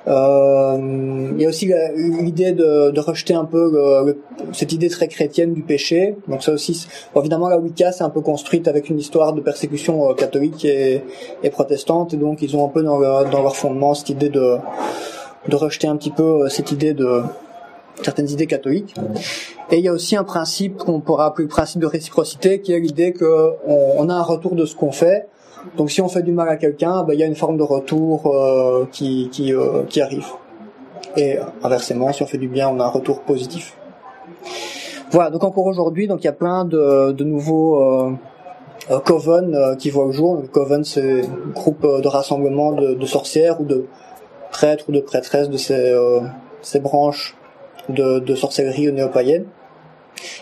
Euh, 0.08 1.32
il 1.36 1.42
y 1.42 1.44
a 1.44 1.48
aussi 1.48 1.70
l'idée 1.96 2.52
de, 2.52 2.90
de, 2.90 3.00
rejeter 3.00 3.34
un 3.34 3.44
peu 3.44 3.70
le, 3.70 4.18
cette 4.52 4.72
idée 4.72 4.88
très 4.88 5.06
chrétienne 5.08 5.52
du 5.52 5.62
péché. 5.62 6.16
Donc 6.28 6.42
ça 6.42 6.52
aussi, 6.52 6.86
évidemment, 7.14 7.48
la 7.48 7.58
Wicca 7.58 7.92
c'est 7.92 8.04
un 8.04 8.10
peu 8.10 8.22
construite 8.22 8.68
avec 8.68 8.88
une 8.88 8.98
histoire 8.98 9.34
de 9.34 9.40
persécution 9.40 10.10
euh, 10.10 10.14
catholique 10.14 10.64
et, 10.64 11.02
et, 11.42 11.50
protestante, 11.50 12.14
et 12.14 12.16
donc 12.16 12.40
ils 12.40 12.56
ont 12.56 12.64
un 12.64 12.70
peu 12.70 12.82
dans, 12.82 12.98
dans 13.00 13.42
leur 13.42 13.56
fondement 13.56 13.92
cette 13.92 14.08
idée 14.08 14.30
de, 14.30 14.56
de 15.48 15.56
rejeter 15.56 15.88
un 15.88 15.96
petit 15.96 16.10
peu 16.10 16.44
euh, 16.44 16.48
cette 16.48 16.72
idée 16.72 16.94
de 16.94 17.22
certaines 18.02 18.30
idées 18.30 18.46
catholiques. 18.46 18.94
Et 19.70 19.78
il 19.78 19.84
y 19.84 19.88
a 19.88 19.92
aussi 19.92 20.16
un 20.16 20.24
principe 20.24 20.76
qu'on 20.76 21.00
pourrait 21.00 21.24
appeler 21.24 21.44
le 21.44 21.50
principe 21.50 21.80
de 21.80 21.86
réciprocité, 21.86 22.60
qui 22.60 22.72
est 22.72 22.80
l'idée 22.80 23.12
qu'on 23.12 23.56
on 23.66 24.08
a 24.08 24.14
un 24.14 24.22
retour 24.22 24.54
de 24.54 24.64
ce 24.64 24.74
qu'on 24.74 24.92
fait. 24.92 25.26
Donc 25.76 25.90
si 25.90 26.00
on 26.00 26.08
fait 26.08 26.22
du 26.22 26.32
mal 26.32 26.48
à 26.48 26.56
quelqu'un, 26.56 27.02
ben, 27.02 27.14
il 27.14 27.20
y 27.20 27.22
a 27.22 27.26
une 27.26 27.36
forme 27.36 27.56
de 27.56 27.62
retour 27.62 28.26
euh, 28.26 28.86
qui, 28.90 29.28
qui, 29.30 29.52
euh, 29.52 29.82
qui 29.88 30.00
arrive. 30.00 30.26
Et 31.16 31.36
inversement, 31.62 32.12
si 32.12 32.22
on 32.22 32.26
fait 32.26 32.38
du 32.38 32.48
bien, 32.48 32.68
on 32.68 32.80
a 32.80 32.84
un 32.84 32.88
retour 32.90 33.22
positif. 33.22 33.76
Voilà, 35.10 35.30
donc 35.30 35.42
encore 35.42 35.66
aujourd'hui, 35.66 36.06
donc 36.06 36.22
il 36.22 36.26
y 36.26 36.28
a 36.28 36.32
plein 36.32 36.64
de, 36.64 37.12
de 37.12 37.24
nouveaux 37.24 37.82
euh, 37.82 38.12
euh 38.90 39.00
coven 39.00 39.54
euh, 39.54 39.74
qui 39.74 39.90
voient 39.90 40.06
le 40.06 40.12
jour. 40.12 40.40
Le 40.40 40.48
coven, 40.48 40.84
c'est 40.84 41.22
un 41.22 41.50
groupe 41.54 41.82
de 41.82 42.08
rassemblement 42.08 42.72
de, 42.72 42.94
de, 42.94 43.06
sorcières 43.06 43.60
ou 43.60 43.64
de 43.64 43.86
prêtres 44.50 44.84
ou 44.88 44.92
de 44.92 45.00
prêtresses 45.00 45.48
de 45.48 45.56
ces, 45.56 45.94
ces 46.62 46.80
branches 46.80 47.36
de, 47.88 48.18
de 48.18 48.34
sorcellerie 48.34 48.92
néo-païenne. 48.92 49.44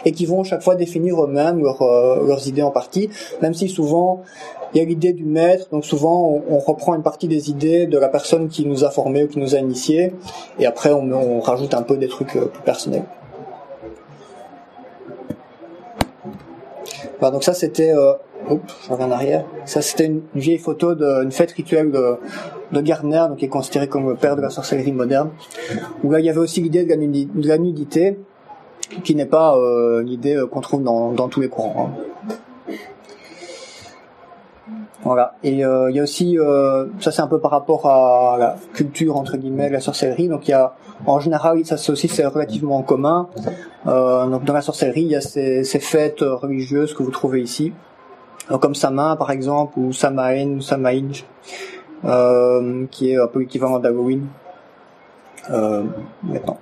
et 0.05 0.13
qui 0.13 0.27
vont 0.27 0.43
chaque 0.45 0.63
fois 0.63 0.75
définir 0.75 1.23
eux-mêmes 1.23 1.63
euh, 1.63 2.27
leurs 2.27 2.49
idées 2.49 2.63
en 2.63 2.71
partie, 2.71 3.11
même 3.43 3.55
si 3.55 3.69
souvent 3.69 4.23
il 4.73 4.79
y 4.79 4.81
a 4.81 4.85
l'idée 4.85 5.13
du 5.13 5.25
maître, 5.25 5.69
donc 5.71 5.85
souvent 5.85 6.43
on, 6.49 6.55
on, 6.55 6.59
reprend 6.59 6.95
une 6.95 7.03
partie 7.03 7.29
des 7.29 7.51
idées 7.51 7.87
de 7.87 7.99
la 7.99 8.09
personne 8.09 8.49
qui 8.49 8.67
nous 8.67 8.85
a 8.85 8.91
formés 8.91 9.25
ou 9.25 9.29
qui 9.29 9.39
nous 9.39 9.55
a 9.55 9.59
initiés, 9.59 10.13
et 10.59 10.67
après 10.67 10.93
on, 10.93 11.13
on 11.13 11.41
rajoute 11.41 11.75
un 11.75 11.83
peu 11.83 11.97
des 11.97 12.09
trucs 12.09 12.37
euh, 12.37 12.47
plus 12.47 12.63
personnels. 12.63 13.05
Voilà, 17.19 17.33
donc 17.33 17.45
ça 17.45 17.55
c'était, 17.55 17.93
euh, 17.93 18.13
oups, 18.51 18.75
je 18.85 18.91
reviens 18.93 19.07
en 19.07 19.13
arrière. 19.13 19.45
Ça 19.65 19.83
c'était 19.83 20.07
une, 20.07 20.23
une 20.35 20.41
vieille 20.41 20.59
photo 20.59 20.95
d'une 20.95 21.33
fête 21.33 21.53
rituelle 21.53 21.91
de, 21.91 22.17
de 22.73 22.81
Gardner, 22.81 23.25
donc 23.29 23.39
qui 23.39 23.45
est 23.45 23.49
considéré 23.49 23.89
comme 23.89 24.09
le 24.09 24.17
père 24.17 24.37
de 24.37 24.43
la 24.43 24.51
sorcellerie 24.51 24.93
moderne. 24.93 25.31
Où 26.03 26.11
là 26.11 26.21
il 26.21 26.27
y 26.27 26.31
avait 26.31 26.39
aussi 26.39 26.61
l'idée 26.61 26.85
de, 26.85 27.49
la 27.49 27.59
nudité, 27.59 28.19
qui 29.05 29.15
n'est 29.15 29.27
pas 29.27 29.57
euh, 29.57 30.03
l'idée 30.03 30.37
euh, 30.37 30.47
qu'on 30.47 30.61
trouve 30.61 30.83
dans, 30.83 31.13
dans 31.13 31.29
tous 31.29 31.41
les 31.41 31.49
courants. 31.49 31.91
hein. 31.91 32.35
Voilà. 35.07 35.37
Et 35.45 35.65
euh, 35.65 35.89
il 35.89 35.97
y 35.97 36.01
a 36.01 36.03
aussi, 36.03 36.37
euh, 36.37 36.87
ça 36.99 37.13
c'est 37.13 37.23
un 37.23 37.29
peu 37.29 37.39
par 37.39 37.53
rapport 37.53 37.87
à 37.87 38.37
la 38.39 38.57
culture 38.75 39.17
entre 39.17 39.37
guillemets 39.37 39.69
de 39.69 39.73
la 39.73 39.81
sorcellerie. 39.81 40.27
Donc 40.27 40.49
il 40.49 40.51
y 40.51 40.55
a, 40.55 40.75
en 41.07 41.21
général, 41.21 41.65
ça 41.65 41.77
c'est 41.77 41.93
aussi 41.93 42.09
c'est 42.09 42.27
relativement 42.27 42.77
en 42.77 42.83
commun. 42.83 43.29
Euh, 43.87 44.27
donc 44.27 44.43
dans 44.43 44.53
la 44.53 44.63
sorcellerie, 44.63 45.03
il 45.03 45.11
y 45.13 45.15
a 45.15 45.21
ces, 45.21 45.63
ces 45.63 45.79
fêtes 45.79 46.23
religieuses 46.23 46.93
que 46.93 47.05
vous 47.05 47.13
trouvez 47.13 47.41
ici, 47.41 47.73
comme 48.61 48.75
Sama 48.75 49.17
par 49.17 49.31
exemple 49.31 49.79
ou 49.79 49.93
Samaen 49.93 50.57
ou 50.57 50.61
Samaïj, 50.61 51.25
euh, 52.05 52.87
qui 52.91 53.11
est 53.11 53.17
un 53.17 53.27
peu 53.27 53.41
l'équivalent 53.41 53.79
d'Halloween. 53.79 54.27
Euh, 55.51 55.83
maintenant. 56.23 56.59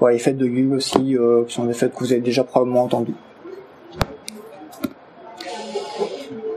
Ouais, 0.00 0.12
les 0.12 0.18
fêtes 0.18 0.38
de 0.38 0.46
Yule 0.46 0.74
aussi, 0.74 1.16
euh, 1.16 1.44
qui 1.44 1.54
sont 1.54 1.64
des 1.64 1.74
fêtes 1.74 1.92
que 1.92 1.98
vous 1.98 2.12
avez 2.12 2.20
déjà 2.20 2.44
probablement 2.44 2.84
entendues. 2.84 3.14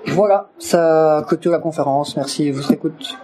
Voilà, 0.07 0.49
ça 0.59 1.25
clôture 1.27 1.51
la 1.51 1.59
conférence. 1.59 2.15
Merci 2.15 2.51
de 2.51 2.55
votre 2.55 2.71
écoute. 2.71 3.17